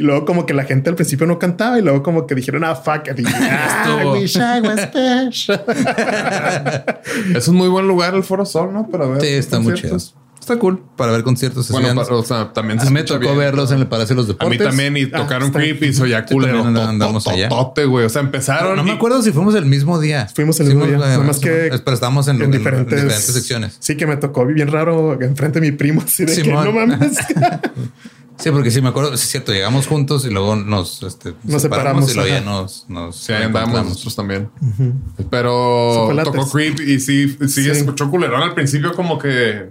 Eh". 0.00 0.02
Y 0.02 0.04
luego 0.04 0.24
como 0.24 0.46
que 0.46 0.54
la 0.54 0.64
gente 0.64 0.88
al 0.90 0.96
principio 0.96 1.26
no 1.26 1.38
cantaba 1.38 1.78
y 1.78 1.82
luego 1.82 2.02
como 2.02 2.26
que 2.26 2.34
dijeron 2.34 2.64
ah 2.64 2.74
fuck 2.74 3.08
it", 3.10 3.18
y, 3.20 3.24
"Ah, 3.26 3.84
Estuvo. 3.86 4.12
wish 4.14 4.36
I 4.36 4.60
was 4.66 4.80
special". 4.82 5.64
Es 7.36 7.48
un 7.48 7.56
muy 7.56 7.68
buen 7.68 7.86
lugar 7.86 8.14
el 8.14 8.22
foro 8.24 8.44
sol, 8.44 8.72
¿no? 8.72 8.88
Para 8.88 9.06
ver. 9.06 9.20
Sí, 9.20 9.28
está 9.28 9.60
muy 9.60 9.74
chido. 9.74 9.96
Está 9.96 10.56
cool 10.58 10.82
para 10.96 11.12
ver 11.12 11.22
conciertos. 11.22 11.70
Bueno, 11.70 11.94
para- 11.94 12.16
o 12.16 12.24
sea, 12.24 12.50
también 12.54 12.78
a 12.80 12.82
se 12.82 12.88
mí 12.88 12.94
me 12.94 13.02
tocó 13.04 13.20
bien. 13.20 13.36
verlos 13.38 13.70
en 13.72 13.78
el 13.78 13.86
Palacio 13.86 14.16
de 14.16 14.22
los 14.22 14.30
A 14.30 14.32
mí 14.48 14.56
Deportes. 14.56 14.68
también 14.68 14.96
y 14.96 15.02
Ah, 15.12 15.18
tocaron 15.18 15.48
está- 15.48 15.58
creepy 15.58 15.86
y 15.88 15.92
soy 15.92 16.10
ya 16.10 16.24
culero. 16.24 16.64
andamos 16.64 17.26
allá. 17.28 17.50
Totote, 17.50 17.84
güey. 17.84 18.06
O 18.06 18.08
sea, 18.08 18.22
empezaron. 18.22 18.74
No 18.74 18.82
me 18.82 18.90
y- 18.90 18.94
acuerdo 18.94 19.20
si 19.22 19.32
fuimos 19.32 19.54
el 19.54 19.66
mismo 19.66 20.00
día. 20.00 20.26
Fuimos 20.34 20.58
el 20.60 20.68
mismo 20.68 20.86
día, 20.86 20.96
eh, 20.96 20.98
nada 20.98 21.18
más 21.18 21.38
que 21.40 21.50
Pero 21.84 21.92
estábamos 21.92 22.26
en, 22.28 22.36
en 22.36 22.42
en 22.44 22.50
diferentes, 22.52 23.02
diferentes 23.02 23.34
secciones. 23.34 23.76
Sí, 23.80 23.96
que 23.98 24.06
me 24.06 24.16
tocó 24.16 24.46
bien 24.46 24.68
raro 24.68 25.20
enfrente 25.20 25.60
de 25.60 25.70
mi 25.70 25.76
primo 25.76 26.00
así 26.04 26.24
de 26.24 26.34
que 26.34 26.42
Simón. 26.42 26.64
no 26.64 26.72
mames. 26.72 27.18
Sí, 28.40 28.50
porque 28.50 28.70
sí 28.70 28.80
me 28.80 28.88
acuerdo, 28.88 29.16
sí 29.16 29.24
es 29.24 29.30
cierto, 29.30 29.52
llegamos 29.52 29.86
juntos 29.86 30.24
y 30.24 30.30
luego 30.30 30.56
nos, 30.56 31.02
este, 31.02 31.34
Nos 31.44 31.62
separamos, 31.62 32.10
y 32.10 32.14
luego 32.14 32.28
ya 32.28 32.40
nos, 32.40 32.86
nos 32.88 33.16
Sí, 33.16 33.32
ahí 33.32 33.44
andamos 33.44 33.84
nosotros 33.84 34.16
también. 34.16 34.50
Pero 35.30 36.10
tocó. 36.24 36.50
Creep 36.50 36.80
y 36.80 37.00
sí, 37.00 37.36
sí, 37.40 37.48
Sí. 37.48 37.70
escuchó 37.70 38.10
culerón 38.10 38.42
al 38.42 38.54
principio 38.54 38.92
como 38.94 39.18
que... 39.18 39.70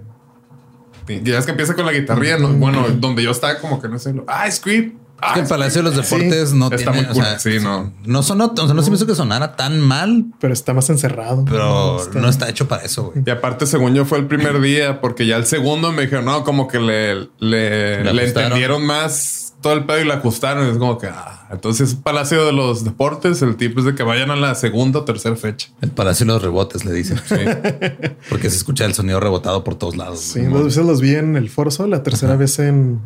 Ya 1.24 1.38
es 1.38 1.44
que 1.44 1.50
empieza 1.50 1.74
con 1.74 1.86
la 1.86 1.92
guitarrilla, 1.92 2.38
¿no? 2.38 2.52
Bueno, 2.52 2.86
donde 2.98 3.22
yo 3.24 3.32
estaba 3.32 3.58
como 3.58 3.82
que 3.82 3.88
no 3.88 3.98
sé, 3.98 4.12
lo- 4.12 4.24
ah, 4.28 4.46
es 4.46 4.60
Creep. 4.60 4.94
Es 5.22 5.28
Ah, 5.28 5.34
que 5.34 5.40
el 5.40 5.44
es 5.44 5.50
Palacio 5.50 5.82
de 5.82 5.90
los 5.94 6.06
Sí, 6.06 6.14
Deportes 6.16 6.52
no 6.54 6.64
está 6.66 6.76
tiene, 6.76 6.92
muy 6.92 7.14
cool. 7.14 7.22
o 7.22 7.26
sea, 7.26 7.38
Sí, 7.38 7.58
no. 7.60 7.92
no 8.06 8.22
sonó, 8.22 8.52
o 8.56 8.66
sea, 8.66 8.74
no 8.74 8.82
se 8.82 8.90
me 8.90 8.96
hizo 8.96 9.06
que 9.06 9.14
sonara 9.14 9.54
tan 9.56 9.78
mal, 9.80 10.24
pero 10.40 10.52
está 10.54 10.72
más 10.72 10.88
encerrado. 10.90 11.44
pero 11.44 12.00
Está- 12.02 12.20
no 12.20 12.28
está 12.28 12.48
hecho 12.48 12.66
para 12.68 12.82
eso, 12.84 13.04
güey. 13.12 13.22
Y 13.26 13.30
aparte, 13.30 13.66
según 13.66 13.94
yo, 13.94 14.04
fue 14.06 14.18
el 14.18 14.26
primer 14.26 14.60
día, 14.62 15.00
porque 15.00 15.26
ya 15.26 15.36
el 15.36 15.46
segundo 15.46 15.92
me 15.92 16.02
dijeron, 16.02 16.24
no, 16.24 16.42
como 16.44 16.68
que 16.68 16.78
le, 16.80 17.14
le, 17.38 18.02
Le 18.02 18.12
le 18.12 18.22
ajustaron. 18.22 18.44
entendieron 18.46 18.84
más 18.86 19.54
todo 19.60 19.74
el 19.74 19.84
pedo 19.84 20.00
y 20.00 20.04
le 20.06 20.14
ajustaron. 20.14 20.66
Es 20.68 20.78
como 20.78 20.96
que, 20.96 21.08
ah, 21.08 21.48
entonces 21.52 21.94
Palacio 21.94 22.46
de 22.46 22.52
los 22.52 22.82
Deportes, 22.84 23.42
el 23.42 23.56
tipo 23.56 23.80
es 23.80 23.86
de 23.86 23.94
que 23.94 24.02
vayan 24.02 24.30
a 24.30 24.36
la 24.36 24.54
segunda 24.54 25.00
o 25.00 25.04
tercera 25.04 25.36
fecha. 25.36 25.68
El 25.82 25.90
Palacio 25.90 26.24
de 26.24 26.32
los 26.32 26.42
Rebotes 26.42 26.86
le 26.86 26.92
dicen. 26.94 27.20
Sí. 27.28 27.34
Porque 28.30 28.48
se 28.48 28.56
escucha 28.56 28.86
el 28.86 28.94
sonido 28.94 29.20
rebotado 29.20 29.62
por 29.64 29.74
todos 29.74 29.96
lados. 29.98 30.20
Sí, 30.20 30.40
dos 30.44 30.64
veces 30.64 30.86
los 30.86 31.00
vi 31.02 31.14
en 31.16 31.36
el 31.36 31.50
Foro 31.50 31.70
Sol, 31.70 31.90
la 31.90 32.02
tercera 32.02 32.36
vez 32.36 32.58
en 32.58 33.00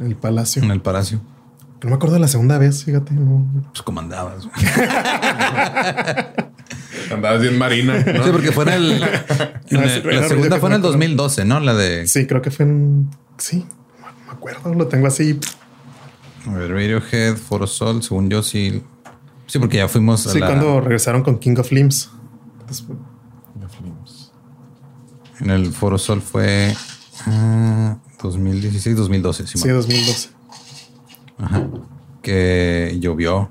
el 0.00 0.16
Palacio. 0.16 0.62
En 0.62 0.70
el 0.70 0.80
Palacio. 0.80 1.20
No 1.82 1.90
me 1.90 1.94
acuerdo 1.96 2.14
de 2.14 2.20
la 2.20 2.28
segunda 2.28 2.58
vez, 2.58 2.84
fíjate. 2.84 3.14
No. 3.14 3.46
Pues 3.70 3.82
como 3.82 4.00
andabas. 4.00 4.44
güey. 4.46 4.54
Andabas 7.12 7.40
bien 7.40 7.56
marina. 7.58 7.94
¿no? 8.04 8.24
Sí, 8.24 8.30
porque 8.32 8.52
fue 8.52 8.64
en 8.64 8.70
el. 8.70 9.02
en 9.70 9.82
es- 9.84 10.04
la 10.04 10.28
segunda 10.28 10.58
fue 10.58 10.68
en 10.70 10.74
el 10.74 10.80
me 10.80 10.88
acuerdo. 10.88 10.88
2012, 10.92 11.44
¿no? 11.44 11.60
La 11.60 11.74
de 11.74 12.06
Sí, 12.06 12.26
creo 12.26 12.42
que 12.42 12.50
fue 12.50 12.66
en. 12.66 13.10
Sí, 13.38 13.64
no 14.00 14.06
me 14.26 14.32
acuerdo. 14.32 14.74
Lo 14.74 14.88
tengo 14.88 15.06
así. 15.06 15.38
a 16.46 16.50
ver, 16.52 16.70
Radiohead, 16.70 17.36
Foro 17.36 17.66
Sol, 17.66 18.02
según 18.02 18.28
yo 18.28 18.42
sí. 18.42 18.82
Sí, 19.46 19.58
porque 19.58 19.78
ya 19.78 19.88
fuimos 19.88 20.26
a 20.26 20.30
Sí, 20.32 20.40
la- 20.40 20.46
cuando 20.48 20.80
regresaron 20.80 21.22
con 21.22 21.38
King 21.38 21.56
of 21.58 21.70
Limbs. 21.72 22.10
Después- 22.68 22.98
En 25.40 25.50
el 25.50 25.72
Foro 25.72 25.98
Sol 25.98 26.20
fue 26.20 26.74
ah, 27.26 27.96
2016, 28.22 28.96
2012. 28.96 29.46
Sí, 29.46 29.58
Simón. 29.58 29.76
2012. 29.76 30.28
Ajá. 31.38 31.68
Que 32.22 32.96
llovió. 33.00 33.50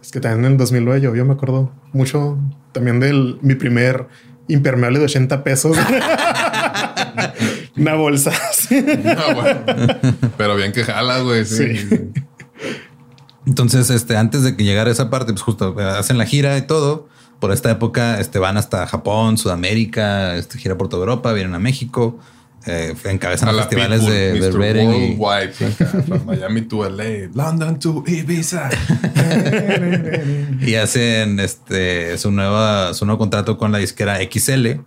Es 0.00 0.10
que 0.10 0.20
también 0.20 0.46
en 0.46 0.52
el 0.52 0.58
2009 0.58 1.00
yo, 1.00 1.14
yo 1.14 1.24
me 1.24 1.34
acuerdo 1.34 1.72
mucho 1.92 2.38
también 2.72 3.00
de 3.00 3.36
mi 3.40 3.54
primer 3.54 4.08
impermeable 4.48 4.98
de 4.98 5.04
80 5.06 5.44
pesos. 5.44 5.76
Una 7.76 7.94
bolsa. 7.94 8.32
así. 8.50 8.84
Ah, 9.16 9.32
bueno. 9.34 9.60
Pero 10.36 10.56
bien 10.56 10.72
que 10.72 10.84
jala, 10.84 11.20
güey. 11.20 11.44
Sí. 11.44 11.76
Sí. 11.76 12.12
Entonces, 13.46 13.90
este, 13.90 14.16
antes 14.16 14.42
de 14.42 14.56
que 14.56 14.64
llegara 14.64 14.90
esa 14.90 15.10
parte, 15.10 15.32
pues 15.32 15.42
justo 15.42 15.78
eh, 15.78 15.84
hacen 15.84 16.18
la 16.18 16.26
gira 16.26 16.56
y 16.56 16.62
todo. 16.62 17.08
Por 17.40 17.52
esta 17.52 17.70
época, 17.70 18.20
este, 18.20 18.38
van 18.38 18.56
hasta 18.56 18.86
Japón, 18.86 19.36
Sudamérica, 19.36 20.36
este, 20.36 20.58
gira 20.58 20.78
por 20.78 20.88
toda 20.88 21.02
Europa, 21.02 21.32
vienen 21.32 21.54
a 21.54 21.58
México, 21.58 22.18
eh, 22.66 22.94
encabezan 23.04 23.48
A 23.48 23.52
los 23.52 23.60
la 23.60 23.66
festivales 23.68 24.00
Pitbull, 24.00 24.14
de, 24.14 24.32
de 24.32 24.50
Mr. 24.50 24.58
Reading 24.58 24.88
y- 24.88 25.14
Worldwide, 25.16 25.66
acá, 25.66 25.86
from 26.02 26.24
Miami 26.26 26.62
to 26.62 26.88
LA, 26.88 27.28
London 27.34 27.78
to 27.78 28.02
Ibiza. 28.06 28.70
y 30.60 30.74
hacen 30.76 31.40
este 31.40 32.16
su 32.18 32.30
nueva 32.30 32.94
su 32.94 33.04
nuevo 33.06 33.18
contrato 33.18 33.58
con 33.58 33.72
la 33.72 33.78
disquera 33.78 34.18
XL. 34.18 34.80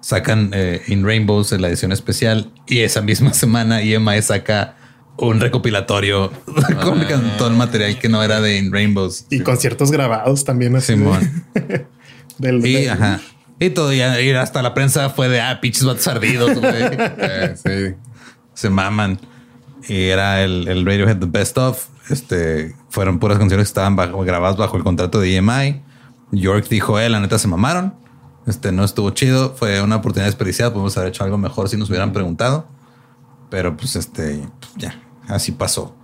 Sacan 0.00 0.50
eh, 0.52 0.82
In 0.88 1.04
Rainbows 1.04 1.52
en 1.52 1.62
la 1.62 1.68
edición 1.68 1.92
especial 1.92 2.50
y 2.66 2.80
esa 2.80 3.02
misma 3.02 3.32
semana 3.34 3.82
EMI 3.82 4.20
saca 4.22 4.76
un 5.16 5.38
recopilatorio 5.38 6.32
con 6.82 7.06
todo 7.38 7.48
el 7.48 7.54
material 7.54 7.98
que 7.98 8.08
no 8.08 8.22
era 8.22 8.40
de 8.40 8.58
In 8.58 8.72
Rainbows. 8.72 9.26
Y 9.30 9.40
conciertos 9.40 9.92
grabados 9.92 10.44
también 10.44 10.74
así. 10.74 10.92
de- 10.94 10.98
Simón. 10.98 11.44
Del, 12.38 12.66
Y, 12.66 12.72
del- 12.72 12.90
ajá. 12.90 13.20
Y 13.64 13.70
todo, 13.70 13.92
y, 13.92 13.98
y 14.00 14.30
hasta 14.32 14.62
la 14.62 14.74
prensa 14.74 15.10
fue 15.10 15.28
de, 15.28 15.40
ah, 15.40 15.60
pinches 15.60 15.84
vatos 15.84 16.06
ardidos, 16.08 16.58
güey. 16.58 16.72
Eh, 17.18 17.54
sí. 17.56 17.94
Se 18.54 18.70
maman. 18.70 19.18
Y 19.88 20.04
era 20.04 20.42
el, 20.42 20.66
el 20.68 20.84
Radiohead 20.84 21.18
The 21.18 21.26
Best 21.26 21.58
Of. 21.58 21.86
Este, 22.10 22.74
fueron 22.88 23.18
puras 23.18 23.38
canciones 23.38 23.66
que 23.66 23.68
estaban 23.70 23.96
bajo- 23.96 24.22
grabadas 24.24 24.56
bajo 24.56 24.76
el 24.76 24.82
contrato 24.84 25.20
de 25.20 25.36
EMI. 25.36 25.82
York 26.32 26.66
dijo, 26.68 26.98
eh, 26.98 27.08
la 27.08 27.20
neta 27.20 27.38
se 27.38 27.46
mamaron. 27.48 27.94
Este, 28.46 28.72
no 28.72 28.84
estuvo 28.84 29.10
chido. 29.10 29.54
Fue 29.54 29.80
una 29.82 29.96
oportunidad 29.96 30.26
desperdiciada. 30.26 30.72
Podemos 30.72 30.96
haber 30.96 31.10
hecho 31.10 31.24
algo 31.24 31.38
mejor 31.38 31.68
si 31.68 31.76
nos 31.76 31.88
hubieran 31.88 32.12
preguntado. 32.12 32.66
Pero 33.50 33.76
pues 33.76 33.96
este, 33.96 34.42
pues, 34.60 34.72
ya, 34.76 35.00
así 35.28 35.52
pasó. 35.52 35.94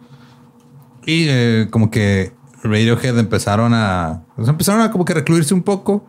Y 1.06 1.26
eh, 1.28 1.68
como 1.70 1.90
que 1.90 2.32
Radiohead 2.62 3.18
empezaron 3.18 3.72
a, 3.74 4.24
pues, 4.36 4.48
empezaron 4.48 4.82
a 4.82 4.90
como 4.92 5.04
que 5.04 5.14
recluirse 5.14 5.54
un 5.54 5.62
poco. 5.62 6.08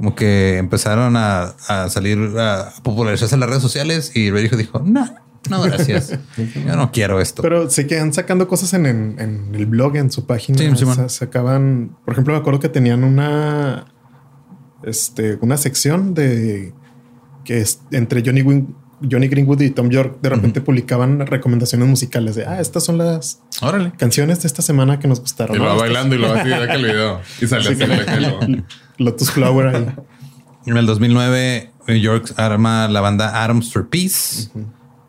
Como 0.00 0.14
que 0.14 0.56
empezaron 0.56 1.14
a, 1.18 1.54
a 1.68 1.90
salir 1.90 2.18
a 2.38 2.72
popularizarse 2.82 3.34
en 3.34 3.40
las 3.40 3.50
redes 3.50 3.62
sociales 3.62 4.12
y 4.16 4.30
Radiohead 4.30 4.56
dijo, 4.56 4.82
no, 4.82 5.06
no, 5.50 5.60
gracias. 5.60 6.18
Yo 6.66 6.74
no 6.74 6.90
quiero 6.90 7.20
esto. 7.20 7.42
Pero 7.42 7.68
se 7.68 7.86
quedan 7.86 8.14
sacando 8.14 8.48
cosas 8.48 8.72
en, 8.72 8.86
en- 8.86 9.16
en 9.18 9.54
el 9.54 9.66
blog, 9.66 9.96
en 9.96 10.10
su 10.10 10.24
página. 10.24 10.56
Sí. 10.74 10.86
Sa- 10.86 11.10
sacaban, 11.10 11.98
por 12.06 12.12
ejemplo, 12.14 12.32
me 12.32 12.40
acuerdo 12.40 12.60
que 12.60 12.70
tenían 12.70 13.04
una, 13.04 13.92
este, 14.84 15.36
una 15.42 15.58
sección 15.58 16.14
de 16.14 16.72
que 17.44 17.60
es 17.60 17.80
entre 17.90 18.22
Johnny, 18.24 18.40
Win- 18.40 18.74
Johnny 19.10 19.28
Greenwood 19.28 19.60
y 19.60 19.70
Tom 19.70 19.90
York. 19.90 20.16
De 20.22 20.30
repente 20.30 20.62
publicaban 20.62 21.26
recomendaciones 21.26 21.86
musicales 21.88 22.36
de, 22.36 22.46
ah, 22.46 22.58
estas 22.58 22.84
son 22.84 22.96
las 22.96 23.40
Órale. 23.60 23.92
canciones 23.98 24.40
de 24.40 24.46
esta 24.46 24.62
semana 24.62 24.98
que 24.98 25.08
nos 25.08 25.20
gustaron. 25.20 25.56
Y 25.56 25.58
va 25.58 25.74
bailando 25.74 26.14
y 26.14 26.18
lo 26.18 26.28
va 26.30 26.40
así, 26.40 26.48
que 26.48 26.72
el 26.72 26.84
video. 26.84 27.20
Y 27.40 27.46
sale 27.46 27.68
así 27.68 27.82
el 27.82 27.92
ejemplo. 27.92 28.40
Lotus 29.00 29.30
Flower 29.32 29.74
ahí. 29.74 29.86
En 30.66 30.76
el 30.76 30.84
2009, 30.84 31.72
York 32.02 32.34
arma 32.36 32.86
la 32.86 33.00
banda 33.00 33.42
Arms 33.42 33.72
for 33.72 33.88
Peace 33.88 34.50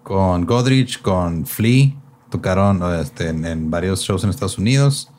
con 0.02 0.46
Godrich, 0.46 1.02
con 1.02 1.46
Flea. 1.46 1.92
Tocaron 2.30 2.82
este, 3.02 3.28
en, 3.28 3.46
en 3.46 3.70
varios 3.70 4.02
shows 4.02 4.24
en 4.24 4.30
Estados 4.30 4.58
Unidos. 4.58 5.12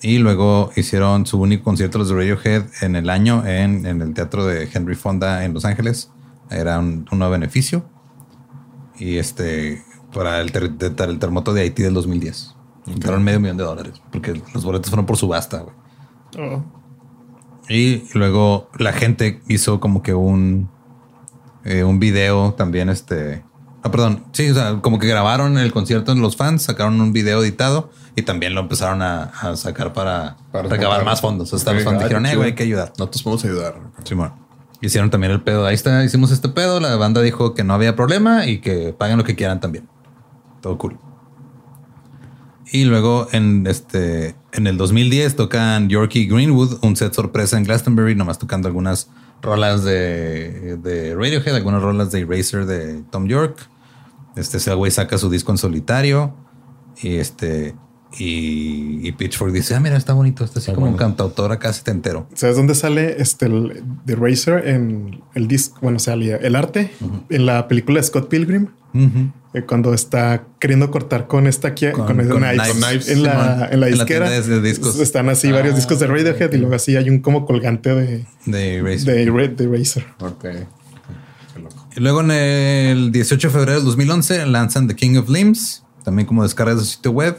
Y 0.00 0.18
luego 0.18 0.70
hicieron 0.76 1.26
su 1.26 1.40
único 1.40 1.64
concierto, 1.64 1.98
los 1.98 2.08
de 2.08 2.14
Radiohead, 2.14 2.66
en 2.82 2.94
el 2.94 3.10
año 3.10 3.44
en, 3.44 3.84
en 3.84 4.00
el 4.00 4.14
teatro 4.14 4.46
de 4.46 4.68
Henry 4.72 4.94
Fonda 4.94 5.44
en 5.44 5.52
Los 5.54 5.64
Ángeles. 5.64 6.10
Era 6.50 6.78
un, 6.78 7.06
un 7.10 7.18
nuevo 7.18 7.32
beneficio. 7.32 7.84
Y 8.96 9.16
este, 9.16 9.82
para 10.14 10.40
el, 10.40 10.52
ter- 10.52 10.72
el 10.78 11.18
terremoto 11.18 11.52
de 11.52 11.62
Haití 11.62 11.82
del 11.82 11.94
2010. 11.94 12.54
Juntaron 12.84 13.24
medio 13.24 13.40
millón 13.40 13.56
de 13.56 13.64
dólares 13.64 14.00
porque 14.12 14.40
los 14.54 14.64
boletos 14.64 14.88
fueron 14.90 15.04
por 15.04 15.16
subasta. 15.16 15.62
güey. 15.62 15.74
Oh. 16.38 16.62
Y 17.68 18.04
luego 18.14 18.68
la 18.78 18.92
gente 18.92 19.40
hizo 19.48 19.80
como 19.80 20.02
que 20.02 20.14
un, 20.14 20.70
eh, 21.64 21.84
un 21.84 21.98
video 21.98 22.54
también, 22.54 22.88
este... 22.88 23.44
Ah, 23.82 23.90
perdón. 23.90 24.24
Sí, 24.32 24.48
o 24.48 24.54
sea, 24.54 24.80
como 24.80 24.98
que 24.98 25.06
grabaron 25.06 25.58
el 25.58 25.70
concierto 25.70 26.12
en 26.12 26.22
los 26.22 26.36
fans, 26.36 26.62
sacaron 26.62 27.00
un 27.00 27.12
video 27.12 27.42
editado 27.42 27.90
y 28.16 28.22
también 28.22 28.54
lo 28.54 28.62
empezaron 28.62 29.02
a, 29.02 29.24
a 29.24 29.56
sacar 29.56 29.92
para, 29.92 30.38
Para 30.52 30.68
recabar 30.68 31.04
más 31.04 31.20
fondos. 31.20 31.52
Ok, 31.52 31.62
los 31.72 31.84
fans 31.84 32.02
dijeron, 32.02 32.24
eh, 32.24 32.34
güey, 32.34 32.48
hay 32.48 32.54
que 32.54 32.62
ayudar. 32.62 32.92
Nosotros 32.98 33.22
podemos 33.22 33.44
ayudar. 33.44 33.74
Simón. 34.04 34.32
Hicieron 34.80 35.10
también 35.10 35.32
el 35.32 35.42
pedo. 35.42 35.66
Ahí 35.66 35.74
está, 35.74 36.02
hicimos 36.04 36.30
este 36.30 36.48
pedo. 36.48 36.80
La 36.80 36.96
banda 36.96 37.20
dijo 37.20 37.54
que 37.54 37.64
no 37.64 37.74
había 37.74 37.94
problema 37.94 38.46
y 38.46 38.60
que 38.60 38.94
paguen 38.96 39.18
lo 39.18 39.24
que 39.24 39.34
quieran 39.34 39.60
también. 39.60 39.88
Todo 40.60 40.78
cool. 40.78 40.98
Y 42.72 42.84
luego 42.84 43.28
en 43.32 43.66
este 43.66 44.34
en 44.52 44.66
el 44.66 44.76
2010 44.76 45.36
tocan 45.36 45.88
Yorkie 45.88 46.20
y 46.20 46.26
Greenwood, 46.26 46.78
un 46.82 46.96
set 46.96 47.12
sorpresa 47.12 47.58
en 47.58 47.64
Glastonbury, 47.64 48.14
nomás 48.14 48.38
tocando 48.38 48.68
algunas 48.68 49.08
rolas 49.42 49.84
de, 49.84 50.78
de 50.78 51.14
Radiohead, 51.14 51.54
algunas 51.54 51.82
rolas 51.82 52.10
de 52.10 52.20
Eraser 52.20 52.66
de 52.66 53.02
Tom 53.10 53.26
York. 53.26 53.68
Este 54.36 54.74
güey 54.74 54.90
saca 54.90 55.18
su 55.18 55.30
disco 55.30 55.52
en 55.52 55.58
solitario 55.58 56.34
y 57.00 57.16
este 57.16 57.74
y, 58.18 59.06
y 59.06 59.12
Pitchfork 59.12 59.52
dice, 59.52 59.74
ah, 59.74 59.80
mira, 59.80 59.96
está 59.96 60.12
bonito, 60.12 60.44
está 60.44 60.60
así 60.60 60.72
como 60.72 60.86
un 60.86 60.96
cantautor 60.96 61.50
acá 61.52 61.72
setentero. 61.72 62.28
¿Sabes 62.34 62.56
dónde 62.56 62.74
sale 62.74 63.20
este 63.20 63.46
el, 63.46 63.82
The 64.06 64.14
Racer 64.14 64.68
en 64.68 65.22
el 65.34 65.48
disco? 65.48 65.78
Bueno, 65.82 65.98
salía 65.98 66.36
el 66.36 66.54
arte 66.54 66.92
en 67.28 67.46
la 67.46 67.66
película 67.66 68.00
de 68.00 68.06
Scott 68.06 68.28
Pilgrim. 68.28 68.68
Eh, 68.94 69.62
cuando 69.66 69.92
está 69.94 70.44
queriendo 70.60 70.90
cortar 70.90 71.26
con 71.26 71.46
esta 71.46 71.68
aquí, 71.68 71.90
con, 71.92 72.06
Con- 72.06 72.20
el 72.20 72.28
con 72.28 72.42
knives, 72.42 73.08
en, 73.08 73.22
la, 73.24 73.34
en 73.40 73.58
la 73.60 73.68
En 73.70 73.80
la 73.80 73.86
disquera. 73.88 74.28
tienda 74.28 74.48
de 74.48 74.60
discos. 74.60 74.98
Están 75.00 75.28
así 75.28 75.50
varios 75.52 75.74
Ah, 75.74 75.76
discos 75.76 75.98
de 76.00 76.06
Radiohead 76.06 76.52
y 76.52 76.58
luego 76.58 76.74
así 76.74 76.96
hay 76.96 77.08
un 77.10 77.20
como 77.20 77.44
colgante 77.46 77.94
de, 77.94 78.24
De 78.46 78.76
Eraser. 78.76 79.14
de, 79.14 79.30
Red, 79.30 79.50
de 79.52 79.68
Racer. 79.78 80.06
Ok. 80.20 80.42
Qué 80.44 81.60
loco. 81.60 81.88
Y 81.96 82.00
luego 82.00 82.20
en 82.22 82.30
el 82.32 83.12
18 83.12 83.48
de 83.48 83.52
febrero 83.52 83.76
del 83.78 83.84
2011 83.84 84.46
lanzan 84.46 84.88
The 84.88 84.96
King 84.96 85.16
of 85.18 85.28
Limbs, 85.28 85.84
también 86.04 86.26
como 86.26 86.42
descargas 86.42 86.78
de 86.78 86.84
su 86.84 86.90
sitio 86.92 87.10
web. 87.12 87.36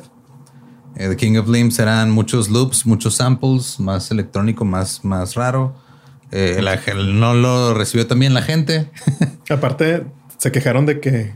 Eh, 0.98 1.10
The 1.10 1.16
King 1.18 1.38
of 1.38 1.50
Limbs 1.50 1.78
eran 1.80 2.12
muchos 2.12 2.50
loops, 2.50 2.86
muchos 2.86 3.16
samples, 3.16 3.80
más 3.80 4.12
electrónico, 4.12 4.64
más, 4.64 5.04
más 5.04 5.36
raro. 5.36 5.76
Eh, 6.32 6.60
la 6.62 6.80
no 6.96 7.34
lo 7.34 7.74
recibió 7.74 8.08
también 8.08 8.34
la 8.34 8.42
gente. 8.42 8.90
Aparte, 9.50 10.06
se 10.38 10.52
quejaron 10.52 10.86
de 10.86 11.00
que 11.02 11.34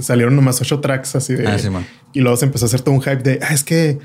salieron 0.00 0.36
nomás 0.36 0.60
ocho 0.60 0.80
tracks 0.80 1.16
así 1.16 1.34
de. 1.34 1.46
Ah, 1.46 1.58
sí, 1.58 1.70
man. 1.70 1.86
y 2.12 2.20
luego 2.20 2.36
se 2.36 2.46
empezó 2.46 2.64
a 2.64 2.68
hacer 2.68 2.80
todo 2.80 2.94
un 2.94 3.02
hype 3.02 3.16
de 3.16 3.40
ah, 3.42 3.52
es 3.52 3.64
que 3.64 3.98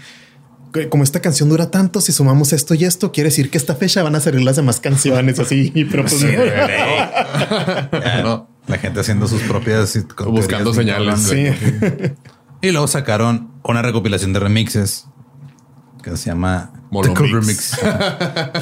que 0.74 0.90
como 0.90 1.04
esta 1.04 1.22
canción 1.22 1.50
dura 1.50 1.70
tanto, 1.70 2.02
si 2.02 2.12
sumamos 2.12 2.52
esto 2.52 2.74
y 2.74 2.84
esto, 2.84 3.12
quiere 3.12 3.30
decir 3.30 3.52
que 3.52 3.60
esta 3.60 3.76
fecha 3.76 4.02
van 4.02 4.16
a 4.16 4.20
salir 4.20 4.42
las 4.42 4.56
demás 4.56 4.80
canciones 4.80 5.40
así. 5.40 5.72
Y 5.76 5.86
pero 5.86 6.04
pues, 6.04 6.22
no. 6.24 6.30
No, 8.24 8.50
la 8.68 8.78
gente 8.80 9.00
haciendo 9.00 9.28
sus 9.28 9.44
propias 9.44 9.98
Buscando 10.26 10.74
señales. 10.74 11.22
Sí. 11.22 11.46
Y 12.62 12.72
luego 12.72 12.88
sacaron 12.88 13.52
una 13.64 13.82
recopilación 13.82 14.34
de 14.34 14.40
remixes 14.40 15.06
que 16.02 16.18
se 16.18 16.30
llama 16.30 16.72
Molomix. 16.92 17.14
The 17.14 17.28
Cover 17.28 17.46
Mix. 17.46 17.80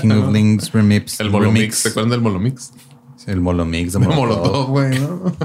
King 0.01 0.11
of 0.11 0.33
Limbs 0.33 0.71
Remix. 0.71 1.19
El 1.19 1.29
Molomix. 1.31 1.75
¿Se 1.77 1.89
acuerdan 1.89 2.11
del 2.11 2.21
Molomix? 2.21 2.71
El 3.25 3.41
Molomix 3.41 3.93
de 3.93 3.99
Molotov. 3.99 4.17
Molotov, 4.17 4.69
güey, 4.69 4.99
¿no? 4.99 5.35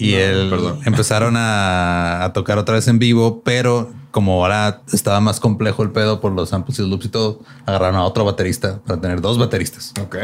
Y 0.00 0.12
No, 0.12 0.50
perdón. 0.50 0.80
empezaron 0.86 1.36
a, 1.36 2.24
a 2.24 2.32
tocar 2.32 2.58
otra 2.58 2.74
vez 2.74 2.88
en 2.88 2.98
vivo, 2.98 3.42
pero 3.44 3.92
como 4.10 4.32
ahora 4.42 4.82
estaba 4.92 5.20
más 5.20 5.40
complejo 5.40 5.82
el 5.82 5.90
pedo 5.90 6.20
por 6.20 6.32
los 6.32 6.48
samples 6.48 6.78
y 6.78 6.82
los 6.82 6.90
loops 6.90 7.04
y 7.06 7.08
todo, 7.08 7.40
agarraron 7.66 7.96
a 7.96 8.04
otro 8.04 8.24
baterista 8.24 8.80
para 8.84 9.00
tener 9.00 9.20
dos 9.20 9.38
bateristas. 9.38 9.92
Ok. 10.02 10.16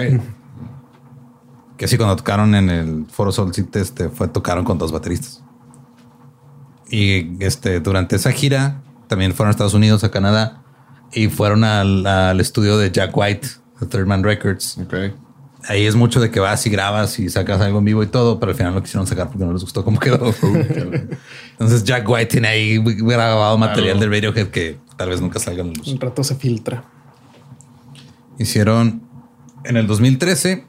Que 1.77 1.85
así 1.85 1.97
cuando 1.97 2.17
tocaron 2.17 2.55
en 2.55 2.71
el 2.71 3.07
Foro 3.07 3.33
Sol 3.33 3.53
City, 3.55 3.79
este, 3.79 4.09
fue, 4.09 4.29
tocaron 4.29 4.65
con 4.65 4.79
dos 4.79 4.93
bateristas. 4.93 5.43
Y 6.89 7.43
este, 7.45 7.81
durante 7.81 8.17
esa 8.17 8.33
gira 8.33 8.83
también 9.09 9.35
fueron 9.35 9.49
a 9.49 9.53
Estados 9.53 9.75
Unidos, 9.75 10.03
a 10.03 10.11
Canadá, 10.11 10.63
y 11.13 11.29
fueron 11.29 11.65
al, 11.65 12.07
al 12.07 12.41
estudio 12.41 12.79
de 12.79 12.91
Jack 12.91 13.17
White, 13.17 13.49
de 13.81 13.87
Third 13.87 14.07
Man 14.07 14.25
Records. 14.25 14.79
Ok. 14.79 14.95
Ahí 15.69 15.85
es 15.85 15.97
mucho 15.97 16.21
de 16.21 16.31
que 16.31 16.39
vas 16.39 16.65
y 16.67 16.71
grabas 16.71 17.19
y 17.19 17.29
sacas 17.29 17.61
algo 17.61 17.79
en 17.79 17.85
vivo 17.85 18.03
y 18.03 18.07
todo, 18.07 18.39
pero 18.39 18.53
al 18.53 18.57
final 18.57 18.75
lo 18.75 18.83
quisieron 18.83 19.07
sacar 19.07 19.29
porque 19.29 19.45
no 19.45 19.53
les 19.53 19.63
gustó 19.63 19.85
cómo 19.85 19.99
quedó. 19.99 20.17
Entonces 21.53 21.85
Jack 21.85 22.09
White 22.09 22.27
tiene 22.27 22.49
ahí 22.49 22.79
grabado 22.79 23.59
material 23.59 23.99
de 23.99 24.07
Radiohead 24.07 24.49
que 24.49 24.79
tal 24.97 25.09
vez 25.09 25.21
nunca 25.21 25.41
salga 25.41 25.65
la 25.65 25.73
luz. 25.73 25.89
Un 25.89 26.01
rato 26.01 26.23
se 26.23 26.37
filtra. 26.37 26.85
Hicieron 28.39 29.03
en 29.65 29.77
el 29.77 29.87
2013 29.87 30.65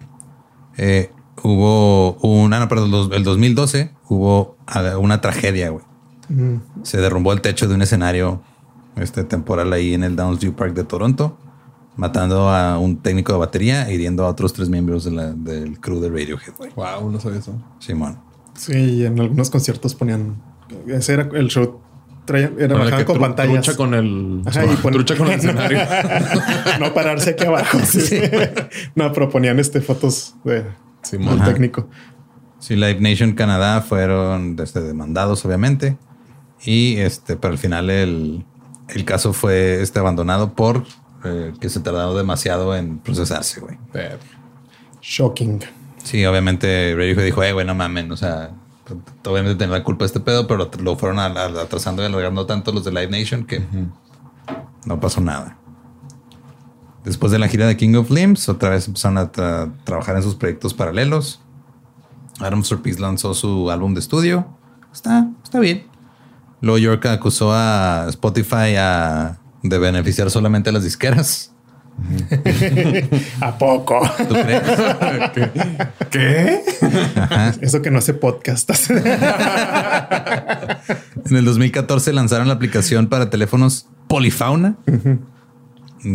eh, 0.78 1.12
hubo 1.44 2.14
un, 2.22 2.54
ah, 2.54 2.60
no, 2.60 2.68
perdón, 2.68 3.12
el 3.14 3.24
2012 3.24 3.92
hubo 4.10 4.58
una 5.00 5.22
tragedia, 5.22 5.70
güey. 5.70 5.86
Se 6.84 6.98
derrumbó 6.98 7.32
el 7.32 7.42
techo 7.42 7.68
de 7.68 7.76
un 7.76 7.82
escenario 7.82 8.42
este 8.98 9.24
temporal 9.24 9.72
ahí 9.72 9.94
en 9.94 10.04
el 10.04 10.16
Downsview 10.16 10.54
Park 10.54 10.74
de 10.74 10.84
Toronto, 10.84 11.38
matando 11.98 12.50
a 12.50 12.78
un 12.80 12.98
técnico 12.98 13.34
de 13.34 13.40
batería, 13.40 13.92
hiriendo 13.92 14.26
a 14.26 14.30
otros 14.30 14.54
tres 14.54 14.70
miembros 14.70 15.04
de 15.06 15.12
la- 15.12 15.32
del 15.34 15.80
crew 15.80 16.00
de 16.00 16.10
Radiohead, 16.10 16.54
güey. 16.58 16.72
Wow, 16.76 17.12
no 17.12 17.20
sabía 17.20 17.40
eso. 17.40 17.54
Simón. 17.80 18.20
Sí, 18.56 18.74
y 18.74 19.06
en 19.06 19.20
algunos 19.20 19.50
conciertos 19.50 19.94
ponían. 19.96 20.42
Ese 20.88 21.14
era 21.14 21.30
el 21.34 21.48
show. 21.50 21.82
Traía, 22.26 22.52
era 22.60 22.76
bajaban 22.76 23.00
que 23.00 23.06
con 23.06 23.18
tru- 23.18 23.22
pantallas. 23.22 23.64
Trucha 23.64 23.78
con 23.78 23.94
el. 23.94 24.42
Ajá, 24.46 24.66
y 24.66 24.76
pon- 24.78 24.92
trucha 24.94 25.16
con 25.16 25.28
el 25.28 25.34
escenario. 25.40 25.80
no 26.80 26.94
pararse 26.94 27.30
aquí 27.32 27.46
abajo. 27.46 27.80
sí. 27.86 28.20
no, 28.96 29.12
pero 29.14 29.30
ponían 29.30 29.60
este 29.60 29.80
fotos 29.82 30.36
de, 30.44 30.66
Simón. 31.04 31.40
del 31.40 31.48
técnico. 31.54 31.88
Sí, 32.60 32.76
Live 32.76 33.00
Nation 33.00 33.34
Canadá 33.34 33.82
fueron 33.82 34.58
este, 34.62 34.82
demandados, 34.82 35.46
obviamente. 35.46 35.98
Y 36.66 36.98
este, 36.98 37.38
pero 37.38 37.52
al 37.54 37.60
final 37.60 37.90
el, 37.90 38.44
el 38.90 39.06
caso 39.06 39.32
fue 39.32 39.82
este, 39.82 40.00
abandonado 40.00 40.54
por 40.54 40.84
eh, 41.24 41.54
que 41.60 41.70
se 41.70 41.80
tardó 41.80 42.16
demasiado 42.18 42.76
en 42.76 43.00
procesarse, 43.00 43.60
güey. 43.60 43.78
Pero, 43.92 44.18
Shocking. 45.02 45.62
Sí, 46.04 46.26
obviamente 46.26 46.94
Radiohead 46.96 47.26
dijo, 47.26 47.44
eh, 47.44 47.54
güey, 47.54 47.66
no 47.66 47.76
mamen, 47.76 48.12
o 48.12 48.18
sea, 48.18 48.52
obviamente 49.26 49.56
tendrá 49.58 49.84
culpa 49.84 50.04
de 50.04 50.08
este 50.08 50.20
pedo, 50.20 50.48
pero 50.48 50.70
lo 50.82 50.96
fueron 50.98 51.20
atrasando 51.20 52.02
y 52.02 52.06
alargando 52.06 52.46
tanto 52.46 52.72
los 52.72 52.84
de 52.86 52.92
Live 52.92 53.10
Nation 53.10 53.46
que 53.46 53.62
no 54.86 55.00
pasó 55.00 55.20
nada. 55.22 55.58
Después 57.04 57.32
de 57.32 57.40
la 57.40 57.48
gira 57.48 57.68
de 57.68 57.78
King 57.78 57.96
of 57.96 58.10
Limbs, 58.10 58.50
otra 58.50 58.70
vez 58.70 58.88
empezaron 58.88 59.18
a 59.18 59.32
tra- 59.32 59.72
trabajar 59.86 60.16
en 60.18 60.24
sus 60.24 60.36
proyectos 60.36 60.74
paralelos. 60.74 61.40
Adam 62.40 62.64
Surpice 62.64 63.00
lanzó 63.00 63.34
su 63.34 63.72
álbum 63.72 63.94
de 63.94 64.00
estudio. 64.02 64.46
Está, 64.94 65.28
está 65.44 65.60
bien. 65.60 65.88
Luego 66.62 66.78
York 66.80 67.06
acusó 67.06 67.52
a 67.54 68.06
Spotify 68.10 68.76
a- 68.78 69.38
de 69.70 69.78
beneficiar 69.78 70.30
solamente 70.30 70.70
a 70.70 70.74
las 70.74 70.84
disqueras. 70.84 71.52
¿A 73.42 73.58
poco? 73.58 74.00
¿Tú 74.30 74.36
crees? 74.36 74.64
¿Qué? 76.12 76.62
Eso 77.62 77.82
que 77.82 77.90
no 77.92 78.00
hace 78.00 78.14
podcast. 78.14 78.70
En 81.30 81.36
el 81.36 81.46
2014 81.46 82.14
lanzaron 82.14 82.48
la 82.48 82.54
aplicación 82.54 83.08
para 83.08 83.30
teléfonos 83.30 83.88
Polyfauna, 84.08 84.78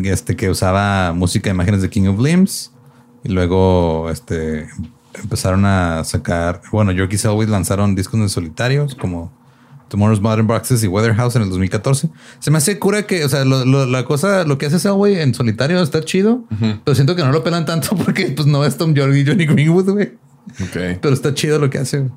este 0.04 0.36
que 0.36 0.48
usaba 0.50 1.12
música 1.12 1.50
e 1.50 1.52
imágenes 1.52 1.82
de 1.82 1.90
King 1.90 2.08
of 2.08 2.20
Limbs. 2.20 2.72
Y 3.24 3.28
luego 3.30 4.08
este, 4.10 4.68
empezaron 5.20 5.64
a 5.64 6.04
sacar, 6.04 6.62
bueno, 6.72 6.92
York 6.92 7.12
y 7.12 7.18
Selwyn 7.18 7.50
lanzaron 7.50 7.94
discos 7.94 8.20
en 8.20 8.28
solitarios 8.28 8.94
como 8.94 9.32
Tomorrow's 9.92 10.22
Modern 10.22 10.46
Boxes 10.46 10.82
y 10.82 10.86
Weather 10.88 11.14
House 11.14 11.36
en 11.36 11.42
el 11.42 11.50
2014. 11.50 12.08
Se 12.38 12.50
me 12.50 12.56
hace 12.56 12.78
cura 12.78 13.06
que, 13.06 13.26
o 13.26 13.28
sea, 13.28 13.44
lo- 13.44 13.66
lo- 13.66 13.84
la 13.84 14.06
cosa, 14.06 14.44
lo 14.44 14.56
que 14.56 14.64
hace 14.64 14.78
Selwyn 14.78 15.18
en 15.18 15.34
solitario 15.34 15.82
está 15.82 16.00
chido, 16.02 16.44
pero 16.82 16.94
siento 16.94 17.14
que 17.14 17.22
no 17.22 17.30
lo 17.30 17.44
pelan 17.44 17.66
tanto 17.66 17.94
porque 18.04 18.28
pues 18.34 18.48
no 18.48 18.64
es 18.64 18.78
Tom 18.78 18.94
York 18.94 19.12
y 19.14 19.26
Johnny 19.26 19.44
Greenwood, 19.44 19.90
güey. 19.90 20.06
Ok. 20.62 20.98
Pero 21.02 21.12
está 21.12 21.34
chido 21.34 21.58
lo 21.58 21.68
que 21.68 21.76
hace. 21.78 21.98
güey. 22.00 22.10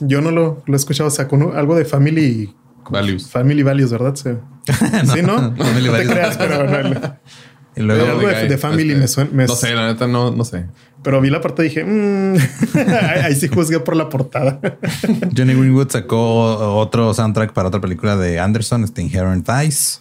Yo 0.00 0.20
no 0.20 0.32
lo, 0.32 0.62
lo 0.66 0.72
he 0.74 0.76
escuchado. 0.76 1.08
Sacó 1.08 1.36
uno- 1.36 1.52
algo 1.54 1.76
de 1.76 1.84
Family 1.84 2.52
Values. 2.90 3.30
Family 3.30 3.62
Values, 3.62 3.92
¿verdad? 3.92 4.14
Sí, 4.16 4.30
Sí, 5.14 5.22
¿no? 5.22 5.54
Family 5.56 5.86
no 5.86 5.92
te 5.92 6.04
Values. 6.04 6.08
creas, 6.10 6.36
pero, 6.36 6.64
no, 6.66 7.00
Y 7.78 7.82
luego, 7.82 8.06
Algo 8.06 8.26
de- 8.28 8.48
de 8.48 8.58
Family 8.58 8.94
me 8.96 9.06
suena- 9.06 9.30
me- 9.32 9.46
No 9.46 9.54
sé, 9.54 9.72
la 9.74 9.86
neta 9.86 10.06
no, 10.08 10.30
no 10.32 10.44
sé. 10.44 10.66
pero 11.04 11.20
vi 11.20 11.30
la 11.30 11.40
parte 11.40 11.62
y 11.64 11.68
dije, 11.68 11.84
mm, 11.84 12.36
ahí 13.24 13.34
sí 13.36 13.46
juzgué 13.48 13.78
por 13.80 13.94
la 13.94 14.08
portada. 14.08 14.58
Johnny 15.36 15.54
Greenwood 15.54 15.88
sacó 15.90 16.76
otro 16.78 17.14
soundtrack 17.14 17.52
para 17.52 17.68
otra 17.68 17.80
película 17.80 18.16
de 18.16 18.40
Anderson, 18.40 18.82
este 18.84 19.02
Inherent 19.02 19.46
Vice. 19.48 20.00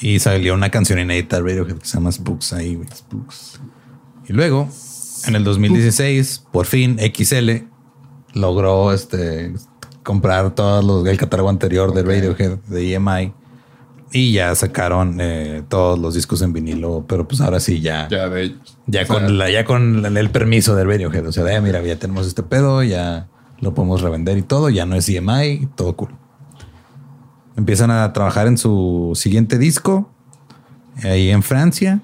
Y 0.00 0.18
salió 0.18 0.54
una 0.54 0.70
canción 0.70 0.98
inédita 0.98 1.36
de 1.36 1.42
Radiohead 1.42 1.76
que 1.78 1.86
se 1.86 1.94
llama 1.98 2.10
Spooks 2.10 2.52
ahí. 2.54 2.80
Spooks. 2.94 3.60
Y 4.28 4.32
luego, 4.32 4.68
en 5.26 5.36
el 5.36 5.44
2016, 5.44 6.42
por 6.52 6.66
fin 6.66 6.98
XL 6.98 7.64
logró 8.32 8.92
este 8.92 9.52
comprar 10.02 10.54
todo 10.54 10.82
los, 10.82 11.06
el 11.06 11.16
catálogo 11.16 11.48
anterior 11.48 11.94
de 11.94 12.02
Radiohead 12.02 12.58
de 12.66 12.94
EMI. 12.94 13.32
Y 14.16 14.32
ya 14.32 14.54
sacaron 14.54 15.18
eh, 15.20 15.64
todos 15.68 15.98
los 15.98 16.14
discos 16.14 16.40
en 16.42 16.52
vinilo, 16.52 17.04
pero 17.08 17.26
pues 17.26 17.40
ahora 17.40 17.58
sí 17.58 17.80
ya, 17.80 18.06
ya, 18.08 18.18
Ya 18.18 18.28
de 18.28 18.42
ellos. 18.44 19.08
con 19.08 19.38
la, 19.38 19.50
ya 19.50 19.64
con 19.64 20.06
el 20.16 20.30
permiso 20.30 20.76
de 20.76 20.84
Radiohead. 20.84 21.26
O 21.26 21.32
sea, 21.32 21.42
de, 21.42 21.56
"Ah, 21.56 21.60
mira, 21.60 21.82
ya 21.82 21.98
tenemos 21.98 22.28
este 22.28 22.44
pedo, 22.44 22.84
ya 22.84 23.26
lo 23.60 23.74
podemos 23.74 24.02
revender 24.02 24.38
y 24.38 24.42
todo, 24.42 24.70
ya 24.70 24.86
no 24.86 24.94
es 24.94 25.08
EMI, 25.08 25.68
todo 25.74 25.96
cool. 25.96 26.10
Empiezan 27.56 27.90
a 27.90 28.12
trabajar 28.12 28.46
en 28.46 28.56
su 28.56 29.12
siguiente 29.16 29.58
disco 29.58 30.08
ahí 31.02 31.30
en 31.30 31.42
Francia, 31.42 32.00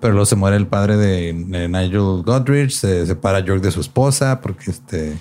pero 0.00 0.12
luego 0.12 0.26
se 0.26 0.36
muere 0.36 0.56
el 0.56 0.68
padre 0.68 0.96
de, 0.96 1.32
de 1.32 1.68
Nigel 1.68 2.22
Godrich, 2.24 2.70
se 2.70 3.04
separa 3.04 3.40
York 3.40 3.62
de 3.62 3.72
su 3.72 3.80
esposa 3.80 4.40
porque 4.40 4.70
este 4.70 5.18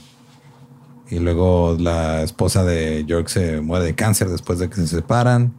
y 1.10 1.18
luego 1.20 1.76
la 1.80 2.22
esposa 2.22 2.64
de 2.64 3.06
York 3.06 3.28
se 3.28 3.60
muere 3.62 3.86
de 3.86 3.96
cáncer 3.96 4.30
después 4.30 4.60
de 4.60 4.70
que 4.70 4.76
se 4.76 4.88
separan 4.88 5.54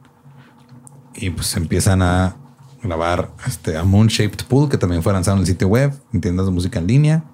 y 1.15 1.31
pues 1.31 1.55
empiezan 1.57 2.03
a 2.03 2.37
grabar 2.83 3.31
este 3.47 3.77
a 3.77 3.85
Moon 3.85 4.09
Shaped 4.09 4.45
Pool 4.49 4.69
que 4.69 4.77
también 4.79 5.03
fue 5.03 5.13
lanzado 5.13 5.37
en 5.37 5.43
el 5.43 5.47
sitio 5.47 5.69
web, 5.69 5.93
en 6.13 6.21
tiendas 6.21 6.47
de 6.47 6.53
música 6.53 6.79
en 6.79 6.87
línea 6.87 7.25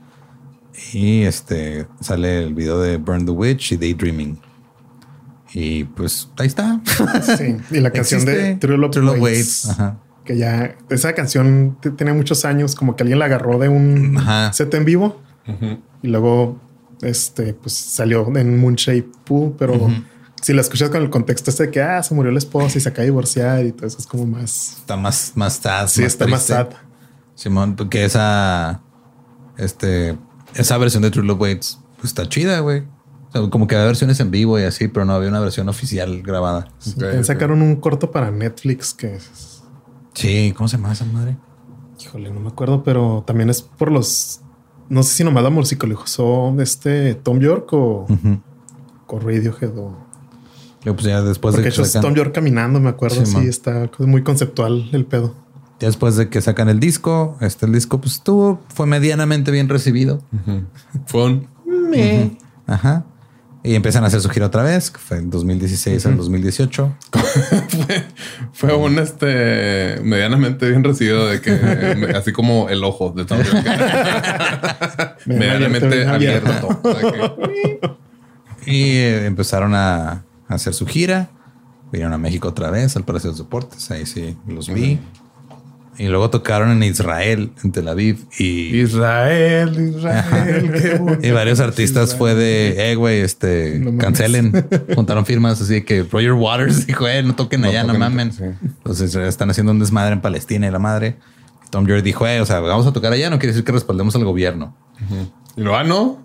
y 0.93 1.23
este 1.23 1.87
sale 2.01 2.45
el 2.45 2.55
video 2.55 2.81
de 2.81 2.97
Burn 2.99 3.25
the 3.25 3.33
Witch 3.33 3.73
y 3.73 3.77
Daydreaming. 3.77 4.39
Y 5.53 5.85
pues 5.85 6.29
ahí 6.39 6.47
está. 6.47 6.81
Sí, 7.39 7.57
y 7.71 7.81
la 7.81 7.91
canción 7.91 8.25
de 8.25 8.57
True 8.57 8.77
Love, 8.77 8.91
True 8.93 9.05
Love 9.07 9.21
Waits, 9.21 9.65
Waits, 9.65 9.71
ajá. 9.71 9.99
que 10.25 10.37
ya 10.37 10.77
esa 10.91 11.15
canción 11.15 11.79
tiene 11.97 12.13
muchos 12.13 12.45
años, 12.45 12.75
como 12.75 12.95
que 12.97 13.03
alguien 13.03 13.19
la 13.19 13.25
agarró 13.25 13.59
de 13.59 13.69
un 13.69 14.17
Ajá. 14.19 14.53
set 14.53 14.73
en 14.75 14.85
vivo 14.85 15.21
y 16.03 16.09
luego 16.09 16.61
este 17.01 17.55
pues 17.55 17.73
salió 17.73 18.31
en 18.37 18.61
Moonshape 18.61 19.09
Pool, 19.25 19.55
pero 19.59 19.91
si 20.41 20.53
la 20.53 20.61
escuchas 20.61 20.91
con 20.91 21.03
el 21.03 21.11
contexto 21.11 21.51
este 21.51 21.65
de 21.67 21.71
que 21.71 21.83
ah, 21.83 22.03
se 22.03 22.15
murió 22.15 22.31
la 22.33 22.39
esposa 22.39 22.79
y 22.79 22.81
se 22.81 22.89
acaba 22.89 23.01
de 23.03 23.07
divorciar 23.07 23.65
y 23.67 23.73
todo 23.73 23.87
eso 23.87 23.99
es 23.99 24.07
como 24.07 24.27
más 24.27 24.77
Está 24.79 24.97
más, 24.97 25.33
más 25.35 25.55
sad. 25.57 25.89
sí, 25.89 26.05
está 26.05 26.27
más 26.27 26.43
sad. 26.45 26.69
Simón, 27.35 27.77
porque 27.77 28.05
esa, 28.05 28.81
este, 29.57 30.17
esa 30.55 30.79
versión 30.79 31.03
de 31.03 31.11
True 31.11 31.25
Love 31.27 31.41
Waits 31.41 31.81
pues, 31.97 32.07
está 32.07 32.29
chida, 32.29 32.61
güey. 32.61 32.81
O 33.29 33.33
sea, 33.33 33.51
como 33.51 33.67
que 33.67 33.75
había 33.75 33.87
versiones 33.87 34.19
en 34.21 34.31
vivo 34.31 34.59
y 34.59 34.63
así, 34.63 34.89
pero 34.89 35.05
no 35.05 35.13
había 35.13 35.29
una 35.29 35.41
versión 35.41 35.69
oficial 35.69 36.23
grabada. 36.23 36.69
Sí, 36.79 36.95
sacaron 37.25 37.61
un 37.63 37.77
corto 37.77 38.11
para 38.11 38.31
Netflix 38.31 38.95
que 38.95 39.17
es- 39.17 39.63
Sí, 40.15 40.53
¿cómo 40.57 40.67
se 40.69 40.77
llama 40.79 40.93
esa 40.93 41.05
madre? 41.05 41.37
híjole, 42.01 42.31
no 42.31 42.39
me 42.41 42.49
acuerdo, 42.49 42.83
pero 42.85 43.25
también 43.27 43.51
es 43.51 43.61
por 43.61 43.91
los 43.91 44.41
no 44.89 45.03
sé 45.03 45.15
si 45.17 45.25
nomás 45.25 45.43
la 45.43 45.51
musicalizó 45.51 46.55
este 46.61 47.15
Tom 47.17 47.41
York 47.41 47.73
o, 47.73 48.07
Ujú. 48.09 48.41
o 49.09 49.19
Radiohead 49.19 49.77
o 49.77 49.97
Luego, 50.85 50.97
pues 50.97 51.07
ya 51.09 51.23
después 51.23 51.53
Porque 51.55 51.65
de 51.65 51.71
de 51.71 51.75
hecho 51.75 51.83
que 51.83 51.89
sacan, 51.89 52.03
Tom 52.03 52.15
York 52.15 52.33
caminando, 52.35 52.81
me 52.81 52.89
acuerdo. 52.91 53.25
Sí, 53.27 53.33
Sí, 53.41 53.47
está 53.49 53.91
muy 53.99 54.23
conceptual 54.23 54.89
el 54.93 55.05
pedo. 55.05 55.35
ya 55.81 55.87
después 55.89 56.17
de 56.17 56.29
que 56.29 56.41
sacan 56.41 56.69
el 56.69 56.79
disco, 56.81 57.37
este 57.41 57.67
el 57.67 57.73
disco 57.73 58.01
pues 58.01 58.15
estuvo, 58.15 58.61
fue 58.75 58.87
medianamente 58.87 59.51
bien 59.51 59.69
recibido. 59.69 60.23
Fue 61.07 61.25
un 61.25 61.49
Ajá. 62.67 63.05
Y 63.65 63.75
empiezan 63.75 64.05
a 64.05 64.07
hacer 64.07 64.21
su 64.21 64.29
gira 64.31 64.47
otra 64.47 64.63
vez, 64.63 64.91
que 64.91 64.99
fue 64.99 65.19
en 65.19 65.31
2016 65.31 66.07
al 66.07 66.17
2018. 66.17 66.95
Fue 68.53 68.73
un 68.75 68.99
este 69.01 70.01
medianamente 70.03 70.69
bien 70.71 70.85
recibido 70.85 71.27
de 71.27 71.41
que 71.41 71.51
me- 71.97 72.17
así 72.17 72.33
como 72.33 72.69
el 72.69 72.85
ojo 72.85 73.11
de 73.15 73.25
Tom 73.25 73.39
York. 73.43 73.65
medianamente 75.27 76.07
abierto. 76.07 76.81
O 76.83 76.93
sea 76.95 77.13
que- 77.13 77.91
Y 78.71 78.93
eh, 78.99 79.27
empezaron 79.27 79.75
a, 79.75 80.25
a 80.49 80.55
hacer 80.55 80.75
su 80.75 80.87
gira. 80.87 81.31
Vinieron 81.93 82.13
a 82.13 82.19
México 82.19 82.49
otra 82.49 82.71
vez, 82.71 82.97
al 82.97 83.05
Palacio 83.05 83.31
de 83.31 83.33
los 83.33 83.47
Deportes. 83.47 83.91
Ahí 83.91 84.07
sí 84.07 84.37
los 84.47 84.69
vi. 84.69 84.99
Y 85.99 86.07
luego 86.07 86.31
tocaron 86.31 86.71
en 86.71 86.83
Israel, 86.85 87.51
en 87.65 87.73
Tel 87.73 87.89
Aviv. 87.89 88.19
Y, 88.39 88.79
Israel, 88.83 89.95
Israel, 89.97 90.71
qué 90.73 90.95
bonito. 91.01 91.27
y 91.27 91.31
varios 91.33 91.59
artistas 91.59 92.15
fue 92.15 92.37
de, 92.37 92.93
eh, 92.93 92.95
güey, 92.95 93.21
este, 93.21 93.81
No 93.81 93.99
cancelen. 93.99 94.53
Juntaron 94.95 95.27
firmas 95.27 95.61
así 95.61 95.83
que 95.83 96.05
Roger 96.05 96.35
Waters 96.35 96.87
dijo, 96.87 97.09
eh, 97.09 97.23
no 97.25 97.35
toquen 97.35 97.63
No 97.63 97.69
allá, 97.69 97.81
no, 97.83 97.89
toquen, 97.89 98.01
mamen. 98.01 98.33
sí. 98.33 98.45
Entonces 98.63 99.13
eh, 99.17 99.27
están 99.27 99.51
haciendo 99.51 99.73
un 99.73 99.81
desmadre 99.81 100.13
en 100.13 100.21
Palestina 100.21 100.69
y 100.69 100.71
la 100.71 100.79
madre. 100.79 101.17
Tom 101.71 101.85
York 101.87 102.03
dijo, 102.05 102.27
eh, 102.29 102.41
o 102.41 102.47
sea, 102.47 102.61
vamos 102.61 102.87
a 102.87 102.93
tocar 102.93 103.13
allá, 103.13 103.29
no 103.29 103.39
quiere 103.41 103.53
decir 103.53 103.65
que 103.65 103.73
respaldemos 103.73 104.15
al 104.15 104.25
gobierno. 104.25 104.77
Y 105.57 105.63
lo 105.63 105.77
ah, 105.77 105.83
no. 105.83 106.25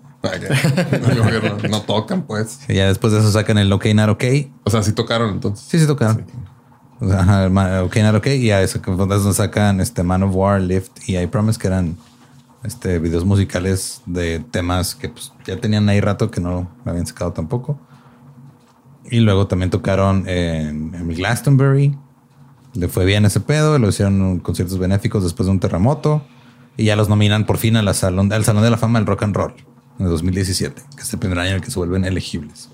No, 1.70 1.82
tocan, 1.82 2.22
pues. 2.22 2.60
Y 2.68 2.74
ya 2.74 2.86
después 2.88 3.12
de 3.12 3.20
eso 3.20 3.30
sacan 3.30 3.58
el 3.58 3.72
OK 3.72 3.86
Not 3.94 4.10
OK. 4.10 4.24
O 4.64 4.70
sea, 4.70 4.82
sí 4.82 4.92
tocaron 4.92 5.30
entonces. 5.30 5.66
Sí, 5.68 5.78
sí 5.78 5.86
tocaron. 5.86 6.24
O 7.00 7.08
sea, 7.08 7.20
ajá, 7.20 7.44
el 7.44 7.50
ma- 7.50 7.82
OK 7.82 7.96
Not 7.96 8.16
OK. 8.16 8.26
Y 8.28 8.50
a 8.50 8.62
eso 8.62 9.32
sacan 9.32 9.80
este 9.80 10.02
Man 10.02 10.22
of 10.22 10.34
War, 10.34 10.60
Lift 10.60 11.08
y 11.08 11.16
I 11.18 11.26
Promise, 11.26 11.58
que 11.58 11.66
eran 11.66 11.96
este 12.62 12.98
videos 12.98 13.24
musicales 13.24 14.02
de 14.06 14.40
temas 14.40 14.94
que 14.94 15.10
pues, 15.10 15.32
ya 15.46 15.58
tenían 15.58 15.88
ahí 15.88 16.00
rato 16.00 16.30
que 16.30 16.40
no 16.40 16.70
habían 16.84 17.06
sacado 17.06 17.32
tampoco. 17.32 17.78
Y 19.10 19.20
luego 19.20 19.46
también 19.46 19.70
tocaron 19.70 20.28
en, 20.28 20.94
en 20.94 21.08
Glastonbury. 21.08 21.96
Le 22.72 22.88
fue 22.88 23.04
bien 23.04 23.24
ese 23.24 23.40
pedo. 23.40 23.78
Lo 23.78 23.88
hicieron 23.88 24.40
conciertos 24.40 24.78
benéficos 24.78 25.22
después 25.22 25.46
de 25.46 25.52
un 25.52 25.60
terremoto. 25.60 26.22
Y 26.76 26.84
ya 26.86 26.96
los 26.96 27.08
nominan 27.08 27.46
por 27.46 27.58
fin 27.58 27.76
a 27.76 27.82
la 27.82 27.94
salón, 27.94 28.32
al 28.32 28.44
Salón 28.44 28.64
de 28.64 28.70
la 28.70 28.76
Fama 28.76 28.98
del 28.98 29.06
Rock 29.06 29.22
and 29.22 29.36
Roll 29.36 29.54
en 29.98 30.04
el 30.06 30.10
2017, 30.10 30.82
que 30.96 31.02
es 31.02 31.12
el 31.12 31.18
primer 31.18 31.38
año 31.38 31.50
en 31.50 31.56
el 31.56 31.62
que 31.62 31.70
se 31.70 31.78
vuelven 31.78 32.04
elegibles. 32.04 32.68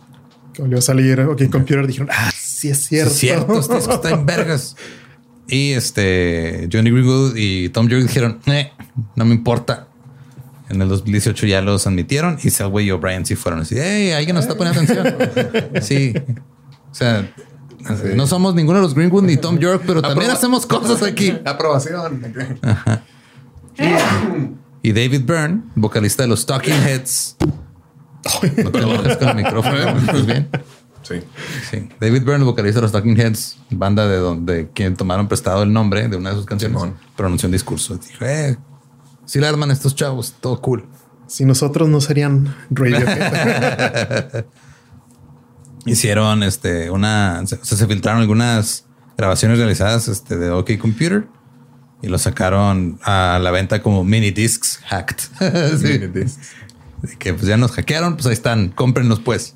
Que 0.53 0.63
volvió 0.63 0.79
a 0.79 0.83
salir 0.83 1.21
OK 1.21 1.43
Computer. 1.51 1.87
Dijeron, 1.87 2.09
ah, 2.13 2.31
sí 2.35 2.69
es 2.71 2.79
cierto. 2.87 3.13
Es 3.13 3.19
cierto, 3.19 3.59
este 3.61 3.77
disco 3.77 3.95
está 3.95 4.11
en 4.11 4.27
vergas. 4.27 4.77
Y 5.47 5.73
este 5.73 6.69
Johnny 6.73 6.91
Greenwood 6.91 7.35
y 7.37 7.69
Tom 7.71 7.89
York 7.89 8.03
dijeron, 8.03 8.39
"Eh, 8.47 8.71
no 9.17 9.25
me 9.25 9.35
importa. 9.35 9.89
En 10.69 10.81
el 10.81 10.89
2018 10.89 11.47
ya 11.47 11.61
los 11.63 11.87
admitieron 11.89 12.39
y 12.45 12.51
Selway 12.51 12.87
y 12.87 12.91
O'Brien 12.93 13.27
sí 13.27 13.35
fueron 13.35 13.61
así, 13.63 13.75
hey, 13.77 14.13
alguien 14.13 14.37
nos 14.37 14.45
está 14.45 14.57
poniendo 14.57 14.81
atención. 14.81 15.17
Sí. 15.83 16.15
O 16.91 16.95
sea, 16.95 17.29
no 18.15 18.27
somos 18.29 18.55
ninguno 18.55 18.79
de 18.79 18.83
los 18.85 18.95
Greenwood 18.95 19.25
ni 19.25 19.37
Tom 19.37 19.59
York, 19.59 19.83
pero 19.85 20.01
también 20.03 20.31
Aproba- 20.31 20.37
hacemos 20.37 20.67
cosas 20.67 21.03
aquí. 21.03 21.33
Aprobación. 21.45 22.23
Y 24.83 24.93
David 24.93 25.23
Byrne, 25.25 25.63
vocalista 25.75 26.23
de 26.23 26.29
los 26.29 26.47
Talking 26.47 26.75
Heads. 26.75 27.37
No 28.63 28.71
te 28.71 28.79
enojes 28.79 29.17
con 29.17 29.29
el 29.31 29.37
micrófono. 29.37 29.77
¿Estás 29.99 30.27
bien? 30.27 30.51
Sí. 31.03 31.23
Sí. 31.71 31.89
David 31.99 32.23
Byrne, 32.23 32.45
vocalista 32.45 32.81
de 32.81 32.83
los 32.83 32.93
Talking 32.93 33.19
Heads, 33.19 33.57
banda 33.71 34.07
de 34.07 34.19
donde 34.19 34.69
quien 34.75 34.95
tomaron 34.95 35.27
prestado 35.27 35.63
el 35.63 35.73
nombre 35.73 36.07
de 36.07 36.17
una 36.19 36.31
de 36.31 36.37
sus 36.37 36.45
canciones, 36.45 36.79
Simón. 36.79 36.99
pronunció 37.17 37.47
un 37.47 37.53
discurso. 37.53 37.97
Dijo, 37.97 38.27
eh, 38.27 38.59
si 39.25 39.41
la 39.41 39.49
arman 39.49 39.71
estos 39.71 39.95
chavos, 39.95 40.35
todo 40.39 40.61
cool. 40.61 40.85
Si 41.27 41.47
nosotros 41.47 41.89
no 41.89 42.03
serían 42.03 42.55
Radiohead. 42.69 44.45
Hicieron 45.87 46.43
este 46.43 46.91
una, 46.91 47.47
se, 47.47 47.55
o 47.55 47.65
sea, 47.65 47.79
se 47.79 47.87
filtraron 47.87 48.21
algunas 48.21 48.85
grabaciones 49.17 49.57
realizadas 49.57 50.09
este, 50.09 50.37
de 50.37 50.51
OK 50.51 50.77
Computer 50.79 51.27
y 52.03 52.09
lo 52.09 52.19
sacaron 52.19 52.99
a 53.03 53.39
la 53.43 53.51
venta 53.51 53.83
como 53.83 54.05
mini 54.05 54.31
discs 54.31 54.81
hacked. 54.87 55.17
Sí. 55.81 55.99
De 57.03 57.17
que 57.19 57.33
pues 57.33 57.47
ya 57.47 57.57
nos 57.57 57.73
hackearon, 57.73 58.15
pues 58.15 58.27
ahí 58.27 58.33
están, 58.35 58.69
cómprenlos 58.71 59.21
pues. 59.21 59.55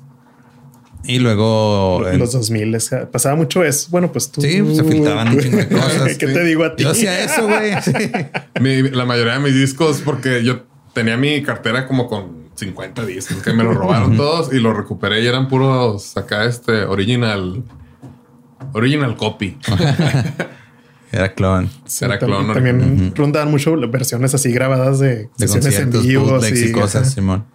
Y 1.03 1.19
luego 1.19 2.07
en- 2.07 2.17
Los 2.17 2.31
2000 2.31 2.73
es- 2.73 2.89
pasaba 3.11 3.35
mucho 3.35 3.63
eso. 3.63 3.87
Bueno, 3.91 4.11
pues 4.11 4.31
tú. 4.31 4.41
Sí, 4.41 4.63
se 4.75 4.83
filtraban 4.83 5.27
un 5.29 5.39
chingo 5.39 5.57
de 5.57 5.67
cosas. 5.69 6.17
¿Qué 6.17 6.25
te 6.25 6.43
digo 6.43 6.63
a 6.63 6.75
ti? 6.75 6.81
yo 6.83 6.89
hacía 6.89 7.23
eso, 7.23 7.45
güey. 7.47 7.71
Sí. 7.83 8.89
La 8.91 9.05
mayoría 9.05 9.33
de 9.33 9.39
mis 9.39 9.53
discos, 9.53 10.01
porque 10.03 10.43
yo 10.43 10.63
tenía 10.93 11.17
mi 11.17 11.43
cartera 11.43 11.85
como 11.87 12.07
con 12.07 12.45
50 12.55 13.05
discos 13.05 13.37
que 13.43 13.53
me 13.53 13.63
los 13.63 13.75
robaron 13.75 14.15
todos 14.17 14.51
y 14.51 14.59
los 14.59 14.75
recuperé 14.75 15.21
y 15.21 15.27
eran 15.27 15.47
puros 15.47 16.15
acá 16.17 16.45
este 16.45 16.85
original, 16.85 17.63
original 18.73 19.15
copy. 19.17 19.57
Era 21.11 21.33
clon. 21.33 21.69
Sí, 21.85 22.03
Era 22.05 22.19
tam- 22.19 22.25
clon 22.27 22.53
También 22.53 23.13
rondaban 23.15 23.49
mucho 23.51 23.75
versiones 23.89 24.33
así 24.33 24.51
grabadas 24.51 24.99
de, 24.99 25.29
de 25.37 25.47
sesiones 25.47 25.79
en 25.79 25.91
vivo. 25.91 26.39
y 26.47 26.71
cosas, 26.71 27.03
ajá. 27.03 27.11
Simón. 27.11 27.45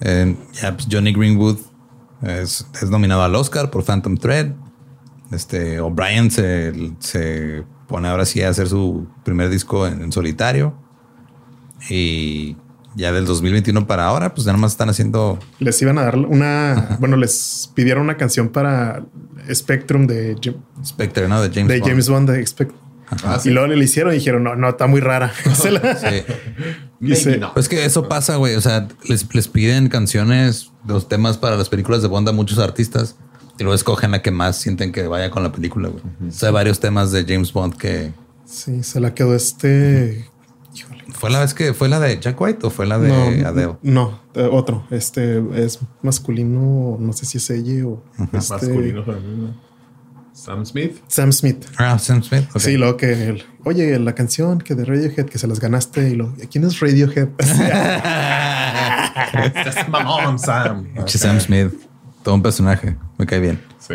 Eh, 0.00 0.36
ya, 0.60 0.74
pues 0.74 0.88
Johnny 0.90 1.12
Greenwood 1.12 1.58
es, 2.22 2.66
es 2.80 2.90
nominado 2.90 3.22
al 3.22 3.34
Oscar 3.34 3.70
por 3.70 3.84
Phantom 3.84 4.16
Thread. 4.16 4.52
Este 5.32 5.78
O'Brien 5.80 6.30
se, 6.30 6.72
se 7.00 7.64
pone 7.86 8.08
ahora 8.08 8.24
sí 8.24 8.42
a 8.42 8.48
hacer 8.48 8.68
su 8.68 9.06
primer 9.24 9.50
disco 9.50 9.86
en, 9.86 10.02
en 10.02 10.12
solitario. 10.12 10.74
Y 11.90 12.56
ya 12.96 13.12
del 13.12 13.26
2021 13.26 13.86
para 13.86 14.06
ahora, 14.06 14.34
pues 14.34 14.46
nada 14.46 14.58
más 14.58 14.72
están 14.72 14.88
haciendo. 14.88 15.38
Les 15.58 15.80
iban 15.82 15.98
a 15.98 16.02
dar 16.02 16.16
una. 16.16 16.96
Bueno, 17.00 17.16
les 17.16 17.70
pidieron 17.74 18.04
una 18.04 18.16
canción 18.16 18.48
para 18.48 19.04
Spectrum 19.52 20.06
de, 20.06 20.36
Jam- 20.36 20.56
Spectre, 20.84 21.28
¿no? 21.28 21.40
De 21.42 21.48
James 21.50 21.68
de 21.68 21.78
Bond. 21.80 21.90
James 21.90 22.08
Bond. 22.08 22.30
De 22.30 22.40
Spec- 22.42 22.72
Ah, 23.24 23.40
Y 23.42 23.48
luego 23.48 23.68
le 23.68 23.82
hicieron 23.82 24.12
y 24.12 24.16
dijeron, 24.16 24.44
no, 24.44 24.54
no, 24.54 24.68
está 24.68 24.86
muy 24.86 25.00
rara. 25.00 25.32
Sí. 27.14 27.36
No. 27.38 27.54
Pues 27.54 27.68
que 27.68 27.84
eso 27.84 28.08
pasa, 28.08 28.36
güey. 28.36 28.56
O 28.56 28.60
sea, 28.60 28.88
les, 29.08 29.32
les 29.34 29.48
piden 29.48 29.88
canciones, 29.88 30.72
los 30.86 31.08
temas 31.08 31.38
para 31.38 31.56
las 31.56 31.68
películas 31.68 32.02
de 32.02 32.08
Bond 32.08 32.28
a 32.28 32.32
muchos 32.32 32.58
artistas 32.58 33.16
y 33.58 33.62
luego 33.62 33.74
escogen 33.74 34.10
la 34.10 34.20
que 34.20 34.30
más 34.30 34.56
sienten 34.56 34.92
que 34.92 35.06
vaya 35.06 35.30
con 35.30 35.42
la 35.42 35.52
película, 35.52 35.88
güey. 35.88 36.02
O 36.28 36.32
sea, 36.32 36.48
hay 36.48 36.52
varios 36.54 36.80
temas 36.80 37.12
de 37.12 37.24
James 37.26 37.52
Bond 37.52 37.76
que 37.76 38.12
Sí, 38.44 38.82
se 38.82 38.98
la 39.00 39.14
quedó 39.14 39.34
este. 39.34 40.28
Fue 41.18 41.30
la 41.30 41.40
vez 41.40 41.52
que 41.52 41.74
fue 41.74 41.88
la 41.88 41.98
de 41.98 42.20
Jack 42.20 42.40
White 42.40 42.66
o 42.66 42.70
fue 42.70 42.86
la 42.86 42.98
de 42.98 43.08
no, 43.08 43.48
Adele. 43.48 43.76
no, 43.82 44.20
eh, 44.34 44.48
otro. 44.50 44.84
Este 44.90 45.42
es 45.64 45.80
masculino. 46.02 46.96
No 47.00 47.12
sé 47.12 47.26
si 47.26 47.38
es 47.38 47.50
ella 47.50 47.86
o 47.86 48.02
este, 48.32 48.54
Masculino 48.54 49.04
femenino. 49.04 49.68
Sam 50.32 50.64
Smith. 50.64 50.98
Sam 51.08 51.32
Smith. 51.32 51.64
Ah, 51.76 51.98
Sam 51.98 52.22
Smith. 52.22 52.44
Sí, 52.56 52.76
luego 52.76 52.96
que 52.96 53.30
el- 53.30 53.42
oye, 53.64 53.98
la 53.98 54.14
canción 54.14 54.60
que 54.60 54.76
de 54.76 54.84
Radiohead 54.84 55.26
que 55.26 55.38
se 55.38 55.48
las 55.48 55.58
ganaste 55.58 56.10
y 56.10 56.14
lo 56.14 56.32
¿quién 56.50 56.62
es 56.64 56.78
Radiohead? 56.78 57.30
Estás 59.56 59.88
mamón, 59.88 60.38
Sam. 60.38 60.84
Pinche 60.94 61.18
Sam 61.18 61.40
Smith, 61.40 61.72
todo 62.22 62.36
un 62.36 62.42
personaje, 62.42 62.96
me 63.18 63.26
cae 63.26 63.40
bien. 63.40 63.60
Sí. 63.80 63.94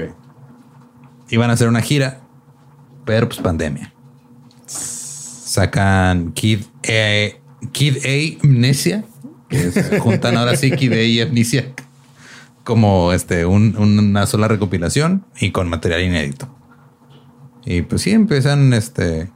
Iban 1.29 1.49
a 1.49 1.53
hacer 1.53 1.69
una 1.69 1.79
gira, 1.81 2.19
pero 3.05 3.29
pues 3.29 3.39
pandemia. 3.39 3.92
Sacan 5.53 6.31
Kid 6.33 6.61
A, 6.89 7.29
Kid 7.73 7.97
A 8.05 8.43
Amnesia, 8.43 9.03
que 9.49 9.69
se 9.71 9.99
juntan 9.99 10.35
ahora 10.35 10.55
sí 10.55 10.71
Kid 10.71 10.93
A 10.93 11.01
y 11.03 11.21
Amnesia 11.21 11.71
como 12.63 13.13
este 13.13 13.45
un- 13.45 13.77
una 13.77 14.25
sola 14.25 14.47
recopilación 14.47 15.25
y 15.39 15.51
con 15.51 15.69
material 15.69 16.01
inédito. 16.01 16.47
Y 17.65 17.83
pues 17.83 18.01
sí, 18.01 18.09
empiezan 18.11 18.73
este 18.73 19.29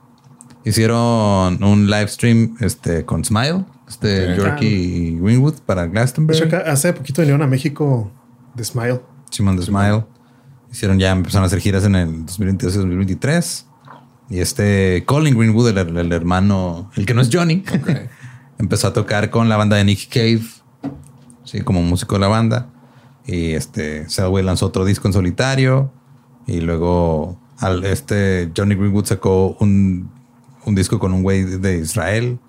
hicieron 0.65 1.64
un 1.64 1.85
live 1.88 2.07
stream 2.07 2.56
este 2.61 3.06
con 3.06 3.23
Smile, 3.23 3.65
este 3.88 4.34
Ok. 4.34 4.38
Yorkie 4.39 4.68
y 4.68 5.19
Greenwood 5.19 5.60
para 5.68 5.84
De 5.84 5.89
Glastonbury. 5.89 6.39
hecho, 6.39 6.57
hace 6.65 6.94
poquito 6.94 7.22
vinieron 7.22 7.44
a 7.44 7.48
México 7.48 8.11
de 8.56 8.64
Smile. 8.64 9.02
Simon 9.30 9.56
the 9.56 9.61
Smile. 9.64 10.03
Hicieron 10.72 10.98
ya, 10.98 11.11
empezaron 11.11 11.44
a 11.44 11.48
hacer 11.48 11.60
giras 11.60 11.84
en 11.85 11.95
el 11.95 12.26
2022 12.26 12.73
y 12.73 12.77
2023. 12.80 13.66
Y 14.29 14.39
este 14.39 15.03
Colin 15.05 15.37
Greenwood, 15.37 15.69
el, 15.69 15.97
el 15.97 16.11
hermano, 16.11 16.91
el 16.95 17.05
que 17.05 17.13
no 17.13 17.21
es 17.21 17.29
Johnny, 17.31 17.63
empezó 18.59 18.87
a 18.87 18.93
tocar 18.93 19.29
con 19.29 19.49
la 19.49 19.57
banda 19.57 19.77
de 19.77 19.85
Nick 19.85 20.09
Cave, 20.09 20.41
sí, 21.43 21.61
como 21.61 21.81
músico 21.81 22.15
de 22.15 22.21
la 22.21 22.27
banda. 22.27 22.69
Y 23.25 23.51
este 23.51 24.09
Selway 24.09 24.43
lanzó 24.43 24.67
otro 24.67 24.85
disco 24.85 25.07
en 25.07 25.13
solitario. 25.13 25.91
Y 26.45 26.61
luego 26.61 27.39
al, 27.59 27.83
este 27.83 28.51
Johnny 28.55 28.75
Greenwood 28.75 29.05
sacó 29.05 29.57
un, 29.59 30.09
un 30.65 30.75
disco 30.75 30.97
con 30.99 31.13
un 31.13 31.23
güey 31.23 31.43
de 31.43 31.77
Israel 31.77 32.39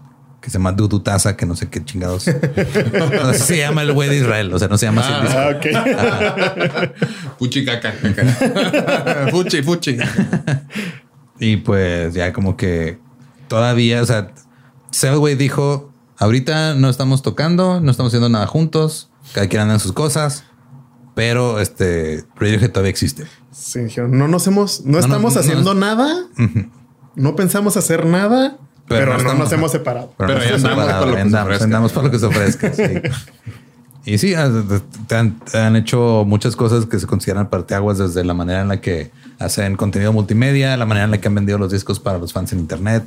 que 0.40 0.50
se 0.50 0.58
llama 0.58 0.72
Dudu 0.72 1.00
Taza, 1.00 1.36
que 1.36 1.46
no 1.46 1.56
sé 1.56 1.68
qué 1.68 1.84
chingados. 1.84 2.26
No, 3.12 3.34
se 3.34 3.58
llama 3.58 3.82
el 3.82 3.92
güey 3.92 4.08
de 4.08 4.18
Israel, 4.18 4.52
o 4.52 4.58
sea, 4.58 4.68
no 4.68 4.78
se 4.78 4.86
llama 4.86 5.02
así. 5.02 5.12
Ah, 5.36 5.50
ok. 5.56 5.66
Fuchi 7.38 7.64
caca. 7.64 7.92
caca. 8.02 9.28
fuchi, 9.30 9.62
fuchi. 9.62 9.98
Y 11.40 11.58
pues 11.58 12.14
ya 12.14 12.32
como 12.32 12.56
que 12.56 12.98
todavía, 13.48 14.02
o 14.02 14.06
sea, 14.06 14.32
Selway 14.90 15.34
dijo, 15.36 15.92
ahorita 16.18 16.74
no 16.74 16.88
estamos 16.88 17.22
tocando, 17.22 17.80
no 17.80 17.90
estamos 17.90 18.10
haciendo 18.10 18.28
nada 18.28 18.46
juntos, 18.46 19.10
cada 19.32 19.46
quien 19.48 19.62
anda 19.62 19.74
en 19.74 19.80
sus 19.80 19.92
cosas, 19.92 20.44
pero 21.14 21.60
este 21.60 22.24
Radiohead 22.36 22.70
todavía 22.70 22.90
existe. 22.90 23.26
Sí, 23.52 23.80
dijeron, 23.80 24.16
no 24.18 24.28
nos 24.28 24.46
hemos, 24.46 24.84
no, 24.84 24.92
no, 24.92 24.98
estamos 24.98 25.34
no, 25.34 25.40
haciendo 25.40 25.74
no. 25.74 25.80
nada, 25.86 26.08
no 27.14 27.36
pensamos 27.36 27.76
hacer 27.76 28.06
nada, 28.06 28.56
Pero 28.88 29.00
pero, 29.00 29.06
no 29.06 29.12
no, 29.12 29.18
estamos- 29.18 29.38
nos 29.44 29.52
hemos 29.52 29.72
separado. 29.72 30.12
Pero 30.16 30.32
ahí 30.32 30.38
estamos 30.38 30.64
andamos 30.64 30.84
separados, 30.84 30.94
para 30.96 31.06
lo 31.06 31.12
que 31.12 31.16
se 31.16 31.22
andamos, 31.22 31.62
andamos 31.62 31.92
para 31.92 32.06
lo 32.06 32.10
que 32.12 32.18
se 32.18 32.26
ofrezca. 32.26 32.72
sí. 32.74 32.84
Y 34.04 34.16
sí, 34.18 34.34
ah, 34.34 34.50
te 35.06 35.16
han, 35.16 35.38
te 35.40 35.58
han 35.58 35.76
hecho 35.76 36.24
muchas 36.26 36.56
cosas 36.56 36.86
que 36.86 36.98
se 36.98 37.06
consideran 37.06 37.50
parteaguas 37.50 37.98
desde 37.98 38.24
la 38.24 38.32
manera 38.32 38.62
en 38.62 38.68
la 38.68 38.80
que 38.80 39.10
hacen 39.38 39.76
contenido 39.76 40.12
multimedia, 40.12 40.76
la 40.76 40.86
manera 40.86 41.04
en 41.04 41.10
la 41.10 41.18
que 41.18 41.28
han 41.28 41.34
vendido 41.34 41.58
los 41.58 41.72
discos 41.72 42.00
para 42.00 42.18
los 42.18 42.32
fans 42.32 42.52
en 42.52 42.58
internet, 42.58 43.04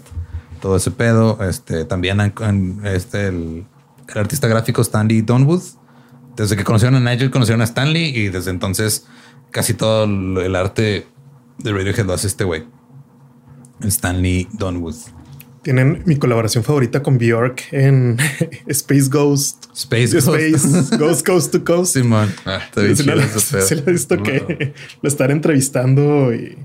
todo 0.62 0.76
ese 0.78 0.91
pedo. 0.91 1.41
Este 1.44 1.86
también 1.86 2.20
este 2.84 3.28
el, 3.28 3.66
el 4.08 4.18
artista 4.18 4.48
gráfico 4.48 4.82
Stanley 4.82 5.22
Donwood. 5.22 5.64
Desde 6.36 6.56
que 6.56 6.64
conocieron 6.64 6.95
a 6.95 7.12
Nigel, 7.12 7.30
conocieron 7.30 7.62
a 7.62 7.66
Stanley 7.66 8.18
y 8.18 8.30
desde 8.30 8.52
entonces 8.52 9.06
casi 9.52 9.74
todo 9.74 10.06
el 10.06 10.38
el 10.38 10.56
arte 10.56 11.08
de 11.58 11.72
Radiohead 11.72 12.06
lo 12.06 12.14
hace 12.14 12.28
este 12.28 12.44
güey. 12.44 12.66
Stanley 13.82 14.48
Donwood. 14.53 14.95
Tienen 15.64 16.02
mi 16.06 16.16
colaboración 16.16 16.64
favorita 16.64 17.04
con 17.04 17.20
Bjork 17.20 17.62
en 17.72 18.18
Space 18.68 19.10
Ghost. 19.12 19.66
Space 19.76 20.08
Ghost. 20.20 20.28
Space 20.28 20.98
Ghost 20.98 21.26
Coast 21.26 21.52
to 21.52 21.64
Coast. 21.64 21.94
Simón. 21.94 22.30
Sí, 22.74 23.04
lo- 23.04 23.14
ese 23.22 23.58
pedo. 23.58 23.66
sí 23.68 23.76
lo 23.76 23.82
he 23.86 23.92
visto 23.92 24.24
que 24.24 24.74
lo 25.02 25.08
están 25.08 25.30
entrevistando 25.30 26.34
y 26.34 26.58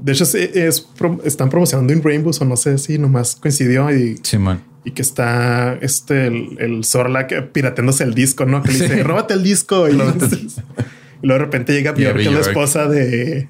de 0.00 0.12
hecho 0.12 0.24
sí, 0.24 0.38
es, 0.54 0.88
están 1.24 1.48
promocionando 1.50 1.92
en 1.92 2.02
Rainbows 2.02 2.40
o 2.40 2.44
no 2.44 2.56
sé 2.56 2.78
si 2.78 2.98
nomás 2.98 3.36
coincidió 3.36 3.92
y, 3.94 4.18
Simón. 4.22 4.62
y 4.84 4.90
que 4.92 5.02
está 5.02 5.74
este 5.80 6.26
el, 6.26 6.56
el 6.58 6.84
Zorlak 6.84 7.52
pirateándose 7.52 8.02
el 8.04 8.14
disco, 8.14 8.46
¿no? 8.46 8.62
Que 8.62 8.72
le 8.72 8.74
dice, 8.80 8.94
Sí. 8.96 9.02
róbate 9.02 9.34
el 9.34 9.42
disco 9.44 9.88
y, 9.88 9.92
entonces- 9.92 10.56
y 11.22 11.26
luego 11.26 11.38
de 11.40 11.44
repente 11.44 11.72
llega 11.72 11.92
Bjork, 11.92 12.16
que 12.16 12.22
es 12.28 12.32
la 12.32 12.40
esposa 12.40 12.88
de 12.88 13.48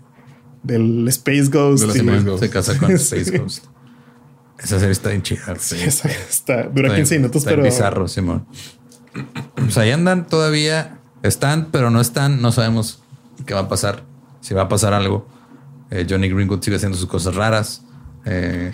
del 0.63 1.07
Space 1.09 1.45
Ghost. 1.51 1.85
De 1.85 1.87
la 1.87 1.95
y- 1.95 2.07
Space 2.17 2.25
Ghost. 2.31 2.43
Se 2.43 2.51
casa 2.51 2.79
con 2.79 2.99
Sí. 2.99 3.17
Space 3.17 3.39
Ghost. 3.39 3.65
Esa 4.59 4.79
serie 4.79 4.93
está 4.93 5.11
bien 5.11 5.23
chida. 5.23 5.55
Sí, 5.59 5.77
esa- 5.83 6.09
está, 6.11 6.65
dura 6.65 6.89
Está 6.89 6.97
15 6.97 7.15
bien- 7.15 7.23
minutos, 7.23 7.43
está 7.43 7.51
pero 7.51 7.63
bizarro, 7.63 8.09
Simón. 8.09 8.47
Pues 9.55 9.77
ahí 9.79 9.91
andan 9.91 10.27
todavía. 10.27 10.99
Están, 11.23 11.69
pero 11.73 11.91
no 11.91 12.01
están. 12.01 12.41
No 12.43 12.53
sabemos 12.53 13.03
qué 13.47 13.55
va 13.55 13.61
a 13.61 13.69
pasar. 13.69 14.05
Si 14.41 14.55
va 14.55 14.63
a 14.63 14.69
pasar 14.69 14.93
algo. 14.95 15.27
Eh, 15.91 16.07
Johnny 16.09 16.29
Greenwood 16.29 16.63
sigue 16.63 16.77
haciendo 16.77 16.97
sus 16.99 17.09
cosas 17.09 17.35
raras. 17.35 17.83
Eh, 18.25 18.73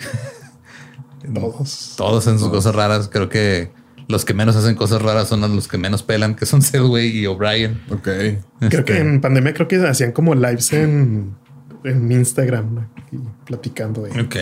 todos. 1.33 1.93
todos 1.97 2.25
hacen 2.27 2.39
sus 2.39 2.49
cosas 2.49 2.75
raras. 2.75 3.09
Creo 3.11 3.29
que 3.29 3.71
los 4.07 4.25
que 4.25 4.33
menos 4.33 4.55
hacen 4.55 4.75
cosas 4.75 5.01
raras 5.01 5.27
son 5.27 5.41
los 5.41 5.67
que 5.67 5.77
menos 5.77 6.03
pelan, 6.03 6.35
que 6.35 6.45
son 6.45 6.61
Selway 6.63 7.07
y 7.17 7.25
O'Brien. 7.25 7.81
Ok. 7.91 8.01
Creo 8.03 8.39
que 8.59 8.65
Este, 8.93 8.99
en 8.99 9.21
pandemia 9.21 9.53
creo 9.53 9.67
que 9.67 9.77
hacían 9.87 10.11
como 10.11 10.35
lives 10.35 10.71
en, 10.73 11.35
en 11.83 12.11
Instagram 12.11 12.75
¿no? 12.75 12.89
y 13.11 13.17
platicando 13.45 14.01
de 14.03 14.21
Ok. 14.21 14.35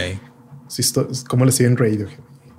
Si 0.74 0.82
esto- 0.82 1.08
cómo 1.28 1.46
les 1.46 1.56
siguen 1.56 1.78
radio. 1.78 2.08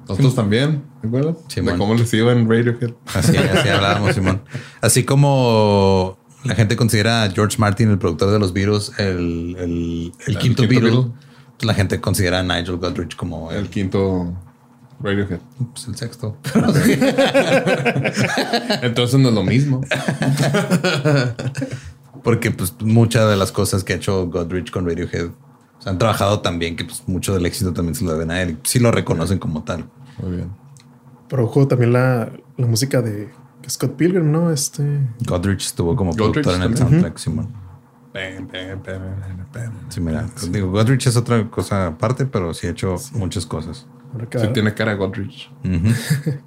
Nosotros 0.08 0.34
también, 0.34 0.82
¿te 1.00 1.06
acuerdas? 1.08 1.36
Simón. 1.48 1.72
De 1.74 1.78
cómo 1.78 1.94
les 1.94 2.12
iba 2.12 2.30
en 2.32 2.48
Radiohead. 2.48 2.90
Así, 3.14 3.36
así 3.36 3.68
hablábamos, 3.68 4.14
Simón. 4.14 4.42
Así 4.82 5.04
como 5.04 6.18
la 6.44 6.54
gente 6.54 6.76
considera 6.76 7.22
a 7.24 7.30
George 7.30 7.56
Martin, 7.58 7.88
el 7.90 7.98
productor 7.98 8.30
de 8.30 8.38
los 8.38 8.52
Beatles, 8.52 8.92
el, 8.98 9.56
el, 9.58 9.58
el 9.58 10.12
El 10.26 10.38
quinto 10.38 10.62
quinto 10.64 10.68
Beatle. 10.68 10.90
Beatle. 10.90 11.12
La 11.62 11.72
gente 11.74 12.00
considera 12.00 12.40
a 12.40 12.42
Nigel 12.42 12.76
Godrich 12.76 13.16
como 13.16 13.50
el, 13.50 13.56
El 13.58 13.68
quinto 13.70 14.34
Radiohead. 15.00 15.38
pues, 15.72 15.88
el 15.88 15.96
sexto. 15.96 16.36
Entonces 18.82 19.18
no 19.20 19.28
es 19.30 19.34
lo 19.34 19.42
mismo. 19.42 19.80
Porque 22.22 22.50
pues 22.50 22.74
muchas 22.80 23.28
de 23.28 23.36
las 23.36 23.52
cosas 23.52 23.84
que 23.84 23.92
ha 23.94 23.96
hecho 23.96 24.26
Godrich 24.28 24.70
con 24.70 24.86
Radiohead 24.86 25.28
sea, 25.84 25.92
han 25.92 25.98
trabajado 25.98 26.40
tan 26.40 26.58
bien 26.58 26.76
que 26.76 26.84
pues 26.84 27.04
mucho 27.06 27.34
del 27.34 27.46
éxito 27.46 27.72
también 27.72 27.94
se 27.94 28.04
lo 28.04 28.12
deben 28.12 28.30
a 28.30 28.42
él. 28.42 28.58
Sí 28.64 28.78
lo 28.78 28.90
reconocen 28.90 29.38
como 29.38 29.62
tal. 29.62 29.84
Muy 30.22 30.36
bien. 30.36 30.50
Produjo 31.28 31.68
también 31.68 31.92
la, 31.92 32.32
la 32.56 32.66
música 32.66 33.02
de 33.02 33.30
Scott 33.68 33.96
Pilgrim, 33.96 34.30
¿no? 34.30 34.50
Este. 34.50 35.00
Godrich 35.26 35.66
estuvo 35.66 35.94
como 35.96 36.12
Godrich 36.12 36.42
productor 36.44 36.54
en 36.54 36.62
el 36.62 36.74
también. 36.74 36.90
soundtrack, 36.90 37.18
Simón. 37.18 37.64
Sí, 39.88 40.00
mira, 40.00 40.26
digo, 40.50 40.70
Godrich 40.70 41.06
es 41.08 41.16
otra 41.16 41.50
cosa 41.50 41.88
aparte, 41.88 42.26
pero 42.26 42.54
sí 42.54 42.68
ha 42.68 42.70
hecho 42.70 42.94
muchas 43.12 43.44
cosas. 43.44 43.86
Sí, 44.30 44.46
tiene 44.52 44.72
cara 44.72 44.94
Godrich. 44.94 45.50
Ujú. 45.64 45.88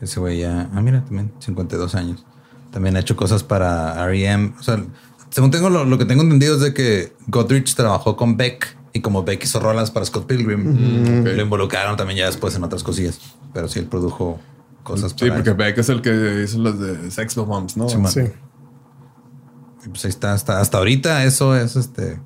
Ese 0.00 0.20
güey 0.20 0.38
ya, 0.38 0.70
ah, 0.72 0.80
mira, 0.80 1.04
también 1.04 1.32
52 1.40 1.94
años. 1.96 2.24
También 2.70 2.96
ha 2.96 3.00
hecho 3.00 3.16
cosas 3.16 3.42
para 3.42 4.06
REM. 4.06 4.54
O 4.58 4.62
sea, 4.62 4.80
según 5.30 5.50
tengo 5.50 5.70
lo, 5.70 5.84
lo 5.84 5.98
que 5.98 6.04
tengo 6.04 6.22
entendido 6.22 6.54
es 6.56 6.60
de 6.60 6.74
que 6.74 7.12
Godrich 7.28 7.74
trabajó 7.74 8.16
con 8.16 8.36
Beck 8.36 8.76
y 8.92 9.00
como 9.00 9.22
Beck 9.24 9.44
hizo 9.44 9.60
rolas 9.60 9.90
para 9.90 10.04
Scott 10.04 10.26
Pilgrim, 10.26 11.24
lo 11.24 11.42
involucraron 11.42 11.96
también 11.96 12.18
ya 12.18 12.26
después 12.26 12.54
en 12.56 12.64
otras 12.64 12.82
cosillas. 12.82 13.18
Pero 13.54 13.68
sí, 13.68 13.78
él 13.78 13.86
produjo 13.86 14.40
cosas 14.82 15.12
Sí, 15.16 15.26
para 15.28 15.34
porque. 15.36 15.52
Beck 15.52 15.78
es 15.78 15.88
el 15.88 16.02
que 16.02 16.42
hizo 16.44 16.58
las 16.58 16.78
de 16.78 17.10
Sex 17.10 17.36
Bombs, 17.36 17.76
¿no? 17.76 17.88
Sí, 17.88 17.96
man. 17.96 18.10
Sí. 18.12 18.22
Y 19.84 19.88
Pues 19.88 20.04
ahí 20.04 20.10
está, 20.10 20.32
hasta, 20.32 20.60
hasta 20.60 20.78
ahorita 20.78 21.24
eso 21.24 21.56
es 21.56 21.76
este. 21.76 22.20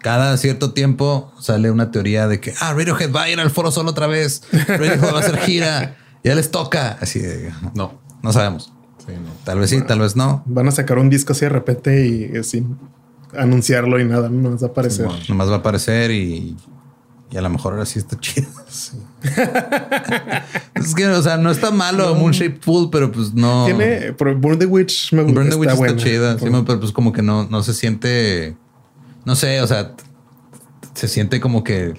Cada 0.00 0.36
cierto 0.36 0.72
tiempo 0.72 1.32
sale 1.40 1.70
una 1.70 1.90
teoría 1.90 2.28
de 2.28 2.40
que 2.40 2.54
ah, 2.60 2.72
Radiohead 2.72 3.12
va 3.12 3.22
a 3.22 3.30
ir 3.30 3.40
al 3.40 3.50
foro 3.50 3.70
solo 3.70 3.90
otra 3.90 4.06
vez. 4.06 4.42
Radiohead 4.52 5.02
va 5.12 5.18
a 5.18 5.20
hacer 5.20 5.38
gira. 5.38 5.96
Ya 6.24 6.34
les 6.34 6.50
toca. 6.50 6.98
Así 7.00 7.20
de 7.20 7.52
No. 7.74 8.00
no 8.22 8.32
sabemos. 8.32 8.72
Sí, 9.08 9.14
no. 9.14 9.30
Tal 9.44 9.58
vez 9.58 9.70
sí, 9.70 9.80
tal 9.82 10.00
vez 10.00 10.14
no. 10.14 10.42
Van 10.46 10.68
a 10.68 10.70
sacar 10.70 10.98
un 10.98 11.08
disco 11.10 11.32
así 11.32 11.46
de 11.46 11.48
repente 11.48 12.06
y 12.06 12.24
eh, 12.36 12.44
sin 12.44 12.78
anunciarlo 13.36 13.98
y 14.00 14.04
nada, 14.04 14.28
no 14.28 14.50
nos 14.50 14.62
va 14.62 14.68
a 14.68 14.70
aparecer. 14.70 15.06
Simón. 15.06 15.20
Nomás 15.28 15.48
va 15.50 15.54
a 15.54 15.58
aparecer 15.58 16.10
y, 16.10 16.56
y 17.30 17.36
a 17.36 17.42
lo 17.42 17.50
mejor 17.50 17.72
ahora 17.72 17.86
sí 17.86 17.98
está 17.98 18.16
chido. 18.20 18.48
es 20.74 20.94
que, 20.94 21.06
o 21.06 21.22
sea, 21.22 21.36
no 21.36 21.50
está 21.50 21.70
malo 21.70 22.14
Moon 22.14 22.32
Shaped 22.32 22.60
Pool, 22.60 22.88
pero 22.90 23.10
pues 23.10 23.32
no. 23.34 23.64
Tiene, 23.66 24.12
pero 24.12 24.36
Burn 24.36 24.58
the 24.58 24.66
Witch 24.66 25.12
me 25.12 25.22
gusta. 25.22 25.40
Burn 25.40 25.50
the 25.50 25.56
Witch 25.56 25.70
está, 25.70 25.78
buena. 25.78 25.96
chida, 25.96 26.38
sí, 26.38 26.46
pero 26.66 26.80
pues 26.80 26.92
como 26.92 27.12
que 27.12 27.22
no, 27.22 27.44
no 27.48 27.62
se 27.62 27.74
siente. 27.74 28.56
No 29.24 29.34
sé, 29.36 29.60
o 29.60 29.66
sea, 29.66 29.94
se 30.94 31.08
siente 31.08 31.40
como 31.40 31.64
que. 31.64 31.94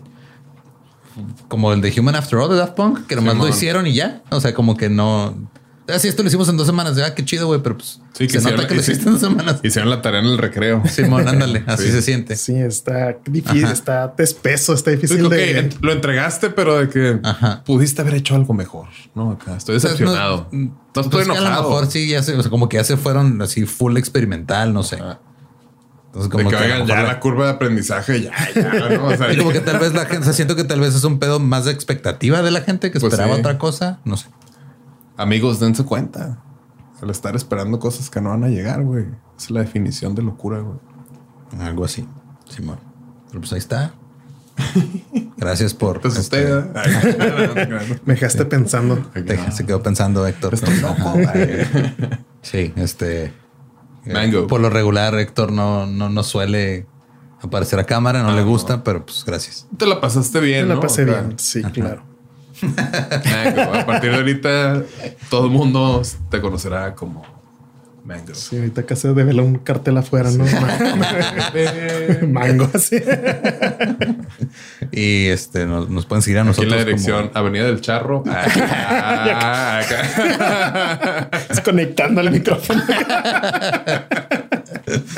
Como 1.49 1.73
el 1.73 1.81
de 1.81 1.94
Human 1.99 2.15
After 2.15 2.40
All 2.40 2.49
de 2.49 2.56
Daft 2.56 2.76
Punk, 2.76 3.06
que 3.07 3.15
nomás 3.15 3.36
lo 3.36 3.41
Simón. 3.44 3.57
hicieron 3.57 3.88
y 3.88 3.94
ya. 3.94 4.23
O 4.30 4.40
sea, 4.40 4.53
como 4.53 4.77
que 4.77 4.90
no. 4.90 5.36
Así 5.94 6.07
esto 6.07 6.22
lo 6.24 6.28
hicimos 6.30 6.48
en 6.49 6.57
dos 6.57 6.66
semanas. 6.68 6.98
Ah, 6.99 7.14
qué 7.16 7.24
chido, 7.26 7.48
güey, 7.48 7.61
pero 7.61 7.78
pues 7.78 7.99
Sí, 8.14 8.28
que 8.28 8.40
se 8.40 8.52
nota 8.52 8.68
que 8.68 8.76
lo 8.76 8.82
hici- 8.82 8.91
hiciste 8.91 9.06
en 9.06 9.11
dos 9.14 9.22
semanas. 9.22 9.60
Hicieron 9.64 9.90
la 9.90 10.02
tarea 10.02 10.20
en 10.20 10.26
el 10.28 10.38
recreo. 10.38 10.84
Simón, 10.88 11.28
ándale, 11.28 11.64
así 11.68 11.86
Sí. 11.86 11.91
se 11.91 12.02
siente. 12.02 12.36
Sí, 12.36 12.56
está 12.56 13.18
difícil, 13.26 13.64
Ajá. 13.66 13.74
está 13.74 14.14
espeso, 14.18 14.74
está 14.74 14.91
difícil 14.91 15.18
Sí, 15.18 15.24
ok, 15.24 15.32
de. 15.32 15.70
lo 15.82 15.91
entregaste, 15.91 16.49
pero 16.49 16.78
de 16.80 16.90
que 16.90 17.20
Ajá. 17.24 17.64
pudiste 17.66 18.02
haber 18.02 18.16
hecho 18.16 18.36
algo 18.36 18.53
mejor. 18.53 18.88
No, 19.16 19.32
acá 19.32 19.56
estoy 19.57 19.80
sea, 19.80 19.91
decepcionado. 19.91 20.48
no- 20.52 20.60
no, 20.60 20.76
pues 20.94 21.06
estoy 21.06 21.24
que 21.26 21.32
A 21.32 21.34
lo 21.36 21.40
enojado. 21.41 21.64
mejor 21.70 21.88
sí, 21.91 22.07
ya 22.10 22.22
se, 22.24 22.36
o 22.36 22.41
sea, 22.41 22.49
como 22.49 22.68
que 22.70 22.78
ya 22.78 22.84
se 22.84 22.98
fueron 22.98 23.41
así 23.41 23.66
full 23.66 23.98
experimental, 23.98 24.74
no 24.74 24.84
sé. 24.84 24.98
Ah. 25.02 25.20
Entonces, 26.07 26.32
De 26.32 26.38
como 26.38 26.49
que, 26.49 26.57
que, 26.57 26.64
oigan, 26.64 26.88
ya 26.88 26.95
la- 26.95 27.03
la 27.03 27.20
curva 27.20 27.45
de 27.45 27.52
aprendizaje, 27.52 28.24
ya, 28.24 28.32
ya. 28.56 28.90
¿no? 28.98 29.06
O 29.06 29.16
sea, 29.16 29.32
Y 29.34 29.38
como 29.38 29.52
que 29.52 29.60
tal 29.60 29.78
vez 29.80 29.94
la 29.94 30.06
gente, 30.06 30.22
o 30.22 30.24
sea, 30.24 30.34
siento 30.34 30.56
que 30.56 30.64
tal 30.64 30.80
vez 30.80 30.95
es 30.95 31.03
un 31.03 31.20
pedo 31.20 31.40
más 31.40 31.66
de 31.66 31.72
expectativa 31.72 32.41
de 32.41 32.49
la 32.49 32.61
gente 32.61 32.90
que 32.91 32.99
Pues 32.99 33.14
esperaba 33.14 33.36
sí. 33.36 33.40
otra 33.41 33.60
cosa. 33.60 33.99
No 34.06 34.18
sé. 34.18 34.26
Amigos, 35.19 35.59
dense 35.59 35.83
cuenta. 35.83 36.41
El 37.01 37.09
estar 37.09 37.35
esperando 37.35 37.79
cosas 37.79 38.09
que 38.09 38.21
no 38.21 38.29
van 38.29 38.43
a 38.43 38.47
llegar, 38.47 38.83
güey. 38.83 39.05
Es 39.37 39.51
la 39.51 39.59
definición 39.61 40.15
de 40.15 40.21
locura, 40.23 40.59
güey. 40.59 40.77
Algo 41.61 41.85
así. 41.85 42.07
Simón. 42.49 42.79
Pero 43.27 43.39
pues 43.41 43.51
ahí 43.53 43.59
está. 43.59 43.93
Gracias 45.37 45.73
por. 45.73 45.99
Te 45.99 46.09
asusté, 46.09 46.43
este, 46.43 46.51
¿eh? 46.51 46.63
No, 47.17 47.65
no. 47.79 47.95
Me 48.05 48.13
dejaste 48.13 48.45
pensando. 48.45 48.97
te- 49.13 49.51
se 49.51 49.65
quedó 49.65 49.81
pensando 49.81 50.25
Héctor. 50.27 50.53
Loco. 50.81 51.13
Sí, 52.41 52.73
este. 52.75 53.25
eh, 53.25 53.33
Mango. 54.13 54.47
por 54.47 54.59
lo 54.61 54.69
regular, 54.69 55.15
Héctor 55.15 55.51
no, 55.51 55.85
no, 55.85 56.09
no 56.09 56.23
suele 56.23 56.87
aparecer 57.41 57.79
a 57.79 57.85
cámara, 57.85 58.21
no 58.23 58.29
Ah, 58.29 58.35
le 58.35 58.41
no. 58.41 58.47
gusta, 58.47 58.83
pero 58.83 59.05
pues 59.05 59.23
gracias. 59.25 59.67
Te 59.77 59.85
la 59.85 60.01
pasaste 60.01 60.39
bien, 60.41 60.63
Me 60.63 60.69
la 60.69 60.75
¿no? 60.75 60.81
pasé 60.81 61.05
bien. 61.05 61.35
Sí, 61.37 61.61
claro. 61.63 62.03
Mango. 62.61 63.73
A 63.73 63.86
partir 63.86 64.11
de 64.11 64.18
ahorita, 64.18 64.84
todo 65.30 65.45
el 65.45 65.52
mundo 65.52 66.02
te 66.30 66.41
conocerá 66.41 66.94
como 66.95 67.23
Mango. 68.06 68.34
Sí, 68.34 68.57
ahorita 68.57 68.86
que 68.86 68.95
se 68.95 69.14
devela 69.14 69.44
un 69.44 69.60
cartel 69.60 69.98
afuera, 69.98 70.30
¿no? 70.31 70.44
Mango 72.27 72.69
así. 72.73 72.98
Y 74.91 75.27
este 75.27 75.65
nos, 75.65 75.90
nos 75.90 76.06
pueden 76.06 76.22
seguir 76.23 76.40
a 76.40 76.41
Aquí 76.41 76.48
nosotros. 76.49 76.72
en 76.73 76.77
la 76.80 76.84
como- 76.84 76.86
dirección 76.98 77.31
Avenida 77.34 77.65
del 77.65 77.81
Charro. 77.81 78.23
Ah, 78.27 79.81
acá. 79.84 81.30
Desconectando 81.49 82.22
el 82.22 82.31
micrófono. 82.31 82.81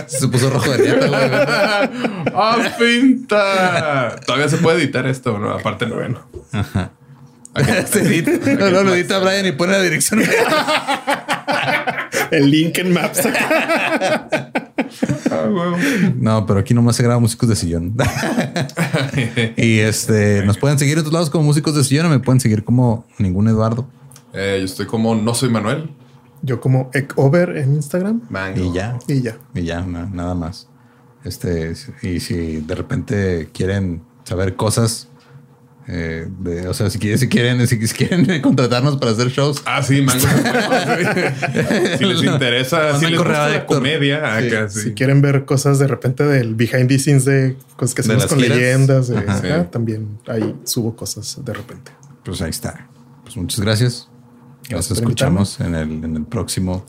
Se 0.08 0.28
puso 0.28 0.50
rojo 0.50 0.70
de 0.72 0.78
riata, 0.78 1.08
güey. 1.08 1.22
¡Ah, 2.36 2.58
pinta! 2.78 4.16
Todavía 4.26 4.50
se 4.50 4.58
puede 4.58 4.82
editar 4.84 5.06
esto, 5.08 5.38
¿no? 5.40 5.52
Aparte, 5.52 5.86
no, 5.88 5.96
bueno. 5.96 6.20
Edita. 6.52 6.92
No, 8.60 8.70
no, 8.72 8.84
lo 8.84 8.96
edita 8.96 9.20
Brian 9.20 9.46
y 9.46 9.52
pone 9.52 9.74
la 9.74 9.82
dirección. 9.82 10.22
El 12.32 12.50
link 12.50 12.78
en 12.78 12.94
Maps. 12.94 13.22
Ah. 15.34 15.78
No, 16.18 16.46
pero 16.46 16.60
aquí 16.60 16.74
nomás 16.74 16.98
se 16.98 17.04
graba 17.04 17.20
músicos 17.20 17.48
de 17.48 17.56
sillón. 17.56 17.96
y 19.56 19.80
este 19.80 20.44
nos 20.46 20.58
pueden 20.58 20.78
seguir 20.78 20.94
en 20.96 21.00
otros 21.00 21.14
lados 21.14 21.30
como 21.30 21.46
músicos 21.46 21.76
de 21.76 21.84
sillón 21.86 22.08
o 22.08 22.10
me 22.10 22.20
pueden 22.20 22.42
seguir 22.42 22.64
como 22.66 23.06
ningún 23.18 23.48
Eduardo. 23.48 23.88
Eh, 24.34 24.58
yo 24.60 24.66
estoy 24.66 24.88
como 24.88 25.16
no 25.16 25.34
soy 25.34 25.50
Manuel. 25.50 25.90
Yo 26.42 26.60
como 26.60 26.90
Ecover 26.94 27.58
en 27.58 27.76
Instagram 27.76 28.22
Mango. 28.30 28.60
Y 28.66 28.74
ya. 28.74 29.00
y 29.08 29.22
ya. 29.22 29.38
Y 29.56 29.64
ya, 29.64 29.82
na- 29.82 30.10
nada 30.12 30.36
más. 30.36 30.68
Este, 31.24 31.74
y 32.02 32.20
si 32.20 32.58
de 32.58 32.76
repente 32.76 33.50
quieren 33.54 34.02
saber 34.26 34.56
cosas, 34.56 35.08
eh, 35.88 36.28
de- 36.40 36.68
o 36.68 36.74
sea, 36.74 36.90
si 36.90 37.00
quieren, 37.00 37.18
si 37.20 37.28
quieren, 37.28 37.68
si, 37.68 37.78
quieren 37.96 38.42
contratarnos 38.42 38.98
para 38.98 39.12
hacer 39.12 39.30
shows, 39.30 39.62
Ah, 39.66 39.82
sí, 39.82 40.02
Mango. 40.02 40.20
si 41.98 42.06
les 42.06 42.24
interesa, 42.24 43.00
si 43.00 43.08
les 43.08 43.18
gusta 43.18 43.50
la 43.50 43.66
comedia, 43.66 44.36
acá 44.38 44.70
sí. 44.70 44.82
Si 44.82 44.94
quieren 44.94 45.22
ver 45.22 45.46
cosas 45.46 45.80
de 45.80 45.88
repente 45.88 46.24
del 46.24 46.56
behind 46.56 46.88
the 46.88 47.00
scenes 47.00 47.26
de 47.26 47.58
cosas 47.76 47.96
que 47.96 48.02
hacemos 48.02 48.26
con 48.28 48.40
giras. 48.40 48.58
leyendas, 48.58 49.08
de- 49.08 49.18
Ajá. 49.18 49.34
ajá, 49.38 49.62
Sí. 49.64 49.68
también 49.72 50.20
ahí 50.28 50.56
subo 50.64 50.96
cosas 50.96 51.44
de 51.44 51.54
repente. 51.54 51.92
pues 52.24 52.42
ahí 52.42 52.50
está. 52.52 52.88
Pues 53.24 53.36
muchas 53.38 53.60
gracias. 53.60 54.08
Nos 54.70 54.90
escuchamos 54.92 55.60
en 55.60 55.76
el, 55.76 56.04
en 56.04 56.16
el 56.16 56.26
próximo. 56.26 56.86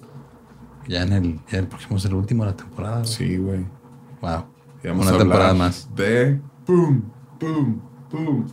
Ya 0.86 1.02
en 1.02 1.12
el, 1.12 1.40
ya 1.50 1.58
el 1.60 1.66
próximo 1.68 1.96
es 1.96 2.04
el 2.04 2.14
último 2.14 2.44
de 2.44 2.50
la 2.50 2.56
temporada. 2.56 2.98
güey. 3.00 3.08
Sí, 3.12 3.36
güey. 3.36 3.64
Wow. 4.20 4.44
Una 4.84 5.10
a 5.10 5.18
temporada 5.18 5.54
más. 5.54 5.88
De 5.94 6.38
boom, 6.66 7.04
boom, 7.40 7.82
boom, 8.10 8.52